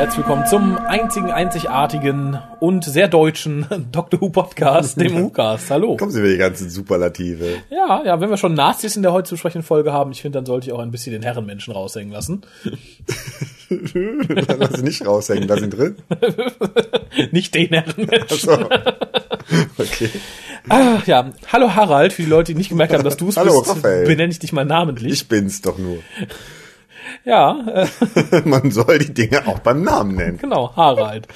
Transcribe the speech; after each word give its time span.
Herzlich 0.00 0.26
willkommen 0.26 0.46
zum 0.46 0.78
einzigen, 0.78 1.30
einzigartigen 1.30 2.38
und 2.58 2.86
sehr 2.86 3.06
deutschen 3.06 3.66
Doctor 3.92 4.18
Who 4.18 4.30
Podcast, 4.30 4.98
dem 4.98 5.14
WhoCast. 5.14 5.70
Hallo. 5.70 5.98
Kommen 5.98 6.10
Sie 6.10 6.22
mit 6.22 6.32
die 6.32 6.38
ganzen 6.38 6.70
Superlative. 6.70 7.58
Ja, 7.68 8.02
ja, 8.02 8.18
wenn 8.18 8.30
wir 8.30 8.38
schon 8.38 8.54
Nazis 8.54 8.96
in 8.96 9.02
der 9.02 9.12
heute 9.12 9.28
zu 9.28 9.36
sprechen 9.36 9.62
Folge 9.62 9.92
haben, 9.92 10.12
ich 10.12 10.22
finde, 10.22 10.38
dann 10.38 10.46
sollte 10.46 10.68
ich 10.68 10.72
auch 10.72 10.78
ein 10.78 10.90
bisschen 10.90 11.12
den 11.12 11.22
Herrenmenschen 11.22 11.74
raushängen 11.74 12.10
lassen. 12.14 12.40
Lass 13.68 14.72
sie 14.72 14.84
nicht 14.84 15.04
raushängen, 15.06 15.46
da 15.46 15.58
sind 15.58 15.76
drin. 15.76 15.96
Nicht 17.30 17.54
den 17.54 17.68
Herrenmenschen. 17.68 18.48
Achso. 18.48 18.68
Okay. 19.76 20.08
Ah, 20.70 21.02
ja, 21.04 21.30
hallo 21.52 21.74
Harald, 21.74 22.14
für 22.14 22.22
die 22.22 22.28
Leute, 22.30 22.54
die 22.54 22.58
nicht 22.58 22.70
gemerkt 22.70 22.94
haben, 22.94 23.04
dass 23.04 23.18
du 23.18 23.28
es 23.28 23.34
bist, 23.34 23.68
Raphael. 23.68 24.06
benenne 24.06 24.32
ich 24.32 24.38
dich 24.38 24.54
mal 24.54 24.64
namentlich. 24.64 25.12
Ich 25.12 25.28
bin's 25.28 25.60
doch 25.60 25.76
nur. 25.76 25.98
Ja, 27.24 27.86
äh, 28.30 28.42
Man 28.44 28.70
soll 28.70 28.98
die 28.98 29.12
Dinge 29.12 29.46
auch 29.46 29.58
beim 29.60 29.82
Namen 29.82 30.16
nennen. 30.16 30.38
genau, 30.38 30.74
Harald. 30.76 31.26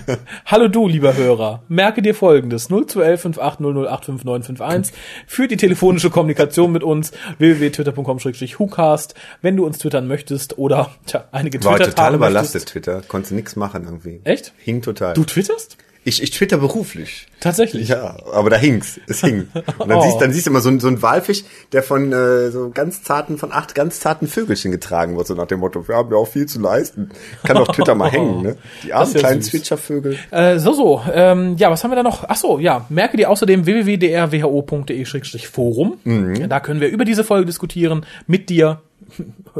hallo 0.46 0.68
du, 0.68 0.88
lieber 0.88 1.16
Hörer, 1.16 1.62
merke 1.68 2.02
dir 2.02 2.14
folgendes, 2.14 2.68
0211 2.68 3.24
5800855951 3.24 4.92
für 5.26 5.48
die 5.48 5.56
telefonische 5.56 6.10
Kommunikation 6.10 6.72
mit 6.72 6.82
uns, 6.82 7.12
www.twitter.com-hucast, 7.38 9.14
wenn 9.42 9.56
du 9.56 9.66
uns 9.66 9.78
twittern 9.78 10.06
möchtest 10.06 10.58
oder, 10.58 10.90
tja, 11.06 11.24
einige 11.32 11.62
War 11.64 11.76
Twitter 11.76 11.90
total 11.90 12.14
überlastet, 12.14 12.54
möchtest. 12.54 12.68
Twitter. 12.68 13.02
Konntest 13.06 13.32
du 13.32 13.36
nix 13.36 13.56
machen 13.56 13.84
irgendwie. 13.84 14.20
Echt? 14.24 14.52
Hing 14.58 14.82
total. 14.82 15.14
Du 15.14 15.24
twitterst? 15.24 15.76
Ich, 16.06 16.22
ich 16.22 16.30
twitter 16.32 16.58
beruflich. 16.58 17.26
Tatsächlich. 17.40 17.88
Ja, 17.88 18.16
aber 18.32 18.50
da 18.50 18.56
hing's. 18.56 19.00
Es 19.06 19.20
hing. 19.22 19.48
Und 19.78 19.88
dann, 19.88 19.92
Oh. 19.98 20.02
siehst, 20.02 20.20
dann 20.20 20.32
siehst 20.32 20.44
du 20.46 20.50
immer 20.50 20.60
so, 20.60 20.68
ein- 20.68 20.78
so 20.80 20.86
einen 20.88 21.00
Walfisch, 21.00 21.44
der 21.72 21.82
von 21.82 22.12
äh, 22.12 22.50
so 22.50 22.68
ganz 22.72 23.02
zarten, 23.02 23.38
von 23.38 23.52
acht 23.52 23.74
ganz 23.74 24.00
zarten 24.00 24.26
Vögelchen 24.28 24.70
getragen 24.70 25.16
wird, 25.16 25.26
so 25.26 25.32
nach 25.34 25.46
dem 25.46 25.60
Motto, 25.60 25.88
wir 25.88 25.94
haben 25.96 26.10
ja 26.10 26.16
auch 26.18 26.28
viel 26.28 26.44
zu 26.46 26.60
leisten. 26.60 27.08
Kann 27.44 27.56
doch 27.56 27.68
Twitter 27.74 27.94
mal 27.94 28.10
hängen, 28.10 28.42
ne? 28.42 28.56
Die 28.82 28.92
armen 28.92 29.12
ja 29.14 29.18
kleinen. 29.20 29.40
Zwitschervögel. 29.42 30.18
Äh, 30.30 30.58
so, 30.58 30.72
so. 30.74 31.00
Ähm, 31.12 31.56
ja, 31.56 31.70
was 31.70 31.82
haben 31.84 31.90
wir 31.90 31.96
da 31.96 32.02
noch? 32.02 32.24
Ach 32.28 32.36
so, 32.36 32.58
ja. 32.58 32.84
Merke 32.90 33.16
dir 33.16 33.30
außerdem 33.30 33.64
www.drwho.de-forum. 33.66 35.98
Mhm. 36.04 36.48
Da 36.48 36.60
können 36.60 36.80
wir 36.80 36.88
über 36.88 37.04
diese 37.04 37.24
Folge 37.24 37.46
diskutieren. 37.46 38.04
Mit 38.26 38.48
dir. 38.50 38.80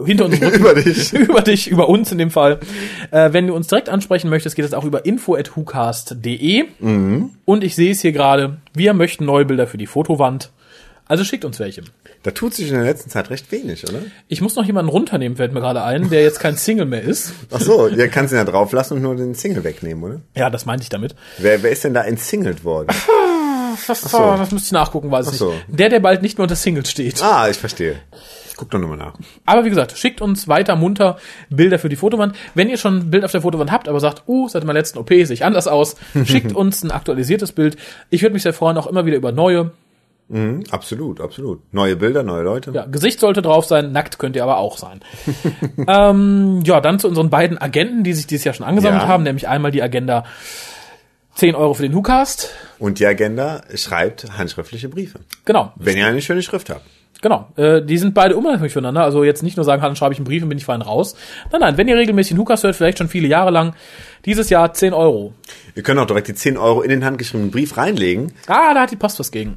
Hinter 0.04 0.26
unserem 0.26 0.48
Rücken. 0.48 0.60
Über 0.60 0.74
dich. 0.74 1.12
über 1.12 1.40
dich, 1.42 1.70
über 1.70 1.88
uns 1.88 2.10
in 2.12 2.18
dem 2.18 2.30
Fall. 2.30 2.60
Äh, 3.10 3.32
wenn 3.32 3.46
du 3.46 3.54
uns 3.54 3.68
direkt 3.68 3.88
ansprechen 3.88 4.30
möchtest, 4.30 4.56
geht 4.56 4.64
es 4.64 4.74
auch 4.74 4.84
über 4.84 5.04
info.hucast.de. 5.04 6.64
Mhm. 6.80 7.30
Und 7.44 7.64
ich 7.64 7.74
sehe 7.74 7.92
es 7.92 8.00
hier 8.00 8.12
gerade. 8.12 8.58
Wir 8.72 8.94
möchten 8.94 9.24
neue 9.24 9.44
Bilder 9.44 9.66
für 9.66 9.78
die 9.78 9.86
Fotowand. 9.86 10.50
Also 11.06 11.22
schickt 11.22 11.44
uns 11.44 11.60
welche. 11.60 11.82
Da 12.22 12.30
tut 12.30 12.54
sich 12.54 12.68
in 12.68 12.74
der 12.74 12.84
letzten 12.84 13.10
Zeit 13.10 13.28
recht 13.28 13.52
wenig, 13.52 13.86
oder? 13.86 13.98
Ich 14.28 14.40
muss 14.40 14.56
noch 14.56 14.64
jemanden 14.64 14.90
runternehmen, 14.90 15.36
fällt 15.36 15.52
mir 15.52 15.60
gerade 15.60 15.82
ein, 15.82 16.08
der 16.08 16.22
jetzt 16.22 16.40
kein 16.40 16.56
Single 16.56 16.86
mehr 16.86 17.02
ist. 17.02 17.34
Ach 17.50 17.60
so, 17.60 17.88
ihr 17.88 18.08
kannst 18.08 18.32
ihn 18.32 18.38
ja 18.38 18.44
drauf 18.44 18.72
lassen 18.72 18.94
und 18.94 19.02
nur 19.02 19.14
den 19.14 19.34
Single 19.34 19.64
wegnehmen, 19.64 20.02
oder? 20.02 20.20
Ja, 20.34 20.48
das 20.48 20.64
meinte 20.64 20.84
ich 20.84 20.88
damit. 20.88 21.14
Wer, 21.36 21.62
wer 21.62 21.70
ist 21.70 21.84
denn 21.84 21.92
da 21.92 22.02
entsingelt 22.02 22.64
worden? 22.64 22.88
Das, 23.86 24.02
so. 24.02 24.18
das 24.18 24.50
müsste 24.52 24.66
ich 24.68 24.72
nachgucken, 24.72 25.10
weiß 25.10 25.32
ich 25.32 25.38
so. 25.38 25.50
nicht. 25.52 25.64
Der, 25.68 25.88
der 25.88 26.00
bald 26.00 26.22
nicht 26.22 26.38
mehr 26.38 26.44
unter 26.44 26.56
Single 26.56 26.86
steht. 26.86 27.22
Ah, 27.22 27.48
ich 27.48 27.56
verstehe. 27.56 27.96
Ich 28.48 28.56
guck 28.56 28.70
doch 28.70 28.78
nochmal 28.78 28.98
nach. 28.98 29.14
Aber 29.46 29.64
wie 29.64 29.68
gesagt, 29.68 29.98
schickt 29.98 30.20
uns 30.20 30.46
weiter 30.46 30.76
munter 30.76 31.16
Bilder 31.50 31.78
für 31.80 31.88
die 31.88 31.96
Fotowand. 31.96 32.36
Wenn 32.54 32.68
ihr 32.68 32.76
schon 32.76 32.98
ein 32.98 33.10
Bild 33.10 33.24
auf 33.24 33.32
der 33.32 33.40
Fotowand 33.40 33.72
habt, 33.72 33.88
aber 33.88 33.98
sagt, 33.98 34.22
uh, 34.28 34.48
seit 34.48 34.62
meiner 34.62 34.78
letzten 34.78 34.98
OP 34.98 35.08
sehe 35.08 35.32
ich 35.32 35.44
anders 35.44 35.66
aus, 35.66 35.96
schickt 36.24 36.54
uns 36.54 36.84
ein 36.84 36.92
aktualisiertes 36.92 37.50
Bild. 37.52 37.76
Ich 38.10 38.22
würde 38.22 38.32
mich 38.34 38.44
sehr 38.44 38.52
freuen, 38.52 38.76
auch 38.78 38.86
immer 38.86 39.06
wieder 39.06 39.16
über 39.16 39.32
neue. 39.32 39.72
Mhm, 40.28 40.64
absolut, 40.70 41.20
absolut. 41.20 41.60
Neue 41.72 41.96
Bilder, 41.96 42.22
neue 42.22 42.42
Leute. 42.44 42.70
Ja, 42.70 42.86
Gesicht 42.86 43.20
sollte 43.20 43.42
drauf 43.42 43.66
sein, 43.66 43.92
nackt 43.92 44.18
könnt 44.18 44.36
ihr 44.36 44.42
aber 44.44 44.56
auch 44.58 44.78
sein. 44.78 45.00
ähm, 45.88 46.62
ja, 46.64 46.80
dann 46.80 46.98
zu 46.98 47.08
unseren 47.08 47.30
beiden 47.30 47.58
Agenten, 47.58 48.04
die 48.04 48.14
sich 48.14 48.26
dieses 48.26 48.44
Jahr 48.44 48.54
schon 48.54 48.64
angesammelt 48.66 49.02
Ja. 49.02 49.08
haben, 49.08 49.24
nämlich 49.24 49.48
einmal 49.48 49.70
die 49.70 49.82
Agenda 49.82 50.24
10 51.36 51.54
Euro 51.54 51.74
für 51.74 51.82
den 51.82 51.94
WhoCast. 51.94 52.50
Und 52.78 53.00
die 53.00 53.06
Agenda 53.06 53.62
schreibt 53.74 54.38
handschriftliche 54.38 54.88
Briefe. 54.88 55.20
Genau. 55.44 55.72
Wenn 55.76 55.96
ihr 55.96 56.06
eine 56.06 56.22
schöne 56.22 56.42
Schrift 56.42 56.70
habt. 56.70 56.84
Genau, 57.24 57.48
äh, 57.56 57.80
die 57.80 57.96
sind 57.96 58.12
beide 58.12 58.36
unabhängig 58.36 58.72
voneinander. 58.72 59.02
Also 59.02 59.24
jetzt 59.24 59.42
nicht 59.42 59.56
nur 59.56 59.64
sagen, 59.64 59.80
dann 59.80 59.96
schreibe 59.96 60.12
ich 60.12 60.18
einen 60.18 60.26
Brief 60.26 60.42
und 60.42 60.50
bin 60.50 60.58
ich 60.58 60.66
fein 60.66 60.82
raus. 60.82 61.16
Nein, 61.50 61.62
nein, 61.62 61.78
wenn 61.78 61.88
ihr 61.88 61.96
regelmäßig 61.96 62.36
Hukas 62.36 62.62
hört, 62.62 62.76
vielleicht 62.76 62.98
schon 62.98 63.08
viele 63.08 63.28
Jahre 63.28 63.50
lang, 63.50 63.74
dieses 64.26 64.50
Jahr 64.50 64.74
10 64.74 64.92
Euro. 64.92 65.32
Ihr 65.74 65.82
könnt 65.82 65.98
auch 65.98 66.06
direkt 66.06 66.28
die 66.28 66.34
10 66.34 66.58
Euro 66.58 66.82
in 66.82 66.90
den 66.90 67.02
handgeschriebenen 67.02 67.50
Brief 67.50 67.78
reinlegen. 67.78 68.32
Ah, 68.46 68.74
da 68.74 68.82
hat 68.82 68.90
die 68.90 68.96
Post 68.96 69.20
was 69.20 69.30
gegen. 69.30 69.56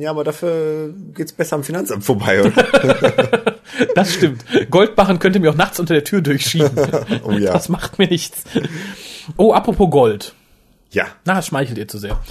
Ja, 0.00 0.10
aber 0.10 0.22
dafür 0.22 0.94
geht's 1.14 1.32
besser 1.32 1.56
am 1.56 1.64
Finanzamt 1.64 2.04
vorbei. 2.04 2.42
Oder? 2.42 2.52
Das 3.96 4.14
stimmt. 4.14 4.44
Goldbarren 4.70 5.18
könnte 5.18 5.40
mir 5.40 5.50
auch 5.50 5.56
nachts 5.56 5.80
unter 5.80 5.94
der 5.94 6.04
Tür 6.04 6.20
durchschieben. 6.20 6.70
Oh 7.24 7.32
ja. 7.32 7.52
Das 7.52 7.68
macht 7.68 7.98
mir 7.98 8.06
nichts. 8.06 8.44
Oh, 9.36 9.52
apropos 9.52 9.90
Gold. 9.90 10.34
Ja. 10.94 11.06
Na, 11.24 11.34
das 11.34 11.46
schmeichelt 11.46 11.78
ihr 11.78 11.88
zu 11.88 11.98
sehr. 11.98 12.18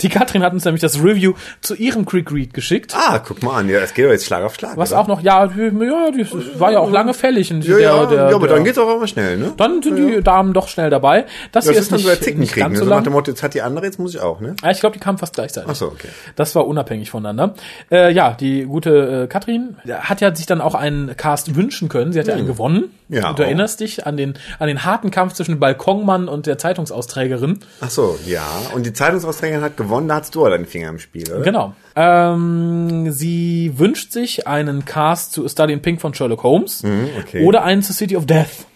Die 0.00 0.08
Katrin 0.08 0.42
hat 0.42 0.52
uns 0.52 0.64
nämlich 0.64 0.80
das 0.80 1.02
Review 1.02 1.34
zu 1.60 1.74
ihrem 1.74 2.06
Creek 2.06 2.32
Read 2.32 2.54
geschickt. 2.54 2.94
Ah, 2.96 3.18
guck 3.18 3.42
mal 3.42 3.58
an. 3.58 3.68
Ja, 3.68 3.80
es 3.80 3.94
geht 3.94 4.06
doch 4.06 4.10
jetzt 4.10 4.24
Schlag 4.24 4.42
auf 4.42 4.54
Schlag. 4.54 4.76
Was 4.76 4.92
oder? 4.92 5.00
auch 5.00 5.06
noch, 5.06 5.20
ja, 5.20 5.44
ja, 5.44 6.10
die 6.10 6.26
war 6.58 6.72
ja 6.72 6.80
auch 6.80 6.90
lange 6.90 7.14
fällig. 7.14 7.52
Und 7.52 7.64
Ja, 7.64 7.76
der, 7.76 7.80
ja, 7.82 8.06
der, 8.06 8.30
ja, 8.30 8.34
aber 8.36 8.46
der, 8.46 8.56
dann 8.56 8.64
geht's 8.64 8.78
auch 8.78 8.96
immer 8.96 9.06
schnell, 9.06 9.36
ne? 9.36 9.52
dann 9.56 9.82
sind 9.82 9.96
die 9.96 10.22
Damen 10.22 10.52
doch 10.54 10.68
schnell 10.68 10.90
dabei. 10.90 11.26
Das, 11.52 11.66
das 11.66 11.72
hier 11.72 11.80
ist 11.80 11.92
dann 11.92 11.98
so 11.98 12.08
Zicken 12.14 12.40
nicht 12.40 12.52
kriegen. 12.52 12.64
ganz 12.66 12.78
Ne? 12.78 12.84
so 12.84 12.90
nach 12.90 13.02
dem 13.02 13.12
Motto, 13.12 13.30
jetzt 13.30 13.42
hat 13.42 13.54
die 13.54 13.62
andere, 13.62 13.84
jetzt 13.84 13.98
muss 13.98 14.14
ich 14.14 14.20
auch, 14.20 14.40
ne? 14.40 14.56
Ja, 14.62 14.70
ich 14.70 14.80
glaube, 14.80 14.94
die 14.94 15.00
kamen 15.00 15.18
fast 15.18 15.34
gleichzeitig. 15.34 15.68
Ach 15.70 15.76
so, 15.76 15.86
okay. 15.86 16.08
Das 16.36 16.54
war 16.54 16.66
unabhängig 16.66 17.10
voneinander. 17.10 17.54
Äh, 17.90 18.12
ja, 18.12 18.32
die 18.32 18.64
gute 18.64 19.24
äh, 19.24 19.26
Katrin 19.26 19.76
hat 19.86 20.20
ja 20.20 20.34
sich 20.34 20.46
dann 20.46 20.60
auch 20.60 20.74
einen 20.74 21.16
Cast 21.16 21.54
wünschen 21.54 21.88
können. 21.88 22.12
Sie 22.12 22.18
hat 22.18 22.26
ja 22.26 22.34
einen 22.34 22.46
gewonnen. 22.46 22.94
Ja, 23.08 23.32
du 23.32 23.42
erinnerst 23.44 23.80
dich 23.80 24.06
an 24.06 24.16
den, 24.16 24.34
an 24.58 24.66
den 24.66 24.84
harten 24.84 25.10
Kampf 25.10 25.34
zwischen 25.34 25.60
Balkonmann 25.60 26.28
und 26.28 26.46
der 26.46 26.58
Zeitungsausträgerin. 26.58 27.60
Ach 27.80 27.90
so, 27.90 28.18
ja. 28.26 28.44
Und 28.74 28.84
die 28.86 28.92
Zeitungsausträgerin 28.92 29.62
hat 29.62 29.76
gewonnen, 29.76 30.08
da 30.08 30.16
hattest 30.16 30.34
du 30.34 30.44
deinen 30.44 30.66
Finger 30.66 30.88
im 30.88 30.98
Spiel, 30.98 31.30
oder? 31.32 31.42
Genau. 31.42 31.74
Ähm, 31.94 33.12
sie 33.12 33.72
wünscht 33.76 34.12
sich 34.12 34.46
einen 34.46 34.84
Cast 34.84 35.32
zu 35.32 35.44
A 35.44 35.48
Study 35.48 35.72
in 35.72 35.82
Pink 35.82 36.00
von 36.00 36.14
Sherlock 36.14 36.42
Holmes. 36.42 36.82
Mhm, 36.82 37.08
okay. 37.20 37.44
Oder 37.44 37.62
einen 37.62 37.82
zu 37.82 37.92
City 37.92 38.16
of 38.16 38.26
Death. 38.26 38.66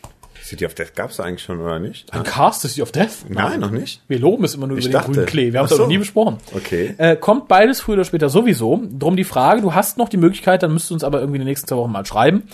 City 0.42 0.66
of 0.66 0.74
Death 0.74 0.94
gab's 0.96 1.20
eigentlich 1.20 1.42
schon, 1.42 1.60
oder 1.60 1.78
nicht? 1.78 2.12
Ein 2.12 2.24
Cast 2.24 2.62
zu 2.62 2.68
City 2.68 2.82
of 2.82 2.90
Death? 2.90 3.28
Nein, 3.28 3.60
noch 3.60 3.70
nicht. 3.70 4.02
Wir 4.08 4.18
loben 4.18 4.42
es 4.44 4.54
immer 4.54 4.66
nur 4.66 4.78
Ich 4.78 4.86
über 4.86 4.92
den 4.92 5.00
dachte. 5.00 5.12
grünen 5.12 5.26
Klee. 5.26 5.52
Wir 5.52 5.60
haben 5.60 5.66
es 5.66 5.70
doch 5.70 5.78
noch 5.78 5.84
so. 5.84 5.90
nie 5.90 5.98
besprochen. 5.98 6.38
Okay. 6.54 6.94
Äh, 6.98 7.16
kommt 7.16 7.46
beides 7.46 7.80
früher 7.80 7.94
oder 7.94 8.04
später 8.04 8.28
sowieso. 8.28 8.82
Drum 8.98 9.16
die 9.16 9.24
Frage, 9.24 9.60
du 9.60 9.74
hast 9.74 9.96
noch 9.98 10.08
die 10.08 10.16
Möglichkeit, 10.16 10.62
dann 10.64 10.72
müsstest 10.72 10.90
du 10.90 10.94
uns 10.94 11.04
aber 11.04 11.20
irgendwie 11.20 11.36
in 11.36 11.42
den 11.42 11.48
nächsten 11.48 11.68
zwei 11.68 11.76
Wochen 11.76 11.92
mal 11.92 12.04
schreiben, 12.04 12.44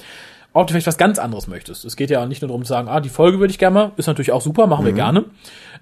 ob 0.56 0.66
du 0.66 0.72
vielleicht 0.72 0.86
was 0.86 0.98
ganz 0.98 1.18
anderes 1.18 1.46
möchtest. 1.46 1.84
Es 1.84 1.96
geht 1.96 2.10
ja 2.10 2.24
nicht 2.26 2.42
nur 2.42 2.48
darum 2.48 2.64
zu 2.64 2.68
sagen, 2.68 2.88
ah, 2.88 3.00
die 3.00 3.08
Folge 3.08 3.38
würde 3.38 3.50
ich 3.52 3.58
gerne 3.58 3.74
mal, 3.74 3.92
ist 3.96 4.06
natürlich 4.06 4.32
auch 4.32 4.42
super, 4.42 4.66
machen 4.66 4.84
wir 4.84 4.92
Mhm. 4.92 4.96
gerne. 4.96 5.24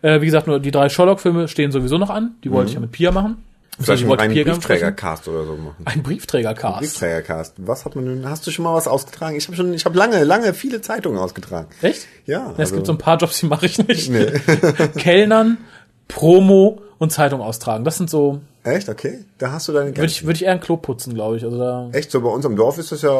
Äh, 0.02 0.20
wie 0.20 0.26
gesagt, 0.26 0.46
nur 0.46 0.60
die 0.60 0.70
drei 0.70 0.88
Sherlock-Filme 0.88 1.48
stehen 1.48 1.72
sowieso 1.72 1.98
noch 1.98 2.10
an. 2.10 2.34
Die 2.44 2.50
wollte 2.50 2.68
ich 2.68 2.74
ja 2.74 2.80
mit 2.80 2.92
Pia 2.92 3.10
machen. 3.10 3.32
Mhm. 3.78 3.82
Vielleicht 3.84 4.04
ich 4.04 4.08
einen. 4.20 4.34
Briefträgercast 4.34 5.26
oder 5.26 5.44
so 5.46 5.56
machen. 5.56 5.76
Ein 5.84 6.02
Briefträger-Cast. 6.04 6.78
Briefträgercast. 6.78 7.54
Was 7.58 7.84
hat 7.84 7.96
man 7.96 8.06
denn? 8.06 8.28
Hast 8.30 8.46
du 8.46 8.52
schon 8.52 8.64
mal 8.64 8.72
was 8.74 8.86
ausgetragen? 8.86 9.34
Ich 9.36 9.46
habe 9.48 9.56
schon, 9.56 9.74
ich 9.74 9.84
habe 9.84 9.98
lange, 9.98 10.22
lange 10.22 10.54
viele 10.54 10.80
Zeitungen 10.80 11.18
ausgetragen. 11.18 11.66
Echt? 11.82 12.06
Ja. 12.26 12.52
Es 12.52 12.58
also- 12.60 12.74
gibt 12.76 12.86
so 12.86 12.92
ein 12.92 12.98
paar 12.98 13.16
Jobs, 13.18 13.40
die 13.40 13.46
mache 13.46 13.66
ich 13.66 13.78
nicht. 13.78 14.10
Kellnern, 14.96 15.58
Promo 16.08 16.82
und 16.98 17.10
Zeitung 17.10 17.40
austragen. 17.40 17.84
Das 17.84 17.96
sind 17.96 18.08
so, 18.10 18.40
Echt? 18.64 18.88
Okay. 18.88 19.24
Da 19.36 19.52
hast 19.52 19.68
du 19.68 19.72
deine 19.72 19.94
würde 19.94 20.06
ich, 20.06 20.24
würde 20.24 20.36
ich 20.36 20.44
eher 20.44 20.52
ein 20.52 20.60
Klo 20.60 20.78
putzen, 20.78 21.12
glaube 21.14 21.36
ich. 21.36 21.44
Also 21.44 21.58
da 21.58 21.90
Echt 21.92 22.10
so 22.10 22.22
bei 22.22 22.30
uns 22.30 22.46
am 22.46 22.56
Dorf 22.56 22.78
ist 22.78 22.92
das 22.92 23.02
ja 23.02 23.10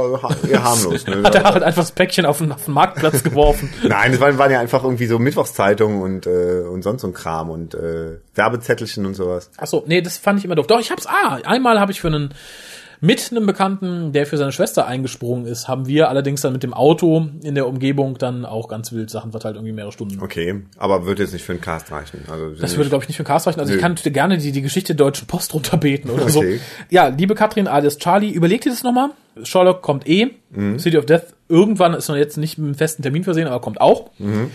eher 0.48 0.64
harmlos. 0.64 1.06
Ne? 1.06 1.22
hat 1.24 1.34
er 1.34 1.44
halt 1.44 1.62
einfach 1.62 1.82
das 1.82 1.92
Päckchen 1.92 2.24
auf 2.24 2.38
den, 2.38 2.50
auf 2.50 2.64
den 2.64 2.72
Marktplatz 2.72 3.22
geworfen. 3.22 3.70
Nein, 3.86 4.12
das 4.12 4.20
waren, 4.22 4.38
waren 4.38 4.50
ja 4.50 4.60
einfach 4.60 4.82
irgendwie 4.82 5.06
so 5.06 5.18
Mittwochszeitungen 5.18 6.00
und 6.00 6.26
äh, 6.26 6.62
und 6.62 6.82
sonst 6.82 7.02
so 7.02 7.08
ein 7.08 7.12
Kram 7.12 7.50
und 7.50 7.74
äh, 7.74 8.18
Werbezettelchen 8.34 9.04
und 9.04 9.14
sowas. 9.14 9.50
Ach 9.58 9.66
so, 9.66 9.84
nee, 9.86 10.00
das 10.00 10.16
fand 10.16 10.38
ich 10.38 10.46
immer 10.46 10.54
doof. 10.54 10.66
Doch, 10.66 10.80
ich 10.80 10.90
hab's, 10.90 11.06
ah, 11.06 11.38
einmal 11.44 11.78
habe 11.78 11.92
ich 11.92 12.00
für 12.00 12.08
einen, 12.08 12.32
mit 13.04 13.30
einem 13.30 13.44
Bekannten, 13.44 14.12
der 14.12 14.24
für 14.24 14.38
seine 14.38 14.50
Schwester 14.50 14.86
eingesprungen 14.86 15.44
ist, 15.44 15.68
haben 15.68 15.86
wir 15.86 16.08
allerdings 16.08 16.40
dann 16.40 16.54
mit 16.54 16.62
dem 16.62 16.72
Auto 16.72 17.28
in 17.42 17.54
der 17.54 17.68
Umgebung 17.68 18.16
dann 18.16 18.46
auch 18.46 18.66
ganz 18.66 18.92
wild 18.92 19.10
Sachen 19.10 19.30
verteilt, 19.30 19.56
irgendwie 19.56 19.74
mehrere 19.74 19.92
Stunden. 19.92 20.22
Okay, 20.22 20.62
aber 20.78 21.04
wird 21.04 21.18
jetzt 21.18 21.34
nicht 21.34 21.44
für 21.44 21.52
einen 21.52 21.60
Cast 21.60 21.92
reichen. 21.92 22.20
Also 22.30 22.54
Das 22.58 22.78
würde, 22.78 22.88
glaube 22.88 23.04
ich, 23.04 23.08
nicht 23.08 23.18
für 23.18 23.24
Cast 23.24 23.46
reichen. 23.46 23.60
Also 23.60 23.72
ich 23.74 23.76
Nö. 23.76 23.82
kann 23.82 23.96
dir 23.96 24.10
gerne 24.10 24.38
die, 24.38 24.52
die 24.52 24.62
Geschichte 24.62 24.94
der 24.94 25.04
Deutschen 25.04 25.26
Post 25.26 25.52
runterbeten 25.52 26.10
oder 26.10 26.30
so. 26.30 26.38
Okay. 26.38 26.60
Ja, 26.88 27.08
liebe 27.08 27.34
Katrin 27.34 27.68
alias 27.68 27.98
Charlie, 27.98 28.30
überleg 28.30 28.62
dir 28.62 28.70
das 28.70 28.82
nochmal. 28.82 29.10
Sherlock 29.42 29.82
kommt 29.82 30.08
eh. 30.08 30.30
Mhm. 30.50 30.78
City 30.78 30.96
of 30.96 31.04
Death 31.04 31.34
irgendwann 31.50 31.92
ist 31.92 32.08
noch 32.08 32.16
jetzt 32.16 32.38
nicht 32.38 32.56
mit 32.56 32.68
einem 32.68 32.74
festen 32.74 33.02
Termin 33.02 33.22
versehen, 33.22 33.48
aber 33.48 33.60
kommt 33.60 33.82
auch. 33.82 34.12
Mhm. 34.18 34.50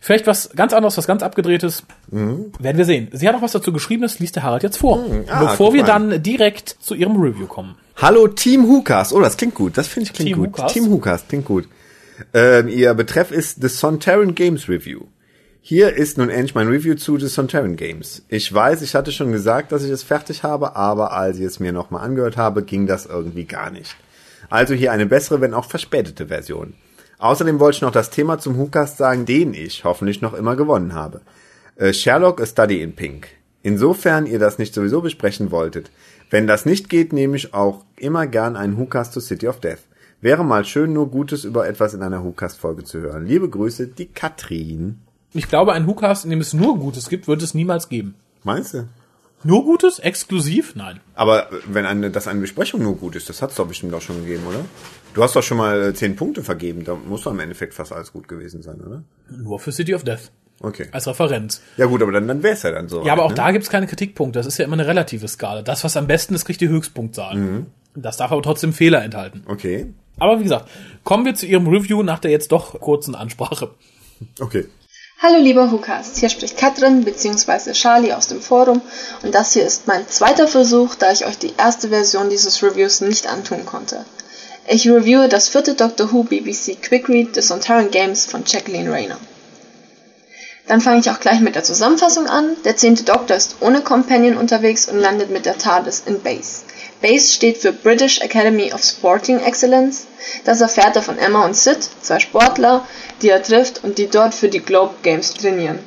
Vielleicht 0.00 0.26
was 0.26 0.50
ganz 0.50 0.72
anderes, 0.72 0.98
was 0.98 1.06
ganz 1.06 1.22
abgedrehtes. 1.22 1.84
Mhm. 2.10 2.52
Werden 2.58 2.76
wir 2.76 2.84
sehen. 2.84 3.08
Sie 3.12 3.28
hat 3.28 3.36
auch 3.36 3.42
was 3.42 3.52
dazu 3.52 3.72
geschrieben, 3.72 4.02
das 4.02 4.18
liest 4.18 4.34
der 4.34 4.42
Harald 4.42 4.64
jetzt 4.64 4.78
vor. 4.78 5.02
Ah, 5.28 5.44
bevor 5.44 5.72
wir 5.72 5.84
dann 5.84 6.22
direkt 6.22 6.76
zu 6.80 6.94
ihrem 6.94 7.16
Review 7.16 7.46
kommen. 7.46 7.76
Hallo 7.96 8.26
Team 8.26 8.64
Hukas. 8.64 9.12
Oh, 9.12 9.20
das 9.20 9.36
klingt 9.36 9.54
gut. 9.54 9.78
Das 9.78 9.86
finde 9.86 10.08
ich 10.08 10.12
klingt 10.12 10.28
Team 10.28 10.38
gut. 10.38 10.58
Hukas? 10.58 10.72
Team 10.72 10.86
Hukas 10.86 11.28
klingt 11.28 11.44
gut. 11.44 11.68
Ähm, 12.32 12.68
ihr 12.68 12.92
Betreff 12.94 13.30
ist 13.30 13.62
The 13.62 13.68
Sontaran 13.68 14.34
Games 14.34 14.68
Review. 14.68 15.02
Hier 15.60 15.94
ist 15.94 16.18
nun 16.18 16.28
endlich 16.28 16.54
mein 16.54 16.68
Review 16.68 16.96
zu 16.96 17.18
The 17.18 17.28
Sontaran 17.28 17.76
Games. 17.76 18.22
Ich 18.28 18.52
weiß, 18.52 18.82
ich 18.82 18.94
hatte 18.94 19.12
schon 19.12 19.30
gesagt, 19.30 19.70
dass 19.70 19.84
ich 19.84 19.90
es 19.90 20.02
fertig 20.02 20.42
habe, 20.42 20.74
aber 20.76 21.12
als 21.12 21.38
ich 21.38 21.44
es 21.44 21.60
mir 21.60 21.72
nochmal 21.72 22.04
angehört 22.04 22.36
habe, 22.36 22.64
ging 22.64 22.86
das 22.86 23.06
irgendwie 23.06 23.44
gar 23.44 23.70
nicht. 23.70 23.96
Also 24.50 24.74
hier 24.74 24.92
eine 24.92 25.06
bessere, 25.06 25.40
wenn 25.40 25.54
auch 25.54 25.64
verspätete 25.64 26.26
Version. 26.26 26.74
Außerdem 27.18 27.60
wollte 27.60 27.76
ich 27.76 27.82
noch 27.82 27.92
das 27.92 28.10
Thema 28.10 28.38
zum 28.38 28.58
WhoCast 28.58 28.98
sagen, 28.98 29.24
den 29.24 29.54
ich 29.54 29.84
hoffentlich 29.84 30.20
noch 30.20 30.34
immer 30.34 30.56
gewonnen 30.56 30.94
habe. 30.94 31.20
Äh, 31.76 31.92
Sherlock 31.92 32.40
A 32.40 32.46
Study 32.46 32.82
in 32.82 32.94
Pink. 32.94 33.28
Insofern 33.64 34.26
ihr 34.26 34.38
das 34.38 34.58
nicht 34.58 34.74
sowieso 34.74 35.00
besprechen 35.00 35.50
wolltet. 35.50 35.90
Wenn 36.28 36.46
das 36.46 36.66
nicht 36.66 36.90
geht, 36.90 37.14
nehme 37.14 37.34
ich 37.36 37.54
auch 37.54 37.82
immer 37.96 38.26
gern 38.26 38.56
einen 38.56 38.76
WhoCast 38.76 39.14
to 39.14 39.20
City 39.20 39.48
of 39.48 39.58
Death. 39.58 39.78
Wäre 40.20 40.44
mal 40.44 40.66
schön, 40.66 40.92
nur 40.92 41.10
Gutes 41.10 41.44
über 41.44 41.66
etwas 41.66 41.94
in 41.94 42.02
einer 42.02 42.22
WhoCast-Folge 42.22 42.84
zu 42.84 43.00
hören. 43.00 43.24
Liebe 43.24 43.48
Grüße, 43.48 43.86
die 43.86 44.04
Katrin. 44.04 45.00
Ich 45.32 45.48
glaube, 45.48 45.72
ein 45.72 45.86
WhoCast, 45.86 46.24
in 46.24 46.30
dem 46.30 46.40
es 46.40 46.52
nur 46.52 46.78
Gutes 46.78 47.08
gibt, 47.08 47.26
wird 47.26 47.42
es 47.42 47.54
niemals 47.54 47.88
geben. 47.88 48.14
Meinst 48.42 48.74
du? 48.74 48.86
Nur 49.44 49.64
Gutes? 49.64 49.98
Exklusiv? 49.98 50.74
Nein. 50.76 51.00
Aber 51.14 51.48
wenn 51.66 51.86
eine, 51.86 52.10
dass 52.10 52.28
eine 52.28 52.40
Besprechung 52.40 52.82
nur 52.82 52.96
gut 52.96 53.16
ist, 53.16 53.30
das 53.30 53.40
hat 53.40 53.50
es 53.50 53.56
doch 53.56 53.66
bestimmt 53.66 53.94
auch 53.94 54.02
schon 54.02 54.20
gegeben, 54.20 54.42
oder? 54.46 54.60
Du 55.14 55.22
hast 55.22 55.34
doch 55.36 55.42
schon 55.42 55.56
mal 55.56 55.82
äh, 55.82 55.94
zehn 55.94 56.16
Punkte 56.16 56.42
vergeben, 56.42 56.84
da 56.84 56.96
muss 56.96 57.22
doch 57.22 57.32
im 57.32 57.40
Endeffekt 57.40 57.72
fast 57.72 57.92
alles 57.92 58.12
gut 58.12 58.28
gewesen 58.28 58.62
sein, 58.62 58.82
oder? 58.82 59.04
Nur 59.30 59.58
für 59.58 59.72
City 59.72 59.94
of 59.94 60.04
Death. 60.04 60.30
Okay. 60.64 60.88
Als 60.92 61.06
Referenz. 61.06 61.60
Ja 61.76 61.86
gut, 61.86 62.02
aber 62.02 62.12
dann, 62.12 62.26
dann 62.26 62.42
wäre 62.42 62.54
es 62.54 62.62
ja 62.62 62.70
dann 62.70 62.88
so. 62.88 63.04
Ja, 63.04 63.12
aber 63.12 63.24
auch 63.24 63.30
ne? 63.30 63.34
da 63.34 63.52
gibt's 63.52 63.68
keine 63.68 63.86
Kritikpunkte. 63.86 64.38
Das 64.38 64.46
ist 64.46 64.58
ja 64.58 64.64
immer 64.64 64.74
eine 64.74 64.86
relative 64.86 65.28
Skala. 65.28 65.62
Das, 65.62 65.84
was 65.84 65.96
am 65.96 66.06
besten 66.06 66.34
ist, 66.34 66.46
kriegt 66.46 66.60
die 66.60 66.68
Höchstpunktzahl. 66.68 67.36
Mhm. 67.36 67.66
Das 67.94 68.16
darf 68.16 68.32
aber 68.32 68.42
trotzdem 68.42 68.72
Fehler 68.72 69.04
enthalten. 69.04 69.42
Okay. 69.46 69.92
Aber 70.18 70.38
wie 70.38 70.44
gesagt, 70.44 70.68
kommen 71.04 71.24
wir 71.24 71.34
zu 71.34 71.46
Ihrem 71.46 71.68
Review 71.68 72.02
nach 72.02 72.18
der 72.18 72.30
jetzt 72.30 72.50
doch 72.50 72.80
kurzen 72.80 73.14
Ansprache. 73.14 73.70
Okay. 74.40 74.66
Hallo 75.20 75.38
lieber 75.38 75.70
Hukas, 75.70 76.18
hier 76.18 76.28
spricht 76.28 76.58
Katrin 76.58 77.04
bzw. 77.04 77.72
Charlie 77.72 78.12
aus 78.12 78.26
dem 78.26 78.40
Forum 78.40 78.82
und 79.22 79.34
das 79.34 79.52
hier 79.52 79.64
ist 79.64 79.86
mein 79.86 80.06
zweiter 80.08 80.48
Versuch, 80.48 80.96
da 80.96 81.12
ich 81.12 81.24
euch 81.24 81.38
die 81.38 81.54
erste 81.56 81.88
Version 81.88 82.30
dieses 82.30 82.62
Reviews 82.62 83.00
nicht 83.00 83.26
antun 83.26 83.64
konnte. 83.64 84.04
Ich 84.68 84.88
reviewe 84.88 85.28
das 85.28 85.48
vierte 85.48 85.74
Doctor 85.74 86.12
Who 86.12 86.24
BBC 86.24 86.80
Quick 86.82 87.08
Read 87.08 87.36
des 87.36 87.48
Sontaran 87.48 87.90
Games 87.90 88.26
von 88.26 88.42
Jacqueline 88.46 88.90
Rayner. 88.90 89.18
Dann 90.66 90.80
fange 90.80 91.00
ich 91.00 91.10
auch 91.10 91.20
gleich 91.20 91.40
mit 91.40 91.56
der 91.56 91.62
Zusammenfassung 91.62 92.26
an. 92.26 92.56
Der 92.64 92.76
zehnte 92.76 93.04
Doktor 93.04 93.36
ist 93.36 93.56
ohne 93.60 93.82
Companion 93.82 94.38
unterwegs 94.38 94.88
und 94.88 94.98
landet 94.98 95.30
mit 95.30 95.44
der 95.44 95.58
TARDIS 95.58 96.04
in 96.06 96.22
Base. 96.22 96.62
Base 97.02 97.34
steht 97.34 97.58
für 97.58 97.72
British 97.72 98.20
Academy 98.20 98.72
of 98.72 98.82
Sporting 98.82 99.40
Excellence. 99.40 100.06
Das 100.46 100.62
erfährt 100.62 100.96
er 100.96 101.02
von 101.02 101.18
Emma 101.18 101.44
und 101.44 101.54
Sid, 101.54 101.86
zwei 102.00 102.18
Sportler, 102.18 102.86
die 103.20 103.28
er 103.28 103.42
trifft 103.42 103.84
und 103.84 103.98
die 103.98 104.08
dort 104.08 104.32
für 104.32 104.48
die 104.48 104.60
Globe 104.60 104.94
Games 105.02 105.34
trainieren. 105.34 105.80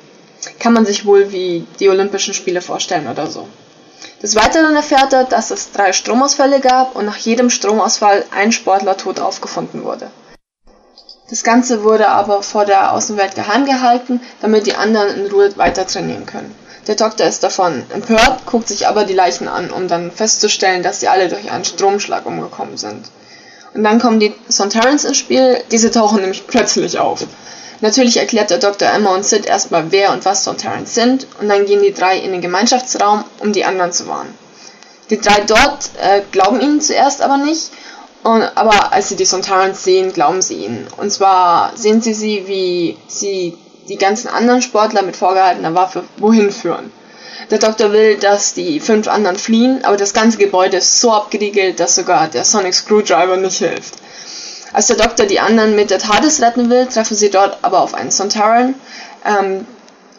Kann 0.60 0.74
man 0.74 0.86
sich 0.86 1.06
wohl 1.06 1.32
wie 1.32 1.66
die 1.80 1.90
Olympischen 1.90 2.36
Spiele 2.36 2.62
vorstellen 2.62 3.08
oder 3.08 3.26
so. 3.26 3.48
Des 4.22 4.36
Weiteren 4.36 4.76
erfährt 4.76 5.12
er, 5.12 5.24
dass 5.24 5.50
es 5.50 5.72
drei 5.72 5.92
Stromausfälle 5.92 6.60
gab 6.60 6.96
und 6.96 7.06
nach 7.06 7.18
jedem 7.18 7.50
Stromausfall 7.50 8.26
ein 8.30 8.52
Sportler 8.52 8.96
tot 8.96 9.20
aufgefunden 9.20 9.84
wurde. 9.84 10.12
Das 11.30 11.44
Ganze 11.44 11.84
wurde 11.84 12.08
aber 12.08 12.42
vor 12.42 12.66
der 12.66 12.94
Außenwelt 12.94 13.36
geheim 13.36 13.66
gehalten, 13.66 14.22
damit 14.42 14.66
die 14.66 14.76
anderen 14.76 15.14
in 15.16 15.32
Ruhe 15.32 15.56
weiter 15.58 15.86
trainieren 15.86 16.26
können. 16.26 16.56
Der 16.88 16.96
Doktor 16.96 17.28
ist 17.28 17.44
davon 17.44 17.84
empört, 17.94 18.46
guckt 18.46 18.70
sich 18.70 18.88
aber 18.88 19.04
die 19.04 19.14
Leichen 19.14 19.50
an, 19.50 19.70
um 19.72 19.90
dann 19.90 20.10
festzustellen, 20.10 20.84
dass 20.84 21.02
sie 21.02 21.10
alle 21.10 21.28
durch 21.28 21.52
einen 21.52 21.66
Stromschlag 21.66 22.26
umgekommen 22.26 22.78
sind. 22.78 23.08
Und 23.74 23.84
dann 23.84 24.00
kommen 24.00 24.22
die 24.22 24.34
Sontarans 24.48 25.04
ins 25.04 25.18
Spiel, 25.18 25.62
diese 25.70 25.92
tauchen 25.92 26.22
nämlich 26.22 26.48
plötzlich 26.48 26.98
auf. 26.98 27.28
Natürlich 27.82 28.18
erklärt 28.18 28.50
der 28.50 28.58
Doktor 28.58 28.88
Emma 28.88 29.14
und 29.14 29.26
Sid 29.26 29.46
erstmal, 29.46 29.92
wer 29.92 30.14
und 30.14 30.24
was 30.24 30.46
Sontarans 30.46 30.96
sind, 30.96 31.28
und 31.42 31.50
dann 31.50 31.66
gehen 31.66 31.84
die 31.84 31.94
drei 31.94 32.18
in 32.18 32.32
den 32.32 32.42
Gemeinschaftsraum, 32.42 33.26
um 33.40 33.52
die 33.52 33.66
anderen 33.66 33.92
zu 33.92 34.08
warnen. 34.08 34.34
Die 35.10 35.20
drei 35.20 35.42
dort 35.42 35.90
äh, 36.02 36.22
glauben 36.32 36.62
ihnen 36.62 36.82
zuerst 36.82 37.22
aber 37.22 37.38
nicht, 37.38 37.72
und, 38.28 38.44
aber 38.58 38.92
als 38.92 39.08
sie 39.08 39.16
die 39.16 39.24
Sontarans 39.24 39.86
sehen, 39.86 40.12
glauben 40.12 40.42
sie 40.42 40.56
ihnen. 40.56 40.86
Und 40.98 41.12
zwar 41.12 41.72
sehen 41.78 42.02
sie 42.02 42.14
sie, 42.14 42.46
wie 42.46 42.98
sie 43.08 43.58
die 43.88 43.96
ganzen 43.96 44.28
anderen 44.28 44.62
Sportler 44.62 45.02
mit 45.02 45.16
vorgehaltener 45.16 45.74
Waffe 45.76 46.04
wohin 46.18 46.52
führen. 46.52 46.92
Der 47.52 47.60
Doktor 47.60 47.94
will, 47.94 48.18
dass 48.18 48.54
die 48.54 48.82
fünf 48.82 49.08
anderen 49.08 49.38
fliehen, 49.38 49.86
aber 49.86 49.96
das 49.96 50.14
ganze 50.14 50.38
Gebäude 50.38 50.76
ist 50.76 51.00
so 51.00 51.14
abgeriegelt, 51.14 51.80
dass 51.80 51.96
sogar 51.96 52.28
der 52.28 52.44
Sonic 52.44 52.74
Screwdriver 52.74 53.38
nicht 53.38 53.60
hilft. 53.60 53.94
Als 54.74 54.88
der 54.88 54.98
Doktor 54.98 55.26
die 55.26 55.40
anderen 55.40 55.78
mit 55.78 55.90
der 55.90 56.00
TARDIS 56.00 56.42
retten 56.42 56.70
will, 56.70 56.86
treffen 56.88 57.16
sie 57.16 57.30
dort 57.30 57.60
aber 57.62 57.80
auf 57.80 57.94
einen 57.94 58.12
Sontaran. 58.12 58.76
Ähm, 59.24 59.66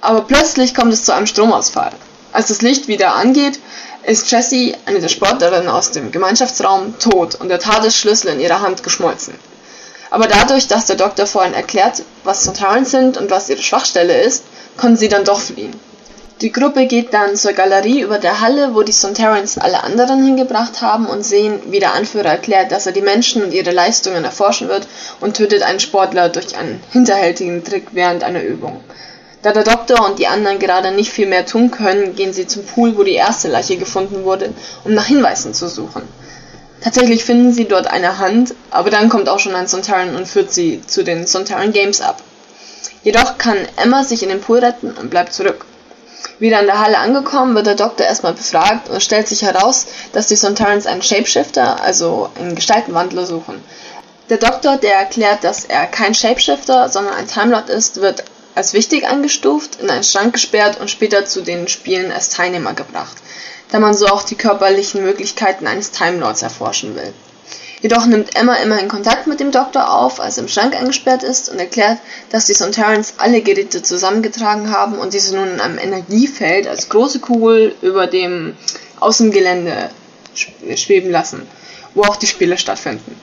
aber 0.00 0.22
plötzlich 0.22 0.74
kommt 0.74 0.94
es 0.94 1.04
zu 1.04 1.12
einem 1.12 1.26
Stromausfall. 1.26 1.90
Als 2.32 2.48
das 2.48 2.62
Licht 2.62 2.88
wieder 2.88 3.14
angeht, 3.14 3.60
ist 4.08 4.30
Jessie, 4.30 4.74
eine 4.86 5.00
der 5.00 5.08
Sportlerinnen 5.08 5.68
aus 5.68 5.90
dem 5.90 6.10
Gemeinschaftsraum, 6.10 6.98
tot 6.98 7.34
und 7.34 7.50
der 7.50 7.60
TARDIS-Schlüssel 7.60 8.28
in 8.28 8.40
ihrer 8.40 8.62
Hand 8.62 8.82
geschmolzen. 8.82 9.34
Aber 10.10 10.26
dadurch, 10.26 10.66
dass 10.66 10.86
der 10.86 10.96
Doktor 10.96 11.26
vorhin 11.26 11.52
erklärt, 11.52 12.02
was 12.24 12.42
Sontarans 12.42 12.90
sind 12.90 13.18
und 13.18 13.30
was 13.30 13.50
ihre 13.50 13.60
Schwachstelle 13.60 14.22
ist, 14.22 14.44
konnten 14.78 14.96
sie 14.96 15.10
dann 15.10 15.24
doch 15.24 15.40
fliehen. 15.40 15.78
Die 16.40 16.52
Gruppe 16.52 16.86
geht 16.86 17.12
dann 17.12 17.36
zur 17.36 17.52
Galerie 17.52 18.00
über 18.00 18.18
der 18.18 18.40
Halle, 18.40 18.74
wo 18.74 18.82
die 18.82 18.92
Sontarans 18.92 19.58
alle 19.58 19.82
anderen 19.82 20.24
hingebracht 20.24 20.80
haben 20.80 21.06
und 21.06 21.22
sehen, 21.22 21.60
wie 21.66 21.80
der 21.80 21.92
Anführer 21.92 22.30
erklärt, 22.30 22.72
dass 22.72 22.86
er 22.86 22.92
die 22.92 23.02
Menschen 23.02 23.42
und 23.42 23.52
ihre 23.52 23.72
Leistungen 23.72 24.24
erforschen 24.24 24.68
wird 24.68 24.88
und 25.20 25.36
tötet 25.36 25.62
einen 25.62 25.80
Sportler 25.80 26.30
durch 26.30 26.56
einen 26.56 26.80
hinterhältigen 26.92 27.62
Trick 27.62 27.88
während 27.92 28.24
einer 28.24 28.42
Übung. 28.42 28.80
Da 29.42 29.52
der 29.52 29.62
Doktor 29.62 30.04
und 30.04 30.18
die 30.18 30.26
anderen 30.26 30.58
gerade 30.58 30.90
nicht 30.90 31.12
viel 31.12 31.26
mehr 31.26 31.46
tun 31.46 31.70
können, 31.70 32.16
gehen 32.16 32.32
sie 32.32 32.46
zum 32.46 32.64
Pool, 32.64 32.96
wo 32.96 33.04
die 33.04 33.12
erste 33.14 33.48
Leiche 33.48 33.76
gefunden 33.76 34.24
wurde, 34.24 34.52
um 34.84 34.94
nach 34.94 35.06
Hinweisen 35.06 35.54
zu 35.54 35.68
suchen. 35.68 36.02
Tatsächlich 36.80 37.24
finden 37.24 37.52
sie 37.52 37.66
dort 37.66 37.86
eine 37.86 38.18
Hand, 38.18 38.54
aber 38.70 38.90
dann 38.90 39.08
kommt 39.08 39.28
auch 39.28 39.38
schon 39.38 39.54
ein 39.54 39.66
Sontaran 39.66 40.16
und 40.16 40.26
führt 40.26 40.52
sie 40.52 40.80
zu 40.86 41.04
den 41.04 41.26
Sontaran 41.26 41.72
Games 41.72 42.00
ab. 42.00 42.22
Jedoch 43.02 43.38
kann 43.38 43.58
Emma 43.76 44.02
sich 44.04 44.22
in 44.22 44.28
den 44.28 44.40
Pool 44.40 44.58
retten 44.58 44.92
und 44.92 45.10
bleibt 45.10 45.32
zurück. 45.32 45.64
Wieder 46.40 46.60
in 46.60 46.66
der 46.66 46.80
Halle 46.80 46.98
angekommen, 46.98 47.54
wird 47.54 47.66
der 47.66 47.74
Doktor 47.74 48.06
erstmal 48.06 48.34
befragt 48.34 48.88
und 48.88 48.96
es 48.96 49.04
stellt 49.04 49.28
sich 49.28 49.42
heraus, 49.42 49.86
dass 50.12 50.28
die 50.28 50.36
Sontarans 50.36 50.86
einen 50.86 51.02
Shapeshifter, 51.02 51.80
also 51.82 52.30
einen 52.38 52.54
Gestaltenwandler, 52.54 53.26
suchen. 53.26 53.62
Der 54.30 54.38
Doktor, 54.38 54.76
der 54.76 54.94
erklärt, 54.94 55.42
dass 55.42 55.64
er 55.64 55.86
kein 55.86 56.14
Shapeshifter, 56.14 56.88
sondern 56.88 57.14
ein 57.14 57.26
Timelord 57.26 57.70
ist, 57.70 58.00
wird 58.00 58.24
als 58.58 58.72
wichtig 58.72 59.06
eingestuft, 59.06 59.80
in 59.80 59.88
einen 59.88 60.02
Schrank 60.02 60.32
gesperrt 60.32 60.80
und 60.80 60.90
später 60.90 61.24
zu 61.24 61.42
den 61.42 61.68
Spielen 61.68 62.10
als 62.10 62.28
Teilnehmer 62.28 62.74
gebracht, 62.74 63.16
da 63.70 63.78
man 63.78 63.94
so 63.94 64.08
auch 64.08 64.24
die 64.24 64.34
körperlichen 64.34 65.00
Möglichkeiten 65.04 65.68
eines 65.68 65.92
Timelords 65.92 66.42
erforschen 66.42 66.96
will. 66.96 67.14
Jedoch 67.82 68.06
nimmt 68.06 68.34
Emma 68.34 68.56
immerhin 68.56 68.88
Kontakt 68.88 69.28
mit 69.28 69.38
dem 69.38 69.52
Doktor 69.52 69.94
auf, 69.94 70.18
als 70.18 70.36
er 70.36 70.42
im 70.42 70.48
Schrank 70.48 70.74
eingesperrt 70.74 71.22
ist 71.22 71.48
und 71.48 71.60
erklärt, 71.60 71.98
dass 72.30 72.46
die 72.46 72.54
Sontarans 72.54 73.14
alle 73.18 73.42
Geräte 73.42 73.84
zusammengetragen 73.84 74.72
haben 74.72 74.98
und 74.98 75.14
diese 75.14 75.36
nun 75.36 75.50
in 75.50 75.60
einem 75.60 75.78
Energiefeld 75.78 76.66
als 76.66 76.88
große 76.88 77.20
Kugel 77.20 77.76
über 77.80 78.08
dem 78.08 78.56
Außengelände 78.98 79.90
schweben 80.74 81.12
lassen, 81.12 81.46
wo 81.94 82.02
auch 82.02 82.16
die 82.16 82.26
Spiele 82.26 82.58
stattfinden. 82.58 83.14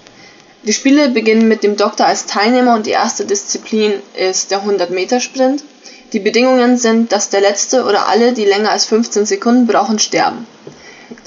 Die 0.66 0.74
Spiele 0.74 1.10
beginnen 1.10 1.48
mit 1.48 1.64
dem 1.64 1.78
Doktor 1.78 2.08
als 2.08 2.26
Teilnehmer 2.26 2.74
und 2.74 2.88
die 2.88 2.92
erste 2.92 3.26
Disziplin 3.26 4.02
ist 4.16 4.50
der 4.50 4.64
100-Meter-Sprint. 4.64 5.64
Die 6.12 6.20
Bedingungen 6.20 6.78
sind, 6.78 7.12
dass 7.12 7.30
der 7.30 7.42
letzte 7.42 7.84
oder 7.86 8.08
alle, 8.08 8.34
die 8.34 8.46
länger 8.46 8.72
als 8.72 8.86
15 8.86 9.28
Sekunden 9.28 9.68
brauchen, 9.68 10.00
sterben. 10.00 10.48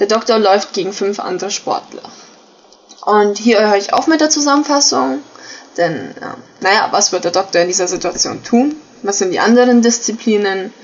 Der 0.00 0.09
Doktor 0.09 0.38
läuft 0.38 0.73
gegen 0.73 0.92
fünf 0.92 1.21
andere 1.21 1.52
Sportler. 1.52 2.02
Und 3.02 3.38
hier 3.38 3.61
höre 3.61 3.76
ich 3.76 3.92
auf 3.92 4.09
mit 4.09 4.21
der 4.21 4.28
Zusammenfassung, 4.28 5.21
denn, 5.76 5.95
äh, 5.95 6.35
naja, 6.61 6.88
was 6.90 7.12
wird 7.12 7.25
der 7.25 7.30
Doktor 7.30 7.61
in 7.61 7.68
dieser 7.68 7.87
Situation 7.87 8.42
tun? 8.42 8.75
Was 9.02 9.18
sind 9.18 9.30
die 9.30 9.38
anderen 9.38 9.83
Disziplinen? 9.83 10.75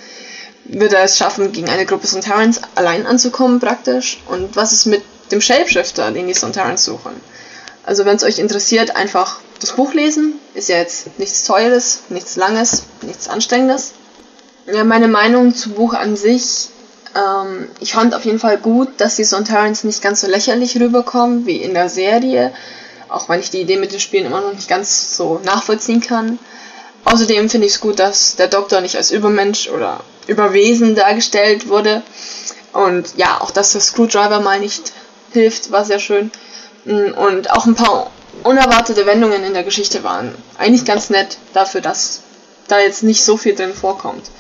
Wird 0.64 0.92
er 0.92 1.02
es 1.02 1.18
schaffen, 1.18 1.50
gegen 1.50 1.68
eine 1.68 1.86
Gruppe 1.86 2.06
Sontarans 2.06 2.60
allein 2.76 3.04
anzukommen 3.04 3.58
praktisch? 3.58 4.22
Und 4.26 4.54
was 4.54 4.72
ist 4.72 4.86
mit 4.86 5.02
dem 5.32 5.40
Shapeshifter, 5.40 6.12
den 6.12 6.28
die 6.28 6.34
Sontarans 6.34 6.84
suchen? 6.84 7.20
Also 7.86 8.04
wenn 8.04 8.16
es 8.16 8.24
euch 8.24 8.38
interessiert, 8.38 8.96
einfach 8.96 9.40
das 9.60 9.72
Buch 9.72 9.94
lesen. 9.94 10.34
Ist 10.54 10.68
ja 10.68 10.78
jetzt 10.78 11.18
nichts 11.18 11.44
Teures, 11.44 12.00
nichts 12.08 12.36
Langes, 12.36 12.84
nichts 13.02 13.28
Anstrengendes. 13.28 13.92
Ja, 14.66 14.84
meine 14.84 15.08
Meinung 15.08 15.54
zum 15.54 15.72
Buch 15.74 15.92
an 15.92 16.16
sich 16.16 16.70
ähm, 17.14 17.68
ich 17.80 17.92
fand 17.92 18.14
auf 18.14 18.24
jeden 18.24 18.38
Fall 18.38 18.58
gut, 18.58 18.88
dass 18.98 19.16
die 19.16 19.24
Sontarans 19.24 19.84
nicht 19.84 20.02
ganz 20.02 20.20
so 20.20 20.26
lächerlich 20.26 20.78
rüberkommen 20.78 21.46
wie 21.46 21.56
in 21.56 21.74
der 21.74 21.88
Serie, 21.88 22.52
auch 23.08 23.28
wenn 23.28 23.40
ich 23.40 23.50
die 23.50 23.60
Idee 23.60 23.76
mit 23.76 23.92
den 23.92 24.00
Spielen 24.00 24.26
immer 24.26 24.40
noch 24.40 24.52
nicht 24.52 24.68
ganz 24.68 25.16
so 25.16 25.40
nachvollziehen 25.44 26.00
kann. 26.00 26.38
Außerdem 27.04 27.50
finde 27.50 27.66
ich 27.66 27.74
es 27.74 27.80
gut, 27.80 27.98
dass 27.98 28.36
der 28.36 28.48
Doktor 28.48 28.80
nicht 28.80 28.96
als 28.96 29.10
Übermensch 29.10 29.68
oder 29.68 30.00
Überwesen 30.26 30.94
dargestellt 30.94 31.68
wurde. 31.68 32.02
Und 32.72 33.16
ja, 33.16 33.40
auch 33.40 33.50
dass 33.50 33.72
der 33.72 33.82
Screwdriver 33.82 34.40
mal 34.40 34.58
nicht 34.58 34.92
hilft, 35.32 35.70
war 35.70 35.84
sehr 35.84 36.00
schön. 36.00 36.32
Und 36.84 37.50
auch 37.50 37.66
ein 37.66 37.74
paar 37.74 38.10
unerwartete 38.42 39.06
Wendungen 39.06 39.44
in 39.44 39.54
der 39.54 39.62
Geschichte 39.62 40.04
waren 40.04 40.34
eigentlich 40.58 40.84
ganz 40.84 41.10
nett 41.10 41.38
dafür, 41.52 41.80
dass 41.80 42.20
da 42.68 42.78
jetzt 42.78 43.02
nicht 43.02 43.24
so 43.24 43.36
viel 43.36 43.54
drin 43.54 43.72
vorkommt. 43.72 44.30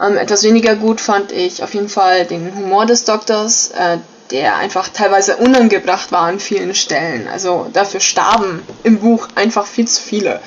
Ähm, 0.00 0.16
etwas 0.16 0.42
weniger 0.44 0.76
gut 0.76 1.00
fand 1.00 1.32
ich 1.32 1.62
auf 1.62 1.74
jeden 1.74 1.88
Fall 1.88 2.26
den 2.26 2.54
Humor 2.56 2.86
des 2.86 3.04
Doktors. 3.04 3.70
Äh, 3.70 3.98
der 4.30 4.56
einfach 4.56 4.88
teilweise 4.88 5.36
unangebracht 5.36 6.12
war 6.12 6.22
an 6.22 6.40
vielen 6.40 6.74
Stellen. 6.74 7.28
Also 7.28 7.68
dafür 7.72 8.00
starben 8.00 8.62
im 8.82 9.00
Buch 9.00 9.28
einfach 9.34 9.66
viel 9.66 9.88
zu 9.88 10.00
viele. 10.00 10.40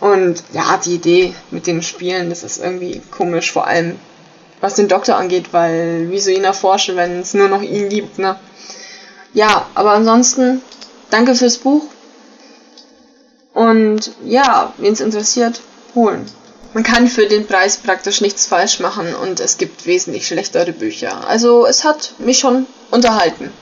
Und 0.00 0.42
ja, 0.52 0.78
die 0.84 0.94
Idee 0.94 1.34
mit 1.50 1.66
den 1.66 1.82
Spielen, 1.82 2.30
das 2.30 2.44
ist 2.44 2.58
irgendwie 2.62 3.00
komisch, 3.10 3.50
vor 3.50 3.66
allem 3.66 3.98
was 4.60 4.74
den 4.74 4.88
Doktor 4.88 5.16
angeht, 5.16 5.52
weil 5.52 6.06
wieso 6.10 6.30
ihn 6.30 6.44
erforschen, 6.44 6.96
wenn 6.96 7.20
es 7.20 7.34
nur 7.34 7.48
noch 7.48 7.62
ihn 7.62 7.88
gibt, 7.88 8.18
ne? 8.18 8.36
Ja, 9.32 9.66
aber 9.74 9.92
ansonsten, 9.92 10.62
danke 11.10 11.34
fürs 11.34 11.58
Buch. 11.58 11.84
Und 13.54 14.12
ja, 14.24 14.72
wen 14.78 14.92
es 14.92 15.00
interessiert, 15.00 15.60
holen. 15.94 16.26
Man 16.74 16.84
kann 16.84 17.08
für 17.08 17.26
den 17.26 17.46
Preis 17.46 17.78
praktisch 17.78 18.20
nichts 18.20 18.46
falsch 18.46 18.78
machen 18.80 19.14
und 19.14 19.40
es 19.40 19.56
gibt 19.56 19.86
wesentlich 19.86 20.26
schlechtere 20.26 20.72
Bücher. 20.72 21.26
Also 21.28 21.66
es 21.66 21.84
hat 21.84 22.12
mich 22.18 22.38
schon 22.38 22.66
unterhalten. 22.90 23.52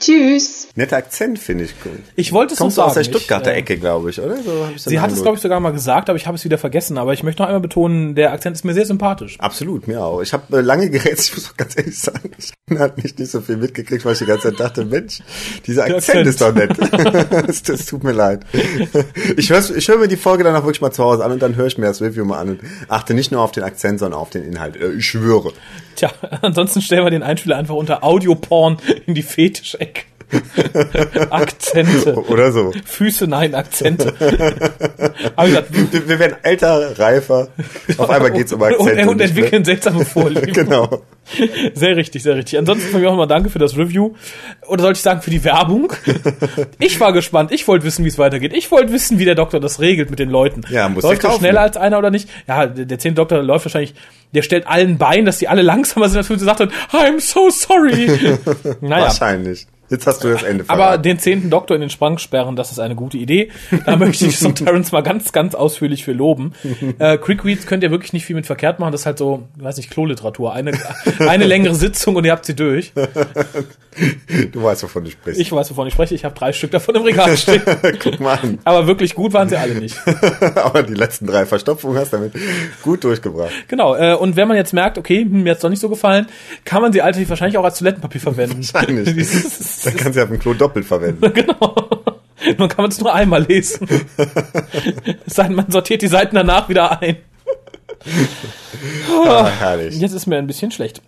Tschüss. 0.00 0.68
Netter 0.74 0.96
Akzent, 0.96 1.38
finde 1.38 1.64
ich 1.64 1.74
cool. 1.84 1.98
Ich 2.16 2.32
wollte 2.32 2.54
es 2.54 2.58
noch 2.60 2.64
Kommst 2.64 2.76
du 2.76 2.80
sagen. 2.80 2.88
aus 2.88 2.94
der 2.94 3.04
Stuttgarter 3.04 3.50
ich, 3.52 3.56
äh, 3.56 3.60
Ecke, 3.60 3.78
glaube 3.78 4.10
ich, 4.10 4.20
oder? 4.20 4.36
So 4.42 4.90
Sie 4.90 5.00
hat 5.00 5.12
es, 5.12 5.22
glaube 5.22 5.36
ich, 5.36 5.42
sogar 5.42 5.60
mal 5.60 5.72
gesagt, 5.72 6.08
aber 6.10 6.16
ich 6.16 6.26
habe 6.26 6.36
es 6.36 6.44
wieder 6.44 6.58
vergessen. 6.58 6.98
Aber 6.98 7.12
ich 7.12 7.22
möchte 7.22 7.42
noch 7.42 7.48
einmal 7.48 7.60
betonen, 7.60 8.14
der 8.14 8.32
Akzent 8.32 8.56
ist 8.56 8.64
mir 8.64 8.74
sehr 8.74 8.86
sympathisch. 8.86 9.38
Absolut, 9.40 9.86
mir 9.86 10.02
auch. 10.02 10.20
Ich 10.20 10.32
habe 10.32 10.58
äh, 10.58 10.60
lange 10.60 10.90
gerätselt, 10.90 11.28
ich 11.28 11.34
muss 11.36 11.50
auch 11.50 11.56
ganz 11.56 11.76
ehrlich 11.76 11.98
sagen, 11.98 12.30
ich 12.38 12.52
habe 12.78 13.00
nicht, 13.00 13.18
nicht 13.18 13.30
so 13.30 13.40
viel 13.40 13.56
mitgekriegt, 13.56 14.04
weil 14.04 14.12
ich 14.14 14.18
die 14.18 14.26
ganze 14.26 14.50
Zeit 14.50 14.60
dachte, 14.60 14.84
Mensch, 14.84 15.20
dieser 15.66 15.84
Akzent, 15.84 16.26
Akzent. 16.26 16.26
ist 16.26 16.40
doch 16.40 16.54
nett. 16.54 16.70
das, 17.48 17.62
das 17.62 17.86
tut 17.86 18.04
mir 18.04 18.12
leid. 18.12 18.40
Ich 19.36 19.50
höre 19.50 19.76
ich 19.76 19.88
hör 19.88 19.96
mir 19.98 20.08
die 20.08 20.16
Folge 20.16 20.44
dann 20.44 20.54
auch 20.56 20.64
wirklich 20.64 20.80
mal 20.80 20.90
zu 20.92 21.04
Hause 21.04 21.24
an 21.24 21.32
und 21.32 21.40
dann 21.42 21.54
höre 21.56 21.66
ich 21.66 21.78
mir 21.78 21.86
das 21.86 22.02
Review 22.02 22.24
mal 22.24 22.38
an 22.38 22.48
und 22.50 22.60
achte 22.88 23.14
nicht 23.14 23.32
nur 23.32 23.40
auf 23.40 23.52
den 23.52 23.62
Akzent, 23.62 24.00
sondern 24.00 24.18
auf 24.20 24.30
den 24.30 24.44
Inhalt. 24.44 24.76
Äh, 24.76 24.92
Ich 24.94 25.06
schwöre. 25.06 25.52
Tja, 25.96 26.10
ansonsten 26.42 26.80
stellen 26.82 27.04
wir 27.04 27.10
den 27.10 27.22
Einspieler 27.22 27.56
einfach 27.56 27.74
unter 27.76 28.02
Audioporn 28.02 28.78
in 29.06 29.14
die 29.14 29.22
Fetischecke. 29.22 29.93
Akzente. 31.30 32.14
Oder 32.28 32.52
so. 32.52 32.72
Füße, 32.84 33.26
nein, 33.26 33.54
Akzente. 33.54 34.12
Gesagt, 34.18 35.68
Wir 35.92 36.08
wir 36.08 36.18
werden 36.18 36.36
älter, 36.42 36.98
reifer. 36.98 37.48
Auf 37.98 38.10
einmal 38.10 38.30
geht's 38.32 38.52
um 38.52 38.62
Akzente. 38.62 39.02
und, 39.02 39.08
und 39.08 39.16
nicht 39.18 39.34
mehr. 39.34 39.44
entwickeln 39.44 39.64
seltsame 39.64 40.04
Vorlieben. 40.04 40.52
Genau. 40.52 41.02
Sehr 41.74 41.96
richtig, 41.96 42.22
sehr 42.22 42.36
richtig. 42.36 42.58
Ansonsten 42.58 42.90
von 42.90 43.00
mir 43.00 43.10
auch 43.10 43.16
mal 43.16 43.26
danke 43.26 43.48
für 43.50 43.58
das 43.58 43.76
Review. 43.76 44.12
Oder 44.66 44.82
sollte 44.82 44.98
ich 44.98 45.02
sagen, 45.02 45.22
für 45.22 45.30
die 45.30 45.42
Werbung? 45.44 45.92
Ich 46.78 47.00
war 47.00 47.12
gespannt. 47.12 47.50
Ich 47.52 47.66
wollte 47.66 47.84
wissen, 47.84 48.04
wie 48.04 48.08
es 48.08 48.18
weitergeht. 48.18 48.52
Ich 48.54 48.70
wollte 48.70 48.92
wissen, 48.92 49.18
wie 49.18 49.24
der 49.24 49.34
Doktor 49.34 49.60
das 49.60 49.80
regelt 49.80 50.10
mit 50.10 50.18
den 50.18 50.28
Leuten. 50.30 50.62
Ja, 50.68 50.88
muss 50.88 51.02
Läuft 51.02 51.24
er 51.24 51.32
schneller 51.32 51.62
als 51.62 51.76
einer 51.76 51.98
oder 51.98 52.10
nicht? 52.10 52.28
Ja, 52.46 52.66
der, 52.66 52.84
der 52.84 52.98
zehnte 52.98 53.16
Doktor 53.22 53.42
läuft 53.42 53.64
wahrscheinlich, 53.64 53.94
der 54.34 54.42
stellt 54.42 54.66
allen 54.66 54.98
Bein, 54.98 55.24
dass 55.24 55.38
die 55.38 55.48
alle 55.48 55.62
langsamer 55.62 56.08
sind, 56.08 56.18
als 56.18 56.28
wenn 56.28 56.38
sie 56.38 56.44
sagt, 56.44 56.60
I'm 56.60 57.20
so 57.20 57.48
sorry. 57.50 58.10
naja. 58.80 59.04
Wahrscheinlich. 59.04 59.66
Jetzt 59.94 60.08
hast 60.08 60.24
du 60.24 60.28
das 60.28 60.42
Ende 60.42 60.64
Aber 60.66 60.82
verraten. 60.82 61.02
den 61.04 61.18
zehnten 61.20 61.50
Doktor 61.50 61.76
in 61.76 61.80
den 61.80 61.88
Sprang 61.88 62.18
sperren, 62.18 62.56
das 62.56 62.72
ist 62.72 62.80
eine 62.80 62.96
gute 62.96 63.16
Idee. 63.16 63.52
Da 63.86 63.94
möchte 63.96 64.26
ich 64.26 64.36
St. 64.36 64.56
Terrence 64.56 64.90
mal 64.90 65.04
ganz, 65.04 65.30
ganz 65.30 65.54
ausführlich 65.54 66.04
für 66.04 66.12
loben. 66.12 66.52
Äh, 66.98 67.18
Quickreads 67.18 67.66
könnt 67.66 67.82
ihr 67.82 67.90
wirklich 67.90 68.12
nicht 68.12 68.24
viel 68.24 68.36
mit 68.36 68.46
verkehrt 68.46 68.78
machen. 68.78 68.92
Das 68.92 69.02
ist 69.02 69.06
halt 69.06 69.18
so, 69.18 69.48
weiß 69.56 69.78
nicht, 69.78 69.90
Kloliteratur. 69.90 70.52
Eine, 70.52 70.72
eine 71.18 71.44
längere 71.44 71.74
Sitzung 71.74 72.14
und 72.14 72.24
ihr 72.24 72.30
habt 72.32 72.44
sie 72.44 72.54
durch. 72.54 72.92
du 74.52 74.62
weißt, 74.62 74.82
wovon 74.84 75.04
du 75.04 75.10
sprichst. 75.10 75.40
Ich 75.40 75.50
weiß, 75.50 75.70
wovon 75.70 75.88
ich 75.88 75.94
spreche. 75.94 76.14
Ich 76.14 76.24
habe 76.24 76.34
drei 76.34 76.52
Stück 76.52 76.70
davon 76.70 76.94
im 76.94 77.02
Regal 77.02 77.36
stehen. 77.36 77.62
Guck 78.02 78.20
mal 78.20 78.38
an. 78.40 78.58
Aber 78.64 78.86
wirklich 78.86 79.14
gut 79.14 79.32
waren 79.32 79.48
sie 79.48 79.56
alle 79.56 79.74
nicht. 79.74 79.96
Aber 80.56 80.82
die 80.82 80.94
letzten 80.94 81.26
drei 81.26 81.46
Verstopfungen 81.46 81.98
hast 81.98 82.12
du 82.12 82.18
damit 82.18 82.34
gut 82.82 83.02
durchgebracht. 83.02 83.50
Genau. 83.68 83.96
Äh, 83.96 84.14
und 84.14 84.36
wenn 84.36 84.46
man 84.46 84.56
jetzt 84.56 84.72
merkt, 84.72 84.98
okay, 84.98 85.22
hm, 85.22 85.42
mir 85.42 85.52
hat's 85.52 85.62
doch 85.62 85.70
nicht 85.70 85.80
so 85.80 85.88
gefallen, 85.88 86.26
kann 86.64 86.82
man 86.82 86.92
sie 86.92 87.02
alternativ 87.02 87.30
wahrscheinlich 87.30 87.58
auch 87.58 87.64
als 87.64 87.78
Toilettenpapier 87.78 88.20
verwenden. 88.20 88.64
Wahrscheinlich. 88.72 89.83
Dann 89.84 89.96
kannst 89.96 90.16
du 90.16 90.20
ja 90.20 90.24
auf 90.24 90.30
dem 90.30 90.38
Klo 90.38 90.54
doppelt 90.54 90.86
verwenden. 90.86 91.32
genau. 91.34 91.74
Nun 92.58 92.68
kann 92.68 92.82
man 92.82 92.90
es 92.90 93.00
nur 93.00 93.14
einmal 93.14 93.42
lesen. 93.42 93.88
Es 95.26 95.34
sei 95.34 95.44
denn, 95.44 95.54
man 95.54 95.70
sortiert 95.70 96.02
die 96.02 96.08
Seiten 96.08 96.36
danach 96.36 96.68
wieder 96.68 97.00
ein. 97.00 97.16
Ah, 99.26 99.48
herrlich. 99.48 99.98
Jetzt 99.98 100.12
ist 100.12 100.26
mir 100.26 100.36
ein 100.36 100.46
bisschen 100.46 100.70
schlecht. 100.70 101.00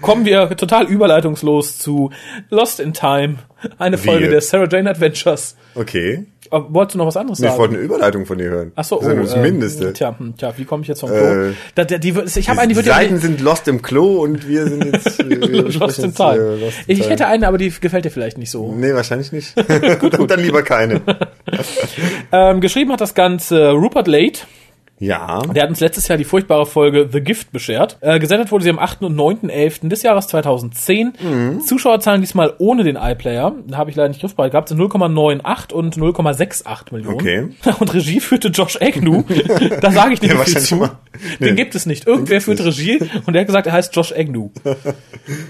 Kommen 0.00 0.24
wir 0.24 0.56
total 0.56 0.86
überleitungslos 0.86 1.78
zu 1.78 2.10
Lost 2.48 2.80
in 2.80 2.92
Time, 2.92 3.38
eine 3.78 3.98
Wie 3.98 4.06
Folge 4.06 4.28
der 4.28 4.40
Sarah 4.40 4.68
Jane 4.70 4.88
Adventures. 4.88 5.56
Okay. 5.74 6.26
Aber 6.50 6.72
Wolltest 6.74 6.94
du 6.94 6.98
noch 6.98 7.06
was 7.06 7.16
anderes 7.16 7.38
Nee, 7.38 7.46
ich 7.46 7.50
sagen? 7.52 7.60
wollte 7.60 7.74
eine 7.74 7.82
Überleitung 7.84 8.26
von 8.26 8.38
dir 8.38 8.50
hören. 8.50 8.72
Ach 8.76 8.84
so, 8.84 8.96
das 9.00 9.08
ist 9.08 9.14
nur 9.14 9.24
das 9.24 9.34
ähm, 9.34 9.42
Mindeste. 9.42 9.92
Tja, 9.92 10.14
hm, 10.18 10.36
tja, 10.36 10.52
wie 10.56 10.64
komme 10.64 10.82
ich 10.82 10.88
jetzt 10.88 11.00
vom 11.00 11.10
Klo? 11.10 11.16
Äh, 11.48 11.52
da, 11.74 11.84
der, 11.84 11.98
die, 11.98 12.08
ich 12.10 12.16
habe 12.16 12.26
die 12.32 12.48
eine, 12.50 12.68
die 12.68 12.76
wird 12.76 12.86
ja 12.86 12.94
Seiten 12.94 13.18
sind 13.18 13.40
lost 13.40 13.66
im 13.68 13.82
Klo 13.82 14.22
und 14.22 14.46
wir 14.48 14.66
sind 14.68 14.84
jetzt 14.92 15.20
äh, 15.20 15.24
Lost 15.24 15.98
in 16.00 16.14
Time. 16.14 16.32
äh, 16.36 16.60
Lost 16.64 16.78
in 16.86 16.92
Ich 16.92 16.98
Time. 17.00 17.10
hätte 17.10 17.26
eine, 17.26 17.48
aber 17.48 17.58
die 17.58 17.70
gefällt 17.70 18.04
dir 18.04 18.10
vielleicht 18.10 18.38
nicht 18.38 18.50
so. 18.50 18.72
Nee, 18.72 18.94
wahrscheinlich 18.94 19.32
nicht. 19.32 19.54
dann, 19.68 20.26
dann 20.28 20.40
lieber 20.40 20.62
keine. 20.62 21.00
Ähm, 22.32 22.60
geschrieben 22.60 22.92
hat 22.92 23.00
das 23.00 23.14
Ganze 23.14 23.70
Rupert 23.70 24.06
Late. 24.08 24.40
Ja. 25.00 25.40
Der 25.54 25.64
hat 25.64 25.70
uns 25.70 25.80
letztes 25.80 26.06
Jahr 26.08 26.16
die 26.16 26.24
furchtbare 26.24 26.66
Folge 26.66 27.08
The 27.12 27.20
Gift 27.20 27.50
beschert. 27.52 27.98
Äh, 28.00 28.18
gesendet 28.20 28.52
wurde 28.52 28.64
sie 28.64 28.70
am 28.70 28.78
8. 28.78 29.02
und 29.02 29.16
9.11. 29.16 29.88
des 29.88 30.02
Jahres 30.02 30.28
2010. 30.28 31.14
Mhm. 31.20 31.60
Zuschauerzahlen 31.62 32.20
diesmal 32.20 32.54
ohne 32.58 32.84
den 32.84 32.96
iPlayer. 32.96 33.54
Da 33.66 33.76
habe 33.76 33.90
ich 33.90 33.96
leider 33.96 34.08
nicht 34.08 34.20
griffbereit 34.20 34.52
gehabt. 34.52 34.68
Sind 34.68 34.78
0,98 34.80 35.72
und 35.72 35.96
0,68 35.96 36.92
Millionen. 36.94 37.14
Okay. 37.16 37.48
Und 37.80 37.92
Regie 37.92 38.20
führte 38.20 38.48
Josh 38.48 38.78
Agnew. 38.80 39.24
da 39.80 39.90
sage 39.90 40.14
ich 40.14 40.22
nicht 40.22 40.32
Ja, 40.32 40.40
viel 40.44 40.58
zu. 40.60 40.76
mal. 40.76 40.90
Den 41.40 41.50
Nee. 41.50 41.54
gibt 41.54 41.74
es 41.74 41.86
nicht. 41.86 42.06
Irgendwer 42.06 42.40
führt 42.40 42.58
nicht. 42.60 42.66
Regie 42.66 42.98
und 43.26 43.32
der 43.34 43.40
hat 43.40 43.46
gesagt, 43.46 43.66
er 43.66 43.72
heißt 43.72 43.94
Josh 43.94 44.12
Agnew. 44.16 44.50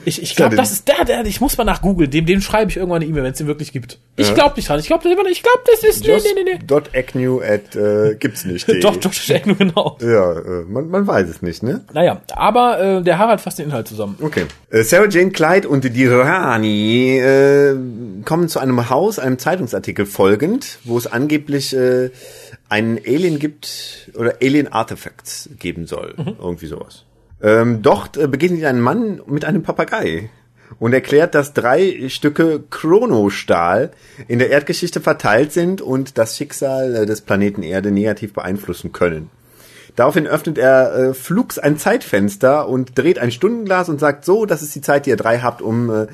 Ich, 0.05 0.23
ich 0.23 0.37
glaube, 0.37 0.55
das 0.55 0.71
ist 0.71 0.87
der, 0.87 1.05
der, 1.05 1.27
ich 1.27 1.41
muss 1.41 1.57
mal 1.59 1.65
nach 1.65 1.83
Google. 1.83 2.07
Dem, 2.07 2.27
dem 2.27 2.41
schreibe 2.41 2.71
ich 2.71 2.77
irgendwann 2.77 3.03
eine 3.03 3.11
E-Mail, 3.11 3.25
wenn 3.25 3.33
es 3.33 3.39
den 3.39 3.49
wirklich 3.49 3.73
gibt. 3.73 3.99
Ich 4.17 4.33
glaube 4.35 4.55
nicht 4.55 4.69
dran. 4.69 4.79
Ich 4.79 4.87
glaube, 4.87 5.03
ich 5.09 5.43
glaube, 5.43 5.59
das 5.69 5.83
ist, 5.83 6.07
Just 6.07 6.27
nee, 6.37 6.43
nee, 6.45 6.53
nee. 6.53 6.59
Dot 6.65 6.91
Agnew 6.95 7.41
at 7.41 7.75
äh, 7.75 8.15
gibt's 8.15 8.45
nicht. 8.45 8.69
Doch, 8.85 8.97
Josh 9.01 9.27
Agnew, 9.35 9.55
genau. 9.59 9.99
Ja, 10.01 10.33
äh, 10.33 10.65
man, 10.69 10.89
man 10.89 11.07
weiß 11.07 11.29
es 11.29 11.43
nicht, 11.43 11.63
ne? 11.63 11.85
Naja, 11.93 12.21
aber 12.35 12.81
äh, 12.81 13.03
der 13.03 13.19
Harald 13.19 13.41
fasst 13.41 13.59
den 13.59 13.67
Inhalt 13.67 13.89
zusammen. 13.89 14.17
Okay. 14.21 14.45
Äh, 14.71 14.83
Sarah 14.83 15.09
Jane 15.09 15.31
Clyde 15.31 15.69
und 15.69 15.85
die 15.85 16.07
Rani 16.07 17.19
äh, 17.19 17.77
kommen 18.25 18.49
zu 18.49 18.59
einem 18.59 18.91
Haus, 18.91 19.19
einem 19.19 19.39
Zeitungsartikel 19.39 20.07
folgend, 20.07 20.79
wo 20.85 20.99
es 20.99 21.07
angeblich 21.07 21.75
äh, 21.75 22.11
einen 22.69 22.99
Alien 22.99 23.39
gibt 23.39 24.11
oder 24.17 24.35
Alien 24.43 24.69
Artifacts 24.69 25.51
geben 25.59 25.87
soll. 25.87 26.15
Irgendwie 26.39 26.67
sowas. 26.67 27.05
Ähm, 27.43 27.83
dort 27.83 28.17
äh, 28.17 28.27
begegnet 28.27 28.65
ein 28.65 28.81
Mann 28.81 29.21
mit 29.27 29.45
einem 29.45 29.63
Papagei 29.63 30.31
und 30.79 30.93
erklärt, 30.93 31.35
dass 31.35 31.55
drei 31.55 32.09
Stücke 32.09 32.63
Chronostahl 32.71 33.91
in 34.29 34.39
der 34.39 34.51
Erdgeschichte 34.51 35.01
verteilt 35.01 35.53
sind 35.53 35.81
und 35.81 36.19
das 36.19 36.37
Schicksal 36.37 36.95
äh, 36.95 37.07
des 37.07 37.21
Planeten 37.21 37.63
Erde 37.63 37.91
negativ 37.91 38.33
beeinflussen 38.33 38.93
können. 38.93 39.31
Daraufhin 39.97 40.27
öffnet 40.27 40.59
er 40.59 40.95
äh, 40.95 41.15
flugs 41.15 41.59
ein 41.59 41.79
Zeitfenster 41.79 42.69
und 42.69 42.99
dreht 42.99 43.19
ein 43.19 43.31
Stundenglas 43.31 43.89
und 43.89 44.01
sagt 44.01 44.25
so, 44.25 44.45
das 44.45 44.63
ist 44.63 44.75
die 44.75 44.81
Zeit, 44.81 45.07
die 45.07 45.11
ihr 45.11 45.17
drei 45.17 45.39
habt, 45.39 45.63
um 45.63 45.91
äh, 45.91 46.07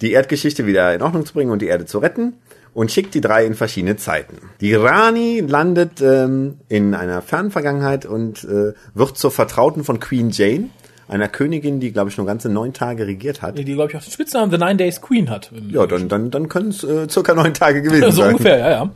die 0.00 0.12
Erdgeschichte 0.12 0.66
wieder 0.66 0.94
in 0.94 1.02
Ordnung 1.02 1.24
zu 1.24 1.34
bringen 1.34 1.50
und 1.50 1.62
die 1.62 1.66
Erde 1.66 1.86
zu 1.86 1.98
retten 1.98 2.34
und 2.74 2.92
schickt 2.92 3.14
die 3.14 3.20
drei 3.20 3.44
in 3.44 3.54
verschiedene 3.54 3.96
Zeiten. 3.96 4.36
Die 4.60 4.74
Rani 4.74 5.40
landet 5.40 6.00
ähm, 6.00 6.58
in 6.68 6.94
einer 6.94 7.22
fernen 7.22 7.50
Vergangenheit 7.50 8.06
und 8.06 8.44
äh, 8.44 8.72
wird 8.94 9.16
zur 9.16 9.30
Vertrauten 9.30 9.84
von 9.84 10.00
Queen 10.00 10.30
Jane, 10.30 10.70
einer 11.08 11.28
Königin, 11.28 11.80
die, 11.80 11.92
glaube 11.92 12.10
ich, 12.10 12.16
nur 12.16 12.26
ganze 12.26 12.48
neun 12.48 12.72
Tage 12.72 13.06
regiert 13.06 13.42
hat. 13.42 13.58
Die, 13.58 13.64
glaube 13.64 13.90
ich, 13.90 13.96
auch 13.96 14.02
den 14.02 14.12
Spitznamen 14.12 14.50
The 14.50 14.58
Nine 14.58 14.76
Days 14.76 15.00
Queen 15.00 15.30
hat. 15.30 15.50
Ja, 15.70 15.86
dann, 15.86 16.08
dann, 16.08 16.30
dann 16.30 16.48
können 16.48 16.68
es 16.68 16.84
äh, 16.84 17.08
circa 17.08 17.34
neun 17.34 17.54
Tage 17.54 17.82
gewesen 17.82 18.12
so 18.12 18.22
sein. 18.22 18.30
ungefähr, 18.32 18.58
ja, 18.58 18.70
ja. 18.70 18.90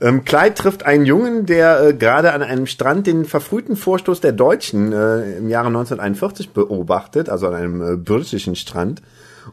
Ähm, 0.00 0.24
Clyde 0.24 0.54
trifft 0.54 0.84
einen 0.84 1.06
Jungen, 1.06 1.46
der 1.46 1.80
äh, 1.80 1.94
gerade 1.94 2.32
an 2.32 2.42
einem 2.42 2.66
Strand 2.66 3.06
den 3.06 3.24
verfrühten 3.24 3.76
Vorstoß 3.76 4.20
der 4.20 4.32
Deutschen 4.32 4.92
äh, 4.92 5.38
im 5.38 5.48
Jahre 5.48 5.68
1941 5.68 6.50
beobachtet, 6.50 7.28
also 7.28 7.46
an 7.46 7.54
einem 7.54 7.82
äh, 7.82 7.96
britischen 7.96 8.56
Strand. 8.56 9.00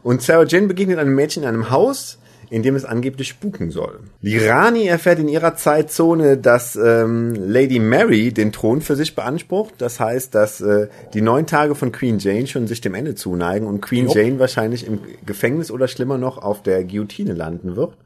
Und 0.02 0.22
Sarah 0.22 0.44
Jane 0.44 0.66
begegnet 0.66 0.98
einem 0.98 1.14
Mädchen 1.14 1.44
in 1.44 1.48
einem 1.48 1.70
Haus, 1.70 2.18
in 2.54 2.62
dem 2.62 2.76
es 2.76 2.84
angeblich 2.84 3.26
spuken 3.26 3.72
soll. 3.72 3.98
Die 4.22 4.38
Rani 4.38 4.86
erfährt 4.86 5.18
in 5.18 5.26
ihrer 5.26 5.56
Zeitzone, 5.56 6.38
dass 6.38 6.76
ähm, 6.76 7.34
Lady 7.34 7.80
Mary 7.80 8.30
den 8.32 8.52
Thron 8.52 8.80
für 8.80 8.94
sich 8.94 9.16
beansprucht. 9.16 9.74
Das 9.78 9.98
heißt, 9.98 10.32
dass 10.36 10.60
äh, 10.60 10.86
die 11.14 11.20
neun 11.20 11.48
Tage 11.48 11.74
von 11.74 11.90
Queen 11.90 12.20
Jane 12.20 12.46
schon 12.46 12.68
sich 12.68 12.80
dem 12.80 12.94
Ende 12.94 13.16
zuneigen 13.16 13.66
und 13.66 13.80
Queen 13.80 14.06
Jo. 14.06 14.14
Jane 14.14 14.38
wahrscheinlich 14.38 14.86
im 14.86 15.00
Gefängnis 15.26 15.72
oder 15.72 15.88
schlimmer 15.88 16.16
noch 16.16 16.38
auf 16.38 16.62
der 16.62 16.84
Guillotine 16.84 17.32
landen 17.32 17.74
wird. 17.74 17.96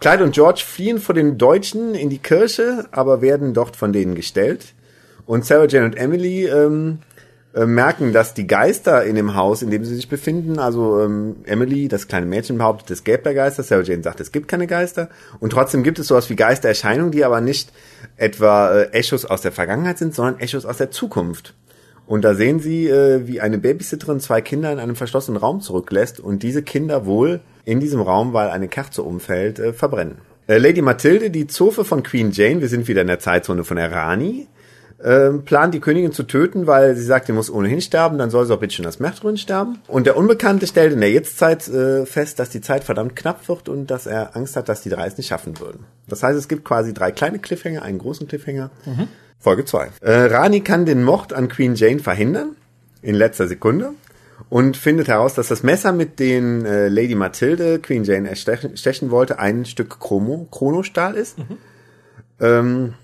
Clyde 0.00 0.24
und 0.24 0.32
George 0.32 0.62
fliehen 0.66 0.98
vor 0.98 1.14
den 1.14 1.36
Deutschen 1.36 1.94
in 1.94 2.08
die 2.08 2.16
Kirche, 2.16 2.86
aber 2.92 3.20
werden 3.20 3.52
dort 3.52 3.76
von 3.76 3.92
denen 3.92 4.14
gestellt. 4.14 4.72
Und 5.26 5.44
Sarah 5.44 5.66
Jane 5.68 5.84
und 5.84 5.98
Emily 5.98 6.46
ähm, 6.46 7.00
äh, 7.54 7.66
merken, 7.66 8.12
dass 8.12 8.32
die 8.32 8.46
Geister 8.46 9.04
in 9.04 9.14
dem 9.14 9.34
Haus, 9.34 9.60
in 9.60 9.70
dem 9.70 9.84
sie 9.84 9.94
sich 9.94 10.08
befinden, 10.08 10.58
also 10.58 11.00
ähm, 11.00 11.36
Emily, 11.44 11.88
das 11.88 12.08
kleine 12.08 12.24
Mädchen, 12.24 12.56
behauptet, 12.56 12.90
es 12.90 13.04
gäbe 13.04 13.22
da 13.22 13.32
Geister. 13.34 13.62
Sarah 13.62 13.82
Jane 13.82 14.02
sagt, 14.02 14.20
es 14.20 14.32
gibt 14.32 14.48
keine 14.48 14.66
Geister. 14.66 15.10
Und 15.38 15.50
trotzdem 15.50 15.82
gibt 15.82 15.98
es 15.98 16.06
sowas 16.06 16.30
wie 16.30 16.36
Geistererscheinungen, 16.36 17.12
die 17.12 17.24
aber 17.24 17.40
nicht 17.42 17.70
etwa 18.16 18.72
äh, 18.72 18.90
Echos 18.92 19.24
aus 19.24 19.42
der 19.42 19.52
Vergangenheit 19.52 19.98
sind, 19.98 20.14
sondern 20.14 20.40
Echos 20.40 20.64
aus 20.64 20.78
der 20.78 20.90
Zukunft. 20.90 21.54
Und 22.06 22.24
da 22.24 22.34
sehen 22.34 22.58
sie, 22.58 22.88
äh, 22.88 23.26
wie 23.26 23.40
eine 23.40 23.58
Babysitterin 23.58 24.20
zwei 24.20 24.40
Kinder 24.40 24.72
in 24.72 24.78
einem 24.78 24.96
verschlossenen 24.96 25.38
Raum 25.38 25.60
zurücklässt 25.60 26.20
und 26.20 26.42
diese 26.42 26.62
Kinder 26.62 27.06
wohl 27.06 27.40
in 27.64 27.80
diesem 27.80 28.00
Raum, 28.00 28.32
weil 28.32 28.50
eine 28.50 28.68
Kerze 28.68 29.02
umfällt, 29.02 29.58
äh, 29.58 29.72
verbrennen. 29.72 30.16
Äh, 30.46 30.58
Lady 30.58 30.82
Mathilde, 30.82 31.30
die 31.30 31.46
Zofe 31.46 31.84
von 31.84 32.02
Queen 32.02 32.32
Jane, 32.32 32.60
wir 32.60 32.68
sind 32.68 32.88
wieder 32.88 33.02
in 33.02 33.06
der 33.06 33.20
Zeitzone 33.20 33.62
von 33.64 33.76
der 33.76 33.92
Rani, 33.92 34.48
ähm, 35.04 35.44
plant 35.44 35.74
die 35.74 35.80
Königin 35.80 36.12
zu 36.12 36.22
töten, 36.22 36.66
weil 36.66 36.94
sie 36.94 37.04
sagt, 37.04 37.26
sie 37.26 37.32
muss 37.32 37.50
ohnehin 37.50 37.80
sterben, 37.80 38.18
dann 38.18 38.30
soll 38.30 38.46
sie 38.46 38.54
auch 38.54 38.60
bitte 38.60 38.74
schon 38.74 38.86
als 38.86 39.00
Märtyrerin 39.00 39.36
sterben. 39.36 39.78
Und 39.88 40.06
der 40.06 40.16
Unbekannte 40.16 40.66
stellt 40.66 40.92
in 40.92 41.00
der 41.00 41.10
Jetztzeit 41.10 41.66
äh, 41.68 42.06
fest, 42.06 42.38
dass 42.38 42.50
die 42.50 42.60
Zeit 42.60 42.84
verdammt 42.84 43.16
knapp 43.16 43.48
wird 43.48 43.68
und 43.68 43.90
dass 43.90 44.06
er 44.06 44.36
Angst 44.36 44.56
hat, 44.56 44.68
dass 44.68 44.82
die 44.82 44.90
drei 44.90 45.06
es 45.06 45.16
nicht 45.16 45.26
schaffen 45.28 45.58
würden. 45.58 45.84
Das 46.08 46.22
heißt, 46.22 46.38
es 46.38 46.48
gibt 46.48 46.64
quasi 46.64 46.94
drei 46.94 47.10
kleine 47.10 47.38
Cliffhanger, 47.38 47.82
einen 47.82 47.98
großen 47.98 48.28
Cliffhanger. 48.28 48.70
Folge 49.38 49.64
2. 49.64 49.90
Äh, 50.00 50.12
Rani 50.26 50.60
kann 50.60 50.86
den 50.86 51.02
Mord 51.02 51.32
an 51.32 51.48
Queen 51.48 51.74
Jane 51.74 51.98
verhindern, 51.98 52.54
in 53.02 53.16
letzter 53.16 53.48
Sekunde, 53.48 53.90
und 54.48 54.76
findet 54.76 55.08
heraus, 55.08 55.34
dass 55.34 55.48
das 55.48 55.64
Messer, 55.64 55.92
mit 55.92 56.20
dem 56.20 56.64
äh, 56.64 56.88
Lady 56.88 57.16
Mathilde 57.16 57.80
Queen 57.80 58.04
Jane 58.04 58.28
erstechen 58.28 58.76
stechen 58.76 59.10
wollte, 59.10 59.40
ein 59.40 59.64
Stück 59.64 59.98
Chromo, 59.98 60.46
Chronostahl 60.50 61.14
ist. 61.14 61.36
Ähm, 62.40 62.94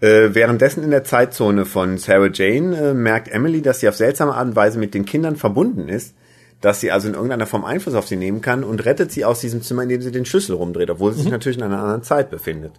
äh, 0.00 0.34
währenddessen 0.34 0.82
in 0.82 0.90
der 0.90 1.04
Zeitzone 1.04 1.64
von 1.64 1.98
Sarah 1.98 2.30
Jane 2.32 2.90
äh, 2.90 2.94
merkt 2.94 3.28
Emily, 3.28 3.62
dass 3.62 3.80
sie 3.80 3.88
auf 3.88 3.96
seltsame 3.96 4.34
Art 4.34 4.48
und 4.48 4.56
Weise 4.56 4.78
mit 4.78 4.94
den 4.94 5.04
Kindern 5.04 5.36
verbunden 5.36 5.88
ist, 5.88 6.14
dass 6.60 6.80
sie 6.80 6.90
also 6.90 7.08
in 7.08 7.14
irgendeiner 7.14 7.46
Form 7.46 7.64
Einfluss 7.64 7.94
auf 7.94 8.06
sie 8.06 8.16
nehmen 8.16 8.40
kann 8.40 8.64
und 8.64 8.84
rettet 8.84 9.12
sie 9.12 9.24
aus 9.24 9.40
diesem 9.40 9.62
Zimmer, 9.62 9.82
indem 9.82 10.02
sie 10.02 10.12
den 10.12 10.24
Schlüssel 10.24 10.56
rumdreht, 10.56 10.90
obwohl 10.90 11.12
sie 11.12 11.22
sich 11.22 11.30
natürlich 11.30 11.58
in 11.58 11.64
einer 11.64 11.80
anderen 11.80 12.02
Zeit 12.02 12.30
befindet. 12.30 12.72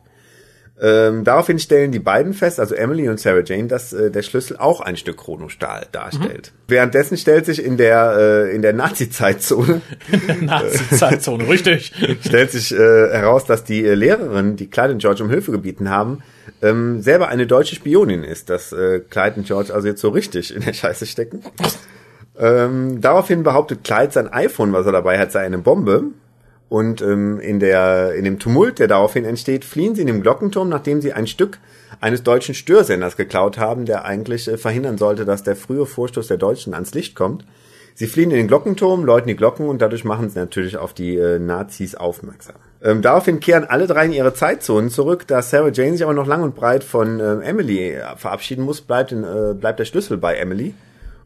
Ähm, 0.79 1.24
daraufhin 1.24 1.57
stellen 1.57 1.91
die 1.91 2.00
beiden 2.00 2.34
fest, 2.34 2.60
also 2.60 2.75
Emily 2.75 3.10
und 3.10 3.19
Sarah 3.19 3.41
Jane, 3.43 3.67
dass 3.67 3.93
äh, 3.93 4.12
der 4.12 4.22
Schlüssel 4.22 4.57
auch 4.57 4.79
ein 4.79 4.96
Stück 4.96 5.17
Chronostahl 5.17 5.88
darstellt. 5.91 6.51
Währenddessen 6.67 7.17
stellt 7.17 7.48
sich 7.48 7.63
in 7.63 7.77
der 7.77 8.15
äh, 8.15 8.55
in 8.55 8.62
der 8.62 8.74
Nazi-Zeitzone 8.74 9.81
Nazi-Zeitzone, 10.41 11.48
richtig. 11.50 11.93
stellt 12.24 12.51
sich 12.51 12.72
äh, 12.72 12.77
heraus, 12.77 13.46
dass 13.46 13.63
die 13.63 13.84
äh, 13.84 13.96
Lehrerin, 13.96 14.55
die 14.55 14.67
Clyde 14.67 14.93
und 14.93 15.00
George 15.00 15.24
um 15.24 15.31
Hilfe 15.31 15.51
gebeten 15.51 15.89
haben, 15.89 16.22
ähm, 16.62 17.01
selber 17.01 17.29
eine 17.29 17.48
deutsche 17.48 17.75
Spionin 17.75 18.24
ist, 18.24 18.51
dass 18.51 18.72
äh, 18.72 19.00
Clyde 19.00 19.38
und 19.38 19.48
George 19.48 19.74
also 19.74 19.88
jetzt 19.88 20.01
so 20.01 20.10
richtig 20.10 20.55
in 20.55 20.62
der 20.62 20.74
Scheiße 20.74 21.07
stecken. 21.07 21.41
Ähm, 22.39 23.01
daraufhin 23.01 23.41
behauptet 23.41 23.84
Clyde, 23.84 24.12
sein 24.12 24.31
iPhone, 24.31 24.74
was 24.74 24.86
er 24.86 24.91
dabei 24.91 25.17
hat, 25.17 25.31
sei 25.31 25.41
eine 25.41 25.57
Bombe. 25.57 26.12
Und 26.69 27.01
ähm, 27.01 27.39
in, 27.39 27.59
der, 27.59 28.13
in 28.15 28.25
dem 28.25 28.39
Tumult, 28.39 28.79
der 28.79 28.88
daraufhin 28.88 29.24
entsteht, 29.24 29.63
fliehen 29.63 29.95
sie 29.95 30.01
in 30.01 30.07
den 30.07 30.21
Glockenturm, 30.21 30.67
nachdem 30.67 31.01
sie 31.01 31.13
ein 31.13 31.27
Stück 31.27 31.59
eines 32.01 32.24
deutschen 32.24 32.55
Störsenders 32.55 33.15
geklaut 33.15 33.57
haben, 33.57 33.86
der 33.86 34.03
eigentlich 34.05 34.47
äh, 34.47 34.57
verhindern 34.57 34.97
sollte, 34.97 35.24
dass 35.24 35.43
der 35.43 35.55
frühe 35.55 35.86
Vorstoß 35.86 36.27
der 36.27 36.38
Deutschen 36.38 36.74
ans 36.74 36.93
Licht 36.93 37.15
kommt. 37.15 37.45
Sie 37.95 38.05
fliehen 38.05 38.31
in 38.31 38.38
den 38.38 38.47
Glockenturm, 38.47 39.05
läuten 39.05 39.27
die 39.27 39.36
Glocken 39.36 39.67
und 39.67 39.81
dadurch 39.81 40.03
machen 40.03 40.29
sie 40.29 40.38
natürlich 40.38 40.77
auf 40.77 40.93
die 40.93 41.15
äh, 41.15 41.39
Nazis 41.39 41.95
aufmerksam. 41.95 42.55
Ähm, 42.83 43.01
daraufhin 43.01 43.39
kehren 43.39 43.63
alle 43.63 43.88
drei 43.88 44.05
in 44.05 44.13
ihre 44.13 44.33
Zeitzonen 44.33 44.89
zurück. 44.89 45.25
Da 45.25 45.41
Sarah 45.41 45.71
Jane 45.71 45.93
sich 45.93 46.03
aber 46.03 46.13
noch 46.13 46.27
lang 46.27 46.43
und 46.43 46.53
breit 46.53 46.83
von 46.83 47.19
ähm, 47.19 47.41
Emily 47.41 47.93
äh, 47.93 48.15
verabschieden 48.17 48.63
muss, 48.65 48.81
bleibt, 48.81 49.13
in, 49.13 49.24
äh, 49.24 49.55
bleibt 49.55 49.79
der 49.79 49.86
Schlüssel 49.86 50.17
bei 50.17 50.36
Emily. 50.36 50.75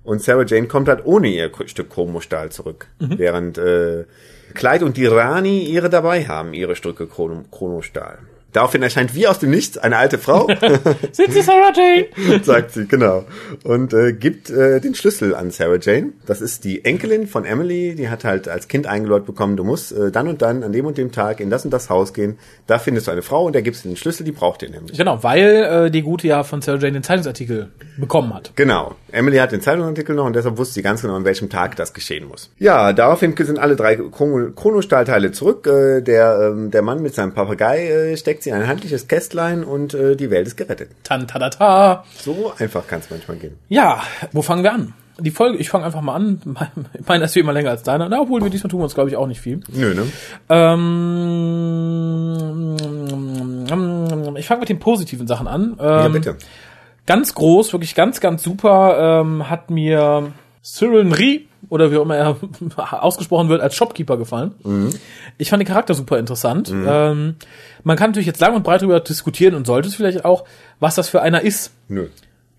Und 0.04 0.22
Sarah 0.22 0.46
Jane 0.46 0.68
kommt 0.68 0.88
halt 0.88 1.06
ohne 1.06 1.28
ihr 1.28 1.52
Stück 1.66 1.90
Chromostahl 1.90 2.52
zurück. 2.52 2.88
Während 3.00 3.58
äh, 3.58 4.06
Clyde 4.52 4.86
und 4.86 4.98
die 4.98 5.06
Rani 5.06 5.64
ihre 5.64 5.90
dabei 5.90 6.26
haben, 6.26 6.54
ihre 6.54 6.76
Stücke 6.76 7.08
Chrono 7.08 7.44
Chronostahl. 7.52 8.20
Daraufhin 8.54 8.84
erscheint 8.84 9.16
wie 9.16 9.28
aus 9.28 9.40
dem 9.40 9.52
Nichts 9.52 9.78
eine 9.78 9.98
alte 9.98 10.18
Frau, 10.18 10.48
Sind 11.12 11.34
Sie 11.34 11.42
Sarah 11.42 11.72
Jane? 11.74 12.44
sagt 12.44 12.72
sie, 12.72 12.86
genau, 12.86 13.26
und 13.64 13.94
äh, 13.94 14.14
gibt 14.14 14.50
äh, 14.50 14.80
den 14.80 14.96
Schlüssel 14.96 15.36
an 15.36 15.52
Sarah 15.52 15.78
Jane. 15.80 16.14
Das 16.26 16.42
ist 16.42 16.64
die 16.64 16.84
Enkelin 16.86 17.28
von 17.28 17.46
Emily, 17.46 17.96
die 17.96 18.10
hat 18.10 18.24
halt 18.24 18.48
als 18.48 18.68
Kind 18.68 18.88
eingeläut 18.88 19.26
bekommen, 19.26 19.58
du 19.58 19.64
musst 19.64 19.92
äh, 19.92 20.12
dann 20.12 20.28
und 20.28 20.42
dann 20.42 20.64
an 20.64 20.72
dem 20.72 20.86
und 20.86 20.98
dem 20.98 21.12
Tag 21.12 21.40
in 21.40 21.50
das 21.50 21.66
und 21.66 21.72
das 21.72 21.90
Haus 21.90 22.14
gehen, 22.14 22.38
da 22.68 22.80
findest 22.80 23.08
du 23.08 23.12
eine 23.12 23.22
Frau 23.22 23.46
und 23.46 23.56
da 23.56 23.62
gibst 23.62 23.86
du 23.86 23.90
den 23.90 23.98
Schlüssel, 23.98 24.24
die 24.24 24.32
braucht 24.32 24.62
den 24.62 24.72
nämlich. 24.72 24.98
Genau, 24.98 25.24
weil 25.24 25.86
äh, 25.86 25.92
die 25.92 26.02
gute 26.02 26.28
ja 26.28 26.44
von 26.44 26.62
Sarah 26.62 26.78
Jane 26.78 26.94
den 26.94 27.04
Zeitungsartikel 27.04 27.72
bekommen 27.98 28.34
hat. 28.34 28.52
Genau. 28.56 28.96
Emily 29.12 29.38
hat 29.38 29.52
den 29.52 29.62
Zeitungsartikel 29.62 30.16
noch 30.16 30.26
und 30.26 30.36
deshalb 30.36 30.58
wusste 30.58 30.76
sie 30.76 30.82
ganz 30.82 31.02
genau, 31.02 31.16
an 31.16 31.26
welchem 31.26 31.50
Tag 31.50 31.76
das 31.76 31.94
geschehen 31.94 32.28
muss. 32.28 32.50
Ja, 32.58 32.94
daraufhin 32.94 33.36
sind 33.38 33.60
alle 33.60 33.76
drei 33.76 33.96
Chrono- 33.96 34.52
Chronostahlteile 34.52 35.32
zurück. 35.32 35.68
Äh, 35.68 36.02
der, 36.02 36.52
ähm, 36.52 36.72
der 36.72 36.82
Mann 36.82 37.02
mit 37.02 37.14
seinem 37.14 37.34
Papagei 37.34 37.88
äh, 37.88 38.18
steckt 38.18 38.41
sie 38.44 38.50
in 38.50 38.56
ein 38.56 38.68
handliches 38.68 39.08
Kästlein 39.08 39.64
und 39.64 39.94
äh, 39.94 40.16
die 40.16 40.30
Welt 40.30 40.48
ist 40.48 40.58
gerettet. 40.58 40.92
Tan, 41.04 41.28
ta, 41.28 41.40
ta, 41.40 41.50
ta. 41.50 42.04
So 42.18 42.54
einfach 42.58 42.88
kann 42.88 43.00
es 43.00 43.10
manchmal 43.10 43.38
gehen. 43.38 43.58
Ja, 43.70 44.02
wo 44.32 44.42
fangen 44.42 44.64
wir 44.64 44.74
an? 44.74 44.94
Die 45.20 45.32
Folge, 45.32 45.58
ich 45.60 45.70
fange 45.70 45.86
einfach 45.86 46.02
mal 46.02 46.16
an. 46.16 46.42
Meine 47.08 47.26
ist 47.26 47.36
wie 47.36 47.40
immer 47.42 47.54
länger 47.54 47.70
als 47.70 47.84
deine. 47.84 48.10
Na, 48.10 48.22
obwohl 48.22 48.42
wir 48.42 48.50
diesmal 48.50 48.72
tun 48.72 48.80
wir 48.80 48.86
uns, 48.86 48.96
glaube 48.96 49.10
ich, 49.10 49.16
auch 49.18 49.28
nicht 49.28 49.42
viel. 49.42 49.60
Nö, 49.72 49.94
ne? 49.94 50.04
Ähm, 50.50 51.58
ich 54.38 54.48
fange 54.48 54.62
mit 54.62 54.70
den 54.70 54.80
positiven 54.80 55.28
Sachen 55.28 55.48
an. 55.48 55.76
Ähm, 55.80 55.88
Ja, 55.88 56.08
bitte. 56.08 56.38
Ganz 57.06 57.34
groß, 57.36 57.74
wirklich 57.74 57.94
ganz, 57.96 58.20
ganz 58.20 58.42
super, 58.44 59.22
ähm, 59.22 59.50
hat 59.50 59.70
mir 59.70 60.32
Cyril 60.64 61.04
Nri, 61.06 61.48
oder 61.70 61.92
wie 61.92 61.98
auch 61.98 62.04
immer 62.04 62.18
er 62.18 62.38
ausgesprochen 63.04 63.50
wird, 63.50 63.62
als 63.62 63.76
Shopkeeper 63.76 64.18
gefallen. 64.18 64.54
Ich 65.38 65.50
fand 65.50 65.62
den 65.62 65.68
Charakter 65.68 65.94
super 65.94 66.20
interessant. 66.20 66.70
Ähm, 66.72 67.36
man 67.84 67.98
kann 67.98 68.12
natürlich 68.12 68.28
jetzt 68.28 68.42
lang 68.42 68.56
und 68.56 68.64
breit 68.64 68.82
darüber 68.82 69.00
diskutieren 69.00 69.56
und 69.56 69.66
sollte 69.68 69.88
es 69.88 69.96
vielleicht 69.96 70.26
auch, 70.26 70.46
was 70.80 70.96
das 70.96 71.10
für 71.10 71.22
einer 71.22 71.42
ist. 71.42 71.72
Nö. 71.88 72.08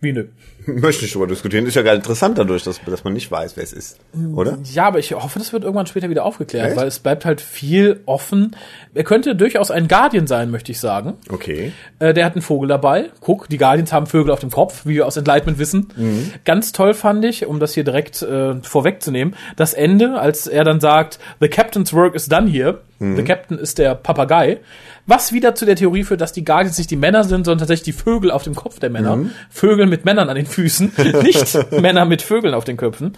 Wie 0.01 0.13
nö. 0.13 0.27
Möchte 0.67 1.05
nicht 1.05 1.15
drüber 1.15 1.27
diskutieren. 1.27 1.67
Ist 1.67 1.75
ja 1.75 1.83
gar 1.83 1.95
interessant 1.95 2.39
dadurch, 2.39 2.63
dass, 2.63 2.81
dass 2.85 3.05
man 3.05 3.13
nicht 3.13 3.31
weiß, 3.31 3.57
wer 3.57 3.65
es 3.65 3.73
ist. 3.73 3.99
Oder? 4.35 4.59
Ja, 4.73 4.87
aber 4.87 4.99
ich 4.99 5.13
hoffe, 5.13 5.39
das 5.39 5.53
wird 5.53 5.65
irgendwann 5.65 5.87
später 5.87 6.11
wieder 6.11 6.25
aufgeklärt, 6.25 6.69
Echt? 6.69 6.77
weil 6.77 6.87
es 6.87 6.99
bleibt 6.99 7.25
halt 7.25 7.41
viel 7.41 8.01
offen. 8.07 8.57
Er 8.95 9.05
könnte 9.05 9.35
durchaus 9.35 9.71
ein 9.71 9.89
Guardian 9.89 10.27
sein, 10.27 10.51
möchte 10.51 10.73
ich 10.73 10.81
sagen. 10.81 11.15
Okay. 11.31 11.73
Äh, 11.99 12.15
der 12.15 12.25
hat 12.25 12.35
einen 12.35 12.43
Vogel 12.43 12.69
dabei. 12.69 13.11
Guck, 13.21 13.49
die 13.49 13.59
Guardians 13.59 13.93
haben 13.93 14.07
Vögel 14.07 14.33
auf 14.33 14.41
dem 14.41 14.51
Kopf, 14.51 14.87
wie 14.87 14.95
wir 14.95 15.07
aus 15.07 15.17
Enlightenment 15.17 15.59
wissen. 15.59 16.33
Ganz 16.45 16.73
toll 16.73 16.95
fand 16.95 17.25
ich, 17.25 17.47
um 17.47 17.61
das 17.61 17.75
hier 17.75 17.85
direkt 17.85 18.23
äh, 18.23 18.55
vorwegzunehmen, 18.63 19.35
das 19.57 19.75
Ende, 19.75 20.19
als 20.21 20.47
er 20.47 20.65
dann 20.65 20.81
sagt, 20.81 21.19
The 21.41 21.49
Captain's 21.49 21.93
work 21.93 22.15
is 22.15 22.29
done 22.29 22.49
here. 22.49 22.81
The 23.17 23.25
Captain 23.25 23.59
ist 23.59 23.79
der 23.79 23.97
Papagei. 23.97 24.61
Was 25.07 25.33
wieder 25.33 25.57
zu 25.57 25.65
der 25.67 25.75
Theorie 25.75 26.05
führt, 26.05 26.21
dass 26.21 26.33
die 26.33 26.45
Guardians 26.45 26.79
nicht 26.79 26.89
die 26.93 26.97
Männer 26.97 27.25
sind, 27.25 27.45
sondern 27.45 27.59
tatsächlich 27.59 27.97
die 27.97 28.01
Vögel 28.01 28.31
auf 28.31 28.45
dem 28.45 28.55
Kopf 28.55 28.79
der 28.79 28.91
Männer. 28.91 29.19
Vögel 29.51 29.87
mit 29.87 30.05
Männern 30.05 30.29
an 30.29 30.37
den 30.37 30.47
Füßen, 30.53 30.93
nicht 31.23 31.73
Männer 31.73 32.05
mit 32.05 32.23
Vögeln 32.23 32.55
auf 32.55 32.65
den 32.65 32.77
Köpfen. 32.77 33.15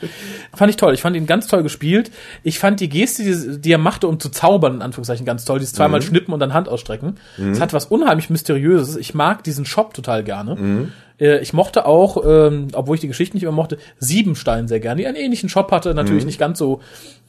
Fand 0.54 0.70
ich 0.70 0.76
toll. 0.76 0.94
Ich 0.94 1.02
fand 1.02 1.16
ihn 1.16 1.26
ganz 1.26 1.46
toll 1.46 1.62
gespielt. 1.62 2.10
Ich 2.42 2.58
fand 2.58 2.80
die 2.80 2.88
Geste, 2.88 3.22
die, 3.24 3.60
die 3.60 3.72
er 3.72 3.78
machte, 3.78 4.08
um 4.08 4.18
zu 4.18 4.30
zaubern, 4.30 4.76
in 4.76 4.82
Anführungszeichen, 4.82 5.26
ganz 5.26 5.44
toll. 5.44 5.58
Dieses 5.58 5.74
zweimal 5.74 6.00
schnippen 6.02 6.32
und 6.32 6.40
dann 6.40 6.54
Hand 6.54 6.68
ausstrecken. 6.68 7.18
Es 7.52 7.60
hat 7.60 7.72
was 7.72 7.86
unheimlich 7.86 8.30
Mysteriöses. 8.30 8.96
Ich 8.96 9.14
mag 9.14 9.44
diesen 9.44 9.64
Shop 9.66 9.92
total 9.94 10.24
gerne. 10.24 10.90
Äh, 11.20 11.40
Ich 11.42 11.52
mochte 11.52 11.86
auch, 11.86 12.24
ähm, 12.26 12.68
obwohl 12.72 12.94
ich 12.96 13.00
die 13.00 13.08
Geschichte 13.08 13.36
nicht 13.36 13.44
immer 13.44 13.52
mochte, 13.52 13.78
Siebenstein 13.98 14.66
sehr 14.68 14.80
gerne, 14.80 15.00
die 15.00 15.06
einen 15.06 15.16
ähnlichen 15.16 15.48
Shop 15.48 15.70
hatte, 15.70 15.94
natürlich 15.94 16.24
nicht 16.26 16.38
ganz 16.38 16.58
so 16.58 16.80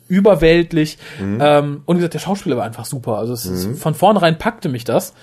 überweltlich. 0.07 0.97
Ähm, 1.19 1.81
und 1.85 1.95
wie 1.95 1.99
gesagt, 1.99 2.13
der 2.13 2.19
Schauspieler 2.19 2.57
war 2.57 2.63
einfach 2.63 2.85
super. 2.85 3.17
Also 3.17 3.33
es 3.33 3.45
ist, 3.45 3.79
von 3.79 3.93
vornherein 3.93 4.37
packte 4.37 4.69
mich 4.69 4.83
das, 4.83 5.13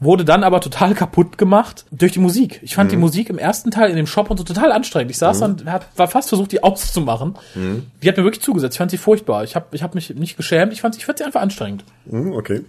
wurde 0.00 0.24
dann 0.24 0.42
aber 0.44 0.60
total 0.60 0.94
kaputt 0.94 1.38
gemacht 1.38 1.84
durch 1.90 2.12
die 2.12 2.20
Musik. 2.20 2.60
Ich 2.62 2.74
fand 2.74 2.90
die 2.92 2.96
Musik 2.96 3.30
im 3.30 3.38
ersten 3.38 3.70
Teil 3.70 3.90
in 3.90 3.96
dem 3.96 4.06
Shop 4.06 4.30
und 4.30 4.36
so 4.36 4.44
total 4.44 4.72
anstrengend. 4.72 5.10
Ich 5.10 5.18
saß 5.18 5.40
dann, 5.40 5.62
hab, 5.66 5.86
war 5.98 6.08
fast 6.08 6.28
versucht, 6.28 6.52
die 6.52 6.62
auszumachen. 6.62 7.36
Die 8.02 8.08
hat 8.08 8.16
mir 8.16 8.24
wirklich 8.24 8.42
zugesetzt. 8.42 8.74
Ich 8.74 8.78
fand 8.78 8.90
sie 8.90 8.98
furchtbar. 8.98 9.44
Ich 9.44 9.56
habe 9.56 9.66
ich 9.72 9.82
hab 9.82 9.94
mich 9.94 10.14
nicht 10.14 10.36
geschämt. 10.36 10.72
Ich 10.72 10.80
fand, 10.80 10.96
ich 10.96 11.04
fand 11.04 11.18
sie 11.18 11.24
einfach 11.24 11.42
anstrengend. 11.42 11.84
Okay. 12.10 12.62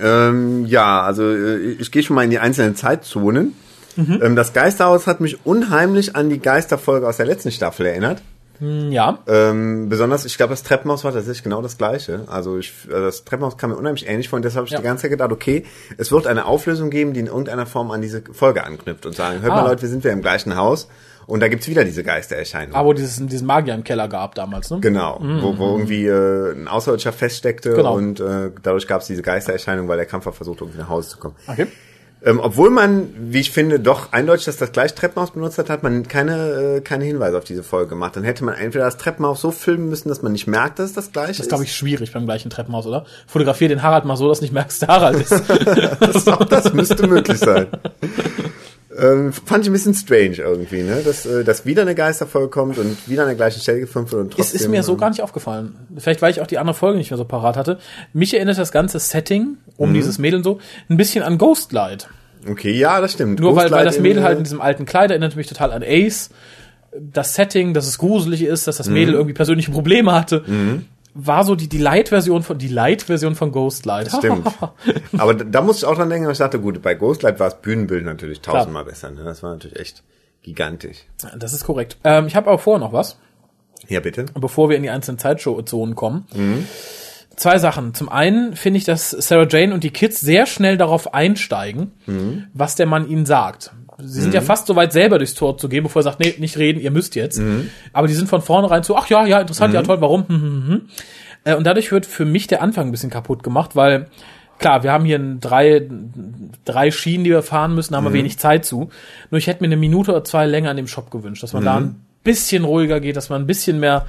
Ähm, 0.00 0.66
ja, 0.66 1.02
also 1.02 1.22
äh, 1.30 1.72
ich 1.72 1.90
gehe 1.90 2.02
schon 2.02 2.16
mal 2.16 2.24
in 2.24 2.30
die 2.30 2.38
einzelnen 2.38 2.74
Zeitzonen. 2.74 3.54
Ähm, 3.98 4.36
das 4.36 4.52
Geisterhaus 4.52 5.06
hat 5.06 5.20
mich 5.20 5.44
unheimlich 5.44 6.14
an 6.14 6.30
die 6.30 6.38
Geisterfolge 6.38 7.06
aus 7.08 7.16
der 7.16 7.26
letzten 7.26 7.50
Staffel 7.50 7.86
erinnert. 7.86 8.22
Hm, 8.58 8.90
Ja. 8.92 9.18
Ähm, 9.28 9.88
besonders, 9.88 10.24
ich 10.24 10.36
glaube, 10.36 10.50
das 10.50 10.62
Treppenhaus 10.62 11.04
war 11.04 11.12
tatsächlich 11.12 11.42
genau 11.44 11.62
das 11.62 11.78
gleiche. 11.78 12.22
Also 12.26 12.58
ich, 12.58 12.72
äh, 12.88 12.92
das 12.92 13.24
Treppenhaus 13.24 13.56
kam 13.56 13.70
mir 13.70 13.76
unheimlich 13.76 14.08
ähnlich 14.08 14.28
vor 14.28 14.36
und 14.36 14.44
deshalb 14.44 14.58
habe 14.62 14.66
ich 14.66 14.72
Ja. 14.72 14.78
die 14.78 14.84
ganze 14.84 15.02
Zeit 15.02 15.10
gedacht, 15.12 15.32
okay, 15.32 15.64
es 15.96 16.10
wird 16.10 16.26
eine 16.26 16.46
Auflösung 16.46 16.90
geben, 16.90 17.12
die 17.12 17.20
in 17.20 17.26
irgendeiner 17.26 17.66
Form 17.66 17.90
an 17.90 18.02
diese 18.02 18.22
Folge 18.32 18.64
anknüpft 18.64 19.06
und 19.06 19.14
sagen, 19.14 19.42
hört 19.42 19.52
Ah. 19.52 19.62
mal 19.62 19.68
Leute, 19.68 19.82
wir 19.82 19.88
sind 19.88 20.02
wieder 20.04 20.12
im 20.12 20.22
gleichen 20.22 20.56
Haus 20.56 20.88
und 21.26 21.40
da 21.40 21.48
gibt's 21.48 21.68
wieder 21.68 21.84
diese 21.84 22.02
Geistererscheinung. 22.02 22.74
Aber 22.74 22.88
wo 22.88 22.92
dieses, 22.94 23.24
diesen 23.26 23.46
Magier 23.46 23.74
im 23.74 23.84
Keller 23.84 24.08
gab 24.08 24.34
damals, 24.34 24.70
ne? 24.70 24.80
Genau, 24.80 25.18
wo, 25.20 25.56
wo 25.58 25.72
irgendwie 25.76 26.06
äh, 26.06 26.52
ein 26.52 26.66
Außerirdischer 26.68 27.12
feststeckte 27.12 27.74
Genau. 27.74 27.94
und 27.94 28.18
äh, 28.18 28.50
dadurch 28.62 28.86
gab 28.88 29.02
es 29.02 29.06
diese 29.06 29.22
Geistererscheinung, 29.22 29.86
weil 29.88 29.98
der 29.98 30.06
Kampfer 30.06 30.32
versucht, 30.32 30.62
irgendwie 30.62 30.78
nach 30.78 30.88
Hause 30.88 31.10
zu 31.10 31.18
kommen. 31.18 31.34
Okay. 31.46 31.66
Ähm, 32.24 32.40
obwohl 32.40 32.70
man, 32.70 33.08
wie 33.16 33.38
ich 33.38 33.52
finde, 33.52 33.78
doch 33.78 34.12
eindeutig, 34.12 34.46
dass 34.46 34.56
das 34.56 34.72
gleiche 34.72 34.94
Treppenhaus 34.94 35.30
benutzt 35.30 35.56
hat, 35.58 35.70
hat 35.70 35.84
man 35.84 36.08
keine, 36.08 36.76
äh, 36.78 36.80
keine 36.80 37.04
Hinweise 37.04 37.38
auf 37.38 37.44
diese 37.44 37.62
Folge 37.62 37.90
gemacht. 37.90 38.16
Dann 38.16 38.24
hätte 38.24 38.44
man 38.44 38.56
entweder 38.56 38.86
das 38.86 38.96
Treppenhaus 38.96 39.40
so 39.40 39.52
filmen 39.52 39.88
müssen, 39.88 40.08
dass 40.08 40.22
man 40.22 40.32
nicht 40.32 40.48
merkt, 40.48 40.80
dass 40.80 40.86
es 40.90 40.92
das 40.94 41.12
gleiche 41.12 41.28
Das 41.28 41.36
ist, 41.38 41.42
ist. 41.44 41.48
glaube 41.50 41.64
ich, 41.64 41.74
schwierig 41.74 42.12
beim 42.12 42.24
gleichen 42.24 42.50
Treppenhaus, 42.50 42.86
oder? 42.86 43.06
Fotografier 43.28 43.68
den 43.68 43.82
Harald 43.82 44.04
mal 44.04 44.16
so, 44.16 44.28
dass 44.28 44.40
du 44.40 44.44
nicht 44.44 44.52
merkst, 44.54 44.82
der 44.82 44.88
Harald 44.88 45.20
ist. 45.30 45.42
das, 46.00 46.26
auch 46.26 46.44
das 46.44 46.72
müsste 46.72 47.06
möglich 47.06 47.38
sein. 47.38 47.68
Ähm, 49.00 49.32
fand 49.32 49.64
ich 49.64 49.70
ein 49.70 49.72
bisschen 49.72 49.94
strange 49.94 50.36
irgendwie, 50.36 50.82
ne? 50.82 51.02
Dass, 51.04 51.24
äh, 51.24 51.44
dass 51.44 51.64
wieder 51.64 51.82
eine 51.82 51.94
Geisterfolge 51.94 52.48
kommt 52.48 52.78
und 52.78 53.08
wieder 53.08 53.22
an 53.22 53.28
der 53.28 53.36
gleichen 53.36 53.60
Stelle 53.60 53.80
gefilmt 53.80 54.10
wird 54.10 54.22
und 54.22 54.32
trotzdem. 54.32 54.56
Es 54.56 54.62
ist 54.62 54.68
mir 54.68 54.82
so 54.82 54.92
ähm, 54.92 54.98
gar 54.98 55.10
nicht 55.10 55.22
aufgefallen. 55.22 55.76
Vielleicht, 55.96 56.20
weil 56.20 56.32
ich 56.32 56.40
auch 56.40 56.46
die 56.46 56.58
andere 56.58 56.74
Folge 56.74 56.98
nicht 56.98 57.10
mehr 57.10 57.18
so 57.18 57.24
parat 57.24 57.56
hatte. 57.56 57.78
Mich 58.12 58.34
erinnert 58.34 58.58
das 58.58 58.72
ganze 58.72 58.98
Setting 58.98 59.58
um 59.76 59.94
dieses 59.94 60.18
Mädel 60.18 60.38
und 60.38 60.44
so 60.44 60.58
ein 60.88 60.96
bisschen 60.96 61.22
an 61.22 61.38
Ghostlight. 61.38 62.08
Okay, 62.48 62.72
ja, 62.72 63.00
das 63.00 63.12
stimmt. 63.12 63.40
Nur 63.40 63.56
weil, 63.56 63.70
weil 63.70 63.84
das 63.84 64.00
Mädel 64.00 64.18
in, 64.18 64.24
halt 64.24 64.36
äh, 64.36 64.38
in 64.38 64.44
diesem 64.44 64.60
alten 64.60 64.84
Kleid 64.84 65.10
erinnert 65.10 65.36
mich 65.36 65.46
total 65.46 65.72
an 65.72 65.82
Ace. 65.84 66.30
Das 66.98 67.34
Setting, 67.34 67.74
dass 67.74 67.86
es 67.86 67.98
gruselig 67.98 68.42
ist, 68.42 68.66
dass 68.66 68.78
das 68.78 68.88
Mädel 68.88 69.14
irgendwie 69.14 69.34
persönliche 69.34 69.70
Probleme 69.70 70.12
hatte, 70.12 70.42
war 71.20 71.44
so 71.44 71.56
die, 71.56 71.68
die 71.68 71.78
Light-Version 71.78 72.42
von, 72.44 72.58
die 72.58 72.68
Light-Version 72.68 73.34
von 73.34 73.50
Ghostlight. 73.50 74.10
Stimmt. 74.16 74.46
Aber 75.18 75.34
da, 75.34 75.62
musste 75.62 75.84
ich 75.84 75.90
auch 75.90 75.96
dran 75.96 76.08
denken, 76.08 76.30
ich 76.30 76.38
dachte, 76.38 76.60
gut, 76.60 76.80
bei 76.80 76.94
Ghostlight 76.94 77.40
war 77.40 77.50
das 77.50 77.60
Bühnenbild 77.60 78.04
natürlich 78.04 78.40
tausendmal 78.40 78.84
besser. 78.84 79.10
Ne? 79.10 79.24
Das 79.24 79.42
war 79.42 79.50
natürlich 79.50 79.78
echt 79.78 80.04
gigantisch. 80.42 80.98
das 81.36 81.52
ist 81.52 81.64
korrekt. 81.64 81.96
Ähm, 82.04 82.28
ich 82.28 82.36
habe 82.36 82.48
aber 82.48 82.58
vorher 82.58 82.78
noch 82.78 82.92
was. 82.92 83.18
Ja, 83.88 84.00
bitte. 84.00 84.26
bevor 84.34 84.68
wir 84.68 84.76
in 84.76 84.82
die 84.82 84.90
einzelnen 84.90 85.18
Zeitzonen 85.18 85.94
kommen. 85.94 86.26
Zwei 87.36 87.58
Sachen. 87.58 87.94
Zum 87.94 88.08
einen 88.08 88.54
finde 88.56 88.78
ich, 88.78 88.84
dass 88.84 89.10
Sarah 89.10 89.46
Jane 89.48 89.72
und 89.72 89.84
die 89.84 89.90
Kids 89.90 90.20
sehr 90.20 90.46
schnell 90.46 90.76
darauf 90.76 91.14
einsteigen, 91.14 91.92
was 92.52 92.74
der 92.74 92.86
Mann 92.86 93.08
ihnen 93.08 93.24
sagt. 93.26 93.72
Sie 94.00 94.20
sind 94.20 94.32
ja 94.32 94.40
fast 94.40 94.66
so 94.68 94.76
weit, 94.76 94.92
selber 94.92 95.18
durchs 95.18 95.34
Tor 95.34 95.58
zu 95.58 95.68
gehen, 95.68 95.82
bevor 95.82 96.00
er 96.00 96.04
sagt, 96.04 96.20
nee, 96.20 96.34
nicht 96.38 96.56
reden, 96.56 96.80
ihr 96.80 96.90
müsst 96.92 97.16
jetzt. 97.16 97.40
Aber 97.92 98.06
die 98.06 98.14
sind 98.14 98.28
von 98.28 98.40
vornherein 98.42 98.82
so, 98.84 98.96
ach 98.96 99.08
ja, 99.08 99.26
ja, 99.26 99.40
interessant, 99.40 99.74
ja 99.74 99.82
toll, 99.82 100.00
warum? 100.00 100.28
Hm, 100.28 100.40
hm, 100.40 100.66
hm. 100.68 100.80
Äh, 101.44 101.54
Und 101.56 101.66
dadurch 101.66 101.90
wird 101.90 102.06
für 102.06 102.24
mich 102.24 102.46
der 102.46 102.62
Anfang 102.62 102.86
ein 102.88 102.90
bisschen 102.92 103.10
kaputt 103.10 103.42
gemacht, 103.42 103.74
weil 103.74 104.06
klar, 104.58 104.82
wir 104.82 104.92
haben 104.92 105.04
hier 105.04 105.18
drei, 105.40 105.88
drei 106.64 106.90
Schienen, 106.90 107.24
die 107.24 107.30
wir 107.30 107.42
fahren 107.42 107.74
müssen, 107.74 107.92
da 107.92 107.98
haben 107.98 108.04
wir 108.04 108.12
wenig 108.12 108.38
Zeit 108.38 108.64
zu. 108.64 108.90
Nur 109.30 109.38
ich 109.38 109.46
hätte 109.46 109.62
mir 109.62 109.66
eine 109.68 109.76
Minute 109.76 110.12
oder 110.12 110.24
zwei 110.24 110.46
länger 110.46 110.70
an 110.70 110.76
dem 110.76 110.86
Shop 110.88 111.10
gewünscht, 111.10 111.42
dass 111.42 111.52
man 111.52 111.64
da 111.64 111.76
ein 111.78 111.96
bisschen 112.24 112.64
ruhiger 112.64 113.00
geht, 113.00 113.16
dass 113.16 113.30
man 113.30 113.42
ein 113.42 113.46
bisschen 113.46 113.80
mehr 113.80 114.06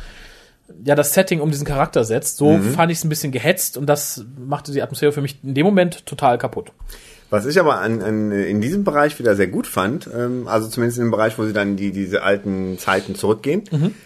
ja 0.86 0.94
das 0.94 1.14
Setting 1.16 1.40
um 1.42 1.50
diesen 1.50 1.66
Charakter 1.66 2.04
setzt. 2.04 2.38
So 2.38 2.60
fand 2.76 2.92
ich 2.92 3.00
es 3.00 3.04
ein 3.04 3.10
bisschen 3.10 3.32
gehetzt 3.32 3.76
und 3.78 3.88
das 3.88 4.26
machte 4.38 4.72
die 4.72 4.84
Atmosphäre 4.84 5.12
für 5.12 5.22
mich 5.22 5.38
in 5.44 5.56
dem 5.56 5.66
Moment 5.66 6.06
total 6.06 6.38
kaputt. 6.38 6.72
Was 7.32 7.46
ich 7.46 7.60
aber 7.60 7.80
an, 7.80 8.02
an, 8.02 8.32
in 8.32 8.60
diesem 8.60 8.84
Bereich 8.84 9.20
wieder 9.20 9.36
sehr 9.36 9.48
gut 9.48 9.68
fand, 9.68 10.10
ähm, 10.18 10.48
also 10.48 10.68
zumindest 10.68 10.98
in 10.98 11.06
dem 11.06 11.12
Bereich, 11.12 11.38
wo 11.38 11.46
sie 11.46 11.54
dann 11.54 11.76
die, 11.76 11.92
diese 11.92 12.24
alten 12.24 12.78
Zeiten 12.80 13.14
zurückgehen, 13.16 13.64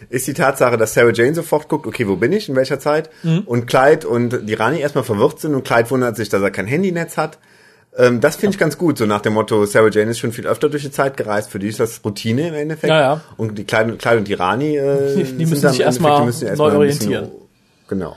ist 0.10 0.28
die 0.28 0.34
Tatsache, 0.34 0.76
dass 0.78 0.94
Sarah 0.94 1.12
Jane 1.14 1.34
sofort 1.34 1.70
guckt, 1.70 1.88
okay, 1.88 2.08
wo 2.08 2.18
bin 2.18 2.34
ich, 2.34 2.50
in 2.50 2.56
welcher 2.56 2.80
Zeit? 2.80 3.10
Und 3.46 3.68
Clyde 3.68 4.08
und 4.08 4.48
die 4.50 4.54
Rani 4.54 4.80
erstmal 4.82 5.04
verwirrt 5.06 5.40
sind 5.40 5.56
und 5.56 5.64
Clyde 5.64 5.90
wundert 5.92 6.18
sich, 6.18 6.28
dass 6.30 6.42
er 6.42 6.52
kein 6.52 6.68
Handynetz 6.68 7.16
hat. 7.16 7.40
Ähm, 7.96 8.20
das 8.22 8.36
finde 8.38 8.56
ich 8.56 8.60
ganz 8.60 8.78
gut, 8.78 8.98
so 8.98 9.06
nach 9.06 9.22
dem 9.22 9.34
Motto, 9.34 9.66
Sarah 9.68 9.90
Jane 9.90 10.12
ist 10.12 10.20
schon 10.20 10.32
viel 10.34 10.48
öfter 10.48 10.68
durch 10.68 10.84
die 10.84 10.92
Zeit 10.92 11.16
gereist, 11.16 11.50
für 11.52 11.60
die 11.60 11.68
ist 11.68 11.80
das 11.80 12.02
Routine 12.04 12.48
im 12.50 12.56
Endeffekt. 12.56 12.90
Ja, 12.90 13.00
ja. 13.00 13.22
Und 13.38 13.58
die 13.58 13.64
Clyde, 13.66 13.96
Clyde 13.98 14.18
und 14.18 14.28
die 14.28 14.34
Rani, 14.34 14.76
äh, 14.78 15.16
Die- 15.16 15.24
die 15.38 15.46
müssen 15.46 15.62
sich 15.70 15.80
erst 15.82 16.00
Endeffekt, 16.00 16.02
mal 16.02 16.20
die 16.20 16.26
müssen 16.26 16.48
erst 16.48 16.58
neu 16.58 16.66
orientieren. 16.78 17.32
Genau. 17.88 18.16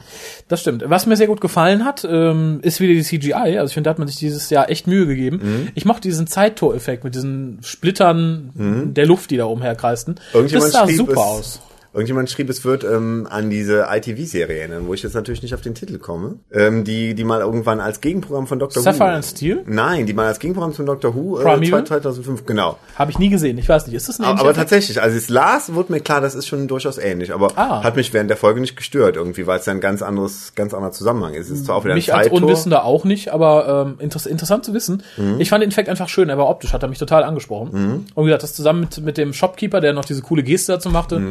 Das 0.48 0.60
stimmt. 0.60 0.84
Was 0.86 1.06
mir 1.06 1.16
sehr 1.16 1.26
gut 1.26 1.40
gefallen 1.40 1.84
hat, 1.84 2.06
ähm, 2.08 2.60
ist 2.62 2.80
wieder 2.80 2.94
die 2.94 3.02
CGI. 3.02 3.58
Also 3.58 3.70
ich 3.70 3.74
finde, 3.74 3.88
da 3.88 3.90
hat 3.90 3.98
man 3.98 4.06
sich 4.08 4.16
dieses 4.16 4.48
Jahr 4.50 4.70
echt 4.70 4.86
Mühe 4.86 5.06
gegeben. 5.06 5.70
Ich 5.74 5.84
mochte 5.84 6.08
diesen 6.08 6.26
Zeittor-Effekt 6.26 7.04
mit 7.04 7.14
diesen 7.14 7.58
Splittern 7.62 8.52
der 8.94 9.06
Luft, 9.06 9.30
die 9.30 9.36
da 9.36 9.44
umherkreisten. 9.46 10.20
Das 10.32 10.72
sah 10.72 10.86
super 10.96 11.20
aus. 11.20 11.60
Irgendjemand 11.96 12.28
schrieb, 12.30 12.50
es 12.50 12.64
wird 12.64 12.84
ähm, 12.84 13.26
an 13.30 13.48
diese 13.50 13.86
ITV-Serie 13.90 14.58
erinnern, 14.58 14.86
wo 14.86 14.92
ich 14.94 15.02
jetzt 15.02 15.14
natürlich 15.14 15.42
nicht 15.42 15.54
auf 15.54 15.62
den 15.62 15.74
Titel 15.74 15.98
komme, 15.98 16.34
ähm, 16.52 16.84
die 16.84 17.14
die 17.14 17.24
mal 17.24 17.40
irgendwann 17.40 17.80
als 17.80 18.00
Gegenprogramm 18.02 18.46
von 18.46 18.58
Doctor 18.58 18.82
Sapphire 18.82 19.08
Who. 19.10 19.14
and 19.14 19.24
Steel? 19.24 19.62
Nein, 19.66 20.04
die 20.06 20.12
mal 20.12 20.26
als 20.26 20.38
Gegenprogramm 20.38 20.74
von 20.74 20.84
Doctor 20.84 21.14
Who 21.14 21.38
äh, 21.40 21.42
Primeval? 21.42 21.84
2005, 21.86 22.44
genau. 22.44 22.76
Habe 22.96 23.10
ich 23.10 23.18
nie 23.18 23.30
gesehen. 23.30 23.56
Ich 23.58 23.68
weiß 23.68 23.86
nicht. 23.86 23.96
Ist 23.96 24.08
das 24.10 24.20
ein 24.20 24.26
Aber, 24.26 24.40
aber 24.40 24.52
tatsächlich, 24.54 25.00
als 25.00 25.14
ich 25.14 25.20
es 25.22 25.28
las, 25.30 25.72
wurde 25.74 25.90
mir 25.92 26.00
klar, 26.00 26.20
das 26.20 26.34
ist 26.34 26.46
schon 26.46 26.68
durchaus 26.68 26.98
ähnlich. 26.98 27.32
Aber 27.32 27.48
Ah. 27.56 27.82
hat 27.82 27.96
mich 27.96 28.12
während 28.12 28.28
der 28.28 28.36
Folge 28.36 28.60
nicht 28.60 28.76
gestört 28.76 29.16
irgendwie, 29.16 29.46
weil 29.46 29.58
es 29.58 29.64
ja 29.66 29.72
ein 29.72 29.80
ganz 29.80 30.02
anderes, 30.02 30.52
ganz 30.54 30.74
anderer 30.74 30.92
Zusammenhang 30.92 31.32
ist. 31.34 31.46
Es 31.50 31.60
ist 31.60 31.66
zwar 31.66 31.76
auch 31.76 31.84
wieder 31.84 31.94
Mich 31.94 32.12
ein 32.12 32.18
als 32.18 32.26
Zeittor. 32.28 32.42
Unwissender 32.42 32.84
auch 32.84 33.04
nicht, 33.04 33.32
aber 33.32 33.86
ähm, 33.86 33.94
interess 34.00 34.26
interessant 34.26 34.64
zu 34.66 34.74
wissen. 34.74 35.02
Mhm. 35.16 35.40
Ich 35.40 35.48
fand 35.48 35.62
den 35.62 35.70
Effekt 35.70 35.88
einfach 35.88 36.08
schön, 36.10 36.28
er 36.28 36.36
war 36.36 36.48
optisch, 36.50 36.72
hat 36.74 36.82
er 36.82 36.88
mich 36.90 36.98
total 36.98 37.24
angesprochen. 37.24 38.04
Und 38.14 38.24
wie 38.24 38.28
gesagt, 38.28 38.42
das 38.42 38.52
zusammen 38.54 38.80
mit, 38.80 38.98
mit 39.02 39.16
dem 39.16 39.32
Shopkeeper, 39.32 39.80
der 39.80 39.94
noch 39.94 40.04
diese 40.04 40.20
coole 40.20 40.42
Geste 40.42 40.72
dazu 40.72 40.90
machte, 40.90 41.22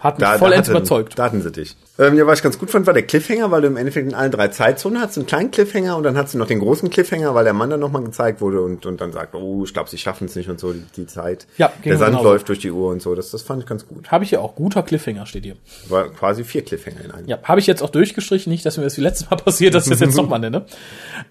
hat 0.00 0.18
mich 0.18 0.26
Mhm. 0.26 0.32
Da, 0.32 0.38
vollends 0.38 0.66
da 0.68 0.72
überzeugt. 0.74 1.18
Da 1.18 1.24
hatten 1.24 1.42
sie 1.42 1.52
dich. 1.52 1.76
Ähm, 1.98 2.16
ja, 2.16 2.26
was 2.26 2.38
ich 2.38 2.42
ganz 2.42 2.58
gut 2.58 2.70
fand, 2.70 2.86
war 2.86 2.94
der 2.94 3.02
Cliffhanger, 3.02 3.50
weil 3.50 3.60
du 3.60 3.66
im 3.68 3.76
Endeffekt 3.76 4.08
in 4.08 4.14
allen 4.14 4.30
drei 4.32 4.48
Zeitzonen 4.48 5.00
hast, 5.00 5.18
einen 5.18 5.26
kleinen 5.26 5.50
Cliffhanger 5.50 5.96
und 5.96 6.02
dann 6.02 6.16
hast 6.16 6.32
du 6.32 6.38
noch 6.38 6.46
den 6.46 6.58
großen 6.58 6.88
Cliffhanger, 6.88 7.34
weil 7.34 7.44
der 7.44 7.52
Mann 7.52 7.68
dann 7.68 7.80
nochmal 7.80 8.02
gezeigt 8.02 8.40
wurde 8.40 8.62
und, 8.62 8.86
und 8.86 9.00
dann 9.02 9.12
sagt, 9.12 9.34
oh, 9.34 9.62
ich 9.64 9.74
glaube, 9.74 9.90
sie 9.90 9.98
schaffen 9.98 10.24
es 10.26 10.34
nicht 10.34 10.48
und 10.48 10.58
so, 10.58 10.72
die, 10.72 10.82
die 10.96 11.06
Zeit. 11.06 11.46
Ja, 11.58 11.70
Der 11.84 11.98
Sand 11.98 12.12
genauso. 12.12 12.28
läuft 12.30 12.48
durch 12.48 12.58
die 12.60 12.70
Uhr 12.70 12.90
und 12.90 13.02
so, 13.02 13.14
das, 13.14 13.30
das 13.30 13.42
fand 13.42 13.62
ich 13.62 13.68
ganz 13.68 13.86
gut. 13.86 14.10
Habe 14.10 14.24
ich 14.24 14.30
ja 14.30 14.40
auch. 14.40 14.54
Guter 14.54 14.82
Cliffhanger 14.82 15.26
steht 15.26 15.44
hier. 15.44 15.56
War 15.90 16.08
quasi 16.08 16.42
vier 16.44 16.64
Cliffhanger 16.64 17.04
in 17.04 17.10
einem. 17.10 17.28
Ja, 17.28 17.38
habe 17.42 17.60
ich 17.60 17.66
jetzt 17.66 17.82
auch 17.82 17.90
durchgestrichen, 17.90 18.50
nicht, 18.50 18.64
dass 18.64 18.78
mir 18.78 18.84
das 18.84 18.96
wie 18.96 19.02
letztes 19.02 19.28
Mal 19.30 19.36
passiert, 19.44 19.74
dass 19.74 19.84
ich 19.84 19.90
das 19.90 20.00
jetzt 20.00 20.16
nochmal 20.16 20.38
nenne. 20.40 20.64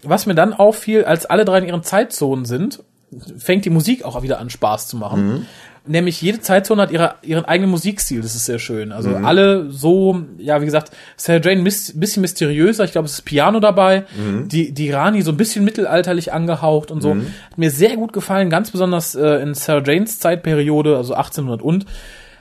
Was 0.04 0.28
mir 0.28 0.36
dann 0.36 0.54
auffiel, 0.54 1.04
als 1.06 1.26
alle 1.26 1.46
drei 1.46 1.58
in 1.58 1.66
ihren 1.66 1.82
Zeitzonen 1.84 2.46
sind, 2.46 2.84
fängt 3.40 3.66
die 3.66 3.72
Musik 3.72 4.06
auch 4.06 4.22
wieder 4.22 4.40
an 4.40 4.52
Spaß 4.52 4.88
zu 4.88 4.96
machen. 4.96 5.48
Nämlich 5.90 6.22
jede 6.22 6.40
Zeitzone 6.40 6.84
hat 6.84 6.92
ihre, 6.92 7.16
ihren 7.24 7.46
eigenen 7.46 7.72
Musikstil, 7.72 8.22
das 8.22 8.36
ist 8.36 8.46
sehr 8.46 8.60
schön. 8.60 8.92
Also 8.92 9.10
alle 9.16 9.72
so, 9.72 10.22
ja, 10.38 10.62
wie 10.62 10.66
gesagt, 10.66 10.92
Sarah 11.18 11.42
Jane 11.44 11.64
mis 11.64 12.00
bisschen 12.00 12.22
mysteriöser, 12.22 12.84
ich 12.84 12.92
glaube, 12.92 13.08
es 13.08 13.14
ist 13.14 13.22
Piano 13.24 13.60
dabei, 13.60 14.06
die, 14.46 14.72
die 14.72 14.92
Rani 14.92 15.24
so 15.24 15.32
ein 15.32 15.38
bisschen 15.38 15.66
mittelalterlich 15.66 16.32
angehaucht 16.32 16.92
und 16.92 17.02
so. 17.02 17.16
Hat 17.16 17.58
mir 17.58 17.72
sehr 17.72 17.96
gut 17.96 18.14
gefallen, 18.14 18.52
ganz 18.52 18.70
besonders 18.70 19.16
äh, 19.16 19.42
in 19.42 19.56
Sarah 19.56 19.84
Janes 19.84 20.20
Zeitperiode, 20.20 20.96
also 20.96 21.16
1800 21.16 21.64
und, 21.64 21.88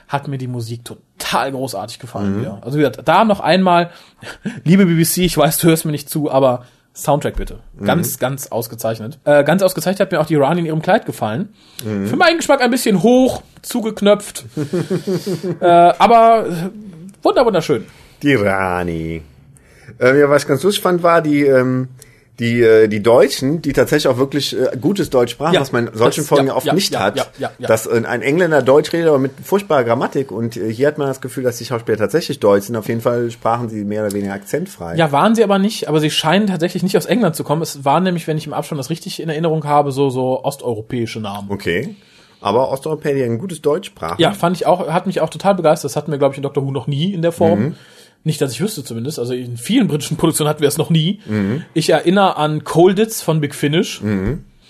hat 0.07 0.27
mir 0.27 0.37
die 0.37 0.47
Musik 0.47 0.85
total 0.85 1.51
großartig 1.51 1.97
gefallen 1.97 2.41
wieder. 2.41 2.59
Also 2.61 2.77
wie 2.77 2.81
gesagt, 2.81 3.07
da 3.07 3.25
noch 3.25 3.39
einmal, 3.39 3.89
liebe 4.63 4.85
BBC, 4.85 5.19
ich 5.19 5.37
weiß, 5.37 5.57
du 5.57 5.69
hörst 5.69 5.85
mir 5.85 5.91
nicht 5.91 6.09
zu, 6.09 6.29
aber 6.29 6.65
Soundtrack 7.03 7.35
bitte. 7.35 7.59
Ganz, 7.83 8.19
ganz 8.19 8.47
ausgezeichnet. 8.47 9.19
Äh, 9.23 9.43
ganz 9.43 9.61
ausgezeichnet 9.61 9.99
hat 9.99 10.11
mir 10.11 10.19
auch 10.19 10.25
die 10.25 10.35
Rani 10.35 10.61
in 10.61 10.65
ihrem 10.65 10.81
Kleid 10.81 11.05
gefallen. 11.05 11.49
Für 11.77 12.15
meinen 12.15 12.37
Geschmack 12.37 12.61
ein 12.61 12.71
bisschen 12.71 13.03
hoch, 13.03 13.41
zugeknöpft. 13.61 14.45
äh, 15.61 15.65
aber 15.65 16.45
äh, 16.47 17.23
wunder, 17.23 17.45
wunderschön. 17.45 17.85
Die 18.21 18.35
Rani. 18.35 19.21
Ähm, 19.99 20.19
ja, 20.19 20.29
was 20.29 20.43
ich 20.43 20.47
ganz 20.47 20.63
lustig 20.63 20.83
fand, 20.83 21.03
war 21.03 21.21
die, 21.21 21.45
ähm, 21.45 21.89
die, 22.39 22.61
äh, 22.61 22.87
die 22.87 23.03
Deutschen, 23.03 23.61
die 23.61 23.73
tatsächlich 23.73 24.07
auch 24.07 24.17
wirklich 24.17 24.57
äh, 24.57 24.75
gutes 24.79 25.09
Deutsch 25.09 25.31
sprachen, 25.33 25.53
Ja, 25.53 25.61
was 25.61 25.71
man 25.71 25.87
in 25.87 25.95
solchen 25.97 26.21
das- 26.21 26.27
Folgen 26.27 26.47
ja, 26.47 26.55
oft 26.55 26.65
ja, 26.65 26.73
nicht 26.73 26.97
hat. 26.97 27.17
ja, 27.17 27.25
ja, 27.37 27.51
ja. 27.59 27.67
Dass 27.67 27.87
ein 27.87 28.05
Engländer 28.21 28.61
Deutsch 28.61 28.93
redet, 28.93 29.09
aber 29.09 29.19
mit 29.19 29.31
furchtbarer 29.43 29.83
Grammatik. 29.83 30.31
Und 30.31 30.55
äh, 30.57 30.71
hier 30.71 30.87
hat 30.87 30.97
man 30.97 31.07
das 31.07 31.19
Gefühl, 31.21 31.43
dass 31.43 31.57
die 31.57 31.65
Schauspieler 31.65 31.97
tatsächlich 31.97 32.39
Deutsch 32.39 32.65
sind. 32.65 32.75
Auf 32.77 32.87
jeden 32.87 33.01
Fall 33.01 33.29
sprachen 33.31 33.69
sie 33.69 33.83
mehr 33.83 34.03
oder 34.05 34.13
weniger 34.13 34.33
akzentfrei. 34.33 34.95
Ja, 34.95 35.11
waren 35.11 35.35
sie 35.35 35.43
aber 35.43 35.59
nicht, 35.59 35.87
aber 35.89 35.99
sie 35.99 36.09
scheinen 36.09 36.47
tatsächlich 36.47 36.81
nicht 36.83 36.95
aus 36.97 37.05
England 37.05 37.35
zu 37.35 37.43
kommen. 37.43 37.61
Es 37.61 37.83
waren 37.85 38.03
nämlich, 38.03 38.25
wenn 38.27 38.37
ich 38.37 38.47
im 38.47 38.53
Abstand 38.53 38.79
das 38.79 38.89
richtig 38.89 39.21
in 39.21 39.29
Erinnerung 39.29 39.65
habe, 39.65 39.91
so, 39.91 40.09
so 40.09 40.43
osteuropäische 40.43 41.19
Namen. 41.19 41.51
Okay. 41.51 41.95
Aber 42.41 42.71
Osteuropäer, 42.71 43.15
die 43.15 43.23
ein 43.23 43.37
gutes 43.37 43.61
Deutsch 43.61 43.87
sprachen. 43.87 44.15
Ja, 44.21 44.31
fand 44.31 44.55
ich 44.55 44.65
auch, 44.65 44.87
hat 44.87 45.07
mich 45.07 45.19
auch 45.19 45.29
total 45.29 45.55
begeistert. 45.55 45.91
Das 45.91 45.97
hatten 45.97 46.09
wir, 46.09 46.17
glaube 46.19 46.33
ich, 46.33 46.37
in 46.37 46.43
Doctor 46.43 46.63
Who 46.65 46.71
noch 46.71 46.87
nie 46.87 47.13
in 47.13 47.21
der 47.21 47.33
Form. 47.33 47.75
Nicht, 48.23 48.41
dass 48.41 48.51
ich 48.51 48.61
wüsste 48.61 48.83
zumindest. 48.83 49.17
Also 49.19 49.33
in 49.33 49.57
vielen 49.57 49.87
britischen 49.87 50.17
Produktionen 50.17 50.49
hatten 50.49 50.61
wir 50.61 50.67
es 50.67 50.77
noch 50.77 50.89
nie. 50.89 51.19
Ich 51.73 51.89
erinnere 51.89 52.37
an 52.37 52.63
Colditz 52.63 53.21
von 53.21 53.39
Big 53.41 53.55
Finish. 53.55 54.01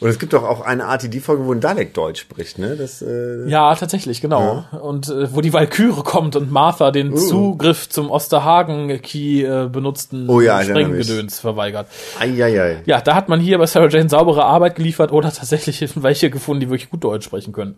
Und 0.02 0.08
es 0.08 0.18
gibt 0.18 0.32
doch 0.32 0.44
auch 0.44 0.62
eine 0.62 0.86
Art, 0.86 1.04
die 1.04 1.10
die 1.10 1.20
Folge, 1.20 1.46
wo 1.46 1.52
ein 1.52 1.60
Dalek 1.60 1.94
Deutsch 1.94 2.22
spricht, 2.22 2.58
ne? 2.58 2.78
Das, 2.78 3.02
äh, 3.02 3.50
Ja, 3.50 3.76
tatsächlich, 3.76 4.22
genau. 4.22 4.64
Und 4.82 5.10
äh, 5.10 5.34
wo 5.36 5.42
die 5.42 5.52
Valkyrie 5.52 6.04
kommt 6.06 6.38
und 6.38 6.50
Martha 6.52 6.92
den 6.92 7.18
Zugriff 7.18 7.90
zum 7.90 8.10
Osterhagen-Key 8.10 9.44
äh, 9.44 9.68
benutzten 9.70 10.30
Oh 10.30 10.40
ja. 10.40 10.64
Sprenggedöns 10.64 11.40
verweigert. 11.42 11.88
ei, 12.18 12.30
ei, 12.42 12.62
ei. 12.62 12.82
Ja, 12.86 13.02
da 13.02 13.14
hat 13.16 13.28
man 13.28 13.42
hier 13.42 13.58
bei 13.58 13.66
Sarah 13.66 13.90
Jane 13.90 14.08
saubere 14.08 14.46
Arbeit 14.46 14.76
geliefert 14.76 15.12
oder 15.12 15.34
tatsächlich 15.34 15.84
welche 15.96 16.30
gefunden, 16.30 16.62
die 16.62 16.70
wirklich 16.70 16.90
gut 16.90 17.04
Deutsch 17.04 17.26
sprechen 17.26 17.52
können. 17.52 17.76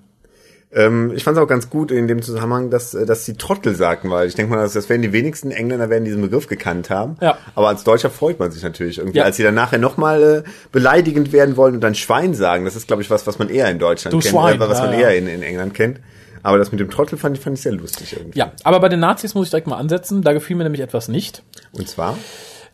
Ähm, 0.74 1.12
ich 1.14 1.24
fand 1.24 1.38
es 1.38 1.44
auch 1.44 1.48
ganz 1.48 1.70
gut 1.70 1.92
in 1.92 2.08
dem 2.08 2.22
Zusammenhang, 2.22 2.70
dass, 2.70 2.94
äh, 2.94 3.06
dass 3.06 3.26
sie 3.26 3.34
Trottel 3.36 3.76
sagten, 3.76 4.10
weil 4.10 4.28
ich 4.28 4.36
denke 4.36 4.54
mal, 4.56 4.62
dass 4.62 4.74
das 4.74 4.88
werden 4.88 5.02
die 5.02 5.12
wenigsten 5.12 5.52
Engländer 5.52 5.90
werden 5.90 6.06
diesen 6.06 6.22
Begriff 6.22 6.48
gekannt 6.48 6.90
haben. 6.90 7.18
Ja. 7.22 7.38
Aber 7.56 7.68
als 7.68 7.84
Deutscher 7.84 8.10
freut 8.10 8.40
man 8.40 8.52
sich 8.52 8.64
natürlich 8.64 9.00
irgendwie, 9.00 9.18
Ja. 9.18 9.26
als 9.26 9.36
sie 9.36 9.44
dann 9.44 9.56
nachher 9.56 9.80
nochmal 9.80 10.24
äh, 10.46 10.50
beleidigend 10.72 11.34
werden 11.34 11.58
wollen 11.58 11.76
und 11.76 11.82
dann 11.82 11.96
Schwein 11.96 12.34
sagen. 12.34 12.64
Das 12.64 12.76
ist, 12.78 12.88
glaube 12.88 13.02
ich, 13.02 13.10
was, 13.10 13.28
was 13.28 13.38
man 13.38 13.50
eher 13.50 13.70
in 13.70 13.80
Deutschland 13.80 14.14
Du 14.14 14.20
kennt, 14.20 14.32
Schwein, 14.32 14.56
äh, 14.56 14.60
was 14.60 14.80
ja, 14.80 14.86
man 14.86 14.94
eher 14.94 15.18
in, 15.18 15.28
in 15.28 15.44
England 15.44 15.74
kennt. 15.74 16.00
Aber 16.44 16.58
das 16.58 16.72
mit 16.72 16.80
dem 16.80 16.90
Trottel 16.90 17.18
fand 17.18 17.38
ich, 17.38 17.44
fand 17.44 17.58
ich 17.58 17.64
sehr 17.64 17.74
lustig 17.74 18.16
irgendwie. 18.18 18.40
Ja, 18.40 18.54
aber 18.64 18.80
bei 18.80 18.90
den 18.90 19.00
Nazis 19.00 19.36
muss 19.36 19.48
ich 19.48 19.52
direkt 19.52 19.68
mal 19.68 19.78
ansetzen. 19.78 20.22
Da 20.22 20.34
gefiel 20.34 20.56
mir 20.56 20.64
nämlich 20.64 20.82
etwas 20.82 21.08
nicht. 21.08 21.44
Und 21.74 21.88
zwar? 21.88 22.18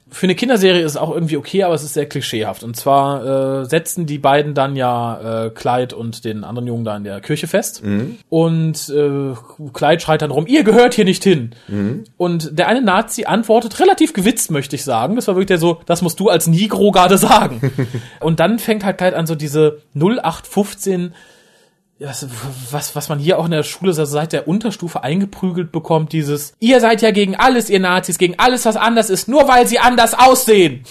Für 0.10 0.26
eine 0.26 0.36
Kinderserie 0.36 0.82
ist 0.82 0.92
es 0.92 0.98
auch 0.98 1.14
irgendwie 1.14 1.38
okay, 1.38 1.64
aber 1.64 1.76
es 1.76 1.84
ist 1.84 1.94
sehr 1.94 2.08
klischeehaft. 2.08 2.64
Und 2.64 2.76
zwar 2.76 3.62
äh, 3.62 3.66
setzen 3.66 4.06
die 4.06 4.18
beiden 4.18 4.54
dann 4.54 4.76
ja 4.76 5.46
äh, 5.46 5.50
Clyde 5.50 5.96
und 5.96 6.24
den 6.24 6.44
anderen 6.44 6.68
Jungen 6.68 6.86
da 6.86 6.96
in 6.96 7.04
der 7.04 7.20
Kirche 7.20 7.48
fest. 7.48 7.82
Und 8.30 8.90
äh, 8.90 9.34
Clyde 9.74 10.00
schreit 10.00 10.22
dann 10.22 10.32
rum, 10.32 10.48
ihr 10.48 10.64
gehört 10.64 10.94
hier 10.94 11.06
nicht 11.06 11.24
hin. 11.24 11.52
Und 12.16 12.58
der 12.58 12.68
eine 12.68 12.82
Nazi 12.82 13.26
antwortet 13.26 13.80
relativ 13.80 14.14
gewitzt, 14.14 14.50
möchte 14.50 14.76
ich 14.76 14.84
sagen. 14.84 15.16
Das 15.16 15.28
war 15.28 15.36
wirklich 15.36 15.48
der 15.48 15.58
so, 15.58 15.82
das 15.86 16.02
musst 16.02 16.20
du 16.20 16.30
als 16.30 16.48
Nigro 16.48 16.92
gerade 16.92 17.18
sagen. 17.18 17.72
und 18.22 18.40
dann 18.40 18.60
fängt 18.60 18.86
halt 18.86 18.98
Clyde 18.98 19.18
an, 19.18 19.28
so 19.28 19.36
diese 19.36 19.82
0815 19.96 21.14
was, 22.00 22.28
was, 22.72 22.96
was 22.96 23.10
man 23.10 23.20
hier 23.20 23.40
auch 23.40 23.46
in 23.46 23.52
der 23.52 23.64
Schule 23.64 23.94
seit 23.94 24.34
der 24.34 24.48
Unterstufe 24.48 25.04
eingeprügelt 25.04 25.72
bekommt, 25.72 26.14
dieses, 26.14 26.54
ihr 26.60 26.80
seid 26.80 27.02
ja 27.02 27.12
gegen 27.12 27.36
alles, 27.36 27.70
ihr 27.70 27.80
Nazis, 27.80 28.18
gegen 28.18 28.36
alles, 28.38 28.66
was 28.66 28.76
anders 28.76 29.10
ist, 29.10 29.28
nur 29.28 29.48
weil 29.48 29.68
sie 29.68 29.80
anders 29.80 30.14
aussehen. 30.14 30.84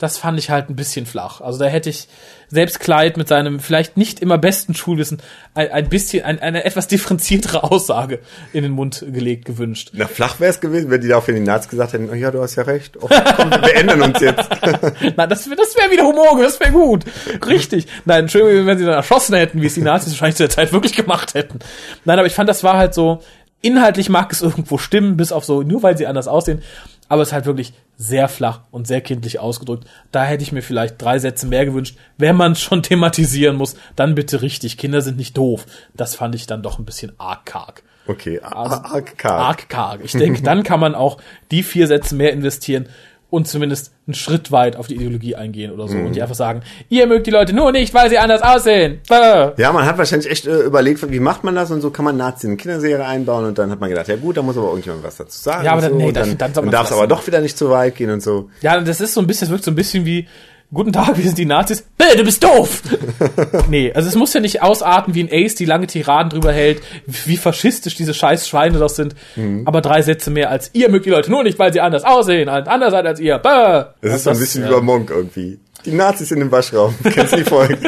Das 0.00 0.16
fand 0.16 0.38
ich 0.38 0.48
halt 0.48 0.70
ein 0.70 0.76
bisschen 0.76 1.04
flach. 1.04 1.42
Also 1.42 1.58
da 1.58 1.66
hätte 1.66 1.90
ich 1.90 2.08
selbst 2.48 2.80
Clyde 2.80 3.18
mit 3.18 3.28
seinem 3.28 3.60
vielleicht 3.60 3.98
nicht 3.98 4.20
immer 4.20 4.38
besten 4.38 4.74
Schulwissen 4.74 5.18
ein, 5.54 5.70
ein 5.70 5.88
bisschen, 5.90 6.24
ein, 6.24 6.40
eine 6.40 6.64
etwas 6.64 6.88
differenziertere 6.88 7.62
Aussage 7.70 8.20
in 8.54 8.62
den 8.62 8.72
Mund 8.72 9.04
gelegt 9.12 9.44
gewünscht. 9.44 9.90
Na, 9.92 10.08
flach 10.08 10.40
wäre 10.40 10.50
es 10.50 10.60
gewesen, 10.60 10.90
wenn 10.90 11.02
die 11.02 11.08
da 11.08 11.20
für 11.20 11.34
den 11.34 11.44
Nazis 11.44 11.70
gesagt 11.70 11.92
hätten, 11.92 12.08
oh 12.10 12.14
ja, 12.14 12.30
du 12.30 12.40
hast 12.40 12.56
ja 12.56 12.62
recht, 12.62 12.96
oh, 12.96 13.08
komm, 13.08 13.50
wir 13.50 13.76
ändern 13.76 14.00
uns 14.00 14.20
jetzt. 14.20 14.48
Nein, 15.16 15.28
das, 15.28 15.44
das 15.44 15.76
wäre 15.76 15.90
wieder 15.92 16.04
Humor, 16.04 16.42
das 16.42 16.58
wäre 16.58 16.72
gut. 16.72 17.04
Richtig. 17.46 17.86
Nein, 18.06 18.30
schön, 18.30 18.66
wenn 18.66 18.78
sie 18.78 18.86
dann 18.86 18.94
erschossen 18.94 19.36
hätten, 19.36 19.60
wie 19.60 19.66
es 19.66 19.74
die 19.74 19.82
Nazis 19.82 20.14
wahrscheinlich 20.14 20.36
zu 20.36 20.44
der 20.44 20.50
Zeit 20.50 20.72
wirklich 20.72 20.96
gemacht 20.96 21.34
hätten. 21.34 21.58
Nein, 22.06 22.18
aber 22.18 22.26
ich 22.26 22.34
fand, 22.34 22.48
das 22.48 22.64
war 22.64 22.78
halt 22.78 22.94
so, 22.94 23.20
inhaltlich 23.60 24.08
mag 24.08 24.32
es 24.32 24.40
irgendwo 24.42 24.78
stimmen, 24.78 25.18
bis 25.18 25.30
auf 25.30 25.44
so, 25.44 25.62
nur 25.62 25.82
weil 25.82 25.96
sie 25.96 26.06
anders 26.06 26.26
aussehen, 26.26 26.62
aber 27.08 27.22
es 27.22 27.28
ist 27.28 27.32
halt 27.34 27.46
wirklich 27.46 27.74
sehr 28.00 28.28
flach 28.28 28.60
und 28.70 28.86
sehr 28.86 29.02
kindlich 29.02 29.40
ausgedrückt. 29.40 29.86
Da 30.10 30.24
hätte 30.24 30.42
ich 30.42 30.52
mir 30.52 30.62
vielleicht 30.62 31.00
drei 31.02 31.18
Sätze 31.18 31.46
mehr 31.46 31.66
gewünscht. 31.66 31.98
Wenn 32.16 32.34
man 32.34 32.52
es 32.52 32.60
schon 32.62 32.82
thematisieren 32.82 33.56
muss, 33.56 33.76
dann 33.94 34.14
bitte 34.14 34.40
richtig. 34.40 34.78
Kinder 34.78 35.02
sind 35.02 35.18
nicht 35.18 35.36
doof. 35.36 35.66
Das 35.92 36.14
fand 36.14 36.34
ich 36.34 36.46
dann 36.46 36.62
doch 36.62 36.78
ein 36.78 36.86
bisschen 36.86 37.12
arg 37.18 37.44
karg. 37.44 37.82
Okay, 38.06 38.40
Also, 38.40 38.76
arg 38.76 39.18
karg. 39.18 39.40
Arg 39.40 39.68
karg. 39.68 40.00
Ich 40.02 40.12
denke, 40.12 40.40
dann 40.42 40.62
kann 40.62 40.80
man 40.80 40.94
auch 40.94 41.18
die 41.50 41.62
vier 41.62 41.86
Sätze 41.86 42.14
mehr 42.14 42.32
investieren 42.32 42.88
und 43.30 43.46
zumindest 43.48 43.92
einen 44.06 44.14
Schritt 44.14 44.50
weit 44.52 44.76
auf 44.76 44.86
die 44.88 44.96
Ideologie 44.96 45.36
eingehen 45.36 45.70
oder 45.72 45.86
so 45.88 45.96
und 45.96 46.14
die 46.16 46.22
einfach 46.22 46.34
sagen, 46.34 46.62
ihr 46.88 47.06
mögt 47.06 47.26
die 47.26 47.30
Leute 47.30 47.52
nur 47.52 47.70
nicht, 47.72 47.94
weil 47.94 48.10
sie 48.10 48.18
anders 48.18 48.42
aussehen. 48.42 49.00
Bäh. 49.08 49.50
Ja, 49.56 49.72
man 49.72 49.86
hat 49.86 49.98
wahrscheinlich 49.98 50.30
echt 50.30 50.46
äh, 50.46 50.60
überlegt, 50.62 51.08
wie 51.10 51.20
macht 51.20 51.44
man 51.44 51.54
das 51.54 51.70
und 51.70 51.80
so 51.80 51.90
kann 51.90 52.04
man 52.04 52.16
Nazis 52.16 52.44
in 52.44 52.50
eine 52.50 52.56
Kinderserie 52.56 53.04
einbauen 53.06 53.44
und 53.46 53.58
dann 53.58 53.70
hat 53.70 53.80
man 53.80 53.88
gedacht, 53.88 54.08
ja 54.08 54.16
gut, 54.16 54.36
da 54.36 54.42
muss 54.42 54.56
aber 54.58 54.68
irgendjemand 54.68 55.04
was 55.04 55.16
dazu 55.16 55.38
sagen. 55.38 55.64
Ja, 55.64 55.72
aber 55.72 55.80
dann- 55.82 55.92
so, 55.92 55.96
nee, 55.98 56.12
dann, 56.12 56.36
dann 56.38 56.52
dann 56.52 56.70
darf 56.70 56.86
es 56.86 56.92
aber 56.92 57.06
doch 57.06 57.26
wieder 57.26 57.40
nicht 57.40 57.56
zu 57.56 57.70
weit 57.70 57.94
gehen 57.96 58.10
und 58.10 58.22
so. 58.22 58.50
Ja, 58.62 58.80
das 58.80 59.00
ist 59.00 59.14
so 59.14 59.20
ein 59.20 59.26
bisschen, 59.26 59.46
das 59.46 59.50
wirkt 59.52 59.64
so 59.64 59.70
ein 59.70 59.76
bisschen 59.76 60.04
wie, 60.04 60.26
guten 60.72 60.92
Tag, 60.92 61.16
wir 61.16 61.24
sind 61.24 61.38
die 61.38 61.46
Nazis. 61.46 61.84
Bäh, 61.98 62.16
du 62.16 62.24
bist 62.24 62.42
doof. 62.42 62.82
nee, 63.68 63.92
also 63.92 64.08
es 64.08 64.14
muss 64.14 64.32
ja 64.32 64.40
nicht 64.40 64.62
ausarten 64.62 65.14
wie 65.14 65.22
ein 65.22 65.28
Ace, 65.30 65.54
die 65.54 65.64
lange 65.64 65.86
Tiraden 65.86 66.30
drüber 66.30 66.52
hält, 66.52 66.82
wie 67.06 67.36
faschistisch 67.36 67.94
diese 67.94 68.14
scheiß 68.14 68.48
Schweine 68.48 68.78
doch 68.78 68.88
sind. 68.88 69.14
Mhm. 69.36 69.66
Aber 69.66 69.80
drei 69.80 70.02
Sätze 70.02 70.30
mehr 70.30 70.50
als 70.50 70.70
ihr 70.72 70.88
mögt 70.88 71.06
die 71.06 71.10
Leute 71.10 71.30
nur 71.30 71.42
nicht, 71.42 71.58
weil 71.58 71.72
sie 71.72 71.80
anders 71.80 72.04
aussehen, 72.04 72.48
anders 72.48 72.92
seid 72.92 73.06
als 73.06 73.20
ihr. 73.20 73.38
Bäh. 73.38 73.84
Das 74.00 74.16
ist 74.16 74.24
so 74.24 74.30
ein 74.30 74.38
bisschen 74.38 74.62
ja. 74.62 74.70
wie 74.70 74.74
bei 74.74 74.80
Monk 74.80 75.10
irgendwie. 75.10 75.58
Die 75.84 75.92
Nazis 75.92 76.30
in 76.30 76.40
dem 76.40 76.52
Waschraum. 76.52 76.94
Kennst 77.02 77.32
du 77.32 77.36
die 77.38 77.44
Folge? 77.44 77.78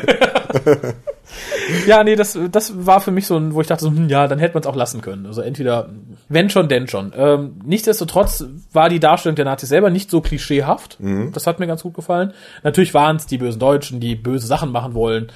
Ja, 1.87 2.05
nee, 2.05 2.16
das, 2.16 2.38
das 2.51 2.87
war 2.87 3.01
für 3.01 3.11
mich 3.11 3.27
so 3.27 3.37
ein, 3.37 3.55
wo 3.55 3.61
ich 3.61 3.66
dachte 3.66 3.85
so, 3.85 3.90
hm, 3.90 4.09
ja, 4.09 4.29
dann 4.29 4.38
hätte 4.38 4.55
man 4.55 4.62
es 4.62 4.66
auch 4.66 4.77
lassen 4.77 5.01
können. 5.01 5.27
Also 5.27 5.40
entweder, 5.40 5.88
wenn 6.33 6.51
schon, 6.51 6.68
denn 6.68 6.88
schon. 6.88 7.12
Ähm, 7.16 7.61
nichtsdestotrotz 7.64 8.45
war 8.73 8.88
die 8.88 9.01
Darstellung 9.01 9.37
der 9.37 9.45
Nazis 9.45 9.68
selber 9.68 9.90
nicht 9.90 10.11
so 10.11 10.21
klischeehaft. 10.21 10.99
Das 11.33 11.47
hat 11.47 11.61
mir 11.61 11.66
ganz 11.66 11.83
gut 11.83 11.95
gefallen. 11.95 12.33
Natürlich 12.62 12.95
waren 12.95 13.16
es 13.16 13.27
die 13.27 13.38
bösen 13.38 13.59
Deutschen, 13.59 14.01
die 14.01 14.14
böse 14.14 14.47
Sachen 14.47 14.73
machen 14.73 14.95
wollen. 14.95 15.31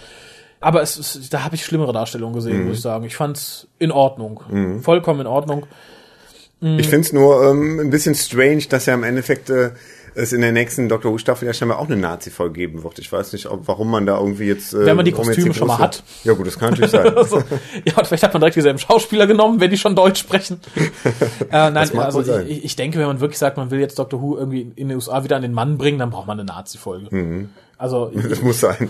Aber 0.60 0.82
es, 0.82 0.96
ist, 0.96 1.32
da 1.32 1.44
habe 1.44 1.54
ich 1.54 1.64
schlimmere 1.64 1.92
Darstellungen 1.92 2.34
gesehen, 2.34 2.66
muss 2.66 2.78
ich 2.78 2.82
sagen. 2.82 3.04
Ich 3.04 3.16
fand's 3.16 3.68
in 3.78 3.92
Ordnung. 3.92 4.40
Vollkommen 4.80 5.20
in 5.20 5.26
Ordnung. 5.26 5.66
Ich 6.78 6.88
find's 6.88 7.12
nur 7.12 7.44
ähm, 7.44 7.78
ein 7.78 7.90
bisschen 7.90 8.14
strange, 8.14 8.64
dass 8.70 8.86
ja 8.86 8.94
im 8.94 9.04
Endeffekt 9.04 9.50
äh, 9.50 9.72
es 10.16 10.32
in 10.32 10.40
der 10.40 10.52
nächsten 10.52 10.88
Doctor 10.88 11.12
Who 11.12 11.18
Staffel 11.18 11.46
ja 11.46 11.52
scheinbar 11.52 11.78
auch 11.78 11.86
eine 11.86 11.96
Nazi-Folge 11.96 12.54
geben 12.54 12.82
wird. 12.82 12.98
Ich 12.98 13.12
weiß 13.12 13.32
nicht, 13.34 13.46
ob, 13.46 13.68
warum 13.68 13.90
man 13.90 14.06
da 14.06 14.18
irgendwie 14.18 14.44
jetzt... 14.44 14.72
Äh, 14.72 14.86
Wenn 14.86 14.96
man 14.96 15.04
die 15.04 15.12
Kostüme 15.12 15.52
schon 15.52 15.68
mal 15.68 15.78
hat. 15.78 16.02
Ja 16.24 16.32
gut, 16.32 16.46
das 16.46 16.58
kann 16.58 16.70
natürlich 16.70 16.90
sein. 16.90 17.06
Also, 17.16 17.42
ja, 17.84 17.96
und 17.96 18.06
vielleicht 18.06 18.22
hat 18.22 18.32
man 18.32 18.40
direkt 18.40 18.56
dieselben 18.56 18.78
Schauspieler 18.78 19.26
genommen, 19.26 19.60
wenn 19.60 19.70
die 19.70 19.76
schon 19.76 19.94
Deutsch 19.94 20.20
sprechen. 20.20 20.60
äh, 21.50 21.70
nein, 21.70 21.98
also 21.98 22.22
ich, 22.46 22.64
ich 22.64 22.76
denke, 22.76 22.98
wenn 22.98 23.06
man 23.06 23.20
wirklich 23.20 23.38
sagt, 23.38 23.56
man 23.56 23.70
will 23.70 23.80
jetzt 23.80 23.98
Doctor 23.98 24.20
Who 24.20 24.36
irgendwie 24.36 24.72
in 24.74 24.88
den 24.88 24.96
USA 24.96 25.22
wieder 25.24 25.36
an 25.36 25.42
den 25.42 25.52
Mann 25.52 25.76
bringen, 25.76 25.98
dann 25.98 26.10
braucht 26.10 26.26
man 26.26 26.38
eine 26.38 26.46
Nazi-Folge. 26.46 27.14
Mhm. 27.14 27.50
Also 27.76 28.10
das 28.28 28.42
muss 28.42 28.60
sein. 28.60 28.88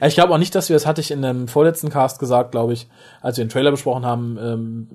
ja, 0.00 0.06
ich 0.06 0.14
glaube 0.14 0.32
auch 0.32 0.38
nicht, 0.38 0.54
dass 0.54 0.68
wir, 0.68 0.74
das 0.74 0.86
hatte 0.86 1.00
ich 1.00 1.10
in 1.10 1.22
dem 1.22 1.48
vorletzten 1.48 1.90
Cast 1.90 2.18
gesagt, 2.18 2.52
glaube 2.52 2.72
ich, 2.72 2.88
als 3.20 3.36
wir 3.36 3.44
den 3.44 3.50
Trailer 3.50 3.70
besprochen 3.70 4.06
haben, 4.06 4.38
ähm, 4.40 4.88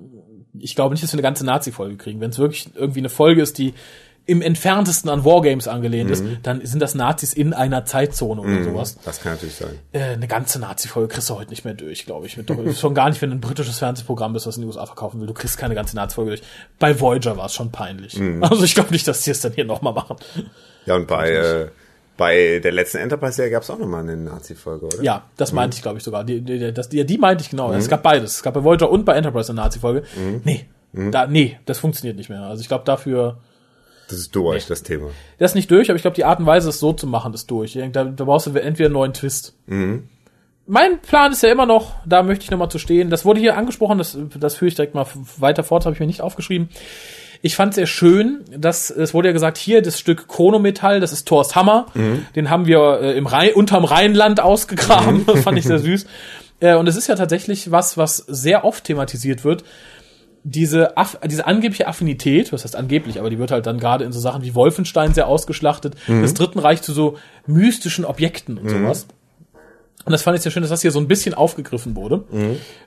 ich 0.58 0.74
glaube 0.74 0.94
nicht, 0.94 1.04
dass 1.04 1.12
wir 1.12 1.18
eine 1.18 1.22
ganze 1.22 1.46
Nazi-Folge 1.46 1.96
kriegen. 1.96 2.20
Wenn 2.20 2.30
es 2.30 2.38
wirklich 2.38 2.70
irgendwie 2.74 3.00
eine 3.00 3.08
Folge 3.08 3.40
ist, 3.40 3.58
die 3.58 3.74
im 4.30 4.42
entferntesten 4.42 5.10
an 5.10 5.24
Wargames 5.24 5.66
angelehnt 5.66 6.08
ist, 6.08 6.24
dann 6.44 6.64
sind 6.64 6.80
das 6.80 6.94
Nazis 6.94 7.32
in 7.34 7.52
einer 7.52 7.84
Zeitzone 7.84 8.40
oder 8.40 8.62
sowas. 8.62 8.96
Das 9.04 9.20
kann 9.20 9.32
natürlich 9.32 9.56
sein. 9.56 9.78
Äh, 9.90 10.12
eine 10.12 10.28
ganze 10.28 10.60
Nazi-Folge 10.60 11.12
kriegst 11.12 11.28
du 11.28 11.34
heute 11.34 11.50
nicht 11.50 11.64
mehr 11.64 11.74
durch, 11.74 12.06
glaube 12.06 12.26
ich. 12.26 12.38
Schon 12.78 12.94
gar 12.94 13.08
nicht, 13.08 13.20
wenn 13.20 13.30
du 13.30 13.36
ein 13.36 13.40
britisches 13.40 13.78
Fernsehprogramm 13.78 14.32
bist, 14.32 14.46
was 14.46 14.56
in 14.56 14.62
die 14.62 14.68
USA 14.68 14.86
verkaufen 14.86 15.20
will. 15.20 15.26
Du 15.26 15.34
kriegst 15.34 15.58
keine 15.58 15.74
ganze 15.74 15.96
Nazi-Folge 15.96 16.30
durch. 16.30 16.42
Bei 16.78 16.98
Voyager 17.00 17.36
war 17.36 17.46
es 17.46 17.54
schon 17.54 17.72
peinlich. 17.72 18.18
Also 18.40 18.64
ich 18.64 18.74
glaube 18.74 18.90
nicht, 18.90 19.06
dass 19.06 19.22
die 19.22 19.30
es 19.30 19.40
dann 19.40 19.52
hier 19.52 19.64
nochmal 19.64 19.92
machen. 19.92 20.16
Ja, 20.86 20.94
und 20.94 21.06
bei, 21.06 21.30
äh, 21.30 21.68
bei 22.16 22.60
der 22.60 22.72
letzten 22.72 22.98
Enterprise-Serie 22.98 23.50
gab 23.50 23.62
es 23.62 23.70
auch 23.70 23.78
nochmal 23.78 24.02
eine 24.02 24.16
Nazi-Folge, 24.16 24.86
oder? 24.86 25.02
Ja, 25.02 25.24
das 25.36 25.52
meinte 25.52 25.76
ich, 25.76 25.82
glaube 25.82 25.98
ich, 25.98 26.04
sogar. 26.04 26.24
Die, 26.24 26.40
die, 26.40 26.72
das, 26.72 26.88
die, 26.88 27.04
die 27.04 27.18
meinte 27.18 27.42
ich 27.42 27.50
genau. 27.50 27.72
Es 27.72 27.88
gab 27.88 28.02
beides. 28.02 28.36
Es 28.36 28.42
gab 28.42 28.54
bei 28.54 28.64
Voyager 28.64 28.90
und 28.90 29.04
bei 29.04 29.14
Enterprise 29.14 29.50
eine 29.50 29.60
Nazi-Folge. 29.60 30.04
Nee. 30.44 30.66
Da, 30.92 31.26
nee, 31.26 31.58
das 31.66 31.78
funktioniert 31.78 32.16
nicht 32.16 32.30
mehr. 32.30 32.42
Also 32.42 32.62
ich 32.62 32.68
glaube 32.68 32.84
dafür, 32.84 33.38
Das 34.10 34.18
ist 34.18 34.34
durch, 34.34 34.66
das 34.66 34.82
Thema. 34.82 35.10
das 35.38 35.52
ist 35.52 35.54
nicht 35.54 35.70
durch, 35.70 35.88
aber 35.88 35.96
ich 35.96 36.02
glaube, 36.02 36.16
die 36.16 36.24
Art 36.24 36.40
und 36.40 36.46
Weise, 36.46 36.68
es 36.68 36.80
so 36.80 36.92
zu 36.92 37.06
machen, 37.06 37.32
ist 37.32 37.50
durch. 37.50 37.78
Da, 37.92 38.04
da 38.04 38.24
brauchst 38.24 38.46
du 38.46 38.50
entweder 38.50 38.86
einen 38.86 38.94
neuen 38.94 39.14
Twist. 39.14 39.54
Mein 40.66 41.00
Plan 41.00 41.32
ist 41.32 41.42
ja 41.42 41.50
immer 41.50 41.66
noch, 41.66 41.94
da 42.06 42.22
möchte 42.22 42.44
ich 42.44 42.50
nochmal 42.50 42.70
zu 42.70 42.78
stehen. 42.78 43.10
Das 43.10 43.24
wurde 43.24 43.40
hier 43.40 43.56
angesprochen, 43.56 43.98
das, 43.98 44.16
das 44.38 44.56
führe 44.56 44.68
ich 44.68 44.74
direkt 44.74 44.94
mal 44.94 45.06
weiter 45.38 45.64
fort, 45.64 45.84
habe 45.84 45.94
ich 45.94 46.00
mir 46.00 46.06
nicht 46.06 46.20
aufgeschrieben. 46.20 46.68
Ich 47.42 47.56
fand 47.56 47.74
sehr 47.74 47.86
schön, 47.86 48.44
dass 48.56 48.90
es 48.90 49.14
wurde 49.14 49.28
ja 49.28 49.32
gesagt, 49.32 49.56
hier 49.56 49.80
das 49.80 49.98
Stück 49.98 50.28
Chronometall, 50.28 51.00
das 51.00 51.12
ist 51.12 51.26
Thors 51.26 51.56
Hammer, 51.56 51.86
den 52.36 52.50
haben 52.50 52.66
wir 52.66 53.00
äh, 53.00 53.16
im 53.16 53.26
Rhein, 53.26 53.54
unterm 53.54 53.84
Rheinland 53.84 54.40
ausgegraben, 54.40 55.24
das 55.26 55.40
fand 55.44 55.58
ich 55.58 55.64
sehr 55.64 55.78
süß. 55.78 56.06
Äh, 56.62 56.74
und 56.74 56.86
es 56.90 56.96
ist 56.96 57.06
ja 57.06 57.14
tatsächlich 57.14 57.70
was, 57.70 57.96
was 57.96 58.18
sehr 58.18 58.66
oft 58.66 58.84
thematisiert 58.84 59.44
wird, 59.44 59.64
diese, 60.42 60.96
Aff 60.96 61.18
diese 61.26 61.46
angebliche 61.46 61.86
Affinität, 61.86 62.52
was 62.52 62.64
heißt 62.64 62.76
angeblich, 62.76 63.18
aber 63.18 63.30
die 63.30 63.38
wird 63.38 63.50
halt 63.50 63.66
dann 63.66 63.78
gerade 63.78 64.04
in 64.04 64.12
so 64.12 64.20
Sachen 64.20 64.42
wie 64.42 64.54
Wolfenstein 64.54 65.12
sehr 65.14 65.26
ausgeschlachtet, 65.28 65.96
des 66.08 66.34
Dritten 66.34 66.58
Reich 66.58 66.82
zu 66.82 66.92
so 66.92 67.16
mystischen 67.46 68.04
Objekten 68.04 68.58
und 68.58 68.68
sowas. 68.70 69.06
Und 70.06 70.12
das 70.12 70.22
fand 70.22 70.34
ich 70.36 70.42
sehr 70.42 70.50
schön, 70.50 70.62
dass 70.62 70.70
das 70.70 70.80
hier 70.80 70.92
so 70.92 70.98
ein 70.98 71.08
bisschen 71.08 71.34
aufgegriffen 71.34 71.94
wurde. 71.94 72.24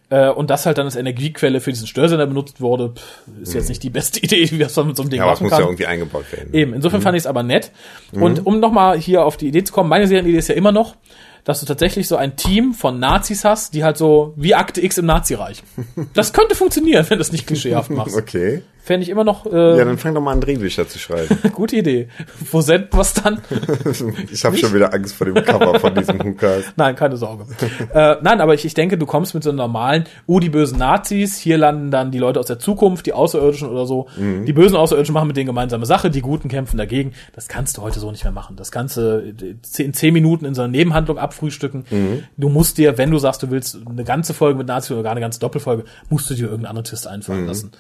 Äh, 0.10 0.30
und 0.30 0.50
das 0.50 0.66
halt 0.66 0.80
dann 0.80 0.86
als 0.86 0.96
Energiequelle 0.96 1.62
für 1.62 1.70
diesen 1.72 1.86
Störsender 1.86 2.26
benutzt 2.26 2.60
wurde, 2.60 2.90
pff, 2.96 3.42
ist 3.44 3.54
jetzt 3.54 3.70
nicht 3.70 3.84
die 3.84 3.92
beste 3.92 4.20
Idee, 4.24 4.50
wie 4.50 4.58
das 4.58 4.76
man 4.76 4.88
mit 4.88 4.96
so 4.96 5.04
einem 5.04 5.12
Ding 5.12 5.20
Ja, 5.20 5.26
aber 5.26 5.34
es 5.34 5.40
machen 5.40 5.44
muss 5.44 5.52
kann. 5.52 5.62
ja 5.62 5.68
irgendwie 5.68 5.86
eingebaut 5.86 6.26
werden. 6.32 6.54
Eben, 6.54 6.74
insofern 6.74 7.02
fand 7.02 7.16
ich 7.16 7.22
es 7.22 7.28
aber 7.28 7.44
nett. 7.44 7.72
Und 8.14 8.46
um 8.48 8.60
nochmal 8.60 8.98
hier 8.98 9.26
auf 9.26 9.38
die 9.38 9.48
Idee 9.48 9.64
zu 9.64 9.74
kommen, 9.74 9.90
meine 9.90 10.08
Serienidee 10.08 10.40
ist 10.40 10.50
ja 10.50 10.56
immer 10.56 10.72
noch, 10.72 10.96
dass 11.44 11.60
du 11.60 11.66
tatsächlich 11.66 12.08
so 12.08 12.16
ein 12.16 12.36
Team 12.36 12.74
von 12.74 13.00
Nazis 13.00 13.44
hast, 13.44 13.74
die 13.74 13.84
halt 13.84 13.98
so 13.98 14.34
wie 14.38 14.56
Akte 14.56 14.84
X 14.84 14.98
im 14.98 15.06
Nazireich. 15.06 15.64
Das 16.14 16.34
könnte 16.34 16.56
funktionieren, 16.56 17.06
wenn 17.10 17.18
du 17.18 17.22
es 17.22 17.32
nicht 17.32 17.48
klischeehaft 17.48 17.90
machst. 17.90 18.16
Okay. 18.16 18.64
Fände 18.86 19.04
ich 19.04 19.10
immer 19.10 19.24
noch 19.24 19.46
äh, 19.46 19.78
Ja, 19.78 19.86
dann 19.86 19.98
fang 19.98 20.14
doch 20.14 20.20
mal 20.22 20.34
an, 20.34 20.42
Drehbücher 20.42 20.86
zu 20.90 21.00
schreiben. 21.00 21.38
gute 21.54 21.78
Idee. 21.78 22.10
Wo 22.52 22.60
senden 22.60 22.90
wir's 22.92 23.14
dann? 23.14 23.40
ich 24.32 24.44
habe 24.44 24.58
schon 24.58 24.74
wieder 24.74 24.94
Angst 24.94 25.16
vor 25.16 25.26
dem 25.26 25.36
Cover 25.36 25.80
von 25.80 25.96
diesem 25.96 26.22
Hukas. 26.22 26.66
Nein, 26.76 26.94
keine 26.98 27.16
Sorge. 27.16 27.46
äh, 27.94 28.18
nein, 28.22 28.42
aber 28.42 28.54
ich, 28.56 28.66
ich 28.66 28.74
denke, 28.74 28.98
du 28.98 29.06
kommst 29.06 29.34
mit 29.34 29.44
so 29.44 29.52
einem 29.52 29.58
normalen, 29.58 30.04
oh, 30.28 30.40
die 30.42 30.50
bösen 30.50 30.78
Nazis, 30.80 31.38
hier 31.38 31.58
landen 31.58 31.92
dann 31.92 32.12
die 32.12 32.18
Leute 32.20 32.42
aus 32.42 32.48
der 32.48 32.60
Zukunft, 32.60 33.06
die 33.06 33.14
Außerirdischen 33.14 33.70
oder 33.70 33.86
so. 33.86 34.08
Mhm. 34.18 34.46
Die 34.46 34.54
bösen 34.54 34.76
Außerirdischen 34.76 35.14
machen 35.14 35.28
mit 35.28 35.38
denen 35.38 35.48
gemeinsame 35.48 35.86
Sache, 35.86 36.10
die 36.10 36.22
Guten 36.22 36.50
kämpfen 36.50 36.78
dagegen. 36.78 37.14
Das 37.34 37.48
kannst 37.48 37.78
du 37.78 37.84
heute 37.84 38.02
so 38.02 38.12
nicht 38.12 38.26
mehr 38.26 38.34
machen. 38.34 38.58
Das 38.58 38.70
kannst 38.72 38.98
du 38.98 39.34
in 39.78 39.94
zehn 39.94 40.14
Minuten 40.14 40.44
in 40.44 40.56
so 40.56 40.62
einer 40.62 40.72
Nebenhandlung 40.72 41.18
abfrühstücken. 41.18 41.86
Mhm. 41.90 42.24
Du 42.36 42.50
musst 42.50 42.78
dir, 42.78 42.98
wenn 42.98 43.12
du 43.12 43.18
sagst, 43.18 43.42
du 43.44 43.50
willst 43.50 43.78
eine 43.88 44.04
ganze 44.04 44.34
Folge 44.34 44.58
mit 44.58 44.68
Nazis 44.68 44.92
oder 44.92 45.04
gar 45.04 45.12
eine 45.12 45.22
ganze 45.22 45.40
Doppelfolge, 45.40 45.86
musst 46.10 46.30
du 46.30 46.34
dir 46.34 46.44
irgendeinen 46.48 46.66
anderen 46.72 46.84
Twist 46.86 47.08
einfallen 47.08 47.44
Mhm. 47.44 47.48
lassen. 47.48 47.72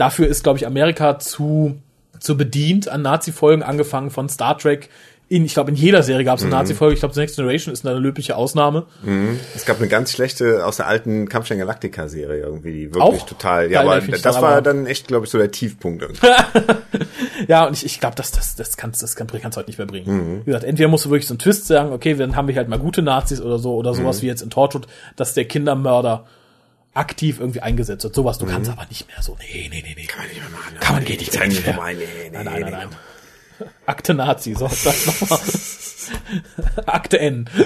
Dafür 0.00 0.26
ist, 0.28 0.42
glaube 0.42 0.58
ich, 0.58 0.66
Amerika 0.66 1.18
zu, 1.18 1.76
zu 2.18 2.36
bedient 2.36 2.88
an 2.88 3.02
Nazi-Folgen, 3.02 3.62
angefangen 3.62 4.10
von 4.10 4.28
Star 4.30 4.56
Trek. 4.56 4.88
In, 5.28 5.44
ich 5.44 5.54
glaube, 5.54 5.70
in 5.70 5.76
jeder 5.76 6.02
Serie 6.02 6.24
gab 6.24 6.38
es 6.38 6.44
Mhm. 6.44 6.52
eine 6.52 6.62
Nazi-Folge. 6.62 6.94
Ich 6.94 7.00
glaube, 7.00 7.14
The 7.14 7.20
Next 7.20 7.36
Generation 7.36 7.72
ist 7.72 7.86
eine 7.86 7.98
löbliche 8.00 8.34
Ausnahme. 8.34 8.86
Es 9.54 9.64
gab 9.64 9.78
eine 9.78 9.86
ganz 9.88 10.10
schlechte 10.10 10.66
aus 10.66 10.78
der 10.78 10.88
alten 10.88 11.28
Kampfstein 11.28 11.58
Galactica 11.58 12.08
Serie 12.08 12.40
irgendwie, 12.42 12.72
die 12.72 12.94
wirklich 12.94 13.20
Auch? 13.22 13.26
total. 13.26 13.70
Ja, 13.70 13.82
aber 13.82 14.00
das 14.00 14.24
war 14.24 14.42
aber- 14.52 14.62
dann 14.62 14.86
echt, 14.86 15.06
glaube 15.06 15.26
ich, 15.26 15.30
so 15.30 15.38
der 15.38 15.50
Tiefpunkt. 15.50 16.02
irgendwie. 16.02 16.26
Ja, 17.48 17.66
und 17.66 17.72
ich, 17.74 17.84
ich 17.86 18.00
glaube, 18.00 18.16
das, 18.16 18.32
das, 18.32 18.54
das 18.56 18.76
kannst 18.76 19.02
das 19.02 19.16
kann, 19.16 19.26
kannst 19.26 19.56
du 19.56 19.60
heute 19.60 19.70
nicht 19.70 19.78
mehr 19.78 19.86
bringen. 19.86 20.06
Mhm. 20.14 20.40
Wie 20.40 20.44
gesagt, 20.46 20.64
entweder 20.64 20.88
musst 20.88 21.04
du 21.06 21.10
wirklich 21.10 21.26
so 21.26 21.32
einen 21.34 21.38
Twist 21.38 21.66
sagen, 21.66 21.92
okay, 21.92 22.14
dann 22.14 22.36
haben 22.36 22.48
wir 22.48 22.54
halt 22.56 22.68
mal 22.68 22.78
gute 22.78 23.00
Nazis 23.02 23.40
oder 23.40 23.58
so, 23.58 23.74
oder 23.76 23.92
Mhm. 23.92 23.96
sowas 23.96 24.22
wie 24.22 24.26
jetzt 24.26 24.42
in 24.42 24.50
Torchwood, 24.50 24.86
dass 25.16 25.32
der 25.34 25.46
Kindermörder 25.46 26.26
aktiv 26.94 27.38
irgendwie 27.40 27.60
eingesetzt 27.60 28.04
wird. 28.04 28.14
Sowas, 28.14 28.38
du 28.38 28.46
kannst 28.46 28.70
aber 28.70 28.86
nicht 28.88 29.06
mehr 29.08 29.22
so, 29.22 29.36
nee, 29.40 29.68
nee, 29.70 29.82
nee, 29.86 29.94
nee. 29.96 30.06
Kann 30.06 30.20
man 30.20 30.28
nicht 30.28 30.40
mehr 30.40 30.50
machen. 30.50 30.74
Kann 30.80 30.94
man, 30.96 31.04
geht 31.04 31.20
nicht, 31.20 31.32
nicht 31.32 31.64
mehr. 31.66 31.74
vorbei. 31.74 31.94
Nee, 31.94 32.04
nee, 32.04 32.30
Nein, 32.32 32.44
nein, 32.44 32.54
nee, 32.54 32.70
nein, 32.70 32.72
nein. 32.72 33.68
Akte 33.86 34.14
Nazi, 34.14 34.54
so, 34.54 34.66
das 34.66 35.06
nochmal. 35.06 35.38
Akte 36.86 37.18
N. 37.18 37.48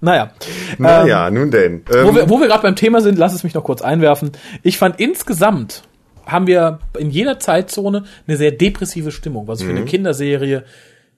Naja. 0.00 0.30
Naja, 0.78 1.28
nun 1.28 1.50
denn. 1.50 1.82
Wo 1.88 1.94
Ähm, 1.96 2.14
wir, 2.14 2.30
wo 2.30 2.38
wir 2.38 2.46
gerade 2.46 2.62
beim 2.62 2.76
Thema 2.76 3.00
sind, 3.00 3.18
lass 3.18 3.34
es 3.34 3.42
mich 3.42 3.54
noch 3.54 3.64
kurz 3.64 3.82
einwerfen. 3.82 4.30
Ich 4.62 4.78
fand 4.78 5.00
insgesamt 5.00 5.82
haben 6.24 6.46
wir 6.46 6.78
in 6.96 7.10
jeder 7.10 7.40
Zeitzone 7.40 8.04
eine 8.28 8.36
sehr 8.36 8.52
depressive 8.52 9.10
Stimmung, 9.10 9.48
was 9.48 9.58
ich 9.60 9.66
für 9.66 9.72
eine 9.72 9.84
Kinderserie 9.86 10.64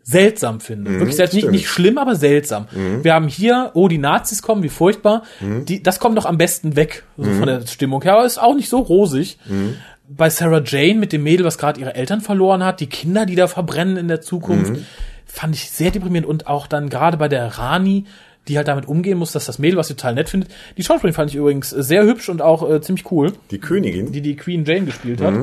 seltsam 0.02 0.60
finde. 0.60 0.92
Wirklich 0.92 1.16
seltsam. 1.16 1.40
Nicht, 1.40 1.50
nicht 1.50 1.68
schlimm, 1.68 1.98
aber 1.98 2.16
seltsam. 2.16 2.66
Wir 3.02 3.14
haben 3.14 3.28
hier, 3.28 3.70
oh, 3.74 3.88
die 3.88 3.98
Nazis 3.98 4.42
kommen, 4.42 4.62
wie 4.62 4.68
furchtbar. 4.68 5.22
Die, 5.40 5.82
das 5.82 6.00
kommt 6.00 6.16
doch 6.18 6.26
am 6.26 6.38
besten 6.38 6.76
weg, 6.76 7.04
so 7.16 7.30
von 7.30 7.46
der 7.46 7.66
Stimmung 7.66 8.02
her. 8.02 8.14
Aber 8.14 8.24
ist 8.26 8.40
auch 8.42 8.54
nicht 8.54 8.68
so 8.68 8.78
rosig. 8.78 9.38
Bei 10.08 10.28
Sarah 10.28 10.62
Jane 10.64 10.98
mit 10.98 11.12
dem 11.12 11.22
Mädel, 11.22 11.46
was 11.46 11.56
gerade 11.58 11.80
ihre 11.80 11.94
Eltern 11.94 12.20
verloren 12.20 12.64
hat, 12.64 12.80
die 12.80 12.88
Kinder, 12.88 13.26
die 13.26 13.36
da 13.36 13.46
verbrennen 13.46 13.96
in 13.96 14.08
der 14.08 14.20
Zukunft, 14.20 14.72
fand 15.24 15.54
ich 15.54 15.70
sehr 15.70 15.92
deprimierend. 15.92 16.26
Und 16.28 16.48
auch 16.48 16.66
dann 16.66 16.88
gerade 16.88 17.16
bei 17.16 17.28
der 17.28 17.46
Rani, 17.46 18.06
die 18.48 18.56
halt 18.56 18.66
damit 18.66 18.88
umgehen 18.88 19.18
muss, 19.18 19.30
dass 19.30 19.44
das 19.44 19.60
Mädel, 19.60 19.76
was 19.76 19.86
sie 19.86 19.94
total 19.94 20.14
nett 20.14 20.28
findet. 20.30 20.50
Die 20.76 20.82
Schauspielerin 20.82 21.14
fand 21.14 21.30
ich 21.30 21.36
übrigens 21.36 21.70
sehr 21.70 22.04
hübsch 22.04 22.28
und 22.28 22.42
auch 22.42 22.68
äh, 22.68 22.80
ziemlich 22.80 23.08
cool, 23.12 23.32
die 23.52 23.58
Königin. 23.58 24.10
die 24.10 24.22
die 24.22 24.34
Queen 24.34 24.64
Jane 24.64 24.86
gespielt 24.86 25.20
hat. 25.20 25.34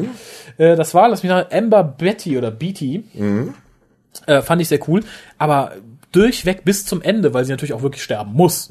Äh, 0.57 0.75
das 0.75 0.93
war, 0.93 1.07
lass 1.07 1.23
mich 1.23 1.29
nach 1.29 1.49
Amber 1.51 1.83
Betty 1.83 2.37
oder 2.37 2.51
Beatty. 2.51 3.03
Äh, 4.25 4.41
fand 4.41 4.61
ich 4.61 4.67
sehr 4.67 4.79
cool. 4.87 5.03
Aber 5.37 5.73
durchweg 6.11 6.63
bis 6.63 6.85
zum 6.85 7.01
Ende, 7.01 7.33
weil 7.33 7.45
sie 7.45 7.51
natürlich 7.51 7.73
auch 7.73 7.81
wirklich 7.81 8.03
sterben 8.03 8.33
muss, 8.33 8.69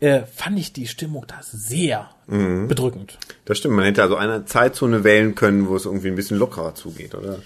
äh, 0.00 0.22
fand 0.34 0.58
ich 0.58 0.72
die 0.72 0.86
Stimmung 0.86 1.24
da 1.26 1.36
sehr 1.40 2.10
bedrückend. 2.26 3.18
Das 3.44 3.58
stimmt, 3.58 3.76
man 3.76 3.84
hätte 3.84 4.02
also 4.02 4.16
eine 4.16 4.44
Zeitzone 4.44 5.04
wählen 5.04 5.36
können, 5.36 5.68
wo 5.68 5.76
es 5.76 5.84
irgendwie 5.86 6.08
ein 6.08 6.16
bisschen 6.16 6.36
lockerer 6.38 6.74
zugeht, 6.74 7.14
oder? 7.14 7.38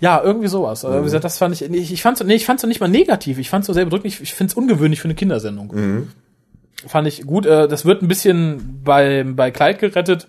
Ja, 0.00 0.20
irgendwie 0.22 0.48
sowas. 0.48 0.84
Aber 0.84 0.98
Wie 1.00 1.04
gesagt, 1.04 1.24
das 1.24 1.38
fand 1.38 1.54
ich, 1.60 1.62
ich, 1.62 2.02
fand's, 2.02 2.22
nee, 2.24 2.34
ich 2.34 2.44
fand's 2.44 2.64
nicht 2.64 2.80
mal 2.80 2.88
negativ. 2.88 3.38
Ich 3.38 3.50
fand's 3.50 3.66
so 3.68 3.72
sehr 3.72 3.84
bedrückend. 3.84 4.12
Ich, 4.12 4.20
ich 4.20 4.34
find's 4.34 4.54
ungewöhnlich 4.54 5.00
für 5.00 5.06
eine 5.06 5.14
Kindersendung. 5.14 6.08
Fand 6.86 7.06
ich 7.06 7.22
gut. 7.24 7.46
Äh, 7.46 7.68
das 7.68 7.84
wird 7.84 8.02
ein 8.02 8.08
bisschen 8.08 8.80
bei, 8.82 9.24
bei 9.24 9.50
Clyde 9.52 9.78
gerettet, 9.78 10.26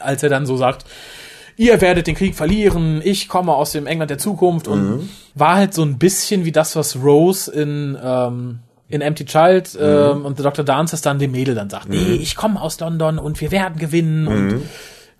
als 0.00 0.22
er 0.22 0.28
dann 0.28 0.44
so 0.44 0.58
sagt, 0.58 0.84
ihr 1.56 1.80
werdet 1.80 2.06
den 2.06 2.14
Krieg 2.14 2.34
verlieren, 2.34 3.00
ich 3.04 3.28
komme 3.28 3.54
aus 3.54 3.72
dem 3.72 3.86
England 3.86 4.10
der 4.10 4.18
Zukunft 4.18 4.68
und 4.68 5.08
war 5.34 5.56
halt 5.56 5.74
so 5.74 5.82
ein 5.82 5.98
bisschen 5.98 6.44
wie 6.44 6.52
das, 6.52 6.76
was 6.76 6.96
Rose 7.02 7.50
in, 7.50 7.96
ähm, 8.02 8.60
in 8.88 9.00
Empty 9.00 9.24
Child 9.24 9.76
ähm, 9.80 10.24
und 10.24 10.38
Dr. 10.38 10.64
Dances 10.64 11.00
dann 11.02 11.18
dem 11.18 11.32
Mädel 11.32 11.54
dann 11.54 11.70
sagt, 11.70 11.88
nee, 11.88 12.14
ich 12.14 12.36
komme 12.36 12.60
aus 12.60 12.78
London 12.80 13.18
und 13.18 13.40
wir 13.40 13.50
werden 13.50 13.78
gewinnen 13.78 14.26
und 14.28 14.62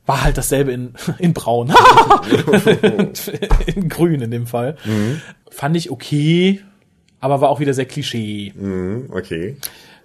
war 0.06 0.22
halt 0.22 0.38
dasselbe 0.38 0.72
in, 0.72 0.94
in 1.18 1.32
braun. 1.34 1.74
in 3.66 3.88
grün 3.88 4.20
in 4.20 4.30
dem 4.30 4.46
Fall. 4.46 4.76
Fand 5.50 5.76
ich 5.76 5.90
okay, 5.90 6.60
aber 7.18 7.40
war 7.40 7.48
auch 7.48 7.60
wieder 7.60 7.74
sehr 7.74 7.86
Klischee. 7.86 8.52
Mhm, 8.54 9.10
okay. 9.10 9.56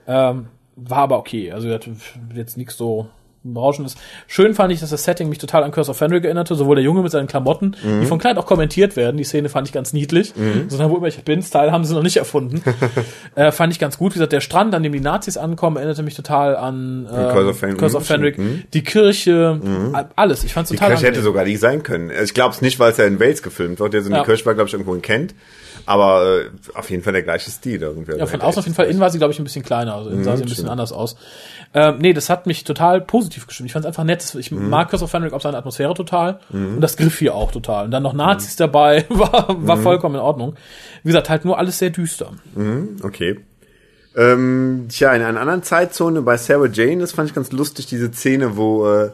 Ähm, 0.07 0.47
war 0.75 0.99
aber 0.99 1.19
okay. 1.19 1.51
Also 1.51 1.67
jetzt, 1.67 1.87
jetzt 2.33 2.57
nichts 2.57 2.77
so 2.77 3.09
berauschendes. 3.43 3.95
Schön 4.27 4.54
fand 4.54 4.71
ich, 4.71 4.80
dass 4.82 4.91
das 4.91 5.04
Setting 5.04 5.30
mich 5.30 5.38
total 5.39 5.63
an 5.63 5.71
Curse 5.71 5.91
of 5.91 5.97
Fenric 5.97 6.23
erinnerte, 6.25 6.56
sowohl 6.56 6.75
der 6.75 6.84
Junge 6.86 7.01
mit 7.01 7.12
seinen 7.12 7.27
Klamotten, 7.27 7.75
die 8.01 8.06
von 8.06 8.19
Kleid 8.19 8.38
auch 8.38 8.45
kommentiert 8.45 8.95
werden. 8.95 9.17
Die 9.17 9.23
Szene 9.23 9.49
fand 9.49 9.67
ich 9.67 9.73
ganz 9.73 9.93
niedlich. 9.93 10.34
Sondern 10.67 10.89
wo 10.91 10.97
immer 10.97 11.08
ich 11.08 11.23
bin, 11.23 11.41
Style 11.41 11.71
haben 11.71 11.84
sie 11.84 11.93
noch 11.93 12.04
nicht 12.04 12.17
erfunden. 12.17 12.62
äh, 13.36 13.51
fand 13.51 13.73
ich 13.73 13.80
ganz 13.80 13.97
gut. 13.97 14.12
Wie 14.12 14.15
gesagt, 14.15 14.32
der 14.34 14.41
Strand, 14.41 14.75
an 14.75 14.84
dem 14.84 14.91
die 14.93 14.99
Nazis 14.99 15.38
ankommen, 15.38 15.77
erinnerte 15.77 16.04
mich 16.04 16.15
total 16.15 16.56
an 16.56 17.06
äh, 17.08 17.10
Curse 17.32 17.49
of 17.49 17.58
Fen- 17.60 17.77
Curse 17.77 17.97
of 17.97 18.04
mhm, 18.04 18.08
Fenric. 18.08 18.34
stimmt. 18.36 18.73
Die 18.73 18.84
Kirche, 18.84 19.60
alles. 20.15 20.43
Ich 20.43 20.54
fand's 20.54 20.69
Die 20.69 20.75
total 20.75 20.89
Kirche 20.89 21.01
hätte 21.08 21.17
angenehm. 21.19 21.25
sogar 21.25 21.45
die 21.45 21.58
sein 21.58 21.84
können. 21.84 22.12
Ich 22.23 22.34
glaube 22.34 22.54
es 22.54 22.62
nicht, 22.62 22.80
weil 22.80 22.91
es 22.91 22.97
ja 22.97 23.06
in 23.06 23.19
Wales 23.19 23.41
gefilmt 23.41 23.80
wird. 23.80 23.95
Also 23.95 24.10
Ja. 24.12 24.19
die 24.19 24.25
Kirche 24.25 24.45
war, 24.45 24.54
glaube 24.54 24.67
ich, 24.67 24.73
irgendwo 24.73 24.93
in 24.93 25.01
Kent. 25.01 25.34
Aber 25.85 26.41
äh, 26.41 26.49
auf 26.73 26.89
jeden 26.89 27.03
Fall 27.03 27.13
der 27.13 27.23
gleiche 27.23 27.49
Stil 27.49 27.81
irgendwie. 27.81 28.17
Ja, 28.17 28.25
von 28.25 28.41
außen 28.41 28.59
auf 28.59 28.65
jeden 28.65 28.75
Fall. 28.75 28.87
Innen 28.87 28.99
war 28.99 29.09
sie, 29.09 29.17
glaube 29.17 29.33
ich, 29.33 29.39
ein 29.39 29.43
bisschen 29.43 29.63
kleiner. 29.63 29.95
Also 29.95 30.09
innen 30.09 30.23
sah 30.23 30.35
sie 30.35 30.43
ein 30.43 30.45
bisschen 30.45 30.65
stimmt. 30.65 30.69
anders 30.69 30.91
aus. 30.91 31.15
Ähm, 31.73 31.97
nee, 31.99 32.13
das 32.13 32.29
hat 32.29 32.47
mich 32.47 32.63
total 32.63 33.01
positiv 33.01 33.47
gestimmt. 33.47 33.67
Ich 33.67 33.73
fand 33.73 33.85
es 33.85 33.87
einfach 33.87 34.03
nett. 34.03 34.35
Ich 34.37 34.51
mag 34.51 34.89
Curse 34.89 35.05
of 35.05 35.11
Fenric 35.11 35.33
auf 35.33 35.41
seine 35.41 35.57
Atmosphäre 35.57 35.93
total. 35.93 36.39
Und 36.51 36.81
das 36.81 36.97
griff 36.97 37.19
hier 37.19 37.35
auch 37.35 37.51
total. 37.51 37.85
Und 37.85 37.91
dann 37.91 38.03
noch 38.03 38.13
Nazis 38.13 38.55
dabei. 38.55 39.05
War, 39.09 39.47
war 39.49 39.77
vollkommen 39.77 40.15
in 40.15 40.21
Ordnung. 40.21 40.55
Wie 41.03 41.09
gesagt, 41.09 41.29
halt 41.29 41.45
nur 41.45 41.57
alles 41.57 41.77
sehr 41.77 41.91
düster. 41.91 42.31
Okay. 43.03 43.39
Ähm, 44.15 44.87
tja, 44.89 45.13
in 45.13 45.21
einer 45.21 45.39
anderen 45.39 45.63
Zeitzone 45.63 46.21
bei 46.21 46.37
Sarah 46.37 46.67
Jane, 46.67 46.99
das 46.99 47.13
fand 47.13 47.29
ich 47.29 47.35
ganz 47.35 47.51
lustig, 47.51 47.85
diese 47.85 48.11
Szene, 48.11 48.57
wo, 48.57 48.89
äh, 48.89 49.11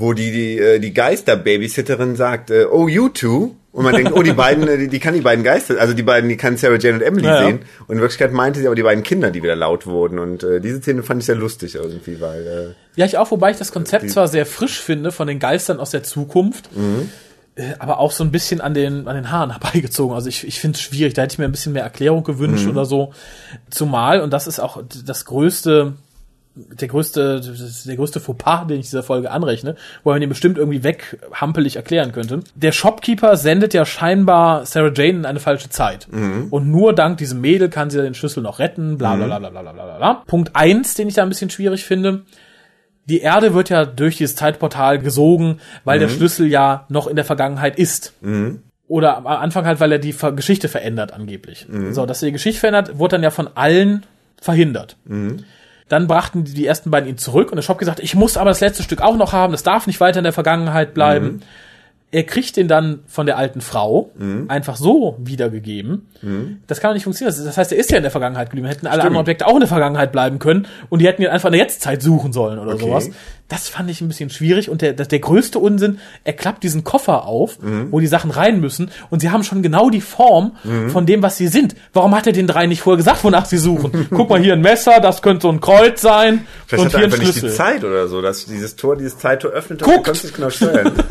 wo 0.00 0.12
die, 0.14 0.32
die, 0.32 0.58
äh, 0.58 0.78
die 0.78 0.94
Geister-Babysitterin 0.94 2.16
sagt, 2.16 2.50
äh, 2.50 2.64
oh, 2.64 2.88
you 2.88 3.08
two. 3.08 3.54
Und 3.72 3.84
man 3.84 3.94
denkt, 3.94 4.12
oh, 4.12 4.22
die 4.22 4.32
beiden, 4.32 4.66
äh, 4.66 4.78
die, 4.78 4.88
die 4.88 4.98
kann 4.98 5.14
die 5.14 5.20
beiden 5.20 5.44
Geister, 5.44 5.78
also 5.78 5.94
die 5.94 6.02
beiden, 6.02 6.28
die 6.28 6.36
kann 6.36 6.56
Sarah 6.56 6.76
Jane 6.78 6.96
und 6.96 7.02
Emily 7.02 7.26
Ja, 7.26 7.44
sehen. 7.44 7.60
Und 7.86 7.96
in 7.96 8.00
Wirklichkeit 8.00 8.32
meinte 8.32 8.58
sie 8.58 8.66
aber 8.66 8.74
die 8.74 8.82
beiden 8.82 9.04
Kinder, 9.04 9.30
die 9.30 9.42
wieder 9.42 9.54
laut 9.54 9.86
wurden. 9.86 10.18
Und 10.18 10.42
äh, 10.42 10.60
diese 10.60 10.78
Szene 10.78 11.04
fand 11.04 11.20
ich 11.20 11.26
sehr 11.26 11.36
lustig 11.36 11.76
irgendwie, 11.76 12.20
weil 12.20 12.46
äh, 12.46 12.98
Ja, 12.98 13.06
ich 13.06 13.16
auch, 13.16 13.30
wobei 13.30 13.52
ich 13.52 13.58
das 13.58 13.70
Konzept 13.70 14.10
zwar 14.10 14.26
sehr 14.26 14.44
frisch 14.44 14.80
finde 14.80 15.12
von 15.12 15.28
den 15.28 15.38
Geistern 15.38 15.78
aus 15.78 15.90
der 15.90 16.02
Zukunft, 16.02 16.68
äh, 17.54 17.62
aber 17.78 18.00
auch 18.00 18.10
so 18.10 18.24
ein 18.24 18.32
bisschen 18.32 18.60
an 18.60 18.74
den, 18.74 19.06
an 19.06 19.14
den 19.14 19.30
Haaren 19.30 19.50
herbeigezogen. 19.60 20.16
Also 20.16 20.28
ich, 20.28 20.46
ich 20.46 20.58
finde 20.58 20.76
es 20.76 20.82
schwierig, 20.82 21.14
da 21.14 21.22
hätte 21.22 21.34
ich 21.34 21.38
mir 21.38 21.44
ein 21.44 21.52
bisschen 21.52 21.72
mehr 21.72 21.84
Erklärung 21.84 22.24
gewünscht 22.24 22.66
oder 22.66 22.84
so. 22.86 23.12
Zumal, 23.70 24.20
und 24.20 24.32
das 24.32 24.48
ist 24.48 24.58
auch 24.58 24.82
das 25.06 25.26
größte, 25.26 25.94
der 26.54 26.88
größte, 26.88 27.40
der 27.86 27.96
größte 27.96 28.20
Fauxpas, 28.20 28.66
den 28.66 28.80
ich 28.80 28.86
dieser 28.86 29.02
Folge 29.02 29.30
anrechne, 29.30 29.76
wo 30.02 30.10
man 30.10 30.20
den 30.20 30.28
bestimmt 30.28 30.58
irgendwie 30.58 30.82
weghampelig 30.82 31.76
erklären 31.76 32.12
könnte. 32.12 32.40
Der 32.54 32.72
Shopkeeper 32.72 33.36
sendet 33.36 33.72
ja 33.72 33.84
scheinbar 33.84 34.66
Sarah 34.66 34.92
Jane 34.92 35.18
in 35.18 35.26
eine 35.26 35.40
falsche 35.40 35.68
Zeit. 35.68 36.08
Mhm. 36.10 36.48
Und 36.50 36.68
nur 36.68 36.92
dank 36.92 37.18
diesem 37.18 37.40
Mädel 37.40 37.68
kann 37.68 37.90
sie 37.90 38.02
den 38.02 38.14
Schlüssel 38.14 38.42
noch 38.42 38.58
retten, 38.58 38.98
bla 38.98 39.14
bla 39.14 39.26
mhm. 39.26 39.28
bla 39.28 39.50
bla 39.50 39.62
bla 39.62 39.72
bla 39.72 39.96
bla. 39.96 40.14
Punkt 40.26 40.50
eins, 40.54 40.94
den 40.94 41.08
ich 41.08 41.14
da 41.14 41.22
ein 41.22 41.28
bisschen 41.28 41.50
schwierig 41.50 41.84
finde. 41.84 42.22
Die 43.06 43.20
Erde 43.20 43.54
wird 43.54 43.70
ja 43.70 43.84
durch 43.84 44.16
dieses 44.18 44.36
Zeitportal 44.36 44.98
gesogen, 44.98 45.60
weil 45.84 45.98
mhm. 45.98 46.02
der 46.02 46.08
Schlüssel 46.08 46.46
ja 46.48 46.86
noch 46.88 47.06
in 47.06 47.16
der 47.16 47.24
Vergangenheit 47.24 47.78
ist. 47.78 48.12
Mhm 48.20 48.62
oder 48.90 49.18
am 49.18 49.28
Anfang 49.28 49.66
halt, 49.66 49.78
weil 49.78 49.92
er 49.92 50.00
die 50.00 50.12
Geschichte 50.34 50.66
verändert 50.66 51.12
angeblich. 51.12 51.68
Mhm. 51.68 51.94
So, 51.94 52.06
dass 52.06 52.22
er 52.22 52.26
die 52.26 52.32
Geschichte 52.32 52.58
verändert, 52.58 52.98
wurde 52.98 53.12
dann 53.12 53.22
ja 53.22 53.30
von 53.30 53.48
allen 53.54 54.04
verhindert. 54.40 54.96
Mhm. 55.04 55.44
Dann 55.90 56.06
brachten 56.06 56.44
die, 56.44 56.54
die 56.54 56.64
ersten 56.66 56.90
beiden 56.90 57.08
ihn 57.08 57.18
zurück 57.18 57.50
und 57.50 57.56
der 57.56 57.62
Shop 57.62 57.76
gesagt, 57.78 58.00
ich 58.00 58.14
muss 58.14 58.36
aber 58.38 58.48
das 58.50 58.60
letzte 58.60 58.82
Stück 58.82 59.02
auch 59.02 59.16
noch 59.16 59.32
haben, 59.34 59.50
das 59.52 59.62
darf 59.64 59.86
nicht 59.86 60.00
weiter 60.00 60.20
in 60.20 60.24
der 60.24 60.32
Vergangenheit 60.32 60.94
bleiben. 60.94 61.42
Er 62.12 62.24
kriegt 62.24 62.56
den 62.56 62.66
dann 62.66 63.00
von 63.06 63.26
der 63.26 63.36
alten 63.38 63.60
Frau 63.60 64.10
einfach 64.48 64.76
so 64.76 65.16
wiedergegeben. 65.20 66.08
Das 66.66 66.80
kann 66.80 66.90
doch 66.90 66.94
nicht 66.94 67.04
funktionieren. 67.04 67.44
Das 67.44 67.56
heißt, 67.56 67.70
er 67.72 67.78
ist 67.78 67.90
ja 67.90 67.96
in 67.98 68.02
der 68.02 68.10
Vergangenheit 68.10 68.50
geblieben. 68.50 68.66
Hätten 68.68 68.86
alle 68.86 69.02
anderen 69.02 69.20
Objekte 69.20 69.46
auch 69.46 69.54
in 69.54 69.60
der 69.60 69.68
Vergangenheit 69.68 70.10
bleiben 70.12 70.38
können 70.38 70.66
und 70.88 71.00
die 71.00 71.06
hätten 71.06 71.22
ihn 71.22 71.28
einfach 71.28 71.48
in 71.48 71.52
der 71.52 71.62
Jetztzeit 71.62 72.02
suchen 72.02 72.32
sollen 72.32 72.58
oder 72.58 72.74
Okay. 72.74 72.84
sowas. 72.86 73.10
Das 73.50 73.68
fand 73.68 73.90
ich 73.90 74.00
ein 74.00 74.08
bisschen 74.08 74.30
schwierig 74.30 74.70
und 74.70 74.80
der, 74.80 74.94
der, 74.94 75.04
der 75.04 75.18
größte 75.18 75.58
Unsinn, 75.58 75.98
er 76.24 76.32
klappt 76.32 76.62
diesen 76.62 76.84
Koffer 76.84 77.26
auf, 77.26 77.58
wo 77.90 78.00
die 78.00 78.06
Sachen 78.06 78.30
rein 78.30 78.60
müssen 78.60 78.90
und 79.10 79.20
sie 79.20 79.30
haben 79.30 79.42
schon 79.44 79.60
genau 79.62 79.90
die 79.90 80.00
Form 80.00 80.52
von 80.88 81.04
dem, 81.04 81.22
was 81.22 81.36
sie 81.36 81.48
sind. 81.48 81.74
Warum 81.92 82.14
hat 82.14 82.26
er 82.26 82.32
den 82.32 82.46
drei 82.46 82.66
nicht 82.66 82.80
vorher 82.80 82.96
gesagt, 82.96 83.24
wonach 83.24 83.44
sie 83.44 83.58
suchen? 83.58 84.06
Guck 84.10 84.30
mal, 84.30 84.40
hier 84.40 84.52
ein 84.52 84.60
Messer, 84.60 85.00
das 85.00 85.20
könnte 85.20 85.42
so 85.42 85.48
ein 85.50 85.60
Kreuz 85.60 86.00
sein 86.00 86.46
vielleicht 86.66 86.80
und 86.80 86.86
hat 86.86 86.94
er 86.94 86.98
hier 86.98 87.06
ein 87.06 87.12
einfach 87.12 87.18
nicht 87.18 87.34
die 87.34 87.40
Schlüssel. 87.40 87.56
Zeit 87.56 87.84
oder 87.84 88.06
so, 88.06 88.22
dass 88.22 88.46
dieses 88.46 88.76
Tor, 88.76 88.96
dieses 88.96 89.18
Zeittor 89.18 89.50
öffnet 89.50 89.82
Guckt! 89.82 89.98
du 89.98 90.02
kannst 90.02 90.24
nicht 90.24 90.36
genau 90.36 90.50
steuern. 90.50 90.92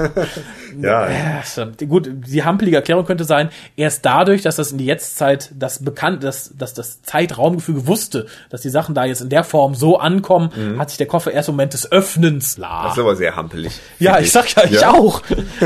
ja, 0.82 1.10
Ja. 1.10 1.68
Gut, 1.88 2.10
die 2.10 2.44
hampelige 2.44 2.78
Erklärung 2.78 3.06
könnte 3.06 3.26
sein, 3.26 3.50
erst 3.76 4.06
dadurch, 4.06 4.42
dass 4.44 4.56
das 4.56 4.72
in 4.72 4.78
die 4.78 4.86
Jetztzeit 4.86 5.52
das 5.58 5.84
bekannt, 5.84 6.24
dass, 6.24 6.54
dass 6.58 6.74
das 6.74 7.02
Zeitraumgefüge 7.02 7.86
wusste, 7.86 8.28
dass 8.50 8.62
die 8.62 8.70
Sachen 8.70 8.96
da 8.96 9.04
jetzt 9.04 9.22
in 9.22 9.30
der 9.30 9.44
Form 9.44 9.76
so 9.76 9.98
ankommen, 10.00 10.52
hat 10.78 10.90
sich 10.90 10.98
der 10.98 11.08
Koffer 11.08 11.32
erst 11.32 11.50
im 11.50 11.56
Moment 11.56 11.74
des 11.74 11.92
Öffnens 11.92 12.29
la. 12.58 12.84
das 12.84 12.94
ist 12.94 13.00
aber 13.00 13.16
sehr 13.16 13.36
hampelig. 13.36 13.80
Ja, 14.00 14.20
ich 14.20 14.32
sag 14.32 14.54
ja, 14.56 14.64
ich 14.66 14.86
auch. 14.86 15.22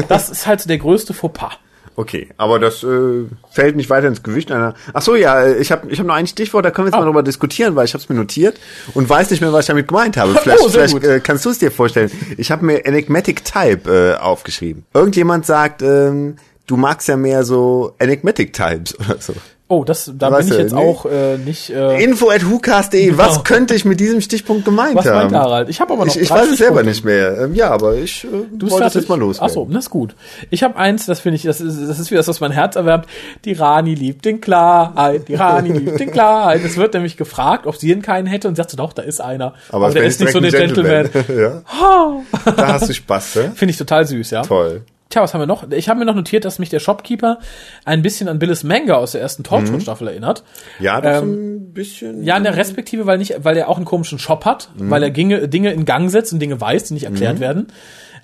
Das 0.10 0.30
ist 0.30 0.48
halt 0.48 0.62
so 0.62 0.68
der 0.68 0.78
größte 0.78 1.14
Fauxpas. 1.14 1.54
Okay, 1.96 2.30
aber 2.38 2.58
das 2.58 2.82
äh, 2.84 3.26
fällt 3.52 3.76
nicht 3.76 3.92
weiter 3.92 4.08
ins 4.08 4.24
Gewicht 4.24 4.52
einer. 4.52 4.74
Ach 4.94 5.02
so, 5.04 5.16
ja, 5.16 5.48
ich 5.48 5.72
habe 5.72 5.92
ich 5.92 6.00
hab 6.00 6.08
noch 6.08 6.16
ein 6.16 6.26
Stichwort, 6.26 6.66
da 6.66 6.72
können 6.72 6.86
wir 6.86 6.90
jetzt 6.90 6.96
Ah. 6.96 7.00
mal 7.02 7.06
drüber 7.06 7.22
diskutieren, 7.22 7.76
weil 7.76 7.86
ich 7.86 7.94
habe 7.94 8.02
es 8.02 8.10
mir 8.10 8.16
notiert 8.16 8.60
und 8.96 9.08
weiß 9.08 9.30
nicht 9.30 9.42
mehr, 9.42 9.54
was 9.54 9.66
ich 9.66 9.68
damit 9.68 9.88
gemeint 9.88 10.18
habe. 10.18 10.34
Vielleicht, 10.34 10.60
Oh, 10.64 10.70
vielleicht 10.70 11.04
äh, 11.04 11.20
kannst 11.20 11.46
du 11.46 11.52
es 11.52 11.60
dir 11.60 11.70
vorstellen. 11.72 12.10
Ich 12.38 12.50
habe 12.50 12.66
mir 12.66 12.84
Enigmatic 12.86 13.46
Type 13.46 13.92
äh, 13.92 14.16
aufgeschrieben. 14.20 14.86
Irgendjemand 14.92 15.46
sagt, 15.46 15.84
ähm, 15.84 16.38
du 16.66 16.78
magst 16.78 17.08
ja 17.10 17.16
mehr 17.16 17.44
so 17.44 17.94
Enigmatic 18.00 18.54
Types 18.54 18.98
oder 19.00 19.20
so. 19.20 19.34
Oh, 19.70 19.86
das, 19.86 20.12
da 20.18 20.30
Weißt 20.30 20.50
bin 20.50 20.58
ich 20.58 20.64
jetzt 20.64 20.74
nee. 20.76 20.82
auch 20.82 21.06
äh, 21.06 21.38
nicht. 21.38 21.70
Äh, 21.70 22.04
Info 22.04 22.30
at 22.30 22.48
whocast.de, 22.48 23.18
was 23.18 23.30
Genau. 23.30 23.44
könnte 23.44 23.74
ich 23.74 23.86
mit 23.86 24.00
diesem 24.00 24.20
Stichpunkt 24.20 24.66
gemeint 24.66 24.96
was 24.96 25.06
haben? 25.06 25.34
Harald? 25.34 25.70
Ich 25.70 25.80
habe 25.80 25.94
aber 25.94 26.06
noch 26.06 26.16
ich 26.16 26.22
ich 26.22 26.30
weiß 26.30 26.52
es 26.52 26.58
selber 26.58 26.84
nicht 26.84 27.06
mehr. 27.06 27.40
Ähm, 27.40 27.56
ja, 27.56 27.72
aber 27.72 27.96
ich 27.96 28.26
äh, 28.26 28.28
Du 28.52 28.70
wollte 28.70 28.88
es 28.88 28.94
jetzt 28.94 29.10
mal 29.10 29.18
los. 29.18 29.38
Ach 29.40 29.50
so, 29.50 29.66
das 29.72 29.86
ist 29.86 29.90
gut. 29.90 30.16
Ich 30.50 30.64
habe 30.64 30.76
eins, 30.76 31.06
das 31.06 31.22
finde 31.22 31.38
ich, 31.38 31.44
das 31.44 31.62
ist, 31.62 31.80
das 31.90 31.98
ist 31.98 32.12
wie 32.12 32.16
das, 32.16 32.28
was 32.28 32.42
mein 32.42 32.52
Herz 32.52 32.76
erwärmt. 32.76 33.06
Die 33.46 33.54
Rani 33.54 33.96
liebt 33.96 34.26
den 34.26 34.42
Klarheit. 34.42 35.30
Die 35.30 35.36
Rani 35.36 35.72
liebt 35.72 36.00
den 36.00 36.12
Klarheit. 36.12 36.62
Es 36.64 36.76
wird 36.76 36.94
nämlich 36.94 37.16
gefragt, 37.16 37.66
ob 37.66 37.78
sie 37.78 37.88
denn 37.88 38.02
keinen 38.02 38.28
hätte 38.28 38.50
und 38.50 38.56
sie 38.56 38.60
sagt 38.60 38.72
so, 38.72 38.78
doch, 38.78 38.92
da 38.92 39.02
ist 39.02 39.22
einer. 39.22 39.54
Aber, 39.70 39.90
der 39.90 40.04
wenn 40.04 40.10
ist 40.10 40.20
nicht 40.20 40.34
so 40.34 40.42
der 40.42 40.54
ein 40.54 40.68
Gentleman. 40.68 41.10
ja. 41.36 41.62
Da 42.46 42.74
hast 42.74 42.90
du 42.90 42.94
Spaß, 42.94 43.36
ne? 43.38 43.52
Finde 43.56 43.72
ich 43.72 43.78
total 43.78 44.06
süß, 44.06 44.30
ja. 44.32 44.42
Toll. 44.42 44.84
Tja, 45.10 45.22
was 45.22 45.34
haben 45.34 45.42
wir 45.42 45.46
noch? 45.46 45.70
Ich 45.72 45.90
habe 45.90 46.00
mir 46.00 46.06
noch 46.06 46.16
notiert, 46.16 46.44
dass 46.44 46.58
mich 46.58 46.70
der 46.70 46.80
Shopkeeper 46.80 47.38
ein 47.86 48.02
bisschen 48.02 48.28
an 48.28 48.40
Billis 48.40 48.64
Manga 48.64 48.96
aus 48.96 49.12
der 49.12 49.22
ersten 49.22 49.44
Torchwood-Staffel 49.44 50.08
erinnert. 50.08 50.44
Ja, 50.80 51.00
doch 51.02 51.10
so 51.20 51.24
Ähm, 51.24 51.56
ein 51.58 51.74
bisschen. 51.74 52.24
Ja, 52.24 52.36
in 52.38 52.44
der 52.44 52.56
Respektive, 52.58 53.06
weil 53.06 53.20
nicht, 53.20 53.36
weil 53.44 53.56
er 53.58 53.70
auch 53.70 53.78
einen 53.78 53.86
komischen 53.86 54.18
Shop 54.18 54.44
hat, 54.46 54.70
weil 54.76 55.04
er 55.04 55.10
Dinge, 55.12 55.48
Dinge 55.48 55.72
in 55.72 55.86
Gang 55.86 56.10
setzt 56.10 56.34
und 56.34 56.40
Dinge 56.40 56.60
weiß, 56.60 56.86
die 56.86 56.96
nicht 56.96 57.04
erklärt 57.04 57.40
werden. 57.40 57.68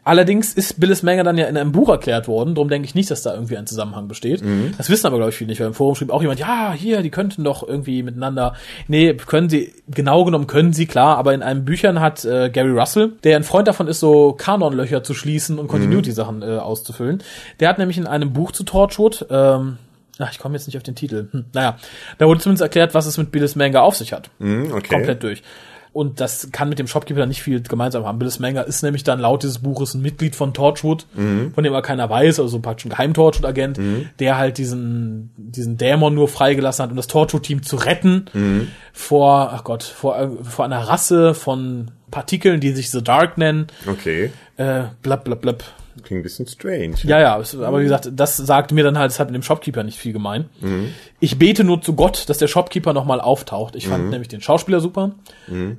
Allerdings 0.10 0.56
ist 0.56 0.80
Billis 0.80 1.04
Manga 1.04 1.22
dann 1.22 1.38
ja 1.38 1.46
in 1.46 1.56
einem 1.56 1.72
Buch 1.72 1.88
erklärt 1.88 2.28
worden, 2.28 2.56
darum 2.56 2.68
denke 2.68 2.88
ich 2.88 2.96
nicht, 2.96 3.12
dass 3.12 3.22
da 3.22 3.32
irgendwie 3.32 3.58
ein 3.58 3.68
Zusammenhang 3.68 4.08
besteht. 4.08 4.42
Das 4.76 4.90
wissen 4.90 5.06
aber, 5.06 5.18
glaube 5.18 5.30
ich, 5.30 5.36
viele 5.36 5.50
nicht, 5.50 5.60
weil 5.60 5.68
im 5.68 5.76
Forum 5.76 5.94
schrieb 5.94 6.10
auch 6.10 6.24
jemand, 6.24 6.40
ja, 6.40 6.74
hier, 6.74 7.04
die 7.04 7.12
könnten 7.12 7.44
doch 7.44 7.62
irgendwie 7.62 8.02
miteinander. 8.02 8.56
Nee, 8.88 9.14
können 9.14 9.50
sie, 9.50 9.72
genau 9.88 10.26
genommen 10.26 10.48
können 10.48 10.74
sie, 10.74 10.88
klar, 10.88 11.20
aber 11.20 11.36
in 11.36 11.44
einem 11.44 11.64
Büchern 11.64 12.00
hat 12.00 12.26
äh, 12.26 12.50
Gary 12.50 12.72
Russell, 12.72 13.12
der 13.24 13.36
ein 13.36 13.44
Freund 13.44 13.68
davon 13.68 13.88
ist, 13.88 14.00
so 14.00 14.34
Kanonlöcher 14.34 15.04
zu 15.04 15.14
schließen 15.14 15.60
und 15.60 15.68
Continuity-Sachen 15.68 16.42
äh, 16.42 16.58
auszufüllen. 16.58 17.22
Der 17.60 17.70
hat 17.70 17.78
nämlich 17.78 18.00
in 18.00 18.08
einem 18.08 18.34
Buch 18.34 18.52
zu 18.52 18.64
Torchwood, 18.64 19.28
ähm, 19.30 19.78
ach, 20.18 20.32
ich 20.32 20.40
komme 20.40 20.56
jetzt 20.56 20.66
nicht 20.66 20.78
auf 20.78 20.84
den 20.84 20.96
Titel. 20.96 21.28
Hm, 21.32 21.46
naja, 21.54 21.78
da 22.18 22.26
wurde 22.26 22.40
zumindest 22.40 22.64
erklärt, 22.64 22.96
was 22.96 23.06
es 23.06 23.20
mit 23.20 23.30
Billis 23.30 23.56
Manga 23.56 23.82
auf 23.82 23.96
sich 23.96 24.12
hat 24.12 24.32
Hm, 24.40 24.72
okay. 24.74 24.88
komplett 24.96 25.22
durch. 25.22 25.44
Und 25.92 26.20
das 26.22 26.50
kann 26.52 26.70
mit 26.70 26.78
dem 26.78 26.88
Shopkeeper 26.88 27.26
nicht 27.26 27.42
viel 27.42 27.62
gemeinsam 27.62 28.06
haben. 28.06 28.20
Billis 28.20 28.40
Manga 28.40 28.62
ist 28.62 28.84
nämlich 28.84 29.04
dann 29.04 29.20
laut 29.20 29.42
dieses 29.44 29.60
Buches 29.60 29.96
ein 29.96 30.02
Mitglied 30.02 30.36
von 30.36 30.54
Torchwood, 30.54 31.08
Mhm. 31.16 31.52
von 31.54 31.64
dem 31.64 31.74
aber 31.74 31.82
keiner 31.82 32.10
weiß, 32.10 32.40
also 32.40 32.60
praktisch 32.60 32.86
ein 32.86 32.90
Geheim-Torchwood-Agent, 32.90 33.80
der 34.20 34.38
halt 34.38 34.58
diesen, 34.60 35.32
diesen 35.38 35.78
Dämon 35.78 36.14
nur 36.14 36.28
freigelassen 36.28 36.84
hat, 36.84 36.92
um 36.92 36.96
das 36.98 37.08
Torchwood-Team 37.08 37.64
zu 37.64 37.76
retten 37.78 38.26
Mhm. 38.34 38.68
vor, 38.94 39.52
ach 39.54 39.64
Gott, 39.64 39.84
vor, 39.84 40.18
äh, 40.20 40.28
vor 40.44 40.66
einer 40.66 40.80
Rasse 40.88 41.34
von 41.34 41.92
Partikeln, 42.12 42.60
die 42.60 42.72
sich 42.72 42.92
The 42.92 43.04
Dark 43.04 43.38
nennen, 43.38 43.68
Okay. 43.88 44.32
äh, 44.58 44.84
blab, 45.02 45.24
blab, 45.26 45.42
blab. 45.42 45.64
Klingt 46.04 46.20
ein 46.22 46.24
bisschen 46.24 46.48
strange. 46.48 46.96
Ja, 47.04 47.20
ja, 47.20 47.34
aber 47.36 47.80
wie 47.80 47.84
gesagt, 47.84 48.10
das 48.14 48.38
sagt 48.38 48.72
mir 48.72 48.84
dann 48.84 48.98
halt, 48.98 49.12
es 49.12 49.20
hat 49.20 49.28
mit 49.30 49.36
dem 49.36 49.44
Shopkeeper 49.44 49.84
nicht 49.84 49.98
viel 49.98 50.14
gemein. 50.14 50.46
Mhm. 50.62 50.90
Ich 51.20 51.38
bete 51.40 51.64
nur 51.64 51.82
zu 51.82 51.94
Gott, 51.94 52.28
dass 52.30 52.38
der 52.38 52.48
Shopkeeper 52.48 52.94
nochmal 52.94 53.22
auftaucht. 53.22 53.76
Ich 53.76 53.88
Mhm. 53.88 53.92
fand 53.92 54.10
nämlich 54.10 54.28
den 54.30 54.42
Schauspieler 54.42 54.80
super. 54.80 55.12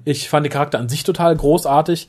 Ich 0.05 0.29
fand 0.29 0.45
den 0.47 0.53
Charakter 0.53 0.79
an 0.79 0.89
sich 0.89 1.05
total 1.05 1.37
großartig. 1.37 2.09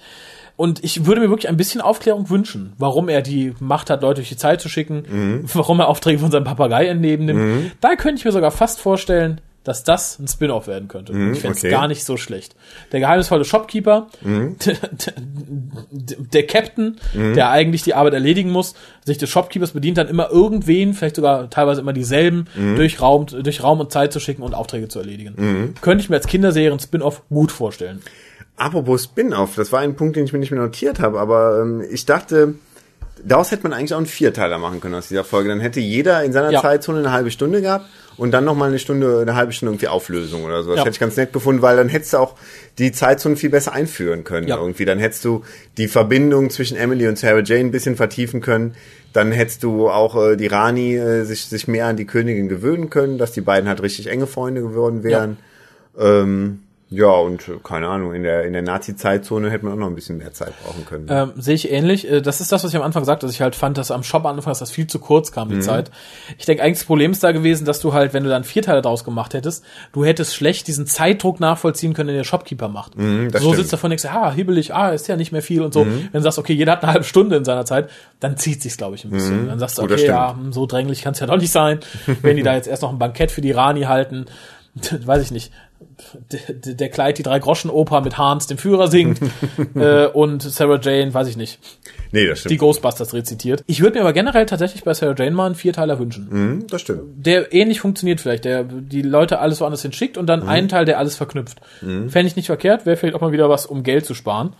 Und 0.57 0.83
ich 0.83 1.05
würde 1.05 1.21
mir 1.21 1.29
wirklich 1.29 1.49
ein 1.49 1.57
bisschen 1.57 1.81
Aufklärung 1.81 2.29
wünschen, 2.29 2.73
warum 2.77 3.09
er 3.09 3.21
die 3.21 3.53
Macht 3.59 3.89
hat, 3.89 4.01
Leute 4.03 4.15
durch 4.21 4.29
die 4.29 4.37
Zeit 4.37 4.61
zu 4.61 4.69
schicken, 4.69 5.03
Mhm. 5.09 5.43
warum 5.53 5.79
er 5.79 5.87
Aufträge 5.87 6.19
von 6.19 6.29
seinem 6.29 6.43
Papagei 6.43 6.85
entnehmen 6.87 7.25
nimmt. 7.25 7.71
Da 7.81 7.95
könnte 7.95 8.19
ich 8.19 8.25
mir 8.25 8.31
sogar 8.31 8.51
fast 8.51 8.79
vorstellen, 8.79 9.41
dass 9.63 9.83
das 9.83 10.17
ein 10.17 10.27
Spin-off 10.27 10.65
werden 10.67 10.87
könnte. 10.87 11.11
ich 11.13 11.39
fände 11.39 11.55
es 11.57 11.63
okay. 11.63 11.69
gar 11.69 11.87
nicht 11.87 12.03
so 12.03 12.17
schlecht. 12.17 12.55
Der 12.91 12.99
geheimnisvolle 12.99 13.45
Shopkeeper, 13.45 14.07
Mhm. 14.21 14.55
der, 14.65 14.73
der, 15.91 16.17
der 16.17 16.47
Captain, 16.47 16.97
der 17.13 17.49
eigentlich 17.51 17.83
die 17.83 17.93
Arbeit 17.93 18.13
erledigen 18.13 18.49
muss, 18.51 18.73
sich 19.05 19.17
des 19.19 19.29
Shopkeepers 19.29 19.71
bedient, 19.71 19.97
dann 19.97 20.07
immer 20.07 20.31
irgendwen, 20.31 20.93
vielleicht 20.93 21.15
sogar 21.15 21.49
teilweise 21.49 21.81
immer 21.81 21.93
dieselben, 21.93 22.47
Mhm. 22.55 22.75
durch, 22.75 23.01
Raum, 23.01 23.27
durch 23.27 23.61
Raum 23.63 23.79
und 23.79 23.91
Zeit 23.91 24.11
zu 24.13 24.19
schicken 24.19 24.41
und 24.41 24.53
Aufträge 24.55 24.87
zu 24.87 24.99
erledigen. 24.99 25.33
Mhm. 25.37 25.73
Könnte 25.81 26.03
ich 26.03 26.09
mir 26.09 26.15
als 26.15 26.27
Kinderserien 26.27 26.79
Spin-off 26.79 27.21
gut 27.29 27.51
vorstellen. 27.51 28.01
Apropos 28.57 29.03
Spin-off, 29.05 29.55
das 29.55 29.71
war 29.71 29.79
ein 29.79 29.95
Punkt, 29.95 30.15
den 30.15 30.25
ich 30.25 30.33
mir 30.33 30.39
nicht 30.39 30.51
mehr 30.51 30.61
notiert 30.61 30.99
habe, 30.99 31.19
aber 31.19 31.61
ähm, 31.61 31.83
ich 31.91 32.05
dachte, 32.05 32.55
daraus 33.25 33.51
hätte 33.51 33.63
man 33.63 33.73
eigentlich 33.73 33.93
auch 33.93 33.97
einen 33.97 34.05
Vierteiler 34.05 34.57
machen 34.57 34.79
können 34.81 34.95
aus 34.95 35.07
dieser 35.07 35.23
Folge. 35.23 35.49
Dann 35.49 35.59
hätte 35.59 35.79
jeder 35.79 36.23
in 36.23 36.33
seiner 36.33 36.51
Ja. 36.51 36.61
Zeitzone 36.61 36.99
eine 36.99 37.11
halbe 37.11 37.31
Stunde 37.31 37.61
gehabt 37.61 37.85
und 38.17 38.31
dann 38.31 38.43
nochmal 38.45 38.69
eine 38.69 38.79
Stunde, 38.79 39.19
eine 39.21 39.35
halbe 39.35 39.51
Stunde 39.53 39.71
irgendwie 39.73 39.87
Auflösung 39.87 40.43
oder 40.43 40.63
so. 40.63 40.69
Das 40.69 40.77
Ja. 40.79 40.83
hätte 40.85 40.93
ich 40.93 40.99
ganz 40.99 41.17
nett 41.17 41.33
gefunden, 41.33 41.61
weil 41.61 41.77
dann 41.77 41.89
hättest 41.89 42.13
du 42.13 42.17
auch 42.17 42.35
die 42.77 42.91
Zeitzone 42.91 43.35
viel 43.35 43.49
besser 43.49 43.73
einführen 43.73 44.23
können 44.23 44.47
Ja. 44.47 44.57
irgendwie. 44.57 44.85
Dann 44.85 44.99
hättest 44.99 45.25
du 45.25 45.43
die 45.77 45.87
Verbindung 45.87 46.49
zwischen 46.49 46.77
Emily 46.77 47.07
und 47.07 47.17
Sarah 47.17 47.41
Jane 47.43 47.61
ein 47.65 47.71
bisschen 47.71 47.95
vertiefen 47.95 48.41
können. 48.41 48.75
Dann 49.13 49.31
hättest 49.31 49.63
du 49.63 49.89
auch 49.89 50.15
äh, 50.15 50.35
die 50.37 50.47
Rani 50.47 50.95
äh, 50.95 51.23
sich, 51.25 51.45
sich 51.45 51.67
mehr 51.67 51.87
an 51.87 51.97
die 51.97 52.05
Königin 52.05 52.47
gewöhnen 52.49 52.89
können, 52.89 53.17
dass 53.17 53.31
die 53.33 53.41
beiden 53.41 53.67
halt 53.67 53.81
richtig 53.81 54.07
enge 54.07 54.27
Freunde 54.27 54.61
geworden 54.61 55.03
wären. 55.03 55.37
Ähm, 55.99 56.59
ja, 56.93 57.07
und 57.07 57.47
äh, 57.47 57.53
keine 57.63 57.87
Ahnung, 57.87 58.13
in 58.13 58.23
der, 58.23 58.43
in 58.45 58.51
der 58.53 58.61
Nazi-Zeitzone 58.61 59.49
hätte 59.49 59.63
man 59.65 59.73
auch 59.75 59.77
noch 59.77 59.87
ein 59.87 59.95
bisschen 59.95 60.17
mehr 60.17 60.33
Zeit 60.33 60.51
brauchen 60.63 60.85
können. 60.85 61.07
Ähm, 61.09 61.31
Sehe 61.37 61.55
ich 61.55 61.71
ähnlich. 61.71 62.09
Äh, 62.11 62.21
Das 62.21 62.41
ist 62.41 62.51
das, 62.51 62.63
was 62.65 62.71
ich 62.71 62.75
am 62.77 62.83
Anfang 62.83 63.05
sagte, 63.05 63.25
dass 63.25 63.33
ich 63.33 63.41
halt 63.41 63.55
fand, 63.55 63.77
dass 63.77 63.91
am 63.91 64.03
Shop 64.03 64.25
anfangs 64.25 64.59
das 64.59 64.71
viel 64.71 64.87
zu 64.87 64.99
kurz 64.99 65.31
kam, 65.31 65.47
die 65.49 65.55
Mhm. 65.55 65.61
Zeit. 65.61 65.89
Ich 66.37 66.45
denke, 66.45 66.61
eigentlich 66.63 66.79
das 66.79 66.85
Problem 66.85 67.11
ist 67.11 67.23
da 67.23 67.31
gewesen, 67.31 67.63
dass 67.63 67.79
du 67.79 67.93
halt, 67.93 68.13
wenn 68.13 68.23
du 68.25 68.29
dann 68.29 68.43
vier 68.43 68.61
Teile 68.61 68.81
draus 68.81 69.03
gemacht 69.05 69.33
hättest, 69.33 69.63
du 69.93 70.03
hättest 70.03 70.35
schlecht 70.35 70.67
diesen 70.67 70.85
Zeitdruck 70.85 71.39
nachvollziehen 71.39 71.93
können, 71.93 72.07
den 72.09 72.17
der 72.17 72.23
Shopkeeper 72.25 72.67
macht. 72.67 72.97
Mhm, 72.97 73.31
das 73.31 73.41
so 73.41 73.47
stimmt. 73.47 73.53
Mhm. 73.57 73.61
sitzt 73.61 73.73
davon 73.73 73.89
denkst, 73.91 74.05
ah, 74.05 74.31
hibbelig, 74.31 74.73
ah, 74.75 74.89
ist 74.89 75.07
ja 75.07 75.15
nicht 75.15 75.31
mehr 75.31 75.41
viel 75.41 75.61
und 75.61 75.73
so. 75.73 75.85
Wenn 75.85 76.09
du 76.11 76.21
sagst, 76.21 76.39
okay, 76.39 76.53
jeder 76.53 76.73
hat 76.73 76.83
eine 76.83 76.91
halbe 76.91 77.05
Stunde 77.05 77.37
in 77.37 77.45
seiner 77.45 77.63
Zeit, 77.65 77.89
dann 78.19 78.35
zieht 78.35 78.61
sich's, 78.61 78.75
glaube 78.75 78.95
ich, 78.95 79.05
ein 79.05 79.11
bisschen. 79.11 79.47
Dann 79.47 79.59
sagst 79.59 79.77
du, 79.77 79.83
okay, 79.83 80.05
ja, 80.05 80.37
so 80.51 80.65
dränglich 80.65 81.01
kann 81.03 81.13
es 81.13 81.19
ja 81.21 81.27
doch 81.27 81.37
nicht 81.37 81.51
sein. 81.51 81.79
wenn 82.21 82.35
die 82.35 82.43
da 82.43 82.53
jetzt 82.53 82.67
erst 82.67 82.81
noch 82.81 82.91
ein 82.91 82.99
Bankett 82.99 83.31
für 83.31 83.41
die 83.41 83.51
Rani 83.51 83.83
halten, 83.83 84.25
weiß 85.05 85.21
ich 85.23 85.31
nicht. 85.31 85.53
Der, 86.31 86.73
der 86.75 86.89
Kleid, 86.89 87.17
die 87.17 87.23
drei 87.23 87.39
Groschen 87.39 87.69
Oper 87.69 88.01
mit 88.01 88.17
Hans, 88.17 88.47
dem 88.47 88.57
Führer 88.57 88.87
singt 88.87 89.19
äh, 89.75 90.07
und 90.07 90.41
Sarah 90.41 90.79
Jane, 90.81 91.13
weiß 91.13 91.27
ich 91.27 91.37
nicht, 91.37 91.59
nee, 92.11 92.25
das 92.27 92.39
die 92.39 92.47
stimmt. 92.49 92.59
Ghostbusters 92.59 93.13
rezitiert. 93.13 93.63
Ich 93.67 93.81
würde 93.81 93.95
mir 93.95 94.01
aber 94.01 94.13
generell 94.13 94.45
tatsächlich 94.45 94.83
bei 94.83 94.93
Sarah 94.93 95.15
Jane 95.17 95.31
mal 95.31 95.45
einen 95.45 95.55
Vierteiler 95.55 95.99
wünschen. 95.99 96.27
Mhm, 96.29 96.67
das 96.67 96.81
stimmt. 96.81 97.01
Der 97.25 97.53
ähnlich 97.53 97.79
funktioniert 97.81 98.19
vielleicht, 98.21 98.45
der 98.45 98.63
die 98.63 99.01
Leute 99.01 99.39
alles 99.39 99.61
woanders 99.61 99.81
hinschickt 99.81 100.17
und 100.17 100.27
dann 100.27 100.47
einen 100.47 100.67
Teil, 100.69 100.85
der 100.85 100.97
alles 100.99 101.15
verknüpft. 101.15 101.61
Fände 101.79 102.25
ich 102.25 102.35
nicht 102.35 102.47
verkehrt, 102.47 102.85
wäre 102.85 102.97
vielleicht 102.97 103.15
auch 103.15 103.21
mal 103.21 103.31
wieder 103.31 103.49
was, 103.49 103.65
um 103.65 103.83
Geld 103.83 104.05
zu 104.05 104.13
sparen. 104.13 104.53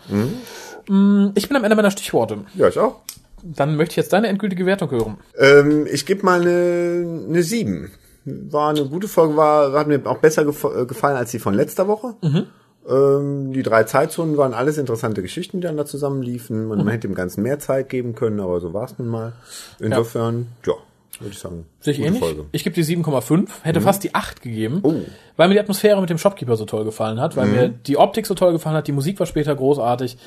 Mm, 0.88 1.28
Ich 1.36 1.48
bin 1.48 1.58
am 1.58 1.64
Ende 1.64 1.76
meiner 1.76 1.92
Stichworte. 1.92 2.40
Ja, 2.56 2.68
ich 2.68 2.78
auch. 2.80 2.98
Dann 3.44 3.76
möchte 3.76 3.94
ich 3.94 3.98
jetzt 3.98 4.14
deine 4.14 4.28
endgültige 4.28 4.66
Wertung 4.68 4.92
hören. 4.92 5.18
Ähm, 5.38 5.88
ich 5.92 6.06
gebe 6.06 6.24
mal 6.24 6.42
eine, 6.42 7.24
eine 7.28 7.42
7. 7.44 7.92
War 8.26 8.70
eine 8.70 8.86
gute 8.86 9.08
Folge, 9.08 9.36
war, 9.36 9.72
hat 9.74 9.88
mir 9.88 10.00
auch 10.06 10.20
besser 10.20 10.44
gef- 10.44 10.82
äh, 10.84 10.86
gefallen 10.86 11.18
als 11.18 11.32
die 11.32 11.40
von 11.40 11.54
letzter 11.54 11.88
Woche. 11.88 12.16
Ähm, 12.90 13.54
die 13.54 13.64
drei 13.64 13.84
Zeitzonen 13.84 14.38
waren 14.38 14.54
alles 14.54 14.78
interessante 14.78 15.22
Geschichten, 15.22 15.58
die 15.62 15.68
dann 15.68 15.78
da 15.78 15.86
zusammenliefen. 15.86 16.68
Man, 16.68 16.80
man 16.80 16.88
hätte 16.90 17.08
dem 17.08 17.16
Ganzen 17.16 17.44
mehr 17.44 17.60
Zeit 17.60 17.90
geben 17.90 18.16
können, 18.16 18.40
aber 18.40 18.60
so 18.60 18.74
war 18.74 18.86
es 18.86 18.98
nun 18.98 19.08
mal. 19.08 19.34
Insofern, 19.80 20.48
ja, 20.66 20.74
würde 21.20 21.32
ich 21.34 21.40
sagen. 21.40 21.66
Sehe 21.80 21.94
ich 21.94 22.00
ähnlich? 22.00 22.20
Folge. 22.20 22.46
Ich 22.52 22.64
gebe 22.64 22.74
die 22.74 22.84
7,5, 22.84 23.48
hätte 23.62 23.82
fast 23.82 24.04
die 24.04 24.16
8 24.16 24.42
gegeben, 24.42 24.80
Oh. 24.82 24.96
weil 25.38 25.48
mir 25.48 25.54
die 25.56 25.60
Atmosphäre 25.60 26.02
mit 26.02 26.10
dem 26.10 26.18
Shopkeeper 26.18 26.58
so 26.58 26.66
toll 26.66 26.84
gefallen 26.84 27.20
hat, 27.22 27.38
weil 27.38 27.48
mir 27.48 27.70
die 27.70 27.98
Optik 27.98 28.26
so 28.26 28.34
toll 28.34 28.52
gefallen 28.54 28.76
hat, 28.76 28.88
die 28.88 28.92
Musik 28.94 29.20
war 29.20 29.28
später 29.28 29.56
großartig. 29.56 30.18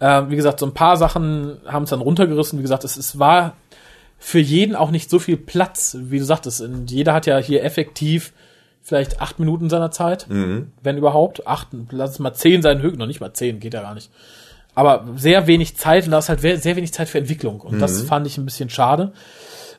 Äh, 0.00 0.22
wie 0.28 0.36
gesagt, 0.36 0.58
so 0.58 0.66
ein 0.66 0.74
paar 0.74 0.96
Sachen 0.96 1.58
haben 1.66 1.84
es 1.84 1.90
dann 1.90 2.00
runtergerissen. 2.00 2.58
Wie 2.58 2.62
gesagt, 2.62 2.82
es, 2.84 2.96
es 2.96 3.18
war 3.20 3.54
für 4.24 4.38
jeden 4.38 4.76
auch 4.76 4.92
nicht 4.92 5.10
so 5.10 5.18
viel 5.18 5.36
Platz, 5.36 5.96
wie 6.00 6.20
du 6.20 6.24
sagtest. 6.24 6.60
Und 6.60 6.92
jeder 6.92 7.12
hat 7.12 7.26
ja 7.26 7.38
hier 7.38 7.64
effektiv 7.64 8.32
vielleicht 8.80 9.20
acht 9.20 9.40
Minuten 9.40 9.68
seiner 9.68 9.90
Zeit, 9.90 10.26
wenn 10.82 10.96
überhaupt. 10.96 11.48
Acht, 11.48 11.68
lass 11.90 12.12
es 12.12 12.18
mal 12.20 12.32
zehn 12.32 12.62
sein, 12.62 12.82
höchst 12.82 12.98
noch 12.98 13.08
nicht 13.08 13.20
mal 13.20 13.32
zehn, 13.32 13.58
geht 13.58 13.74
ja 13.74 13.82
gar 13.82 13.94
nicht. 13.94 14.10
Aber 14.76 15.08
sehr 15.16 15.48
wenig 15.48 15.76
Zeit 15.76 16.04
und 16.04 16.12
da 16.12 16.18
ist 16.18 16.28
halt 16.28 16.40
sehr 16.40 16.76
wenig 16.76 16.92
Zeit 16.92 17.08
für 17.08 17.18
Entwicklung. 17.18 17.60
Und 17.60 17.80
das 17.80 18.02
fand 18.02 18.28
ich 18.28 18.38
ein 18.38 18.44
bisschen 18.44 18.70
schade. 18.70 19.12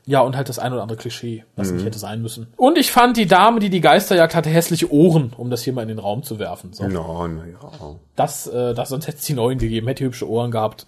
Ja, 0.05 0.19
und 0.19 0.35
halt 0.35 0.49
das 0.49 0.59
ein 0.59 0.73
oder 0.73 0.81
andere 0.81 0.97
Klischee, 0.97 1.45
was 1.55 1.71
nicht 1.71 1.85
hätte 1.85 1.97
sein 1.97 2.21
müssen. 2.21 2.47
Und 2.57 2.77
ich 2.77 2.91
fand 2.91 3.15
die 3.15 3.25
Dame, 3.25 3.61
die 3.61 3.69
die 3.69 3.79
Geisterjagd 3.79 4.35
hatte, 4.35 4.49
hässliche 4.49 4.91
Ohren, 4.91 5.31
um 5.37 5.49
das 5.49 5.63
hier 5.63 5.71
mal 5.71 5.83
in 5.83 5.87
den 5.87 5.99
Raum 5.99 6.23
zu 6.23 6.39
werfen. 6.39 6.73
So. 6.73 6.87
No, 6.87 7.25
na 7.27 7.45
ja. 7.45 7.95
Das, 8.17 8.47
äh, 8.47 8.73
das, 8.73 8.89
sonst 8.89 9.07
hätte 9.07 9.19
es 9.19 9.23
die 9.23 9.33
neuen 9.33 9.59
gegeben, 9.59 9.87
hätte 9.87 10.03
hübsche 10.03 10.27
Ohren 10.27 10.51
gehabt. 10.51 10.85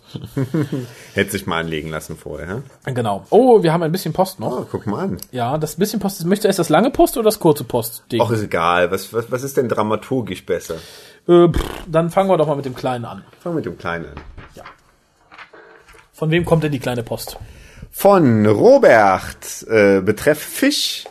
Hätte 1.14 1.32
sich 1.32 1.48
mal 1.48 1.62
anlegen 1.62 1.90
lassen 1.90 2.18
vorher. 2.18 2.62
Genau. 2.84 3.26
Oh, 3.30 3.64
wir 3.64 3.72
haben 3.72 3.84
ein 3.84 3.92
bisschen 3.92 4.12
Post 4.12 4.40
noch. 4.40 4.60
Oh, 4.60 4.66
guck 4.70 4.86
mal 4.86 5.06
an. 5.06 5.18
Ja, 5.32 5.58
das 5.58 5.78
bisschen 5.78 6.00
Post. 6.00 6.26
Möchtest 6.26 6.44
du 6.44 6.48
erst 6.50 6.60
das 6.60 6.70
lange 6.70 6.92
Post 6.92 7.16
oder 7.16 7.24
das 7.24 7.40
kurze 7.40 7.64
Post? 7.64 8.04
-Ding? 8.12 8.22
Auch 8.22 8.32
ist 8.32 8.44
egal. 8.44 8.92
Was, 8.92 9.14
was, 9.14 9.32
was 9.32 9.44
ist 9.44 9.56
denn 9.58 9.70
dramaturgisch 9.70 10.46
besser? 10.46 10.76
Äh, 11.28 11.48
pff, 11.48 11.64
dann 11.88 12.10
fangen 12.10 12.30
wir 12.30 12.38
doch 12.38 12.48
mal 12.48 12.56
mit 12.56 12.66
dem 12.66 12.76
Kleinen 12.76 13.06
an. 13.06 13.24
Fangen 13.40 13.56
wir 13.56 13.62
mit 13.62 13.66
dem 13.66 13.78
Kleinen 13.78 14.06
an. 14.06 14.22
Von 16.16 16.32
wem 16.32 16.46
kommt 16.46 16.64
denn 16.64 16.72
die 16.72 16.80
kleine 16.80 17.04
Post? 17.04 17.38
Von 17.98 18.46
Robert, 18.46 19.66
äh, 19.70 20.02
betreff 20.02 20.38
Fisch. 20.38 21.06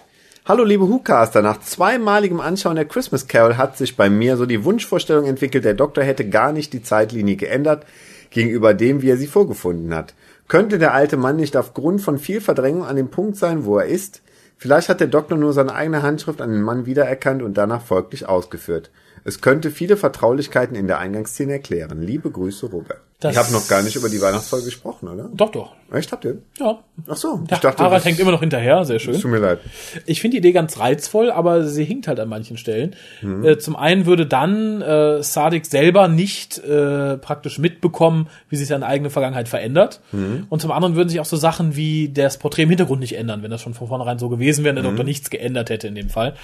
Hallo 0.44 0.64
liebe 0.64 0.86
Hucaster, 0.86 1.40
nach 1.40 1.60
zweimaligem 1.60 2.40
Anschauen 2.40 2.76
der 2.76 2.84
Christmas 2.84 3.26
Carol 3.26 3.56
hat 3.56 3.78
sich 3.78 3.96
bei 3.96 4.10
mir 4.10 4.36
so 4.36 4.44
die 4.44 4.64
Wunschvorstellung 4.64 5.24
entwickelt, 5.24 5.64
der 5.64 5.72
Doktor 5.72 6.04
hätte 6.04 6.28
gar 6.28 6.52
nicht 6.52 6.74
die 6.74 6.82
Zeitlinie 6.82 7.36
geändert 7.36 7.86
gegenüber 8.28 8.74
dem, 8.74 9.00
wie 9.00 9.08
er 9.08 9.16
sie 9.16 9.26
vorgefunden 9.26 9.94
hat. 9.94 10.14
Könnte 10.46 10.78
der 10.78 10.92
alte 10.92 11.16
Mann 11.16 11.36
nicht 11.36 11.56
aufgrund 11.56 12.02
von 12.02 12.18
viel 12.18 12.42
Verdrängung 12.42 12.84
an 12.84 12.96
dem 12.96 13.08
Punkt 13.08 13.38
sein, 13.38 13.64
wo 13.64 13.78
er 13.78 13.86
ist? 13.86 14.20
Vielleicht 14.58 14.90
hat 14.90 15.00
der 15.00 15.08
Doktor 15.08 15.38
nur 15.38 15.54
seine 15.54 15.74
eigene 15.74 16.02
Handschrift 16.02 16.42
an 16.42 16.50
den 16.50 16.62
Mann 16.62 16.84
wiedererkannt 16.84 17.42
und 17.42 17.54
danach 17.54 17.82
folglich 17.82 18.28
ausgeführt. 18.28 18.90
Es 19.24 19.40
könnte 19.40 19.70
viele 19.70 19.96
Vertraulichkeiten 19.96 20.76
in 20.76 20.86
der 20.86 20.98
Eingangsszene 20.98 21.54
erklären. 21.54 22.02
Liebe 22.02 22.30
Grüße, 22.30 22.66
Robert. 22.66 23.00
Das 23.20 23.32
Ich 23.32 23.38
habe 23.38 23.52
noch 23.52 23.66
gar 23.68 23.82
nicht 23.82 23.96
über 23.96 24.10
die 24.10 24.20
Weihnachtsfolge 24.20 24.66
gesprochen, 24.66 25.08
oder? 25.08 25.30
Doch, 25.32 25.50
doch. 25.50 25.74
Echt, 25.92 26.10
habt 26.12 26.24
ihr? 26.24 26.38
Ja. 26.58 26.78
Ach 27.08 27.16
so, 27.16 27.40
ich 27.42 27.58
dachte, 27.58 27.82
Harald 27.82 28.04
hängt 28.04 28.18
immer 28.18 28.30
noch 28.30 28.40
hinterher, 28.40 28.84
sehr 28.84 28.98
schön. 28.98 29.20
Tut 29.20 29.30
mir 29.30 29.38
leid. 29.38 29.60
Ich 30.06 30.20
finde 30.20 30.34
die 30.34 30.38
Idee 30.38 30.52
ganz 30.52 30.78
reizvoll, 30.78 31.30
aber 31.30 31.64
sie 31.64 31.84
hinkt 31.84 32.08
halt 32.08 32.18
an 32.20 32.28
manchen 32.28 32.56
Stellen. 32.56 32.96
Äh, 33.42 33.58
zum 33.58 33.76
einen 33.76 34.06
würde 34.06 34.26
dann 34.26 34.82
äh, 34.82 35.22
Sadik 35.22 35.66
selber 35.66 36.08
nicht 36.08 36.58
äh, 36.58 37.16
praktisch 37.18 37.58
mitbekommen, 37.58 38.28
wie 38.48 38.56
sich 38.56 38.68
seine 38.68 38.86
eigene 38.86 39.10
Vergangenheit 39.10 39.48
verändert. 39.48 40.00
Und 40.48 40.60
zum 40.60 40.70
anderen 40.70 40.96
würden 40.96 41.08
sich 41.08 41.20
auch 41.20 41.24
so 41.24 41.36
Sachen 41.36 41.76
wie 41.76 42.08
das 42.08 42.38
Porträt 42.38 42.62
im 42.62 42.70
Hintergrund 42.70 43.00
nicht 43.00 43.16
ändern, 43.16 43.42
wenn 43.42 43.50
das 43.50 43.60
schon 43.60 43.74
von 43.74 43.88
vornherein 43.88 44.18
so 44.18 44.28
gewesen 44.28 44.64
wäre, 44.64 44.76
und 44.76 44.82
der 44.82 44.90
Doktor 44.90 45.04
nichts 45.04 45.30
geändert 45.30 45.70
hätte 45.70 45.88
in 45.88 45.94
dem 45.94 46.08
Fall. 46.08 46.34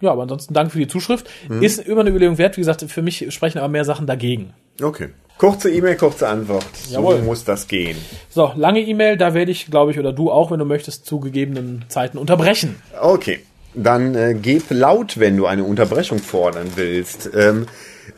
Ja, 0.00 0.12
aber 0.12 0.22
ansonsten 0.22 0.54
danke 0.54 0.72
für 0.72 0.78
die 0.78 0.88
Zuschrift. 0.88 1.28
Ist 1.60 1.80
immer 1.80 2.00
eine 2.00 2.10
Überlegung 2.10 2.38
wert. 2.38 2.56
Wie 2.56 2.60
gesagt, 2.60 2.82
für 2.82 3.02
mich 3.02 3.26
sprechen 3.34 3.58
aber 3.58 3.68
mehr 3.68 3.84
Sachen 3.84 4.06
dagegen. 4.06 4.54
Okay. 4.82 5.10
Kurze 5.38 5.70
E-Mail, 5.70 5.96
kurze 5.96 6.28
Antwort. 6.28 6.66
Jawohl. 6.90 7.16
So 7.16 7.22
muss 7.22 7.44
das 7.44 7.66
gehen. 7.66 7.96
So, 8.28 8.52
lange 8.60 8.80
E-Mail, 8.80 9.16
da 9.16 9.34
werde 9.34 9.50
ich, 9.50 9.66
glaube 9.66 9.90
ich, 9.90 9.98
oder 9.98 10.12
du 10.12 10.30
auch, 10.30 10.50
wenn 10.50 10.58
du 10.58 10.64
möchtest, 10.64 11.06
zu 11.06 11.18
gegebenen 11.18 11.84
Zeiten 11.88 12.18
unterbrechen. 12.18 12.76
Okay. 13.00 13.40
Dann 13.74 14.14
äh, 14.14 14.34
gib 14.40 14.70
laut, 14.70 15.18
wenn 15.18 15.36
du 15.36 15.46
eine 15.46 15.64
Unterbrechung 15.64 16.18
fordern 16.18 16.72
willst. 16.74 17.30
Ähm, 17.34 17.66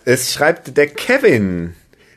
es 0.04 0.32
schreibt 0.32 0.76
der 0.76 0.86
Kevin. 0.88 1.74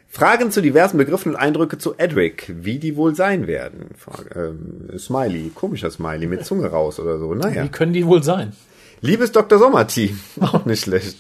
Fragen 0.08 0.50
zu 0.50 0.62
diversen 0.62 0.98
Begriffen 0.98 1.34
und 1.34 1.36
Eindrücke 1.36 1.78
zu 1.78 1.96
Edric, 1.98 2.50
wie 2.62 2.80
die 2.80 2.96
wohl 2.96 3.16
sein 3.16 3.48
werden. 3.48 3.90
Frage, 3.98 4.30
ähm, 4.34 4.98
Smiley, 4.98 5.52
komischer 5.54 5.92
Smiley, 5.92 6.28
mit 6.28 6.46
Zunge 6.46 6.68
raus 6.68 7.02
oder 7.02 7.20
so. 7.20 7.34
Naja. 7.34 7.66
Wie 7.66 7.70
können 7.70 7.92
die 7.92 8.06
wohl 8.06 8.24
sein? 8.24 8.54
Liebes 9.02 9.34
Dr. 9.34 9.60
Sommerteam, 9.60 10.18
auch 10.40 10.64
nicht 10.64 10.84
schlecht. 10.84 11.18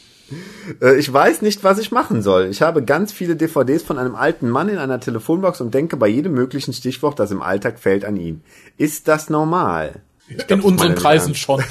Äh, 0.82 0.96
Ich 0.96 1.12
weiß 1.12 1.42
nicht, 1.42 1.64
was 1.64 1.78
ich 1.80 1.92
machen 1.92 2.22
soll. 2.22 2.46
Ich 2.46 2.62
habe 2.62 2.84
ganz 2.84 3.12
viele 3.12 3.36
DVDs 3.36 3.84
von 3.84 3.98
einem 3.98 4.16
alten 4.16 4.50
Mann 4.50 4.70
in 4.70 4.78
einer 4.78 5.00
Telefonbox 5.00 5.62
und 5.62 5.74
denke 5.74 5.98
bei 5.98 6.08
jedem 6.08 6.34
möglichen 6.34 6.74
Stichwort, 6.74 7.20
das 7.20 7.32
im 7.32 7.42
Alltag 7.42 7.80
fällt, 7.80 8.06
an 8.06 8.18
ihn. 8.18 8.42
Ist 8.78 9.08
das 9.08 9.30
normal? 9.30 10.02
In 10.48 10.62
unseren 10.62 10.96
Kreisen 10.96 11.30
Ernst. 11.36 11.42
schon. 11.42 11.64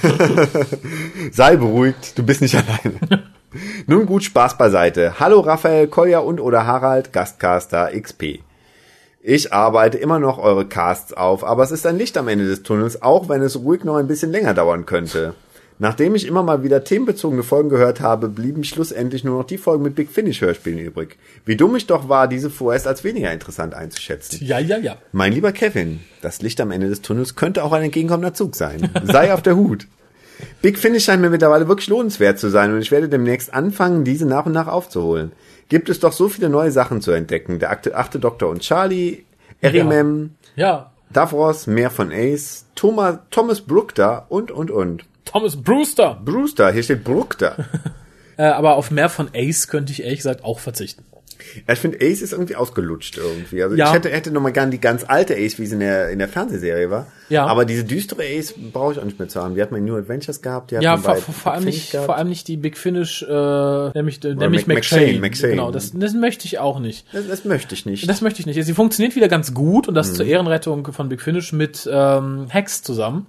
Sei 1.33 1.57
beruhigt, 1.57 2.17
du 2.17 2.23
bist 2.23 2.41
nicht 2.41 2.55
alleine. 2.55 3.25
Nun 3.87 4.07
gut, 4.07 4.23
Spaß 4.25 4.59
beiseite. 4.59 5.19
Hallo 5.19 5.41
Raphael, 5.41 5.89
Kolja 5.89 6.21
und 6.21 6.41
oder 6.41 6.67
Harald, 6.67 7.13
Gastcaster 7.13 7.91
XP. 8.01 8.41
Ich 9.21 9.53
arbeite 9.53 9.97
immer 9.99 10.19
noch 10.19 10.39
eure 10.39 10.67
Casts 10.67 11.13
auf, 11.15 11.45
aber 11.45 11.63
es 11.63 11.71
ist 11.71 11.87
ein 11.87 11.97
Licht 11.99 12.17
am 12.19 12.29
Ende 12.29 12.47
des 12.47 12.63
Tunnels, 12.63 13.01
auch 13.03 13.29
wenn 13.29 13.43
es 13.43 13.57
ruhig 13.57 13.83
noch 13.83 13.97
ein 13.97 14.07
bisschen 14.07 14.31
länger 14.31 14.55
dauern 14.55 14.87
könnte. 14.87 15.35
Nachdem 15.79 16.15
ich 16.15 16.27
immer 16.27 16.43
mal 16.45 16.63
wieder 16.63 16.85
themenbezogene 16.85 17.43
Folgen 17.43 17.69
gehört 17.69 18.01
habe, 18.01 18.29
blieben 18.29 18.63
schlussendlich 18.63 19.25
nur 19.25 19.39
noch 19.39 19.47
die 19.47 19.59
Folgen 19.59 19.83
mit 19.83 19.97
Big 19.97 20.11
Finish 20.11 20.41
Hörspielen 20.41 20.79
übrig. 20.79 21.17
Wie 21.45 21.57
dumm 21.57 21.75
ich 21.75 21.87
doch 21.87 22.09
war, 22.09 22.29
diese 22.29 22.49
vorerst 22.49 22.87
als 22.87 23.03
weniger 23.03 23.33
interessant 23.33 23.75
einzuschätzen. 23.75 24.39
ja, 24.45 24.59
ja, 24.61 24.79
ja. 24.79 24.97
Mein 25.13 25.33
lieber 25.33 25.51
Kevin, 25.53 26.01
das 26.23 26.43
Licht 26.43 26.61
am 26.61 26.71
Ende 26.71 26.89
des 26.89 27.03
Tunnels 27.03 27.35
könnte 27.35 27.65
auch 27.65 27.73
ein 27.73 27.83
entgegenkommender 27.83 28.35
Zug 28.35 28.55
sein. 28.55 28.89
Sei 29.05 29.35
auf 29.35 29.43
der 29.43 29.57
Hut. 29.57 29.89
Big 30.63 30.79
Finish 30.79 31.05
scheint 31.05 31.23
mir 31.23 31.31
mittlerweile 31.31 31.69
wirklich 31.69 31.89
lohnenswert 31.89 32.39
zu 32.39 32.51
sein 32.51 32.73
und 32.73 32.81
ich 32.81 32.91
werde 32.91 33.09
demnächst 33.09 33.53
anfangen, 33.53 34.05
diese 34.05 34.27
nach 34.27 34.47
und 34.47 34.53
nach 34.53 34.69
aufzuholen. 34.69 35.33
Gibt 35.69 35.89
es 35.89 36.01
doch 36.01 36.13
so 36.13 36.29
viele 36.29 36.49
neue 36.49 36.71
Sachen 36.71 37.01
zu 37.01 37.11
entdecken. 37.11 37.59
Der 37.59 37.71
achte, 37.71 38.19
Doktor 38.19 38.49
und 38.51 38.61
Charlie, 38.61 39.25
Erimem, 39.61 40.35
Ja. 40.57 40.93
Davros, 41.13 41.67
mehr 41.67 41.91
von 41.91 42.11
Ace, 42.13 42.65
Thomas, 42.75 43.19
Thomas 43.31 43.61
Brookter 43.61 44.27
und, 44.29 44.51
und, 44.51 44.71
und. 44.71 45.05
Thomas 45.25 45.57
Brewster. 45.57 46.21
Brewster, 46.25 46.73
hier 46.73 46.83
steht 46.83 47.05
Brookter. 47.05 47.57
Äh, 48.37 48.47
aber 48.47 48.75
auf 48.75 48.91
mehr 48.91 49.09
von 49.09 49.29
Ace 49.33 49.69
könnte 49.69 49.93
ich 49.93 50.03
ehrlich 50.03 50.17
gesagt 50.19 50.43
auch 50.43 50.59
verzichten. 50.59 51.05
Ja, 51.69 51.75
ich 51.75 51.79
finde, 51.79 51.99
Ace 52.03 52.21
ist 52.21 52.33
irgendwie 52.33 52.57
ausgelutscht 52.57 53.17
irgendwie. 53.17 53.63
Also 53.63 53.77
Ja. 53.77 53.87
ich 53.87 53.93
hätte, 53.93 54.09
hätte 54.11 54.33
noch 54.33 54.41
mal 54.41 54.51
gern 54.51 54.73
die 54.73 54.81
ganz 54.81 55.05
alte 55.07 55.35
Ace, 55.37 55.61
wie 55.61 55.67
sie 55.67 55.75
in 55.75 55.79
der, 55.81 56.11
in 56.11 56.19
der 56.19 56.27
Fernsehserie 56.27 56.91
war. 56.91 57.07
Ja. 57.29 57.47
Aber 57.47 57.65
diese 57.65 57.85
düstere 57.85 58.25
Ace 58.25 58.53
brauche 58.73 58.95
ich 58.95 58.99
auch 58.99 59.05
nicht 59.05 59.21
mehr 59.21 59.29
zu 59.29 59.41
haben. 59.41 59.55
Die 59.55 59.63
hat 59.63 59.71
man 59.71 59.79
in 59.79 59.85
New 59.87 59.95
Adventures 59.97 60.43
gehabt. 60.43 60.73
Die 60.73 60.77
hat 60.79 60.83
Ja, 60.83 60.97
vor, 60.97 61.15
vor, 61.15 61.33
vor 61.33 61.53
allem 61.53 61.63
nicht, 61.63 61.93
gehabt. 61.93 62.07
vor 62.07 62.17
allem 62.17 62.29
nicht 62.29 62.49
die 62.49 62.57
Big 62.57 62.77
Finish, 62.77 63.23
äh, 63.23 63.91
nämlich, 63.95 64.25
äh, 64.25 64.35
nämlich 64.35 64.67
Mac- 64.67 64.79
McShane. 64.79 65.21
McShane. 65.21 65.51
Genau, 65.53 65.71
das, 65.71 65.93
das 65.95 66.13
möchte 66.15 66.47
ich 66.47 66.59
auch 66.59 66.81
nicht. 66.81 67.07
Das, 67.13 67.29
das 67.29 67.45
möchte 67.45 67.73
ich 67.77 67.87
nicht. 67.87 68.09
Das 68.09 68.21
möchte 68.21 68.41
ich 68.41 68.47
nicht. 68.47 68.61
Sie 68.65 68.75
funktioniert 68.75 69.15
wieder 69.15 69.29
ganz 69.29 69.55
gut 69.55 69.87
und 69.87 69.95
das 69.95 70.13
zur 70.15 70.27
Ehrenrettung 70.27 70.93
von 70.93 71.09
Big 71.09 71.21
Finish 71.23 71.53
mit 71.53 71.89
ähm, 71.89 72.47
Hex 72.49 72.83
zusammen. 72.83 73.27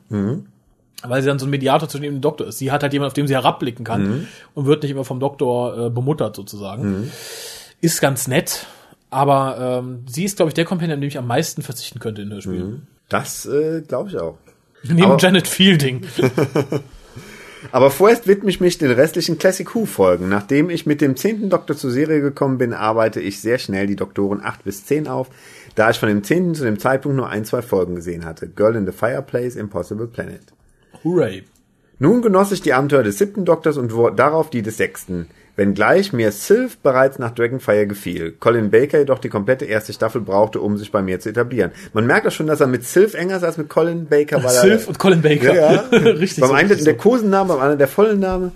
Weil 1.09 1.21
sie 1.21 1.27
dann 1.27 1.39
so 1.39 1.45
ein 1.45 1.49
Mediator 1.49 1.87
zwischen 1.89 2.03
dem 2.03 2.21
Doktor 2.21 2.47
ist. 2.47 2.57
Sie 2.57 2.71
hat 2.71 2.83
halt 2.83 2.93
jemanden, 2.93 3.07
auf 3.09 3.13
dem 3.13 3.27
sie 3.27 3.33
herabblicken 3.33 3.85
kann 3.85 4.27
und 4.53 4.65
wird 4.65 4.83
nicht 4.83 4.91
immer 4.91 5.05
vom 5.05 5.19
Doktor 5.19 5.87
äh, 5.87 5.89
bemuttert 5.89 6.35
sozusagen. 6.35 7.11
Ist 7.81 8.01
ganz 8.01 8.27
nett, 8.27 8.65
aber 9.09 9.81
ähm, 9.83 10.03
sie 10.07 10.23
ist, 10.23 10.37
glaube 10.37 10.49
ich, 10.49 10.53
der 10.53 10.65
Companion, 10.65 10.95
an 10.95 11.01
dem 11.01 11.07
ich 11.07 11.17
am 11.17 11.27
meisten 11.27 11.61
verzichten 11.61 11.99
könnte 11.99 12.21
in 12.21 12.31
Hörspielen. 12.31 12.87
das 13.09 13.45
äh, 13.45 13.81
glaube 13.87 14.09
ich 14.09 14.17
auch. 14.17 14.37
Neben 14.83 15.03
Aber- 15.03 15.17
Janet 15.17 15.47
Fielding. 15.47 16.05
Aber 17.71 17.89
vorerst 17.89 18.27
widme 18.27 18.49
ich 18.49 18.59
mich 18.59 18.77
den 18.77 18.91
restlichen 18.91 19.37
Classic 19.39 19.73
Who 19.73 19.85
Folgen. 19.85 20.29
Nachdem 20.29 20.69
ich 20.69 20.85
mit 20.85 21.01
dem 21.01 21.15
zehnten 21.15 21.49
Doktor 21.49 21.75
zur 21.75 21.89
Serie 21.89 22.21
gekommen 22.21 22.57
bin, 22.59 22.73
arbeite 22.73 23.19
ich 23.19 23.41
sehr 23.41 23.57
schnell 23.57 23.87
die 23.87 23.95
Doktoren 23.95 24.41
8 24.43 24.63
bis 24.63 24.85
10 24.85 25.07
auf, 25.07 25.29
da 25.73 25.89
ich 25.89 25.97
von 25.97 26.07
dem 26.09 26.23
zehnten 26.23 26.53
zu 26.53 26.63
dem 26.63 26.77
Zeitpunkt 26.77 27.17
nur 27.17 27.27
ein, 27.29 27.43
zwei 27.43 27.61
Folgen 27.63 27.95
gesehen 27.95 28.23
hatte. 28.23 28.47
Girl 28.47 28.75
in 28.75 28.85
the 28.85 28.91
Fireplace, 28.91 29.55
Impossible 29.55 30.07
Planet. 30.07 30.41
Hooray. 31.05 31.43
Nun 31.99 32.21
genoss 32.21 32.51
ich 32.51 32.61
die 32.61 32.73
Abenteuer 32.73 33.03
des 33.03 33.19
siebten 33.19 33.45
Doktors 33.45 33.77
und 33.77 33.93
darauf 34.17 34.49
die 34.49 34.61
des 34.61 34.77
sechsten. 34.77 35.27
Wenngleich 35.55 36.11
mir 36.11 36.33
Sylph 36.33 36.77
bereits 36.79 37.19
nach 37.19 37.31
Dragonfire 37.31 37.87
gefiel, 37.87 38.33
Colin 38.33 38.71
Baker 38.71 38.99
jedoch 38.99 39.19
die 39.19 39.29
komplette 39.29 39.63
erste 39.63 39.93
Staffel 39.93 40.19
brauchte, 40.19 40.59
um 40.59 40.77
sich 40.77 40.91
bei 40.91 41.01
mir 41.01 41.21
zu 41.21 41.29
etablieren. 41.29 41.71
Man 41.93 42.05
merkt 42.05 42.25
doch 42.25 42.31
schon, 42.31 42.47
dass 42.47 42.59
er 42.59 42.67
mit 42.67 42.83
Sylph 42.83 43.13
enger 43.13 43.37
ist 43.37 43.43
als 43.43 43.57
mit 43.57 43.69
Colin 43.69 44.07
Baker. 44.07 44.43
weil 44.43 44.49
Sylph 44.49 44.89
und 44.89 44.99
Colin 44.99 45.21
Baker. 45.21 45.55
Ja, 45.55 45.71
ja. 45.73 45.79
richtig. 45.91 46.41
beim 46.41 46.49
so, 46.49 46.55
einen 46.55 46.83
der. 46.83 46.97
Kosenname, 46.97 47.47
beim 47.53 47.59
anderen 47.59 47.77
der 47.77 47.87
vollen 47.87 48.19
Name. 48.19 48.51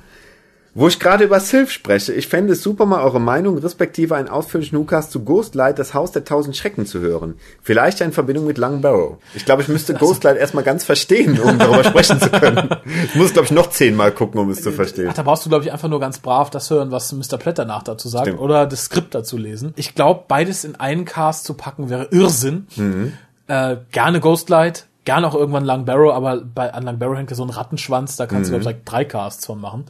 Wo 0.75 0.87
ich 0.87 0.99
gerade 0.99 1.23
über 1.23 1.39
Sylph 1.39 1.71
spreche, 1.71 2.13
ich 2.13 2.27
fände 2.27 2.53
es 2.53 2.61
super, 2.61 2.85
mal 2.85 3.01
eure 3.03 3.19
Meinung 3.19 3.57
respektive 3.57 4.15
einen 4.15 4.29
ausführlichen 4.29 4.77
Newcast 4.77 5.11
zu 5.11 5.23
Ghostlight, 5.23 5.79
das 5.79 5.93
Haus 5.93 6.11
der 6.11 6.25
tausend 6.25 6.55
Schrecken 6.55 6.85
zu 6.85 6.99
hören. 6.99 7.35
Vielleicht 7.61 7.99
ja 7.99 8.05
in 8.05 8.11
Verbindung 8.11 8.45
mit 8.45 8.57
Long 8.57 8.81
Barrow. 8.81 9.17
Ich 9.33 9.45
glaube, 9.45 9.63
ich 9.63 9.67
müsste 9.67 9.95
Ghostlight 9.95 10.37
erstmal 10.37 10.63
ganz 10.63 10.85
verstehen, 10.85 11.39
um 11.39 11.57
darüber 11.57 11.83
sprechen 11.83 12.19
zu 12.19 12.29
können. 12.29 12.69
Ich 13.05 13.15
muss, 13.15 13.33
glaube 13.33 13.45
ich, 13.45 13.51
noch 13.51 13.69
zehnmal 13.69 14.11
gucken, 14.11 14.39
um 14.39 14.49
es 14.49 14.61
zu 14.61 14.71
verstehen. 14.71 15.07
Ach, 15.09 15.15
da 15.15 15.23
brauchst 15.23 15.45
du, 15.45 15.49
glaube 15.49 15.65
ich, 15.65 15.71
einfach 15.71 15.89
nur 15.89 15.99
ganz 15.99 16.19
brav 16.19 16.49
das 16.49 16.69
hören, 16.69 16.91
was 16.91 17.11
Mr. 17.11 17.37
Platt 17.37 17.57
danach 17.57 17.83
dazu 17.83 18.07
sagt 18.07 18.27
Stimmt. 18.27 18.39
oder 18.39 18.67
das 18.67 18.85
Skript 18.85 19.15
dazu 19.15 19.37
lesen. 19.37 19.73
Ich 19.75 19.95
glaube, 19.95 20.25
beides 20.27 20.63
in 20.63 20.75
einen 20.75 21.05
Cast 21.05 21.45
zu 21.45 21.55
packen 21.55 21.89
wäre 21.89 22.09
Irrsinn. 22.11 22.67
Mhm. 22.75 23.13
Äh, 23.47 23.77
gerne 23.91 24.19
Ghostlight, 24.19 24.85
gerne 25.09 25.27
auch 25.27 25.33
irgendwann 25.35 25.65
Lang 25.65 25.85
Barrow, 25.85 26.13
aber 26.13 26.41
bei 26.41 26.71
an 26.73 26.83
Lang 26.83 26.99
Barrow 26.99 27.17
hängt 27.17 27.31
ja 27.31 27.35
so 27.35 27.43
ein 27.43 27.49
Rattenschwanz, 27.49 28.15
da 28.15 28.27
kannst 28.27 28.51
Mhm. 28.51 28.55
du, 28.57 28.59
glaube 28.61 28.77
ich, 28.77 28.83
drei 28.85 29.05
Casts 29.05 29.45
von 29.45 29.59
machen. 29.59 29.85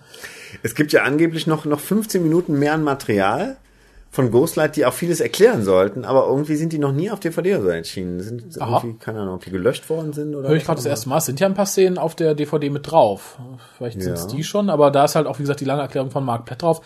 Es 0.63 0.75
gibt 0.75 0.93
ja 0.93 1.03
angeblich 1.03 1.45
noch, 1.45 1.65
noch 1.65 1.79
15 1.79 2.23
Minuten 2.23 2.57
mehr 2.57 2.73
an 2.73 2.83
Material 2.83 3.57
von 4.11 4.31
Ghostlight, 4.31 4.75
die 4.75 4.85
auch 4.87 4.93
vieles 4.93 5.19
erklären 5.19 5.63
sollten, 5.63 6.03
aber 6.03 6.25
irgendwie 6.27 6.55
sind 6.55 6.73
die 6.73 6.79
noch 6.79 6.91
nie 6.91 7.11
auf 7.11 7.19
DVD 7.19 7.55
oder 7.55 7.63
so 7.63 7.69
erschienen. 7.69 8.19
Sind 8.21 8.57
irgendwie, 8.57 8.93
keine 8.97 9.19
Ahnung, 9.19 9.35
ob 9.35 9.43
die 9.45 9.51
gelöscht 9.51 9.87
worden 9.89 10.13
sind 10.13 10.33
oder 10.33 10.49
Höre 10.49 10.55
ich 10.55 10.65
gerade 10.65 10.77
das 10.77 10.87
erste 10.87 11.09
Mal. 11.09 11.17
Es 11.17 11.25
sind 11.25 11.39
ja 11.39 11.45
ein 11.47 11.53
paar 11.53 11.67
Szenen 11.67 11.99
auf 11.99 12.15
der 12.15 12.33
DVD 12.33 12.71
mit 12.71 12.89
drauf. 12.89 13.37
Vielleicht 13.77 14.01
sind 14.01 14.13
es 14.13 14.25
die 14.25 14.43
schon, 14.43 14.71
aber 14.71 14.89
da 14.89 15.05
ist 15.05 15.15
halt 15.15 15.27
auch, 15.27 15.37
wie 15.37 15.43
gesagt, 15.43 15.59
die 15.59 15.65
lange 15.65 15.83
Erklärung 15.83 16.09
von 16.09 16.25
Mark 16.25 16.45
Platt 16.45 16.63
drauf. 16.63 16.81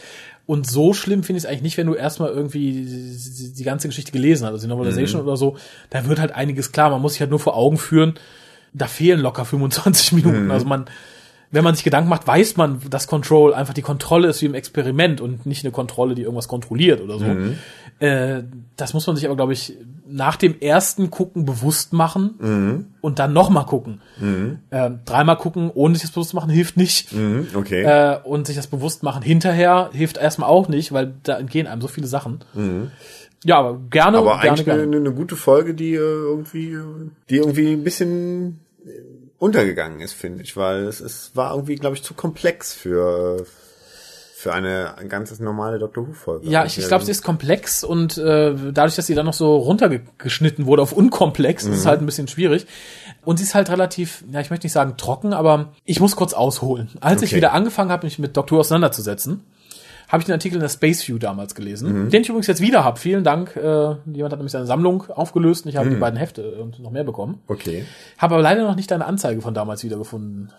Und 0.45 0.69
so 0.69 0.93
schlimm 0.93 1.23
finde 1.23 1.37
ich 1.37 1.43
es 1.45 1.49
eigentlich 1.49 1.61
nicht, 1.63 1.77
wenn 1.77 1.87
du 1.87 1.93
erstmal 1.93 2.29
irgendwie 2.29 2.71
die, 2.85 3.53
die 3.53 3.63
ganze 3.63 3.87
Geschichte 3.87 4.11
gelesen 4.11 4.45
hast, 4.45 4.51
also 4.53 4.67
die 4.67 4.73
Novelization 4.73 5.21
Mhm. 5.21 5.27
oder 5.27 5.37
so. 5.37 5.55
Da 5.89 6.05
wird 6.07 6.19
halt 6.19 6.33
einiges 6.33 6.71
klar. 6.73 6.89
Man 6.89 7.01
muss 7.01 7.13
sich 7.13 7.21
halt 7.21 7.29
nur 7.29 7.39
vor 7.39 7.55
Augen 7.55 7.77
führen, 7.77 8.15
da 8.73 8.87
fehlen 8.87 9.19
locker 9.21 9.45
25 9.45 10.11
Minuten. 10.13 10.45
Mhm. 10.45 10.51
Also 10.51 10.65
man, 10.65 10.85
wenn 11.53 11.63
man 11.63 11.75
sich 11.75 11.83
Gedanken 11.83 12.09
macht, 12.09 12.27
weiß 12.27 12.57
man, 12.57 12.81
dass 12.89 13.07
Control 13.07 13.53
einfach 13.53 13.73
die 13.73 13.81
Kontrolle 13.83 14.27
ist 14.27 14.41
wie 14.41 14.47
im 14.47 14.55
Experiment 14.55 15.21
und 15.21 15.45
nicht 15.45 15.63
eine 15.63 15.71
Kontrolle, 15.71 16.15
die 16.15 16.23
irgendwas 16.23 16.47
kontrolliert 16.47 16.99
oder 16.99 17.19
so. 17.19 17.25
Mhm. 17.25 17.55
Äh, 17.99 18.43
das 18.75 18.93
muss 18.93 19.05
man 19.07 19.15
sich 19.15 19.25
aber, 19.25 19.35
glaube 19.35 19.53
ich, 19.53 19.77
nach 20.07 20.35
dem 20.35 20.59
ersten 20.59 21.09
Gucken 21.11 21.45
bewusst 21.45 21.93
machen 21.93 22.35
Mhm. 22.39 22.85
und 23.01 23.19
dann 23.19 23.33
nochmal 23.33 23.65
gucken. 23.65 24.01
Äh, 24.71 24.91
dreimal 25.05 25.37
gucken, 25.37 25.71
ohne 25.73 25.93
sich 25.95 26.01
das 26.03 26.11
bewusst 26.11 26.33
machen, 26.33 26.49
hilft 26.49 26.75
nicht. 26.75 27.13
Mhm, 27.13 27.47
okay. 27.55 27.83
Äh, 27.83 28.17
und 28.23 28.47
sich 28.47 28.55
das 28.55 28.67
bewusst 28.67 29.03
machen 29.03 29.21
hinterher 29.23 29.91
hilft 29.93 30.17
erstmal 30.17 30.49
auch 30.49 30.67
nicht, 30.67 30.91
weil 30.91 31.13
da 31.23 31.37
entgehen 31.37 31.67
einem 31.67 31.81
so 31.81 31.87
viele 31.87 32.07
Sachen. 32.07 32.39
Ja, 33.45 33.57
aber 33.59 33.79
gerne, 33.89 34.21
Mhm. 34.21 34.27
Aber 34.27 34.39
gerne, 34.41 34.51
eigentlich 34.57 34.69
eine, 34.69 34.79
gerne. 34.81 34.97
eine 34.97 35.11
gute 35.13 35.35
Folge, 35.35 35.73
die 35.73 35.93
äh, 35.93 35.97
irgendwie, 35.97 36.71
äh, 36.73 36.81
die 37.29 37.37
irgendwie 37.37 37.73
ein 37.73 37.83
bisschen 37.83 38.59
untergegangen 39.43 39.99
ist, 40.01 40.13
finde 40.13 40.43
ich, 40.43 40.55
weil 40.57 40.85
es, 40.87 40.99
es 40.99 41.31
war 41.35 41.51
irgendwie, 41.53 41.75
glaube 41.75 41.95
ich, 41.95 42.03
zu 42.03 42.13
komplex 42.13 42.73
für 42.73 43.45
für 44.35 44.53
eine 44.53 44.97
ein 44.97 45.07
ganzes 45.07 45.39
normale 45.39 45.79
Doctor 45.79 46.05
Who 46.05 46.11
Folge. 46.11 46.49
Ja, 46.49 46.65
ich, 46.65 46.77
ich 46.77 46.87
glaube, 46.89 47.05
sie 47.05 47.11
ist 47.11 47.23
komplex 47.23 47.81
und 47.85 48.17
äh, 48.17 48.53
dadurch, 48.73 48.95
dass 48.97 49.07
sie 49.07 49.15
dann 49.15 49.25
noch 49.25 49.33
so 49.33 49.55
runtergeschnitten 49.55 50.65
wurde 50.65 50.81
auf 50.81 50.91
unkomplex, 50.91 51.63
ist 51.63 51.77
es 51.77 51.85
halt 51.85 52.01
ein 52.01 52.05
bisschen 52.05 52.27
schwierig. 52.27 52.65
Und 53.23 53.37
sie 53.37 53.43
ist 53.45 53.55
halt 53.55 53.69
relativ, 53.69 54.21
ja, 54.31 54.41
ich 54.41 54.49
möchte 54.49 54.65
nicht 54.65 54.73
sagen 54.73 54.95
trocken, 54.97 55.31
aber 55.31 55.71
ich 55.85 56.01
muss 56.01 56.17
kurz 56.17 56.33
ausholen. 56.33 56.89
Als 56.99 57.21
ich 57.21 57.29
Okay. 57.29 57.37
wieder 57.37 57.53
angefangen 57.53 57.89
habe, 57.89 58.05
mich 58.05 58.19
mit 58.19 58.35
Doktor 58.35 58.57
Who 58.57 58.59
auseinanderzusetzen, 58.59 59.45
habe 60.13 60.21
ich 60.21 60.25
den 60.27 60.33
Artikel 60.33 60.55
in 60.55 60.61
der 60.61 60.69
Space 60.69 61.07
View 61.07 61.17
damals 61.17 61.55
gelesen, 61.55 62.11
den 62.11 62.21
ich 62.21 62.29
übrigens 62.29 62.45
jetzt 62.45 62.61
wieder 62.61 62.83
habe. 62.83 62.99
Vielen 62.99 63.23
Dank. 63.23 63.55
Äh, 63.55 63.61
jemand 63.61 64.31
hat 64.31 64.33
nämlich 64.33 64.51
seine 64.51 64.67
Sammlung 64.67 65.09
aufgelöst 65.09 65.65
und 65.65 65.71
ich 65.71 65.77
habe 65.77 65.89
die 65.89 65.95
beiden 65.95 66.19
Hefte 66.19 66.51
und 66.61 66.79
noch 66.79 66.91
mehr 66.91 67.03
bekommen. 67.03 67.41
Okay. 67.47 67.83
Habe 68.19 68.35
aber 68.35 68.43
leider 68.43 68.61
noch 68.61 68.75
nicht 68.75 68.91
deine 68.91 69.05
Anzeige 69.05 69.41
von 69.41 69.55
damals 69.55 69.83
wiedergefunden. 69.83 70.51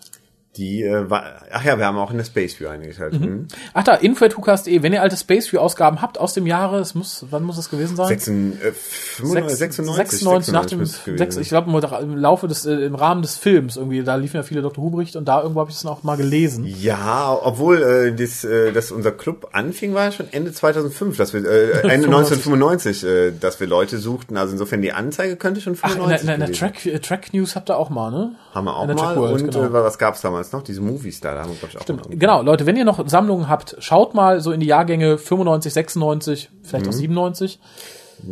Die 0.57 0.83
äh, 0.83 1.09
war, 1.09 1.41
ach 1.51 1.63
ja, 1.65 1.77
wir 1.77 1.85
haben 1.85 1.97
auch 1.97 2.11
in 2.11 2.17
der 2.17 2.23
Space 2.23 2.59
View 2.59 2.69
eingeschaltet. 2.69 3.19
Mhm. 3.21 3.47
Ach 3.73 3.83
da, 3.83 3.95
info.hucast.de. 3.95 4.83
Wenn 4.83 4.93
ihr 4.93 5.01
alte 5.01 5.17
Space 5.17 5.51
View 5.51 5.59
Ausgaben 5.59 6.01
habt 6.01 6.17
aus 6.17 6.33
dem 6.33 6.47
Jahre, 6.47 6.79
es 6.79 6.95
muss, 6.95 7.25
wann 7.29 7.43
muss 7.43 7.57
es 7.57 7.69
gewesen 7.69 7.95
sein? 7.95 8.07
96, 8.07 8.63
äh, 8.63 8.71
95, 8.71 9.57
96, 9.57 10.19
96, 10.19 10.53
nach 10.53 10.65
dem, 10.65 10.79
müsste 10.79 10.97
es 10.97 11.03
gewesen 11.03 11.17
sechs, 11.17 11.37
ich 11.37 11.49
glaube 11.49 11.69
im 12.01 12.17
Laufe 12.17 12.47
des, 12.47 12.65
äh, 12.65 12.73
im 12.73 12.95
Rahmen 12.95 13.21
des 13.21 13.35
Films 13.35 13.75
irgendwie, 13.75 14.03
da 14.03 14.15
liefen 14.15 14.37
ja 14.37 14.43
viele 14.43 14.61
Dr. 14.61 14.83
Who 14.83 14.91
Berichte 14.91 15.17
und 15.17 15.25
da 15.25 15.41
irgendwo 15.41 15.59
habe 15.59 15.71
ich 15.71 15.75
das 15.75 15.85
auch 15.85 16.03
mal 16.03 16.15
gelesen. 16.15 16.65
Ja, 16.65 17.37
obwohl 17.41 17.81
äh, 17.81 18.13
das, 18.13 18.43
äh, 18.43 18.71
dass 18.71 18.91
unser 18.91 19.11
Club 19.11 19.49
anfing, 19.51 19.93
war 19.93 20.05
ja 20.05 20.11
schon 20.11 20.27
Ende 20.31 20.53
2005, 20.53 21.17
dass 21.17 21.33
wir 21.33 21.43
äh, 21.43 21.71
Ende 21.81 22.07
1995, 22.07 23.03
äh, 23.03 23.31
dass 23.31 23.59
wir 23.59 23.67
Leute 23.67 23.97
suchten. 23.97 24.37
Also 24.37 24.53
insofern 24.53 24.81
die 24.81 24.93
Anzeige 24.93 25.35
könnte 25.35 25.59
schon 25.59 25.77
Ach, 25.81 25.95
in 25.95 26.07
der, 26.07 26.19
95 26.19 26.21
in 26.21 26.27
der, 26.27 26.47
in 26.47 26.51
der. 26.51 26.59
Track, 26.59 26.85
äh, 26.85 26.99
Track 26.99 27.33
News 27.33 27.55
habt 27.55 27.69
ihr 27.69 27.77
auch 27.77 27.89
mal, 27.89 28.11
ne? 28.11 28.35
haben 28.55 28.65
wir 28.65 28.75
auch 28.75 28.87
mal. 28.87 29.15
World, 29.15 29.41
und 29.41 29.51
genau. 29.51 29.65
äh, 29.65 29.73
was 29.73 29.97
gab's 29.97 30.21
damals 30.21 30.44
noch? 30.53 30.63
Diese 30.63 30.81
Movies 30.81 31.19
da, 31.19 31.33
da 31.33 31.41
haben 31.41 31.49
wir 31.51 31.55
glaube 31.57 31.71
ich 31.73 31.77
auch 31.77 31.81
Stimmt. 31.83 32.09
mal. 32.09 32.15
Genau, 32.17 32.41
Leute, 32.41 32.65
wenn 32.65 32.75
ihr 32.75 32.85
noch 32.85 33.07
Sammlungen 33.07 33.47
habt, 33.49 33.75
schaut 33.79 34.13
mal 34.13 34.39
so 34.41 34.51
in 34.51 34.59
die 34.59 34.67
Jahrgänge 34.67 35.17
95, 35.17 35.73
96, 35.73 36.49
vielleicht 36.63 36.87
auch 36.87 36.91
Mhm. 36.91 36.97
97. 36.97 37.59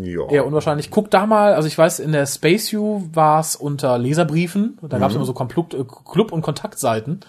Ja. 0.02 0.28
Eher 0.30 0.46
unwahrscheinlich. 0.46 0.92
Guckt 0.92 1.14
da 1.14 1.26
mal, 1.26 1.54
also 1.54 1.68
ich 1.68 1.78
weiß, 1.78 2.00
in 2.00 2.12
der 2.12 2.26
Space 2.26 2.74
U 2.74 3.04
war 3.14 3.40
es 3.40 3.56
unter 3.56 3.98
Leserbriefen, 3.98 4.78
da 4.82 4.98
Mhm. 4.98 5.02
gab 5.02 5.10
es 5.10 5.16
immer 5.16 5.26
so 5.26 5.34
Club, 5.34 5.74
äh, 5.74 5.84
Club- 6.12 6.32
und 6.32 6.42
Kontaktseiten. 6.42 7.20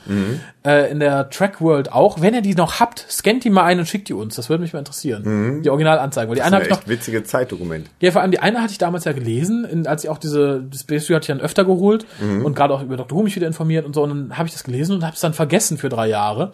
Äh, 0.67 0.91
in 0.91 1.01
der 1.01 1.29
Track 1.31 1.61
World 1.61 1.93
auch. 1.93 2.21
Wenn 2.21 2.33
ihr 2.35 2.41
die 2.43 2.55
noch 2.55 2.81
habt, 2.81 3.05
scannt 3.11 3.45
die 3.45 3.51
mal 3.51 3.65
ein 3.65 3.79
und 3.79 3.87
schickt 3.87 4.09
die 4.09 4.15
uns. 4.15 4.37
Das 4.37 4.49
würde 4.49 4.63
mich 4.63 4.73
mal 4.73 4.79
interessieren. 4.79 5.63
Die 5.63 5.69
Originalanzeigen. 5.71 6.31
Weil 6.31 6.37
die 6.37 6.41
Das 6.41 6.47
eine 6.53 6.57
ist 6.57 6.63
habe 6.63 6.65
ein 6.65 6.67
ich 6.67 6.71
noch, 6.71 6.79
echt 6.79 6.89
witziges 6.89 7.25
Zeitdokument. 7.29 7.91
ja, 8.01 8.11
vor 8.11 8.23
allem 8.23 8.31
die 8.31 8.39
eine 8.39 8.63
hatte 8.63 8.73
ich 8.73 8.79
damals 8.79 9.05
ja 9.05 9.13
gelesen, 9.13 9.65
in, 9.65 9.87
als 9.87 10.05
ich 10.05 10.11
auch 10.11 10.19
diese 10.19 10.63
die 10.63 10.79
Space 10.79 11.09
U 11.11 11.15
hatte 11.15 11.25
ich 11.25 11.27
dann 11.29 11.41
öfter 11.41 11.65
geholt 11.65 12.07
und 12.45 12.55
gerade 12.57 12.73
auch 12.75 12.83
über 12.83 12.97
Dr. 12.97 13.19
Who 13.19 13.23
mich 13.23 13.37
wieder 13.37 13.47
informiert 13.47 13.85
und 13.85 13.95
so. 13.95 14.03
Und 14.03 14.09
dann 14.11 14.39
habe 14.39 14.47
ich 14.49 14.55
das 14.55 14.65
gelesen 14.65 14.97
und 14.97 15.05
habe 15.05 15.15
es 15.15 15.21
dann 15.21 15.35
vergessen 15.35 15.77
für 15.79 15.89
drei 15.89 16.09
Jahre. 16.09 16.53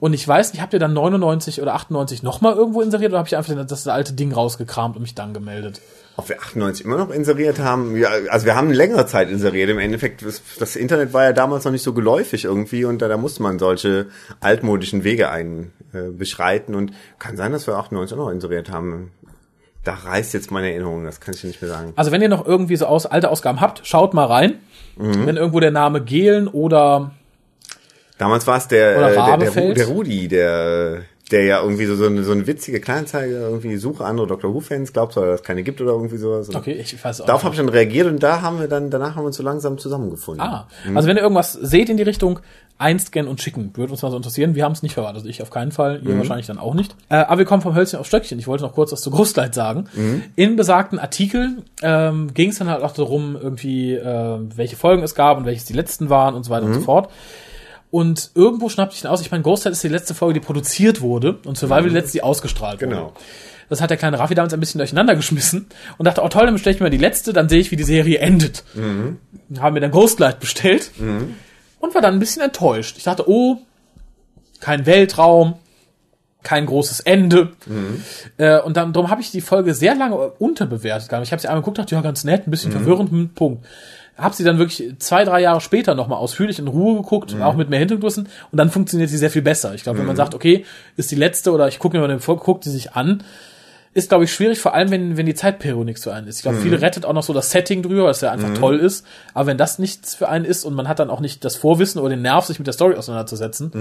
Und 0.00 0.12
ich 0.14 0.26
weiß 0.26 0.52
nicht, 0.52 0.62
habt 0.62 0.72
ihr 0.72 0.78
dann 0.78 0.92
99 0.94 1.60
oder 1.60 1.74
98 1.74 2.22
nochmal 2.22 2.54
irgendwo 2.54 2.80
inseriert 2.80 3.10
oder 3.12 3.18
habe 3.18 3.28
ich 3.28 3.36
einfach 3.36 3.54
das 3.66 3.86
alte 3.88 4.12
Ding 4.14 4.32
rausgekramt 4.32 4.96
und 4.96 5.02
mich 5.02 5.14
dann 5.14 5.34
gemeldet? 5.34 5.49
Ob 6.16 6.28
wir 6.28 6.38
98 6.40 6.84
immer 6.84 6.98
noch 6.98 7.10
inseriert 7.10 7.60
haben? 7.60 7.96
Ja, 7.96 8.10
also 8.28 8.44
wir 8.44 8.54
haben 8.54 8.68
eine 8.68 8.76
längere 8.76 9.06
Zeit 9.06 9.30
inseriert. 9.30 9.70
Im 9.70 9.78
Endeffekt, 9.78 10.24
das, 10.24 10.42
das 10.58 10.76
Internet 10.76 11.12
war 11.12 11.24
ja 11.24 11.32
damals 11.32 11.64
noch 11.64 11.72
nicht 11.72 11.82
so 11.82 11.94
geläufig 11.94 12.44
irgendwie 12.44 12.84
und 12.84 13.00
da, 13.00 13.08
da 13.08 13.16
musste 13.16 13.42
man 13.42 13.58
solche 13.58 14.06
altmodischen 14.40 15.02
Wege 15.02 15.30
ein 15.30 15.72
äh, 15.94 16.10
beschreiten 16.10 16.74
und 16.74 16.92
kann 17.18 17.36
sein, 17.36 17.52
dass 17.52 17.66
wir 17.66 17.76
98 17.76 18.18
auch 18.18 18.24
noch 18.24 18.30
inseriert 18.30 18.70
haben. 18.70 19.12
Da 19.82 19.94
reißt 19.94 20.34
jetzt 20.34 20.50
meine 20.50 20.70
Erinnerung, 20.70 21.04
das 21.04 21.20
kann 21.20 21.32
ich 21.32 21.42
nicht 21.42 21.62
mehr 21.62 21.70
sagen. 21.70 21.94
Also 21.96 22.12
wenn 22.12 22.20
ihr 22.20 22.28
noch 22.28 22.46
irgendwie 22.46 22.76
so 22.76 22.84
aus, 22.84 23.06
alte 23.06 23.30
Ausgaben 23.30 23.62
habt, 23.62 23.86
schaut 23.86 24.12
mal 24.12 24.26
rein. 24.26 24.58
Wenn 24.96 25.38
irgendwo 25.38 25.60
der 25.60 25.70
Name 25.70 26.02
Gehlen 26.02 26.48
oder 26.48 27.12
Damals 28.20 28.46
war 28.46 28.58
es 28.58 28.68
der, 28.68 28.96
äh, 28.96 28.98
der, 28.98 29.10
der, 29.12 29.18
Rabefeld. 29.18 29.76
der 29.78 29.86
Rudi, 29.86 30.28
der, 30.28 31.04
der 31.30 31.44
ja 31.44 31.62
irgendwie 31.62 31.86
so, 31.86 31.94
so, 31.96 32.06
eine, 32.06 32.24
so 32.24 32.32
eine 32.32 32.46
witzige 32.46 32.80
Kleinanzeige, 32.80 33.34
irgendwie 33.34 33.76
suche 33.76 34.04
andere 34.04 34.26
Doctor 34.26 34.52
Who-Fans, 34.52 34.92
glaubst 34.92 35.16
du, 35.16 35.20
dass 35.20 35.40
es 35.40 35.46
keine 35.46 35.62
gibt 35.62 35.80
oder 35.80 35.92
irgendwie 35.92 36.16
sowas. 36.16 36.48
Und 36.48 36.56
okay, 36.56 36.72
ich 36.72 37.02
weiß 37.02 37.20
auch 37.22 37.26
Darauf 37.26 37.44
habe 37.44 37.54
ich 37.54 37.60
dann 37.60 37.68
reagiert 37.68 38.06
und 38.06 38.22
da 38.22 38.42
haben 38.42 38.60
wir 38.60 38.68
dann, 38.68 38.90
danach 38.90 39.16
haben 39.16 39.22
wir 39.22 39.28
uns 39.28 39.36
so 39.36 39.42
langsam 39.42 39.78
zusammengefunden. 39.78 40.44
Ah, 40.44 40.66
also 40.94 41.08
wenn 41.08 41.16
ihr 41.16 41.22
irgendwas 41.22 41.52
seht 41.52 41.88
in 41.88 41.96
die 41.96 42.02
Richtung, 42.02 42.40
einscannen 42.80 43.30
und 43.30 43.42
schicken. 43.42 43.72
Würde 43.74 43.92
uns 43.92 44.00
mal 44.00 44.10
so 44.10 44.16
interessieren. 44.16 44.54
Wir 44.54 44.64
haben 44.64 44.72
es 44.72 44.82
nicht 44.82 44.94
verraten. 44.94 45.16
Also 45.16 45.28
ich 45.28 45.42
auf 45.42 45.50
keinen 45.50 45.70
Fall, 45.70 46.00
ihr 46.02 46.16
wahrscheinlich 46.16 46.46
dann 46.46 46.58
auch 46.58 46.72
nicht. 46.72 46.96
Äh, 47.10 47.16
aber 47.16 47.38
wir 47.38 47.44
kommen 47.44 47.60
vom 47.60 47.74
Hölzchen 47.74 48.00
auf 48.00 48.06
Stöckchen. 48.06 48.38
Ich 48.38 48.46
wollte 48.46 48.64
noch 48.64 48.72
kurz 48.72 48.90
was 48.90 49.02
zu 49.02 49.10
Großleid 49.10 49.54
sagen. 49.54 49.84
In 50.34 50.56
besagten 50.56 50.98
Artikeln 50.98 51.62
ähm, 51.82 52.32
ging 52.32 52.48
es 52.48 52.58
dann 52.58 52.70
halt 52.70 52.82
auch 52.82 52.92
darum, 52.92 53.36
irgendwie, 53.40 53.94
äh, 53.94 54.38
welche 54.56 54.76
Folgen 54.76 55.02
es 55.02 55.14
gab 55.14 55.36
und 55.36 55.44
welches 55.44 55.66
die 55.66 55.74
letzten 55.74 56.08
waren 56.08 56.34
und 56.34 56.44
so 56.44 56.50
weiter 56.50 56.64
und 56.64 56.72
so 56.72 56.80
fort. 56.80 57.10
Und 57.90 58.30
irgendwo 58.34 58.68
schnappte 58.68 58.94
ich 58.94 59.02
dann 59.02 59.10
aus, 59.10 59.20
ich 59.20 59.30
meine, 59.30 59.42
Ghostlight 59.42 59.72
ist 59.72 59.82
die 59.82 59.88
letzte 59.88 60.14
Folge, 60.14 60.34
die 60.34 60.46
produziert 60.46 61.00
wurde 61.00 61.38
und 61.44 61.58
Survival 61.58 61.88
die 61.88 61.94
letzte, 61.94 62.12
die 62.12 62.22
ausgestrahlt 62.22 62.80
wurde. 62.80 62.94
Genau. 62.94 63.12
Das 63.68 63.80
hat 63.80 63.90
der 63.90 63.96
kleine 63.96 64.18
Raffi 64.18 64.34
damals 64.34 64.52
ein 64.52 64.60
bisschen 64.60 64.78
durcheinander 64.78 65.14
geschmissen 65.14 65.66
und 65.96 66.04
dachte, 66.04 66.22
oh 66.22 66.28
toll, 66.28 66.44
dann 66.44 66.54
bestelle 66.54 66.74
ich 66.74 66.80
mir 66.80 66.90
die 66.90 66.96
letzte, 66.98 67.32
dann 67.32 67.48
sehe 67.48 67.60
ich, 67.60 67.70
wie 67.70 67.76
die 67.76 67.84
Serie 67.84 68.18
endet. 68.18 68.64
Haben 69.58 69.74
mir 69.74 69.80
dann 69.80 69.90
Ghostlight 69.92 70.40
bestellt 70.40 70.90
und 71.78 71.94
war 71.94 72.02
dann 72.02 72.14
ein 72.14 72.20
bisschen 72.20 72.42
enttäuscht. 72.42 72.96
Ich 72.98 73.04
dachte, 73.04 73.28
oh, 73.28 73.58
kein 74.60 74.86
Weltraum, 74.86 75.54
kein 76.42 76.66
großes 76.66 77.00
Ende. 77.00 77.52
Äh, 78.38 78.60
und 78.60 78.76
dann 78.76 78.92
darum 78.92 79.10
habe 79.10 79.20
ich 79.20 79.30
die 79.30 79.40
Folge 79.40 79.74
sehr 79.74 79.94
lange 79.94 80.16
unterbewertet. 80.16 81.08
Ich 81.22 81.32
habe 81.32 81.40
sie 81.40 81.48
einmal 81.48 81.62
geguckt, 81.62 81.78
dachte, 81.78 81.94
ja, 81.94 82.00
ganz 82.00 82.24
nett, 82.24 82.46
ein 82.46 82.50
bisschen 82.50 82.72
verwirrend, 82.72 83.10
hm, 83.10 83.30
Punkt. 83.34 83.66
Habe 84.20 84.34
sie 84.34 84.44
dann 84.44 84.58
wirklich 84.58 84.94
zwei, 84.98 85.24
drei 85.24 85.40
Jahre 85.40 85.60
später 85.60 85.94
nochmal 85.94 86.18
ausführlich 86.18 86.58
in 86.58 86.68
Ruhe 86.68 86.96
geguckt, 86.96 87.34
auch 87.40 87.54
mit 87.54 87.70
mehr 87.70 87.78
Hintergründen. 87.78 88.28
Und 88.50 88.56
dann 88.56 88.70
funktioniert 88.70 89.10
sie 89.10 89.18
sehr 89.18 89.30
viel 89.30 89.42
besser. 89.42 89.74
Ich 89.74 89.82
glaube, 89.82 89.98
wenn 89.98 90.06
man 90.06 90.16
sagt, 90.16 90.34
okay, 90.34 90.64
ist 90.96 91.10
die 91.10 91.16
letzte 91.16 91.52
oder 91.52 91.68
ich 91.68 91.78
gucke 91.78 91.96
mir 91.96 92.00
mal 92.00 92.08
den 92.08 92.20
Folge, 92.20 92.42
guckt 92.42 92.64
die 92.64 92.70
sich 92.70 92.92
an, 92.92 93.22
ist, 93.92 94.08
glaube 94.08 94.24
ich, 94.24 94.32
schwierig, 94.32 94.60
vor 94.60 94.74
allem, 94.74 94.90
wenn, 94.90 95.16
wenn 95.16 95.26
die 95.26 95.34
Zeitperiode 95.34 95.84
nichts 95.84 96.04
für 96.04 96.14
einen 96.14 96.28
ist. 96.28 96.36
Ich 96.36 96.42
glaube, 96.42 96.58
viele 96.58 96.80
rettet 96.80 97.04
auch 97.04 97.12
noch 97.12 97.24
so 97.24 97.32
das 97.32 97.50
Setting 97.50 97.82
drüber, 97.82 98.04
was 98.04 98.20
ja 98.20 98.30
einfach 98.30 98.54
toll 98.54 98.78
ist. 98.78 99.04
Aber 99.34 99.46
wenn 99.46 99.58
das 99.58 99.80
nichts 99.80 100.14
für 100.14 100.28
einen 100.28 100.44
ist 100.44 100.64
und 100.64 100.74
man 100.74 100.86
hat 100.86 101.00
dann 101.00 101.10
auch 101.10 101.20
nicht 101.20 101.44
das 101.44 101.56
Vorwissen 101.56 102.00
oder 102.00 102.10
den 102.10 102.22
Nerv, 102.22 102.44
sich 102.44 102.58
mit 102.58 102.66
der 102.66 102.74
Story 102.74 102.94
auseinanderzusetzen, 102.94 103.72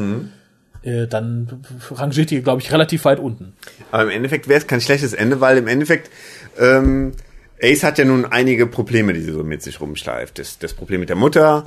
äh, 0.81 1.07
dann 1.07 1.61
rangiert 1.91 2.31
die, 2.31 2.41
glaube 2.41 2.61
ich, 2.61 2.71
relativ 2.71 3.05
weit 3.05 3.19
unten. 3.19 3.53
Aber 3.91 4.03
im 4.03 4.09
Endeffekt 4.09 4.47
wäre 4.47 4.59
es 4.59 4.65
kein 4.65 4.81
schlechtes 4.81 5.13
Ende, 5.13 5.41
weil 5.41 5.57
im 5.57 5.67
Endeffekt 5.67 6.09
ähm, 6.57 7.11
Ace 7.61 7.83
hat 7.83 7.97
ja 7.97 8.05
nun 8.05 8.25
einige 8.25 8.67
Probleme, 8.67 9.13
die 9.13 9.21
sie 9.21 9.31
so 9.31 9.43
mit 9.43 9.61
sich 9.61 9.81
rumschleift. 9.81 10.39
Das, 10.39 10.59
das 10.59 10.73
Problem 10.73 10.99
mit 11.01 11.09
der 11.09 11.15
Mutter, 11.15 11.63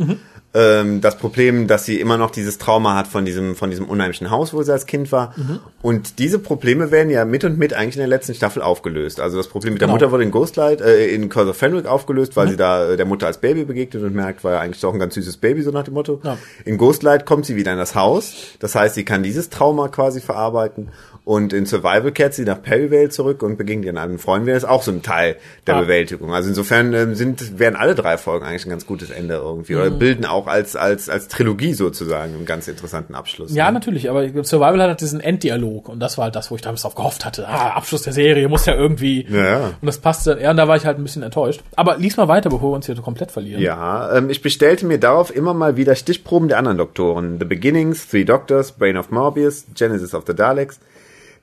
ähm, 0.55 1.01
das 1.01 1.17
Problem, 1.17 1.67
dass 1.67 1.85
sie 1.87 1.99
immer 2.01 2.19
noch 2.19 2.31
dieses 2.31 2.59
Trauma 2.59 2.95
hat 2.95 3.07
von 3.07 3.25
diesem, 3.25 3.57
von 3.57 3.71
diesem 3.71 3.87
unheimlichen 3.89 4.31
Haus, 4.31 4.53
wo 4.53 4.63
sie 4.63 4.73
als 4.73 4.87
Kind 4.87 5.11
war. 5.11 5.35
Und 5.81 6.19
diese 6.19 6.39
Probleme 6.39 6.91
werden 6.91 7.09
ja 7.11 7.25
mit 7.25 7.45
und 7.45 7.59
mit 7.59 7.73
eigentlich 7.73 7.95
in 7.97 8.01
der 8.01 8.09
letzten 8.09 8.35
Staffel 8.35 8.63
aufgelöst. 8.63 9.19
Also 9.21 9.39
das 9.39 9.49
Problem 9.49 9.73
mit 9.73 9.81
der 9.81 9.87
Genau. 9.89 9.97
Mutter 9.97 10.13
wurde 10.13 10.25
in 10.25 10.31
Ghostlight, 10.31 10.81
äh, 10.81 11.07
in 11.07 11.29
Curse 11.29 11.51
of 11.51 11.57
Fenric 11.57 11.87
aufgelöst, 11.87 12.37
weil 12.37 12.49
sie 12.49 12.57
da 12.57 12.91
äh, 12.91 12.97
der 12.97 13.07
Mutter 13.07 13.27
als 13.27 13.39
Baby 13.39 13.65
begegnet 13.65 14.03
und 14.03 14.15
merkt, 14.15 14.45
war 14.45 14.53
ja 14.53 14.61
eigentlich 14.61 14.81
doch 14.81 14.93
ein 14.93 14.99
ganz 14.99 15.15
süßes 15.15 15.39
Baby, 15.39 15.63
so 15.63 15.71
nach 15.71 15.85
dem 15.85 15.95
Motto. 15.95 16.21
Ja. 16.23 16.37
In 16.65 16.77
Ghostlight 16.77 17.25
kommt 17.25 17.47
sie 17.47 17.57
wieder 17.57 17.73
in 17.73 17.79
das 17.79 17.95
Haus. 17.95 18.35
Das 18.59 18.75
heißt, 18.75 18.95
sie 18.95 19.05
kann 19.05 19.23
dieses 19.23 19.49
Trauma 19.49 19.89
quasi 19.89 20.21
verarbeiten. 20.21 20.89
Und 21.25 21.53
in 21.53 21.67
Survival 21.67 22.11
kehrt 22.11 22.35
sie 22.35 22.43
nach 22.43 22.61
Perryvale 22.61 23.09
zurück 23.09 23.45
und 23.45 23.57
begegnet 23.57 23.87
ihren 23.87 23.97
alten 23.99 24.19
Freunden. 24.19 24.49
Das 24.49 24.65
auch 24.65 24.83
so 24.83 24.91
ein 24.91 25.03
Teil 25.03 25.37
der 25.69 25.77
Ja. 25.77 25.81
Bewältigung. 25.83 26.35
Also 26.35 26.49
insofern 26.49 26.93
ähm, 26.95 27.15
sind, 27.15 27.61
wären 27.61 27.77
alle 27.77 27.95
drei 27.95 28.19
Folgen 28.19 28.45
eigentlich 28.45 28.67
ein 28.67 28.71
ganz 28.71 28.87
gutes 28.87 29.11
Ende 29.11 29.35
irgendwie. 29.37 29.75
Mhm. 29.75 29.81
Oder 29.81 29.91
bilden 29.93 30.25
auch 30.27 30.42
als, 30.47 30.77
als, 30.77 31.09
als 31.09 31.29
Trilogie 31.29 31.75
sozusagen 31.75 32.35
einen 32.35 32.47
ganz 32.47 32.69
interessanten 32.69 33.15
Abschluss. 33.15 33.55
Ja, 33.55 33.67
ne? 33.67 33.73
natürlich, 33.73 34.11
aber 34.11 34.27
Survival 34.45 34.81
hat 34.81 34.89
halt 34.89 35.01
diesen 35.01 35.21
Enddialog 35.21 35.89
und 35.89 36.01
das 36.01 36.19
war 36.19 36.25
halt 36.25 36.37
das, 36.37 36.51
wo 36.51 36.57
ich 36.57 36.63
damals 36.63 36.83
drauf 36.83 36.95
gehofft 36.95 37.25
hatte. 37.25 37.49
Ah, 37.49 37.71
Abschluss 37.71 38.03
der 38.03 38.13
Serie 38.13 38.49
muss 38.49 38.67
ja 38.67 38.75
irgendwie. 38.75 39.27
Ja, 39.29 39.45
ja. 39.45 39.67
Und 39.67 39.87
das 39.87 39.99
passte. 39.99 40.39
Ja, 40.41 40.51
und 40.51 40.57
da 40.57 40.69
war 40.69 40.77
ich 40.77 40.87
halt 40.87 40.99
ein 40.99 41.03
bisschen 41.03 41.23
enttäuscht. 41.23 41.63
Aber 41.77 41.97
lies 41.97 42.17
mal 42.17 42.29
weiter, 42.29 42.51
bevor 42.51 42.73
wir 42.73 42.77
uns 42.77 42.87
hier 42.87 42.95
komplett 42.97 43.31
verlieren. 43.31 43.63
Ja, 43.63 44.17
ähm, 44.17 44.31
ich 44.31 44.43
bestellte 44.43 44.87
mir 44.87 44.99
darauf 44.99 45.35
immer 45.35 45.55
mal 45.55 45.77
wieder 45.77 45.95
Stichproben 45.95 46.49
der 46.49 46.59
anderen 46.59 46.79
Doktoren. 46.79 47.39
The 47.39 47.45
Beginnings, 47.45 48.09
Three 48.09 48.25
Doctors, 48.25 48.73
Brain 48.73 48.97
of 48.97 49.11
Morbius, 49.11 49.67
Genesis 49.75 50.15
of 50.15 50.25
the 50.27 50.35
Daleks, 50.35 50.81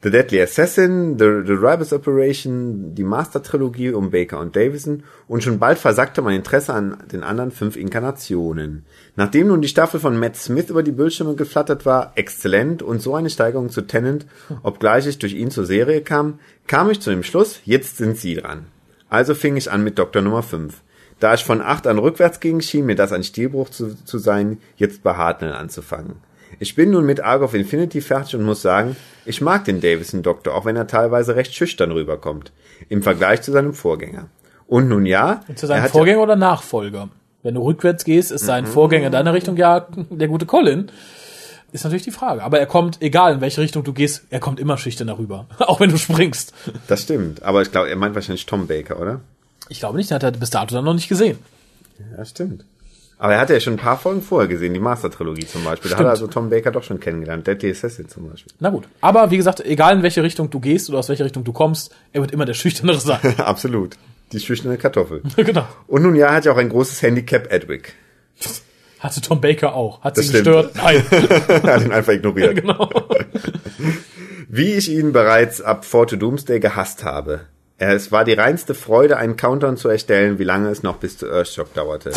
The 0.02 0.12
Deadly 0.12 0.42
Assassin, 0.42 1.18
The, 1.18 1.44
the 1.46 1.58
Ribus 1.58 1.92
Operation, 1.92 2.96
die 2.96 3.04
Master-Trilogie 3.04 3.92
um 3.92 4.12
Baker 4.12 4.40
und 4.40 4.56
Davison 4.56 5.04
und 5.28 5.44
schon 5.44 5.60
bald 5.60 5.78
versackte 5.78 6.22
mein 6.22 6.38
Interesse 6.38 6.74
an 6.74 7.04
den 7.12 7.22
anderen 7.22 7.52
fünf 7.52 7.76
Inkarnationen. 7.76 8.86
Nachdem 9.18 9.48
nun 9.48 9.62
die 9.62 9.68
Staffel 9.68 10.00
von 10.00 10.18
Matt 10.18 10.38
Smith 10.38 10.70
über 10.70 10.84
die 10.84 10.94
Bildschirme 10.94 11.36
geflattert 11.36 11.86
war, 11.86 12.14
exzellent 12.16 12.82
und 12.82 13.02
so 13.02 13.14
eine 13.14 13.30
Steigerung 13.30 13.72
zu 13.72 13.82
Tennant, 13.82 14.26
obgleich 14.64 15.06
ich 15.06 15.20
durch 15.20 15.34
ihn 15.34 15.52
zur 15.52 15.66
Serie 15.66 16.00
kam, 16.00 16.40
kam 16.66 16.90
ich 16.90 17.02
zu 17.02 17.10
dem 17.10 17.24
Schluss, 17.24 17.60
jetzt 17.66 17.98
sind 17.98 18.16
sie 18.16 18.36
dran. 18.36 18.68
Also 19.10 19.36
fing 19.36 19.58
ich 19.58 19.70
an 19.70 19.84
mit 19.84 20.00
Doktor 20.00 20.22
Nummer 20.22 20.44
5. 20.44 20.82
Da 21.20 21.34
ich 21.34 21.44
von 21.44 21.62
8 21.62 21.88
an 21.88 22.00
rückwärts 22.00 22.40
ging, 22.40 22.62
schien 22.62 22.86
mir 22.86 22.96
das 22.96 23.12
ein 23.12 23.26
Stilbruch 23.26 23.68
zu, 23.68 24.02
zu 24.06 24.18
sein, 24.18 24.60
jetzt 24.78 25.04
bei 25.04 25.16
Hartnell 25.16 25.52
anzufangen. 25.52 26.29
Ich 26.60 26.76
bin 26.76 26.90
nun 26.92 27.06
mit 27.06 27.20
Arc 27.20 27.42
of 27.42 27.54
Infinity 27.54 28.02
fertig 28.02 28.36
und 28.36 28.44
muss 28.44 28.62
sagen, 28.62 28.96
ich 29.26 29.42
mag 29.42 29.66
den 29.66 29.82
Davison-Doktor, 29.82 30.56
auch 30.56 30.66
wenn 30.66 30.76
er 30.76 30.88
teilweise 30.88 31.36
recht 31.36 31.54
schüchtern 31.54 31.92
rüberkommt, 31.92 32.52
im 32.90 33.04
Vergleich 33.04 33.42
zu 33.44 33.52
seinem 33.52 33.74
Vorgänger. 33.74 34.28
Und 34.68 34.88
nun 34.88 35.06
ja, 35.06 35.42
Zu 35.56 35.68
seinem 35.68 35.86
Vorgänger 35.90 36.22
oder 36.22 36.36
Nachfolger? 36.36 37.10
Wenn 37.44 37.56
du 37.56 37.62
rückwärts 37.64 38.04
gehst, 38.04 38.32
ist 38.32 38.42
Mhm. 38.44 38.48
sein 38.48 38.66
Vorgänger 38.68 39.08
in 39.08 39.12
deine 39.12 39.34
Richtung 39.34 39.56
ja 39.58 39.88
der 40.10 40.28
gute 40.28 40.46
Colin. 40.46 40.92
Ist 41.72 41.84
natürlich 41.84 42.04
die 42.04 42.12
Frage. 42.12 42.42
Aber 42.44 42.60
er 42.60 42.66
kommt, 42.66 43.00
egal 43.02 43.34
in 43.34 43.42
welche 43.42 43.62
Richtung 43.62 43.84
du 43.84 43.94
gehst, 43.94 44.24
er 44.32 44.40
kommt 44.40 44.60
immer 44.60 44.78
schüchtern 44.78 45.10
rüber. 45.10 45.46
Auch 45.60 45.80
wenn 45.80 45.90
du 45.92 45.98
springst. 45.98 46.54
das 46.88 47.04
stimmt, 47.04 47.44
aber 47.44 47.62
ich 47.62 47.72
glaube, 47.72 47.90
er 47.90 47.96
meint 47.96 48.16
wahrscheinlich 48.16 48.46
Tom 48.48 48.66
Baker, 48.68 49.00
oder? 49.00 49.22
Ich 49.70 49.80
glaube 49.80 49.98
nicht, 49.98 50.10
den 50.10 50.16
hat 50.16 50.24
er 50.24 50.32
bis 50.32 50.50
dato 50.50 50.74
dann 50.74 50.84
noch 50.86 50.96
nicht 50.96 51.10
gesehen. 51.10 51.38
Ja, 52.18 52.26
stimmt. 52.26 52.66
Aber 53.22 53.34
er 53.34 53.40
hatte 53.42 53.54
ja 53.54 53.60
schon 53.60 53.74
ein 53.74 53.78
paar 53.80 53.98
Folgen 53.98 54.22
vorher 54.22 54.48
gesehen, 54.48 54.74
die 54.74 54.80
Master-Trilogie 54.80 55.46
zum 55.46 55.66
Beispiel. 55.66 55.92
Da 55.92 55.98
hat 55.98 56.06
er 56.06 56.10
also 56.12 56.28
Tom 56.28 56.50
Baker 56.50 56.72
doch 56.72 56.84
schon 56.84 57.02
kennengelernt. 57.02 57.46
Deadly 57.46 57.70
Assassin 57.72 58.08
zum 58.08 58.30
Beispiel. 58.30 58.54
Na 58.60 58.70
gut. 58.70 58.86
Aber 59.02 59.30
wie 59.30 59.36
gesagt, 59.36 59.60
egal 59.66 59.98
in 59.98 60.04
welche 60.04 60.24
Richtung 60.24 60.50
du 60.50 60.62
gehst 60.62 60.90
oder 60.90 61.00
aus 61.00 61.10
welcher 61.10 61.26
Richtung 61.26 61.44
du 61.44 61.52
kommst, 61.52 61.94
er 62.14 62.22
wird 62.22 62.32
immer 62.32 62.46
der 62.46 62.54
Schüchternere 62.54 63.00
sein. 63.00 63.20
Absolut. 63.38 63.98
Die 64.32 64.40
schüchterne 64.40 64.78
Kartoffel. 64.78 65.22
genau. 65.36 65.68
Und 65.88 66.04
nun 66.04 66.16
ja, 66.16 66.34
hat 66.34 66.46
ja 66.46 66.54
auch 66.54 66.58
ein 66.58 66.70
großes 66.70 67.02
Handicap, 67.02 67.52
Edwig. 67.52 67.94
Hatte 69.00 69.22
Tom 69.22 69.40
Baker 69.40 69.76
auch. 69.76 70.02
Hat 70.02 70.18
Das 70.18 70.26
sie 70.28 70.40
stimmt. 70.40 70.46
gestört? 70.46 70.76
Nein. 70.76 71.04
er 71.64 71.74
hat 71.74 71.84
ihn 71.86 71.92
einfach 71.94 72.12
ignoriert. 72.14 72.56
genau. 72.56 72.90
Wie 74.50 74.74
ich 74.74 74.90
ihn 74.92 75.14
bereits 75.14 75.62
ab 75.62 75.86
Four 75.86 76.08
to 76.08 76.16
Doomsday 76.18 76.60
gehasst 76.60 77.04
habe. 77.06 77.42
Es 77.78 78.12
war 78.12 78.26
die 78.26 78.34
reinste 78.34 78.76
Freude, 78.76 79.16
einen 79.16 79.38
Countdown 79.38 79.78
zu 79.78 79.88
erstellen, 79.88 80.38
wie 80.38 80.44
lange 80.44 80.70
es 80.70 80.84
noch 80.84 80.98
bis 80.98 81.18
zu 81.18 81.28
Earthshock 81.32 81.74
dauerte. 81.74 82.12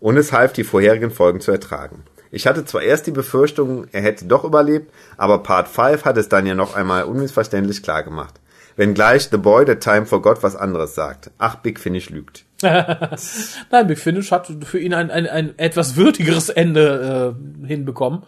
Und 0.00 0.16
es 0.16 0.32
half, 0.32 0.52
die 0.52 0.64
vorherigen 0.64 1.10
Folgen 1.10 1.40
zu 1.40 1.50
ertragen. 1.50 2.04
Ich 2.30 2.46
hatte 2.46 2.64
zwar 2.64 2.82
erst 2.82 3.06
die 3.06 3.12
Befürchtung, 3.12 3.86
er 3.92 4.02
hätte 4.02 4.26
doch 4.26 4.44
überlebt, 4.44 4.92
aber 5.16 5.42
Part 5.42 5.68
5 5.68 6.04
hat 6.04 6.16
es 6.18 6.28
dann 6.28 6.46
ja 6.46 6.54
noch 6.54 6.74
einmal 6.74 7.04
unmissverständlich 7.04 7.82
klar 7.82 8.02
gemacht. 8.02 8.34
Wenngleich 8.76 9.28
The 9.30 9.38
Boy 9.38 9.64
That 9.64 9.80
Time 9.80 10.06
Forgot 10.06 10.42
was 10.44 10.54
anderes 10.54 10.94
sagt. 10.94 11.32
Ach, 11.38 11.56
Big 11.56 11.80
Finish 11.80 12.10
lügt. 12.10 12.44
Nein, 12.62 13.86
Big 13.88 13.98
Finish 13.98 14.30
hat 14.30 14.48
für 14.64 14.78
ihn 14.78 14.94
ein, 14.94 15.10
ein, 15.10 15.26
ein 15.26 15.58
etwas 15.58 15.96
würdigeres 15.96 16.48
Ende 16.48 17.34
äh, 17.64 17.66
hinbekommen 17.66 18.22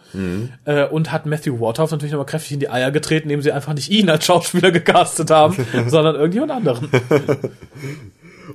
äh, 0.65 0.85
und 0.87 1.11
hat 1.11 1.25
Matthew 1.25 1.61
Warthoff 1.61 1.91
natürlich 1.91 2.11
nochmal 2.11 2.25
kräftig 2.25 2.51
in 2.53 2.59
die 2.59 2.69
Eier 2.69 2.91
getreten, 2.91 3.29
indem 3.29 3.41
sie 3.41 3.53
einfach 3.53 3.73
nicht 3.73 3.89
ihn 3.89 4.09
als 4.09 4.25
Schauspieler 4.25 4.71
gecastet 4.73 5.31
haben, 5.31 5.55
sondern 5.87 6.15
irgendjemand 6.15 6.51
anderen. 6.51 6.89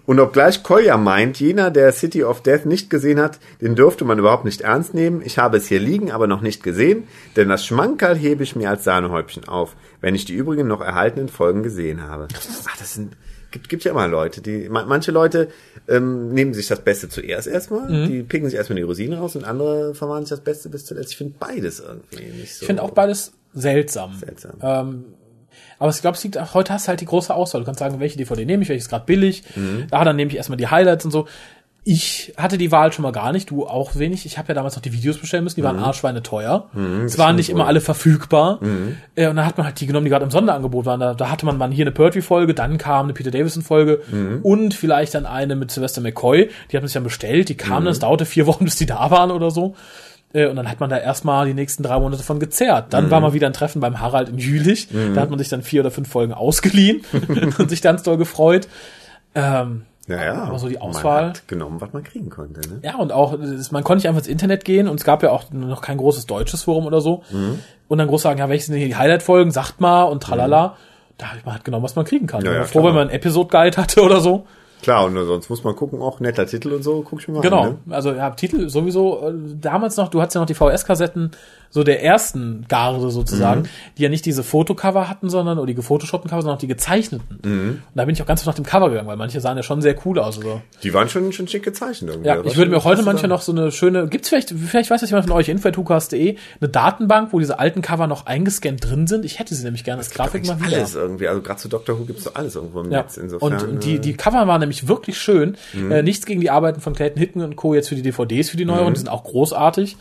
Und 0.04 0.20
obgleich 0.20 0.62
Koya 0.62 0.96
meint, 0.96 1.40
jener, 1.40 1.70
der 1.70 1.92
City 1.92 2.22
of 2.24 2.42
Death 2.42 2.66
nicht 2.66 2.90
gesehen 2.90 3.20
hat, 3.20 3.38
den 3.60 3.74
dürfte 3.74 4.04
man 4.04 4.18
überhaupt 4.18 4.44
nicht 4.44 4.60
ernst 4.60 4.92
nehmen. 4.94 5.22
Ich 5.24 5.38
habe 5.38 5.56
es 5.56 5.66
hier 5.66 5.80
liegen, 5.80 6.10
aber 6.10 6.26
noch 6.26 6.40
nicht 6.42 6.62
gesehen, 6.62 7.04
denn 7.36 7.48
das 7.48 7.64
Schmankerl 7.64 8.16
hebe 8.16 8.42
ich 8.42 8.56
mir 8.56 8.68
als 8.70 8.84
Sahnehäubchen 8.84 9.48
auf, 9.48 9.76
wenn 10.00 10.14
ich 10.14 10.24
die 10.24 10.34
übrigen 10.34 10.66
noch 10.68 10.80
erhaltenen 10.80 11.28
Folgen 11.28 11.62
gesehen 11.62 12.02
habe. 12.02 12.28
Ach, 12.68 12.76
das 12.78 12.94
sind, 12.94 13.16
gibt, 13.50 13.68
gibt 13.68 13.84
ja 13.84 13.92
immer 13.92 14.08
Leute, 14.08 14.42
die, 14.42 14.68
ma- 14.68 14.84
manche 14.86 15.12
Leute 15.12 15.48
ähm, 15.88 16.32
nehmen 16.34 16.52
sich 16.52 16.66
das 16.68 16.80
Beste 16.80 17.08
zuerst 17.08 17.46
erstmal, 17.46 18.06
die 18.08 18.22
picken 18.22 18.48
sich 18.48 18.56
erstmal 18.58 18.76
die 18.76 18.82
Rosinen 18.82 19.18
raus 19.18 19.36
und 19.36 19.44
andere 19.44 19.94
verwahren 19.94 20.24
sich 20.24 20.30
das 20.30 20.40
Beste 20.40 20.68
bis 20.68 20.84
zuletzt. 20.84 21.12
Ich 21.12 21.16
finde 21.16 21.34
beides 21.38 21.80
irgendwie 21.80 22.24
nicht 22.40 22.54
so. 22.54 22.62
Ich 22.62 22.66
finde 22.66 22.82
auch 22.82 22.90
beides 22.90 23.32
seltsam. 23.54 24.14
Seltsam. 24.18 24.52
Ähm, 24.60 25.04
aber 25.78 25.90
ich 25.90 26.00
glaube, 26.00 26.16
es 26.16 26.24
liegt 26.24 26.54
heute 26.54 26.72
hast 26.72 26.86
du 26.86 26.88
halt 26.88 27.00
die 27.00 27.06
große 27.06 27.34
Auswahl. 27.34 27.60
Du 27.60 27.64
kannst 27.66 27.80
sagen, 27.80 28.00
welche 28.00 28.16
DVD 28.18 28.44
nehme 28.44 28.62
ich, 28.62 28.68
welches 28.68 28.84
ist 28.86 28.90
gerade 28.90 29.04
billig. 29.04 29.42
Mhm. 29.54 29.86
Ah, 29.90 30.04
dann 30.04 30.16
nehme 30.16 30.30
ich 30.30 30.36
erstmal 30.36 30.56
die 30.56 30.68
Highlights 30.68 31.04
und 31.04 31.10
so. 31.10 31.26
Ich 31.88 32.32
hatte 32.36 32.58
die 32.58 32.72
Wahl 32.72 32.92
schon 32.92 33.04
mal 33.04 33.12
gar 33.12 33.30
nicht, 33.30 33.48
du 33.50 33.64
auch 33.64 33.94
wenig. 33.94 34.26
Ich 34.26 34.38
habe 34.38 34.48
ja 34.48 34.54
damals 34.54 34.74
noch 34.74 34.82
die 34.82 34.92
Videos 34.92 35.18
bestellen 35.18 35.44
müssen, 35.44 35.54
die 35.54 35.60
Mhm. 35.62 35.66
waren 35.66 35.78
arschweine 35.78 36.20
teuer. 36.20 36.68
es 37.04 37.16
waren 37.16 37.36
nicht 37.36 37.48
immer 37.48 37.68
alle 37.68 37.80
verfügbar. 37.80 38.58
Mhm. 38.60 38.96
Äh, 39.14 39.28
und 39.28 39.36
dann 39.36 39.46
hat 39.46 39.56
man 39.56 39.66
halt 39.68 39.80
die 39.80 39.86
genommen, 39.86 40.04
die 40.04 40.10
gerade 40.10 40.24
im 40.24 40.32
Sonderangebot 40.32 40.84
waren. 40.84 40.98
Da, 40.98 41.14
da 41.14 41.30
hatte 41.30 41.46
man 41.46 41.56
mal 41.58 41.70
hier 41.70 41.84
eine 41.84 41.92
Pertwee-Folge, 41.92 42.54
dann 42.54 42.76
kam 42.78 43.06
eine 43.06 43.12
Peter 43.12 43.30
Davison-Folge 43.30 44.00
Mhm. 44.10 44.40
und 44.42 44.74
vielleicht 44.74 45.14
dann 45.14 45.26
eine 45.26 45.54
mit 45.54 45.70
Sylvester 45.70 46.00
McCoy. 46.00 46.50
Die 46.72 46.76
hat 46.76 46.82
man 46.82 46.88
sich 46.88 46.94
dann 46.94 47.04
bestellt, 47.04 47.48
die 47.50 47.56
kamen, 47.56 47.82
Mhm. 47.82 47.84
dann, 47.84 47.92
es 47.92 47.98
dauerte 48.00 48.24
vier 48.26 48.46
Wochen, 48.48 48.64
bis 48.64 48.74
die 48.74 48.86
da 48.86 49.08
waren 49.12 49.30
oder 49.30 49.52
so. 49.52 49.76
Äh, 50.36 50.48
Und 50.48 50.56
dann 50.56 50.68
hat 50.70 50.80
man 50.80 50.90
da 50.90 50.98
erstmal 50.98 51.46
die 51.46 51.54
nächsten 51.54 51.82
drei 51.82 51.98
Monate 51.98 52.22
von 52.22 52.38
gezerrt. 52.38 52.86
Dann 52.90 53.10
war 53.10 53.20
mal 53.20 53.32
wieder 53.32 53.46
ein 53.46 53.52
Treffen 53.54 53.80
beim 53.80 54.00
Harald 54.00 54.28
in 54.28 54.38
Jülich. 54.38 54.88
Da 55.14 55.20
hat 55.22 55.30
man 55.30 55.38
sich 55.38 55.48
dann 55.48 55.62
vier 55.62 55.80
oder 55.80 55.90
fünf 55.90 56.08
Folgen 56.10 56.34
ausgeliehen 56.34 57.02
und 57.58 57.70
sich 57.70 57.80
ganz 57.82 58.02
doll 58.02 58.18
gefreut. 58.18 58.68
Ähm, 59.34 59.82
ja, 60.08 60.24
ja. 60.24 60.42
aber 60.44 60.58
so 60.58 60.68
die 60.68 60.78
Auswahl- 60.80 61.22
Man 61.22 61.30
hat 61.30 61.48
genommen, 61.48 61.80
was 61.80 61.92
man 61.92 62.04
kriegen 62.04 62.30
konnte. 62.30 62.60
Ne? 62.60 62.78
ja, 62.82 62.96
und 62.96 63.12
auch, 63.12 63.36
man 63.70 63.82
konnte 63.82 63.96
nicht 64.02 64.08
einfach 64.08 64.20
ins 64.20 64.28
Internet 64.28 64.64
gehen 64.64 64.88
und 64.88 65.00
es 65.00 65.04
gab 65.04 65.22
ja 65.22 65.30
auch 65.30 65.50
noch 65.52 65.80
kein 65.80 65.96
großes 65.96 66.26
deutsches 66.26 66.62
Forum 66.64 66.86
oder 66.86 67.00
so. 67.00 67.22
Und 67.88 67.98
dann 67.98 68.06
groß 68.08 68.22
sagen, 68.22 68.38
ja, 68.38 68.48
welche 68.48 68.66
sind 68.66 68.76
die 68.76 68.94
Highlight-Folgen, 68.94 69.50
sagt 69.50 69.80
mal 69.80 70.04
und 70.04 70.22
tralala. 70.22 70.76
Da 71.18 71.28
hat 71.32 71.44
man 71.44 71.54
halt 71.54 71.64
genommen, 71.64 71.82
was 71.82 71.96
man 71.96 72.04
kriegen 72.04 72.26
kann. 72.26 72.44
Ja, 72.44 72.50
ich 72.50 72.54
ja, 72.54 72.60
war 72.60 72.66
froh, 72.66 72.80
klar. 72.80 72.84
wenn 72.90 72.94
man 72.94 73.08
einen 73.08 73.16
Episode-Guide 73.16 73.76
hatte 73.78 74.02
oder 74.02 74.20
so. 74.20 74.46
Klar, 74.82 75.06
und 75.06 75.16
sonst 75.26 75.48
muss 75.50 75.64
man 75.64 75.74
gucken, 75.74 76.00
auch 76.00 76.20
netter 76.20 76.46
Titel 76.46 76.72
und 76.72 76.82
so, 76.82 77.02
guck 77.02 77.20
ich 77.20 77.28
mir 77.28 77.34
mal 77.34 77.40
Genau. 77.40 77.62
an. 77.62 77.78
Ne? 77.86 77.94
Also 77.94 78.12
ja, 78.12 78.30
Titel 78.30 78.68
sowieso, 78.68 79.28
äh, 79.28 79.32
damals 79.60 79.96
noch, 79.96 80.08
du 80.08 80.20
hattest 80.20 80.34
ja 80.36 80.40
noch 80.40 80.46
die 80.46 80.54
VS-Kassetten 80.54 81.30
so 81.76 81.84
der 81.84 82.02
ersten 82.02 82.64
Garde 82.68 83.10
sozusagen, 83.10 83.60
Mhm. 83.60 83.66
die 83.98 84.02
ja 84.04 84.08
nicht 84.08 84.24
diese 84.24 84.42
Fotocover 84.42 85.10
hatten, 85.10 85.28
sondern, 85.28 85.58
oder 85.58 85.66
die 85.66 85.74
gefotoshoppten 85.74 86.30
Cover, 86.30 86.40
sondern 86.40 86.56
auch 86.56 86.60
die 86.60 86.66
gezeichneten. 86.68 87.38
Mhm. 87.44 87.68
Und 87.70 87.82
da 87.94 88.06
bin 88.06 88.14
ich 88.14 88.22
auch 88.22 88.26
ganz 88.26 88.46
nach 88.46 88.54
dem 88.54 88.64
Cover 88.64 88.88
gegangen, 88.88 89.06
weil 89.06 89.18
manche 89.18 89.42
sahen 89.42 89.58
ja 89.58 89.62
schon 89.62 89.82
sehr 89.82 89.94
cool 90.06 90.18
aus. 90.18 90.38
Also. 90.38 90.62
Die 90.82 90.94
waren 90.94 91.10
schon, 91.10 91.30
schon 91.34 91.46
schick 91.48 91.62
gezeichnet 91.62 92.12
irgendwie. 92.12 92.28
Ja, 92.28 92.42
ich 92.42 92.56
würde 92.56 92.70
mir 92.70 92.82
heute 92.82 93.02
manchmal 93.02 93.28
noch 93.28 93.42
so 93.42 93.52
eine 93.52 93.70
schöne, 93.72 94.06
gibt's 94.08 94.30
vielleicht, 94.30 94.50
vielleicht 94.52 94.90
weiß 94.90 95.02
das 95.02 95.10
jemand 95.10 95.28
von 95.28 95.36
euch, 95.36 95.50
info.hukas.de, 95.50 96.36
eine 96.60 96.68
Datenbank, 96.70 97.34
wo 97.34 97.38
diese 97.40 97.58
alten 97.58 97.82
Cover 97.82 98.06
noch 98.06 98.24
eingescannt 98.24 98.82
drin 98.88 99.06
sind. 99.06 99.26
Ich 99.26 99.38
hätte 99.38 99.54
sie 99.54 99.62
nämlich 99.62 99.84
gerne 99.84 99.98
als 99.98 100.08
Grafik 100.08 100.46
mal 100.46 100.58
wieder. 100.60 100.78
Alles 100.78 100.94
irgendwie, 100.94 101.28
also 101.28 101.42
gerade 101.42 101.60
zu 101.60 101.68
Doctor 101.68 101.98
Who 101.98 102.04
gibt's 102.06 102.24
doch 102.24 102.34
alles 102.36 102.54
irgendwo 102.56 102.80
im 102.80 102.90
Ja. 102.90 103.02
Netz. 103.02 103.18
Insofern, 103.18 103.52
und, 103.52 103.62
und 103.68 103.84
die, 103.84 103.96
äh, 103.96 103.98
die 103.98 104.14
Cover 104.14 104.46
waren 104.46 104.60
nämlich 104.60 104.88
wirklich 104.88 105.18
schön. 105.18 105.56
Äh, 105.90 106.02
nichts 106.02 106.24
gegen 106.24 106.40
die 106.40 106.48
Arbeiten 106.50 106.80
von 106.80 106.94
Clayton 106.94 107.18
Hitton 107.18 107.42
und 107.42 107.56
Co. 107.56 107.74
jetzt 107.74 107.88
für 107.90 107.94
die 107.96 108.02
DVDs, 108.02 108.48
für 108.48 108.56
die 108.56 108.64
neueren, 108.64 108.94
die 108.94 108.98
sind 109.00 109.08
auch 109.10 109.24
großartig. 109.24 109.96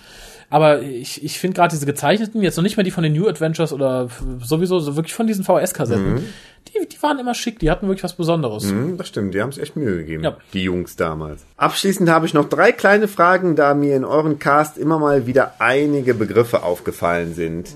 Aber 0.55 0.81
ich, 0.83 1.21
ich 1.21 1.37
finde 1.37 1.55
gerade 1.57 1.71
diese 1.75 1.85
gezeichneten, 1.85 2.41
jetzt 2.41 2.55
noch 2.55 2.63
nicht 2.63 2.77
mehr 2.77 2.85
die 2.85 2.91
von 2.91 3.03
den 3.03 3.11
New 3.11 3.27
Adventures 3.27 3.73
oder 3.73 4.07
sowieso, 4.41 4.79
so 4.79 4.95
wirklich 4.95 5.13
von 5.13 5.27
diesen 5.27 5.43
VS-Kassetten, 5.43 6.23
die, 6.69 6.87
die 6.87 7.03
waren 7.03 7.19
immer 7.19 7.33
schick, 7.33 7.59
die 7.59 7.69
hatten 7.69 7.87
wirklich 7.89 8.05
was 8.05 8.13
Besonderes. 8.13 8.69
Hm, 8.69 8.95
das 8.97 9.09
stimmt, 9.09 9.33
die 9.33 9.41
haben 9.41 9.49
es 9.49 9.57
echt 9.57 9.75
Mühe 9.75 9.97
gegeben, 9.97 10.23
Ja. 10.23 10.37
die 10.53 10.61
Jungs 10.63 10.95
damals. 10.95 11.43
Abschließend 11.57 12.09
habe 12.09 12.25
ich 12.25 12.33
noch 12.33 12.47
drei 12.47 12.71
kleine 12.71 13.09
Fragen, 13.09 13.57
da 13.57 13.73
mir 13.73 13.97
in 13.97 14.05
euren 14.05 14.39
Cast 14.39 14.77
immer 14.77 14.97
mal 14.97 15.27
wieder 15.27 15.55
einige 15.59 16.13
Begriffe 16.13 16.63
aufgefallen 16.63 17.33
sind. 17.33 17.75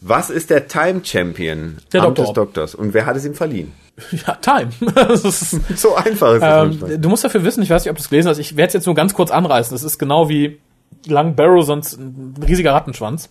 Was 0.00 0.28
ist 0.28 0.50
der 0.50 0.66
Time 0.66 1.02
Champion 1.04 1.76
Der 1.92 2.02
Amt 2.02 2.18
Doktor. 2.18 2.24
des 2.24 2.34
Doktors 2.34 2.74
und 2.74 2.92
wer 2.92 3.06
hat 3.06 3.14
es 3.16 3.24
ihm 3.24 3.34
verliehen? 3.34 3.70
Ja, 4.26 4.34
Time. 4.34 4.70
das 4.96 5.24
ist, 5.24 5.78
So 5.78 5.94
einfach 5.94 6.34
ist 6.34 6.42
es. 6.82 6.90
Ähm, 6.92 7.00
du 7.00 7.08
musst 7.08 7.22
dafür 7.24 7.44
wissen, 7.44 7.62
ich 7.62 7.70
weiß 7.70 7.84
nicht, 7.84 7.90
ob 7.90 7.96
du 7.96 8.02
es 8.02 8.08
gelesen 8.10 8.28
hast, 8.28 8.38
ich 8.38 8.56
werde 8.56 8.66
es 8.66 8.74
jetzt 8.74 8.86
nur 8.86 8.96
ganz 8.96 9.14
kurz 9.14 9.30
anreißen. 9.30 9.72
Das 9.74 9.84
ist 9.84 9.96
genau 9.98 10.28
wie 10.28 10.58
Lang 11.06 11.34
Barrow, 11.36 11.64
sonst 11.64 11.98
ein 11.98 12.34
riesiger 12.46 12.72
Rattenschwanz. 12.72 13.30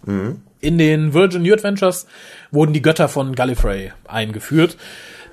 In 0.60 0.78
den 0.78 1.14
Virgin 1.14 1.44
New 1.44 1.54
Adventures 1.54 2.08
wurden 2.52 2.74
die 2.74 2.82
Götter 2.82 3.08
von 3.08 3.36
Gallifrey 3.36 3.92
eingeführt. 4.08 4.78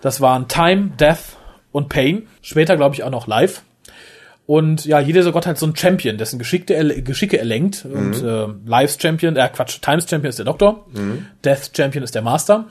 Das 0.00 0.20
waren 0.20 0.48
Time, 0.48 0.92
Death 0.98 1.36
und 1.70 1.88
Pain. 1.88 2.26
Später, 2.42 2.76
glaube 2.76 2.94
ich, 2.94 3.02
auch 3.04 3.10
noch 3.10 3.26
Life. 3.26 3.62
Und 4.44 4.84
ja, 4.84 4.98
jeder 4.98 5.20
dieser 5.20 5.32
Gott 5.32 5.46
hat 5.46 5.56
so 5.56 5.66
einen 5.66 5.76
Champion, 5.76 6.18
dessen 6.18 6.38
Geschickte 6.38 6.74
er, 6.74 6.84
Geschicke 7.02 7.38
er 7.38 7.44
lenkt. 7.44 7.84
Und 7.84 8.22
äh, 8.22 8.48
Lives 8.66 8.98
Champion, 9.00 9.36
äh 9.36 9.48
Quatsch, 9.48 9.80
Times 9.80 10.08
Champion 10.10 10.30
ist 10.30 10.38
der 10.38 10.46
Doktor. 10.46 10.84
Death 11.44 11.70
Champion 11.74 12.02
ist 12.02 12.14
der 12.14 12.22
Master. 12.22 12.66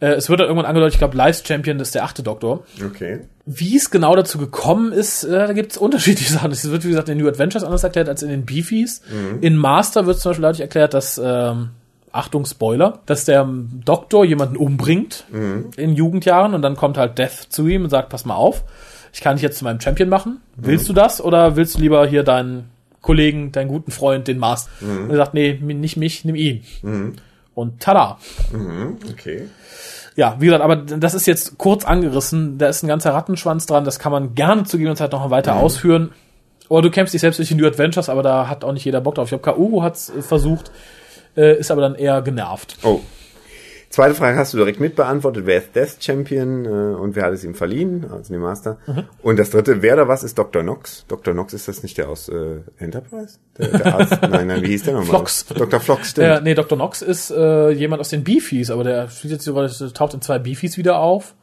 Äh, 0.00 0.12
es 0.12 0.28
wird 0.28 0.40
dann 0.40 0.46
irgendwann 0.48 0.66
angedeutet, 0.66 0.94
ich 0.94 0.98
glaube, 0.98 1.16
Lives 1.16 1.42
Champion 1.46 1.80
ist 1.80 1.94
der 1.94 2.04
achte 2.04 2.22
Doktor. 2.22 2.64
Okay. 2.84 3.20
Wie 3.46 3.76
es 3.76 3.90
genau 3.90 4.14
dazu 4.16 4.38
gekommen 4.38 4.92
ist, 4.92 5.24
äh, 5.24 5.30
da 5.30 5.52
gibt 5.52 5.72
es 5.72 5.78
unterschiedliche 5.78 6.32
Sachen. 6.32 6.52
Es 6.52 6.68
wird, 6.70 6.84
wie 6.84 6.88
gesagt, 6.88 7.08
in 7.08 7.16
den 7.16 7.24
New 7.24 7.30
Adventures 7.30 7.64
anders 7.64 7.84
erklärt 7.84 8.08
als 8.08 8.22
in 8.22 8.28
den 8.28 8.44
Beefies. 8.44 9.02
In 9.40 9.56
Master 9.56 10.06
wird 10.06 10.18
zum 10.18 10.30
Beispiel 10.30 10.42
dadurch 10.42 10.60
erklärt, 10.60 10.94
dass, 10.94 11.20
ähm, 11.22 11.70
Achtung, 12.12 12.46
Spoiler, 12.46 13.00
dass 13.06 13.26
der 13.26 13.42
ähm, 13.42 13.68
Doktor 13.84 14.24
jemanden 14.24 14.56
umbringt 14.56 15.24
in 15.76 15.94
Jugendjahren 15.94 16.54
und 16.54 16.62
dann 16.62 16.74
kommt 16.74 16.96
halt 16.96 17.18
Death 17.18 17.46
zu 17.50 17.66
ihm 17.68 17.84
und 17.84 17.90
sagt, 17.90 18.08
pass 18.08 18.24
mal 18.24 18.34
auf, 18.36 18.64
ich 19.12 19.20
kann 19.20 19.36
dich 19.36 19.42
jetzt 19.42 19.58
zu 19.58 19.64
meinem 19.64 19.80
Champion 19.80 20.08
machen. 20.08 20.40
Willst 20.56 20.88
du 20.88 20.92
das 20.94 21.22
oder 21.22 21.56
willst 21.56 21.76
du 21.76 21.80
lieber 21.80 22.06
hier 22.06 22.22
deinen 22.22 22.70
Kollegen, 23.02 23.52
deinen 23.52 23.68
guten 23.68 23.90
Freund, 23.90 24.28
den 24.28 24.38
Master? 24.38 24.70
Und 25.04 25.10
er 25.10 25.16
sagt, 25.16 25.34
nee, 25.34 25.58
nicht 25.60 25.96
mich, 25.98 26.24
nimm 26.24 26.34
ihn. 26.36 26.62
Und 27.56 27.80
tada. 27.80 28.18
Okay. 29.10 29.48
Ja, 30.14 30.36
wie 30.38 30.44
gesagt, 30.44 30.62
aber 30.62 30.76
das 30.76 31.14
ist 31.14 31.26
jetzt 31.26 31.56
kurz 31.56 31.86
angerissen. 31.86 32.58
Da 32.58 32.68
ist 32.68 32.82
ein 32.82 32.86
ganzer 32.86 33.14
Rattenschwanz 33.14 33.64
dran. 33.64 33.84
Das 33.84 33.98
kann 33.98 34.12
man 34.12 34.34
gerne 34.34 34.64
zu 34.64 34.76
gegebener 34.76 34.96
Zeit 34.96 35.12
noch 35.12 35.30
weiter 35.30 35.56
ausführen. 35.56 36.12
Oder 36.68 36.82
du 36.82 36.90
kämpfst 36.90 37.14
dich 37.14 37.22
selbst 37.22 37.38
durch 37.38 37.48
die 37.48 37.54
New 37.54 37.66
Adventures, 37.66 38.10
aber 38.10 38.22
da 38.22 38.48
hat 38.48 38.62
auch 38.62 38.72
nicht 38.72 38.84
jeder 38.84 39.00
Bock 39.00 39.14
drauf. 39.14 39.24
Ich 39.26 39.30
glaube, 39.30 39.44
Kaoru 39.44 39.82
hat's 39.82 40.10
äh, 40.10 40.20
versucht, 40.20 40.70
äh, 41.34 41.58
ist 41.58 41.70
aber 41.70 41.80
dann 41.80 41.94
eher 41.94 42.20
genervt. 42.20 42.76
Oh. 42.82 43.00
Zweite 43.88 44.14
Frage 44.14 44.36
hast 44.36 44.52
du 44.52 44.58
direkt 44.58 44.80
mitbeantwortet. 44.80 45.46
Wer 45.46 45.58
ist 45.58 45.74
Death 45.74 45.96
Champion 46.00 46.64
äh, 46.64 46.68
und 46.68 47.16
wer 47.16 47.24
hat 47.24 47.32
es 47.32 47.44
ihm 47.44 47.54
verliehen? 47.54 48.04
Also 48.10 48.32
den 48.32 48.42
Master. 48.42 48.78
Mhm. 48.86 49.04
Und 49.22 49.38
das 49.38 49.50
dritte, 49.50 49.80
wer 49.80 49.94
oder 49.94 50.08
was 50.08 50.22
ist 50.22 50.38
Dr. 50.38 50.62
Nox? 50.62 51.04
Dr. 51.08 51.34
Nox 51.34 51.54
ist 51.54 51.68
das 51.68 51.82
nicht 51.82 51.96
der 51.96 52.08
aus 52.08 52.28
äh, 52.28 52.60
Enterprise? 52.78 53.38
Der, 53.58 53.68
der 53.68 53.94
Arzt? 53.94 54.18
nein, 54.22 54.48
nein, 54.48 54.62
wie 54.62 54.68
hieß 54.68 54.84
der 54.84 54.94
nochmal? 54.94 55.08
Flox. 55.08 55.46
Dr. 55.46 55.80
Flox, 55.80 56.10
stimmt. 56.10 56.26
Äh, 56.26 56.40
nee, 56.42 56.54
Dr. 56.54 56.76
Nox 56.76 57.00
ist 57.00 57.30
äh, 57.30 57.70
jemand 57.70 58.00
aus 58.00 58.10
den 58.10 58.24
Beefies, 58.24 58.70
aber 58.70 58.84
der 58.84 59.06
das 59.06 59.92
taucht 59.92 60.14
in 60.14 60.20
zwei 60.20 60.38
Beefies 60.38 60.76
wieder 60.76 60.98
auf. 60.98 61.34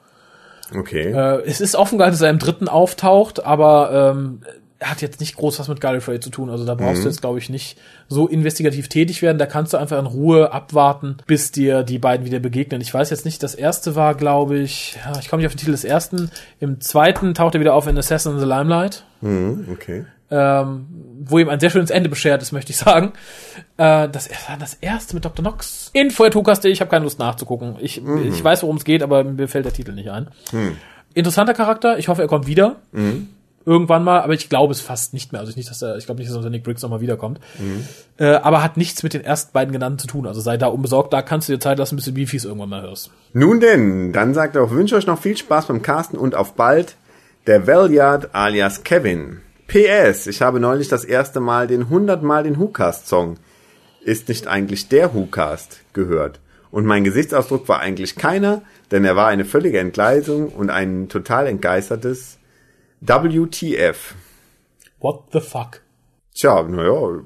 Okay. 0.75 1.11
Äh, 1.11 1.43
es 1.45 1.61
ist 1.61 1.75
offen 1.75 1.97
gehalten, 1.97 2.13
dass 2.13 2.21
er 2.21 2.29
im 2.29 2.39
dritten 2.39 2.67
auftaucht, 2.67 3.45
aber 3.45 4.13
ähm, 4.15 4.41
hat 4.83 5.01
jetzt 5.01 5.19
nicht 5.19 5.35
groß 5.35 5.59
was 5.59 5.67
mit 5.67 5.81
Gallifrey 5.81 6.19
zu 6.19 6.29
tun. 6.29 6.49
Also 6.49 6.65
da 6.65 6.75
brauchst 6.75 6.99
Mhm. 6.99 7.03
du 7.03 7.09
jetzt, 7.09 7.21
glaube 7.21 7.39
ich, 7.39 7.49
nicht 7.49 7.77
so 8.07 8.27
investigativ 8.27 8.87
tätig 8.89 9.21
werden. 9.21 9.37
Da 9.37 9.45
kannst 9.45 9.73
du 9.73 9.77
einfach 9.77 9.97
in 9.99 10.05
Ruhe 10.05 10.51
abwarten, 10.51 11.17
bis 11.27 11.51
dir 11.51 11.83
die 11.83 11.99
beiden 11.99 12.25
wieder 12.25 12.39
begegnen. 12.39 12.81
Ich 12.81 12.93
weiß 12.93 13.09
jetzt 13.09 13.25
nicht, 13.25 13.41
das 13.43 13.55
erste 13.55 13.95
war, 13.95 14.15
glaube 14.15 14.57
ich, 14.59 14.97
ich 15.19 15.29
komme 15.29 15.41
nicht 15.41 15.47
auf 15.47 15.53
den 15.53 15.59
Titel 15.59 15.71
des 15.71 15.83
ersten. 15.83 16.29
Im 16.59 16.81
zweiten 16.81 17.33
taucht 17.33 17.55
er 17.55 17.61
wieder 17.61 17.73
auf 17.73 17.87
in 17.87 17.97
Assassin 17.97 18.33
in 18.33 18.39
the 18.39 18.45
Limelight. 18.45 19.03
Mhm, 19.21 19.67
okay. 19.71 20.05
ähm, 20.31 20.87
wo 21.25 21.37
ihm 21.37 21.47
ein 21.47 21.59
sehr 21.59 21.69
schönes 21.69 21.91
Ende 21.91 22.09
beschert 22.09 22.41
ist, 22.41 22.51
möchte 22.51 22.71
ich 22.71 22.77
sagen. 22.77 23.13
Äh, 23.77 24.09
das 24.09 24.29
war 24.49 24.57
das 24.59 24.73
erste 24.73 25.13
mit 25.13 25.23
Dr. 25.23 25.43
Nox. 25.43 25.91
In 25.93 26.09
Feuertokaste, 26.11 26.67
ich 26.69 26.81
habe 26.81 26.89
keine 26.89 27.03
Lust 27.03 27.19
nachzugucken. 27.19 27.75
Ich, 27.79 28.01
Mhm. 28.01 28.33
ich 28.33 28.43
weiß, 28.43 28.63
worum 28.63 28.77
es 28.77 28.83
geht, 28.83 29.03
aber 29.03 29.23
mir 29.23 29.47
fällt 29.47 29.65
der 29.65 29.73
Titel 29.73 29.91
nicht 29.93 30.09
ein. 30.09 30.27
Interessanter 31.13 31.53
Charakter, 31.53 31.99
ich 31.99 32.07
hoffe, 32.07 32.23
er 32.23 32.27
kommt 32.27 32.47
wieder. 32.47 32.77
Mhm. 32.91 33.29
Irgendwann 33.65 34.03
mal, 34.03 34.21
aber 34.21 34.33
ich 34.33 34.49
glaube 34.49 34.73
es 34.73 34.81
fast 34.81 35.13
nicht 35.13 35.31
mehr. 35.31 35.41
Also 35.41 35.53
nicht, 35.55 35.69
dass 35.69 35.81
er, 35.81 35.97
ich 35.97 36.05
glaube 36.05 36.19
nicht, 36.19 36.29
dass 36.29 36.35
unser 36.35 36.49
Nick 36.49 36.63
Briggs 36.63 36.81
nochmal 36.81 37.01
wiederkommt. 37.01 37.39
Mhm. 37.59 37.87
Äh, 38.17 38.35
aber 38.35 38.61
hat 38.61 38.77
nichts 38.77 39.03
mit 39.03 39.13
den 39.13 39.23
ersten 39.23 39.53
beiden 39.53 39.71
genannten 39.71 39.99
zu 39.99 40.07
tun. 40.07 40.27
Also 40.27 40.41
sei 40.41 40.57
da 40.57 40.67
unbesorgt, 40.67 41.13
da 41.13 41.21
kannst 41.21 41.47
du 41.47 41.53
dir 41.53 41.59
Zeit 41.59 41.77
lassen, 41.77 41.95
bis 41.95 42.05
du 42.05 42.11
Beefies 42.11 42.45
irgendwann 42.45 42.69
mal 42.69 42.81
hörst. 42.81 43.11
Nun 43.33 43.59
denn, 43.59 44.11
dann 44.11 44.33
sagt 44.33 44.55
er 44.55 44.63
auch, 44.63 44.71
wünsche 44.71 44.95
euch 44.95 45.07
noch 45.07 45.19
viel 45.19 45.37
Spaß 45.37 45.67
beim 45.67 45.81
Casten 45.81 46.19
und 46.19 46.35
auf 46.35 46.53
bald. 46.53 46.95
Der 47.47 47.67
Valiard 47.67 48.33
alias 48.33 48.83
Kevin. 48.83 49.41
PS, 49.67 50.27
ich 50.27 50.41
habe 50.41 50.59
neulich 50.59 50.87
das 50.87 51.03
erste 51.03 51.39
Mal 51.39 51.67
den 51.67 51.81
100 51.81 52.21
Mal 52.21 52.43
den 52.43 52.59
WhoCast-Song 52.59 53.37
ist 54.03 54.27
nicht 54.27 54.47
eigentlich 54.47 54.89
der 54.89 55.13
WhoCast 55.13 55.79
gehört. 55.93 56.39
Und 56.71 56.85
mein 56.85 57.03
Gesichtsausdruck 57.03 57.69
war 57.69 57.79
eigentlich 57.79 58.15
keiner, 58.15 58.63
denn 58.91 59.05
er 59.05 59.15
war 59.15 59.27
eine 59.27 59.45
völlige 59.45 59.79
Entgleisung 59.79 60.49
und 60.49 60.69
ein 60.69 61.07
total 61.07 61.47
entgeistertes 61.47 62.37
WTF. 63.05 64.15
What 64.99 65.23
the 65.33 65.41
fuck? 65.41 65.81
Tja, 66.33 66.63
naja, 66.63 67.21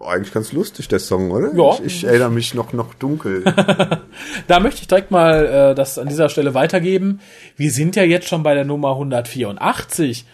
eigentlich 0.00 0.32
ganz 0.32 0.52
lustig, 0.52 0.86
der 0.88 1.00
Song, 1.00 1.30
oder? 1.30 1.52
Ja. 1.54 1.74
Ich, 1.84 1.96
ich 1.96 2.04
erinnere 2.04 2.30
mich 2.30 2.54
noch, 2.54 2.72
noch 2.72 2.94
dunkel. 2.94 3.42
Da 4.46 4.60
möchte 4.60 4.82
ich 4.82 4.88
direkt 4.88 5.10
mal 5.10 5.46
äh, 5.46 5.74
das 5.74 5.98
an 5.98 6.08
dieser 6.08 6.28
Stelle 6.28 6.52
weitergeben. 6.52 7.20
Wir 7.56 7.70
sind 7.70 7.96
ja 7.96 8.02
jetzt 8.02 8.28
schon 8.28 8.42
bei 8.42 8.54
der 8.54 8.64
Nummer 8.64 8.90
184. 8.90 10.26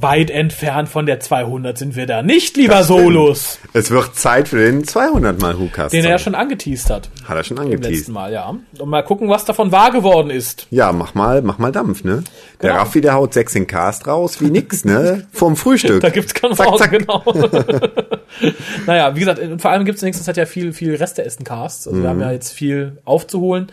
Weit 0.00 0.30
entfernt 0.30 0.88
von 0.88 1.06
der 1.06 1.18
200 1.18 1.76
sind 1.76 1.96
wir 1.96 2.06
da 2.06 2.22
nicht, 2.22 2.56
lieber 2.56 2.84
Solus. 2.84 3.58
es 3.72 3.90
wird 3.90 4.14
Zeit 4.14 4.46
für 4.46 4.58
den 4.64 4.84
200 4.84 5.40
Mal 5.40 5.58
WhoCast. 5.58 5.92
Den 5.92 6.04
er 6.04 6.12
ja 6.12 6.18
schon 6.20 6.36
angeteased 6.36 6.88
hat. 6.88 7.10
Hat 7.24 7.36
er 7.36 7.42
schon 7.42 7.56
Im 7.56 7.64
angeteased. 7.64 7.90
letzten 8.02 8.12
Mal, 8.12 8.32
ja. 8.32 8.54
Und 8.78 8.88
mal 8.88 9.02
gucken, 9.02 9.28
was 9.28 9.44
davon 9.44 9.72
wahr 9.72 9.90
geworden 9.90 10.30
ist. 10.30 10.68
Ja, 10.70 10.92
mach 10.92 11.14
mal, 11.14 11.42
mach 11.42 11.58
mal 11.58 11.72
Dampf, 11.72 12.04
ne? 12.04 12.22
Der 12.62 12.70
Genau. 12.70 12.80
Raffi, 12.82 13.00
der 13.00 13.14
haut 13.14 13.34
sechs 13.34 13.56
in 13.56 13.66
Cast 13.66 14.06
raus, 14.06 14.40
wie 14.40 14.50
nix, 14.50 14.84
ne? 14.84 15.26
Vorm 15.32 15.56
Frühstück. 15.56 16.00
Da 16.00 16.10
gibt's 16.10 16.32
keine 16.32 16.54
Zack, 16.54 16.68
Pause, 16.68 16.84
zack. 16.84 16.92
genau. 16.92 17.24
naja, 18.86 19.14
wie 19.16 19.20
gesagt, 19.20 19.40
vor 19.60 19.70
allem 19.72 19.84
gibt's 19.84 20.02
in 20.02 20.06
nächster 20.06 20.24
Zeit 20.24 20.36
ja 20.36 20.46
viel, 20.46 20.72
viel 20.72 20.94
Reste-Essen-Casts. 20.94 21.88
Also 21.88 22.02
wir 22.02 22.08
haben 22.08 22.20
ja 22.20 22.30
jetzt 22.30 22.52
viel 22.52 22.98
aufzuholen. 23.04 23.72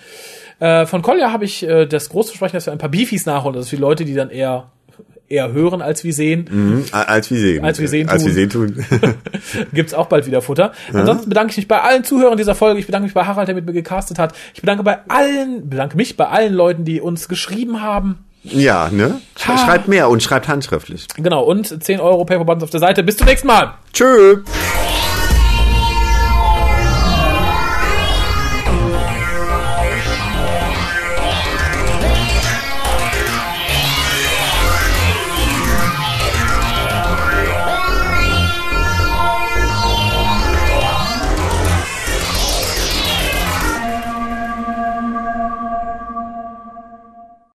Äh, 0.60 0.86
von 0.88 1.02
Kolja 1.04 1.32
habe 1.32 1.46
ich 1.46 1.64
äh, 1.68 1.86
das 1.86 2.10
große 2.10 2.30
Versprechen, 2.30 2.56
dass 2.58 2.66
wir 2.66 2.72
ein 2.72 2.80
paar 2.80 2.90
Beefies 2.90 3.26
nachholen. 3.28 3.56
Also 3.58 3.70
für 3.70 3.76
Leute, 3.76 4.06
die 4.06 4.14
dann 4.16 4.30
eher 4.30 4.72
eher 5.28 5.52
hören 5.54 5.82
als 5.82 6.04
wie 6.04 6.12
sehen. 6.12 6.48
Mhm, 6.52 6.86
Als 6.92 7.30
wir 7.32 7.40
sehen. 7.40 7.64
Als 7.66 7.80
wir 7.80 7.88
sehen 7.88 8.10
Als 8.10 8.24
wir 8.26 8.48
tun. 8.50 8.74
sehen 8.76 8.96
tun. 9.02 9.16
gibt's 9.74 9.94
auch 9.94 10.08
bald 10.08 10.26
wieder 10.28 10.42
Futter. 10.42 10.72
Ansonsten 10.94 11.30
bedanke 11.30 11.52
ich 11.52 11.58
mich 11.58 11.68
bei 11.68 11.82
allen 11.82 12.04
Zuhörern 12.04 12.38
dieser 12.38 12.56
Folge. 12.56 12.80
Ich 12.80 12.86
bedanke 12.86 13.06
mich 13.06 13.14
bei 13.14 13.26
Harald, 13.26 13.48
der 13.48 13.56
mit 13.56 13.66
mir 13.66 13.74
gecastet 13.74 14.20
hat. 14.20 14.34
Ich 14.54 14.62
bedanke 14.62 14.84
bei 14.84 15.00
allen, 15.08 15.70
bedanke 15.70 15.98
mich 15.98 16.16
bei 16.18 16.28
allen 16.28 16.54
Leuten, 16.54 16.86
die 16.86 17.02
uns 17.02 17.28
geschrieben 17.28 17.82
haben. 17.82 18.20
ja, 18.44 18.90
ne? 18.92 19.20
Sch. 19.38 19.46
Schreibt 19.66 19.88
mehr 19.88 20.10
und 20.10 20.22
schreibt 20.22 20.48
handschriftlich. 20.48 21.08
Genau, 21.18 21.44
und 21.44 21.84
10 21.84 22.00
Euro 22.00 22.24
Paperbuttons 22.26 22.64
auf 22.64 22.70
der 22.70 22.80
Seite. 22.80 23.02
Bis 23.04 23.18
zum 23.18 23.26
nächsten 23.28 23.48
Mal. 23.48 23.74
Tschö. 23.94 24.38